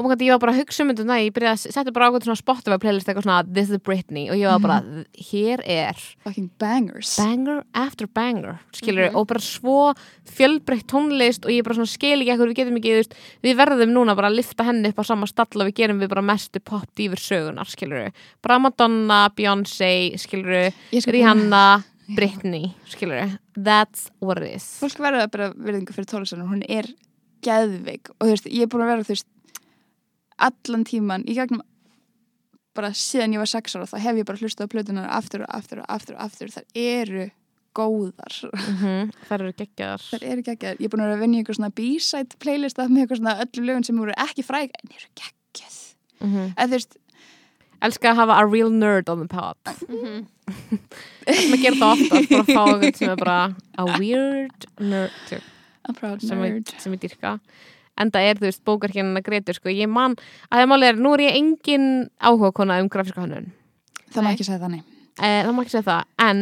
og 0.00 0.04
maður 0.06 0.22
ég 0.24 0.30
var 0.32 0.38
bara 0.38 0.52
að 0.54 0.60
hugsa 0.62 0.80
um 0.82 0.88
þetta 0.94 1.04
næ, 1.04 1.16
ég 1.28 1.32
byrjaði 1.34 1.52
að 1.68 1.72
setja 1.74 1.92
bara 1.92 2.06
ákveð 2.08 2.24
svona 2.24 2.38
Spotify 2.40 2.78
playlist 2.80 3.06
eitthvað 3.10 3.24
svona 3.26 3.52
This 3.52 3.68
is 3.70 3.76
Britney 3.84 4.30
og 4.30 4.36
ég 4.38 4.48
var 4.48 4.58
bara, 4.62 5.04
hér 5.18 5.60
er 5.66 5.98
fucking 6.24 6.48
bangers. 6.58 7.16
Banger 7.18 7.64
after 7.74 8.06
banger 8.06 8.60
skilur 8.72 9.10
Mhm. 9.10 9.16
og 9.16 9.26
bara 9.26 9.40
svo 9.40 9.94
fjölbreytt 10.24 10.86
tónlist 10.86 11.44
og 11.44 11.50
ég 11.50 11.62
bara 11.64 11.74
svona 11.74 11.88
skil 11.90 12.22
ekki 12.22 12.32
ekkur 12.32 12.48
við 12.48 12.56
getum 12.56 12.78
ekki, 12.78 12.94
þú 12.94 13.00
veist, 13.02 13.14
við 13.44 13.56
verðum 13.60 13.92
núna 13.92 14.16
bara 14.16 14.30
að 14.30 14.36
lifta 14.38 14.64
henni 14.64 14.88
upp 14.88 14.96
á 14.96 15.04
sama 15.04 15.26
stall 15.26 15.60
og 15.60 15.66
við 15.68 15.74
gerum 15.74 16.00
við 16.00 16.08
bara 16.08 16.22
mestu 16.22 16.60
pop 16.64 16.86
dýfur 16.96 17.20
sögunar, 17.20 17.66
skilur 17.68 18.10
bara 18.40 18.58
Madonna, 18.58 19.28
Beyoncé, 19.36 20.14
skilur 20.16 20.72
Rihanna, 20.92 21.84
Britney 22.16 22.72
skilur, 22.90 23.38
that's 23.54 24.10
what 24.20 24.40
it 24.40 24.56
is. 24.56 24.66
Fólk 24.82 25.00
verður 25.02 25.26
að 25.26 25.32
bera 25.36 25.50
virðingu 25.56 25.96
fyrir 25.96 26.10
tónlistarinn 26.10 26.50
hún 26.50 26.62
er 26.68 26.88
geðvig 27.44 28.12
og 28.16 28.26
þú 28.26 28.30
veist, 28.34 28.48
ég 28.50 28.66
er 28.66 28.70
búin 28.72 28.84
að 28.86 28.92
vera 28.92 29.08
þú 29.08 29.16
veist, 29.16 29.28
allan 30.50 30.86
tíman 30.88 31.26
í 31.28 31.36
gegnum 31.36 31.64
bara 32.76 32.92
síðan 32.96 33.34
ég 33.34 33.42
var 33.42 33.50
sex 33.50 33.74
ára 33.76 33.88
þá 33.90 33.98
hef 34.04 34.20
ég 34.20 34.28
bara 34.28 34.40
hlustað 34.40 34.70
á 34.70 34.72
plötunar 34.72 35.12
aftur 35.12 35.44
og 35.44 35.52
aftur 35.52 35.82
og 35.82 35.90
aftur 35.90 36.16
og 36.16 36.24
aftur. 36.24 36.52
Þar 36.54 36.66
eru 36.80 37.26
góðar. 37.76 38.36
Mm 38.66 39.10
það 39.28 39.34
eru 39.36 39.52
geggjar 39.60 40.02
þar 40.02 40.24
eru 40.32 40.44
geggjar, 40.46 40.78
ég 40.80 40.88
er 40.88 40.92
búin 40.92 41.04
að 41.04 41.10
vera 41.10 41.18
að 41.18 41.22
vinna 41.24 41.38
í 41.38 41.42
eitthvað 41.42 41.58
svona 41.60 41.74
b-side 41.78 42.38
playlista 42.42 42.86
með 42.88 43.04
eitthvað 43.04 43.20
svona 43.20 43.36
öllum 43.44 43.68
lögum 43.68 43.86
sem 43.86 44.00
voru 44.02 44.16
ekki 44.24 44.44
fræg 44.46 44.74
en 44.74 44.94
eru 44.96 45.10
geggjöð 45.20 45.78
mm 46.24 46.48
eða 46.50 46.66
þú 46.66 46.74
veist, 46.74 46.98
elska 47.86 48.12
að 48.12 48.20
hafa 48.22 48.38
a 48.40 48.46
real 48.48 48.70
nerd 48.72 49.08
on 49.12 49.24
the 49.24 49.28
pod. 49.30 49.56
Mhm. 49.88 50.26
maður 51.30 51.60
gerir 51.62 51.78
það 51.78 51.92
ofta, 51.94 52.20
bara 52.30 52.42
að 52.42 52.48
fá 52.50 52.62
eitthvað 52.74 52.96
sem 52.98 53.10
er 53.12 53.20
bara 53.20 53.38
a 53.78 53.84
weird 53.98 54.66
nerd 54.82 55.34
I'm 55.86 55.94
proud 55.94 56.22
sem 56.24 56.40
nerd. 56.42 56.72
sem 56.82 56.92
ég 56.96 57.02
dyrka 57.04 57.36
en 58.00 58.10
það 58.10 58.26
er, 58.30 58.38
þú 58.40 58.46
veist, 58.48 58.62
bókarkynna 58.64 59.20
Gretur 59.22 59.54
sko, 59.58 59.68
ég 59.70 59.88
man, 59.92 60.14
að 60.48 60.62
það 60.62 60.68
máli 60.72 60.88
er, 60.88 60.98
nú 60.98 61.12
er 61.14 61.22
ég 61.26 61.36
engin 61.36 61.86
áhuga 62.16 62.52
kona 62.56 62.78
um 62.80 62.88
grafíska 62.88 63.20
hönnun. 63.20 63.50
Það 64.10 64.22
má 64.24 64.28
Nei. 64.30 64.34
ekki 64.34 64.46
segja 64.48 64.60
þannig. 64.62 64.84
Eh, 65.20 65.40
það 65.44 65.52
má 65.52 65.60
ekki 65.62 65.74
segja 65.74 65.86
það, 65.90 66.06
en 66.24 66.40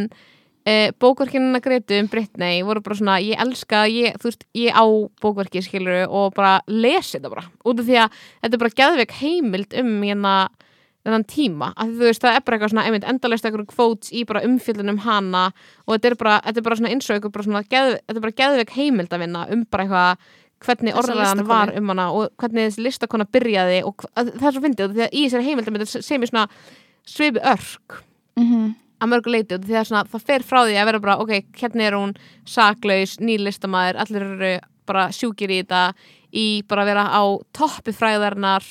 eh, 0.69 0.93
bókverkina 1.03 1.61
Gretu 1.65 1.99
um 1.99 2.11
Britney 2.13 2.63
voru 2.63 2.85
bara 2.85 2.99
svona, 3.01 3.17
ég 3.25 3.43
elska, 3.43 3.83
ég, 3.91 4.15
þú 4.23 4.31
veist 4.31 4.47
ég 4.55 4.71
á 4.79 4.85
bókverki, 5.25 5.65
skilur 5.67 6.05
og 6.07 6.31
bara 6.39 6.61
lesi 6.71 7.19
þetta 7.19 7.33
bara, 7.35 7.45
út 7.67 7.83
af 7.83 7.91
því 7.91 7.99
að 8.05 8.23
þetta 8.23 8.55
er 8.55 8.63
bara 8.63 8.79
geðveik 8.83 9.17
heimild 9.19 9.79
um 9.83 9.93
hérna 10.07 10.37
þennan 11.09 11.27
tíma, 11.29 11.71
að 11.77 11.95
þú 11.99 12.09
veist, 12.09 12.25
það 12.25 12.37
er 12.37 12.43
bara 12.47 12.57
eitthvað 12.57 12.73
svona 12.73 12.85
einmitt 12.89 13.07
endalist 13.09 13.47
eitthvað 13.49 13.71
kvóts 13.73 14.13
í 14.13 14.25
bara 14.29 14.43
umfjöldun 14.47 14.93
um 14.93 15.01
hana 15.05 15.45
og 15.87 15.95
þetta 15.95 16.11
er 16.11 16.19
bara, 16.23 16.41
þetta 16.47 16.61
er 16.61 16.67
bara 16.69 16.79
svona 16.81 16.93
eins 16.95 17.09
og 17.09 17.17
eitthvað 17.17 17.37
bara 17.37 17.47
svona, 17.49 17.63
geð, 17.75 17.95
þetta 17.99 18.19
er 18.19 18.27
bara 18.27 18.39
geðveik 18.43 18.75
heimild 18.77 19.15
að 19.15 19.25
vinna 19.25 19.47
um 19.55 19.65
bara 19.69 19.87
eitthvað 19.87 20.35
hvernig 20.59 20.99
listakonu. 20.99 21.47
var 21.49 21.73
um 21.79 21.93
hana 21.93 22.09
og 22.13 22.35
hvernig 22.41 22.69
þessi 22.69 22.85
listakona 22.87 23.29
byrjaði 23.31 23.79
og 23.87 24.05
það 24.19 24.49
er 24.49 24.57
svo 24.57 24.65
fyndið, 24.65 24.95
því 24.97 25.07
að 25.07 25.15
í 25.15 25.25
þessari 25.25 25.49
heimild 25.49 25.91
sem 25.95 26.23
ég 26.23 26.31
svona 26.33 26.47
svipi 27.09 27.43
örk 27.43 28.01
mm 28.39 28.47
-hmm. 28.47 28.75
að 29.01 29.11
mörgu 29.13 29.33
leiti 29.33 29.55
af 29.55 29.63
því 29.65 29.79
að 29.79 29.89
svona, 29.91 30.05
það 30.13 30.27
fer 30.27 30.43
frá 30.43 30.61
því 30.67 30.77
að 30.77 30.89
vera 30.91 31.01
bara 31.01 31.19
ok, 31.23 31.33
hérna 31.61 31.83
er 31.83 31.95
hún 31.95 32.17
saklaus, 32.45 33.19
nýlistamæður, 33.21 34.01
allir 34.03 34.23
eru 34.23 34.61
bara 34.87 35.09
sjúkir 35.13 35.51
í 35.51 35.63
þetta 35.63 35.95
í 36.33 36.63
bara 36.69 36.83
að 36.83 36.91
vera 36.93 37.05
á 37.09 37.23
toppi 37.53 37.93
fræðarnar 37.93 38.65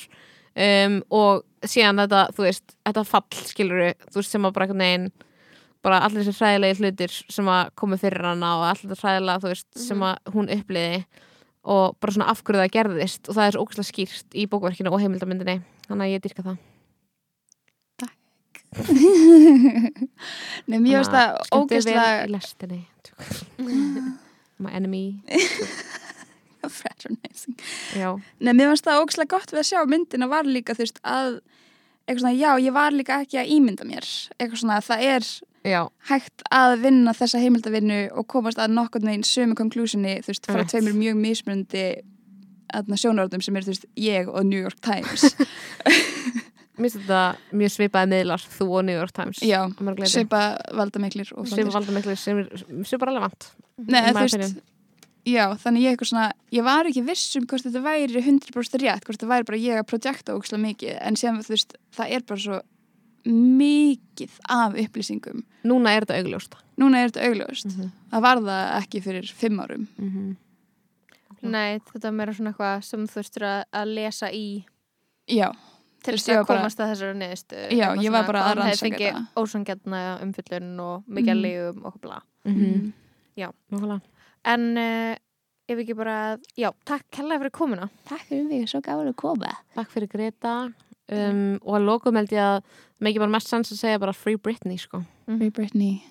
um, 0.64 0.98
og 1.14 1.44
síðan 1.66 2.02
þetta, 2.04 2.26
þú 2.36 2.46
veist, 2.46 2.76
þetta 2.86 3.06
fall 3.08 3.40
skilur 3.46 3.86
þú 4.08 4.20
veist, 4.20 4.34
sem 4.34 4.46
að 4.46 4.54
bara 4.58 4.68
veginn 4.72 5.08
bara 5.84 6.00
allir 6.02 6.26
þessi 6.26 6.42
hræðilegi 6.42 6.82
hlutir 6.82 7.16
sem 7.30 7.48
að 7.52 7.72
komi 7.78 7.98
fyrir 8.00 8.26
hana 8.26 8.54
og 8.58 8.66
allir 8.72 8.90
þetta 8.90 9.06
hræðilega 9.06 9.42
þú 9.44 9.52
veist, 9.52 9.68
sem 9.78 10.06
að 10.08 10.32
hún 10.34 10.50
uppliði 10.56 11.02
og 11.68 11.98
bara 12.00 12.14
svona 12.14 12.30
af 12.32 12.42
hverju 12.42 12.62
það 12.62 12.74
gerðist. 12.76 13.28
Og 13.28 13.36
það 13.36 13.46
er 13.46 13.54
svo 13.54 13.66
ógæslega 13.66 13.90
skýrt 13.90 14.38
í 14.38 14.46
bókverkinu 14.50 14.92
og 14.92 15.02
heimildamyndinni 15.02 15.60
þannig 15.88 16.04
að 16.06 16.12
ég 16.14 16.24
dyrka 16.24 16.46
það. 16.46 16.58
Nei, 20.68 20.76
mér 20.76 21.00
finnst 21.00 21.88
það 21.88 22.26
lestinni 22.28 22.82
my 24.62 24.70
enemy 24.76 25.22
fraternizing 26.78 27.58
Nei, 28.40 28.52
mér 28.52 28.72
finnst 28.72 28.88
það 28.88 29.02
ógeðslega 29.02 29.32
gott 29.36 29.54
við 29.54 29.62
að 29.62 29.68
sjá 29.70 29.80
myndina 29.88 30.30
var 30.30 30.48
líka, 30.48 30.76
þú 30.76 30.86
veist, 30.86 31.00
að 31.04 31.38
eitthvað 32.08 32.22
svona, 32.24 32.34
já, 32.38 32.50
ég 32.64 32.76
var 32.76 32.96
líka 32.96 33.20
ekki 33.22 33.40
að 33.42 33.54
ímynda 33.56 33.86
mér 33.88 34.06
eitthvað 34.38 34.62
svona, 34.62 34.80
það 34.84 35.06
er 35.12 35.30
já, 35.68 35.80
hægt 36.10 36.46
að 36.54 36.76
vinna 36.84 37.14
þessa 37.16 37.42
heimildavinnu 37.42 37.98
og 38.16 38.28
komast 38.32 38.60
að 38.62 38.76
nokkurn 38.76 39.10
veginn 39.10 39.26
sömu 39.28 39.58
konklúsinni, 39.58 40.18
þú 40.24 40.32
veist, 40.32 40.48
frá 40.48 40.62
Rétt. 40.62 40.72
tveimur 40.72 40.96
mjög 40.96 41.20
mismunandi 41.20 41.86
sjónaröldum 43.00 43.40
sem 43.44 43.56
er, 43.56 43.64
þú 43.64 43.74
veist, 43.74 43.88
ég 43.96 44.28
og 44.28 44.44
New 44.48 44.60
York 44.60 44.80
Times 44.84 45.30
mér 46.78 46.92
finnst 46.92 46.98
þetta 47.02 47.58
mjög 47.58 47.74
svipaði 47.74 48.10
miðlar 48.12 48.44
þú 48.54 48.66
og 48.70 48.84
New 48.86 48.96
York 48.98 49.14
Times 49.16 49.42
Já, 49.44 49.60
svipa 50.06 50.42
valdamiklir 50.78 51.28
svipa 51.28 51.44
flottir. 51.48 51.70
valda 51.74 51.96
miklu 51.96 52.16
sem 52.18 52.42
er 52.44 52.66
svipa 52.86 53.08
relevant 53.10 53.48
Nei, 53.78 54.02
þú 54.12 54.24
veist. 54.24 54.60
Já, 55.26 55.44
þannig 55.58 55.82
ég 55.82 55.90
eitthvað 55.96 56.08
svona 56.12 56.32
ég 56.52 56.64
var 56.64 56.84
ekki 56.86 57.02
viss 57.06 57.36
um 57.36 57.46
hvort 57.46 57.62
þetta 57.66 57.82
væri 57.82 58.22
100% 58.22 58.82
rétt, 58.82 59.04
hvort 59.04 59.18
þetta 59.18 59.28
væri 59.32 59.44
bara 59.44 59.58
ég 59.58 59.78
að 59.82 59.86
projekta 59.90 60.34
ókslega 60.36 60.62
mikið, 60.62 60.98
en 61.00 61.16
sem 61.16 61.38
þú 61.42 61.48
veist 61.54 61.74
það 61.96 62.10
er 62.16 62.22
bara 62.28 62.40
svo 62.40 62.60
mikið 63.28 64.30
af 64.48 64.74
upplýsingum 64.78 65.42
Núna 65.68 65.90
er 65.96 66.04
þetta 66.06 66.20
augljóst 66.22 66.54
núna 66.78 67.02
er 67.02 67.10
þetta 67.10 67.26
augljóst 67.28 67.66
Mhm. 67.66 67.90
það 68.12 68.20
var 68.22 68.36
það 68.36 68.82
ekki 68.82 69.02
fyrir 69.02 69.32
fimm 69.34 69.58
árum 69.60 69.88
Nei, 71.42 71.78
þetta 71.78 72.08
er 72.08 72.12
meira 72.18 72.32
svona 72.34 72.50
eitthvað 72.52 72.82
sem 72.84 73.04
þú 73.06 73.12
þurftur 73.14 73.44
að, 73.46 73.64
að 73.72 73.92
lesa 73.94 74.30
í 74.34 74.64
já, 75.28 75.52
til 76.02 76.14
þess 76.16 76.28
að 76.34 76.46
komast 76.48 76.80
að 76.80 76.90
þessari 76.94 77.18
neðistu 77.20 77.60
Já, 77.78 77.94
ég 78.02 78.10
var 78.10 78.26
bara 78.26 78.42
að 78.48 78.56
rannsaka 78.58 78.96
þetta 78.96 79.12
þetta. 79.12 79.26
Ósangjarna 79.36 80.00
umfyllun 80.24 80.80
og 80.80 81.04
mikið 81.06 81.28
Mhm. 81.28 81.36
að 81.36 81.42
leiðum 81.44 81.84
og 81.86 82.00
bla 82.00 82.22
Mhm. 82.44 82.92
Já. 83.36 83.52
Nákvæmlega. 83.70 84.00
En 84.48 84.68
uh, 84.80 85.14
ef 85.68 85.82
ekki 85.82 85.96
bara, 85.98 86.18
já, 86.58 86.70
takk 86.88 87.06
kærlega 87.14 87.44
fyrir 87.44 87.54
komuna. 87.58 87.88
Takk 88.08 88.24
fyrir 88.30 88.46
mig, 88.48 88.68
svo 88.70 88.80
gáður 88.84 89.12
að 89.12 89.18
koma. 89.20 89.52
Takk 89.76 89.92
fyrir 89.94 90.10
Greta. 90.12 90.54
Um, 91.08 91.56
og 91.64 91.78
að 91.78 91.86
lokum 91.88 92.18
held 92.20 92.32
ég 92.34 92.44
að 92.44 92.58
mikið 93.00 93.22
bara 93.24 93.34
mest 93.38 93.48
sens 93.48 93.72
að 93.72 93.80
segja 93.80 94.00
bara 94.02 94.16
Free 94.16 94.36
Britney 94.36 94.80
sko. 94.80 95.00
Free 95.28 95.52
Britney. 95.54 96.02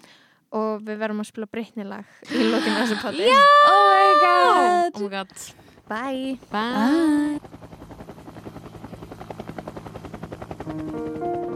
Og 0.57 0.81
við 0.87 1.01
verðum 1.01 1.21
að 1.21 1.29
spila 1.33 1.49
breytnilag 1.51 2.07
í 2.31 2.45
lokinu 2.47 2.77
þessu 2.79 2.97
patti 3.03 3.27
oh 3.27 3.81
my 3.91 4.11
god! 4.23 4.95
Oh 4.95 5.03
my 5.03 5.09
god. 5.11 5.33
Bye. 5.87 6.39
Bye. 6.49 7.39
Bye. 7.43 7.67
Notice 10.67 11.46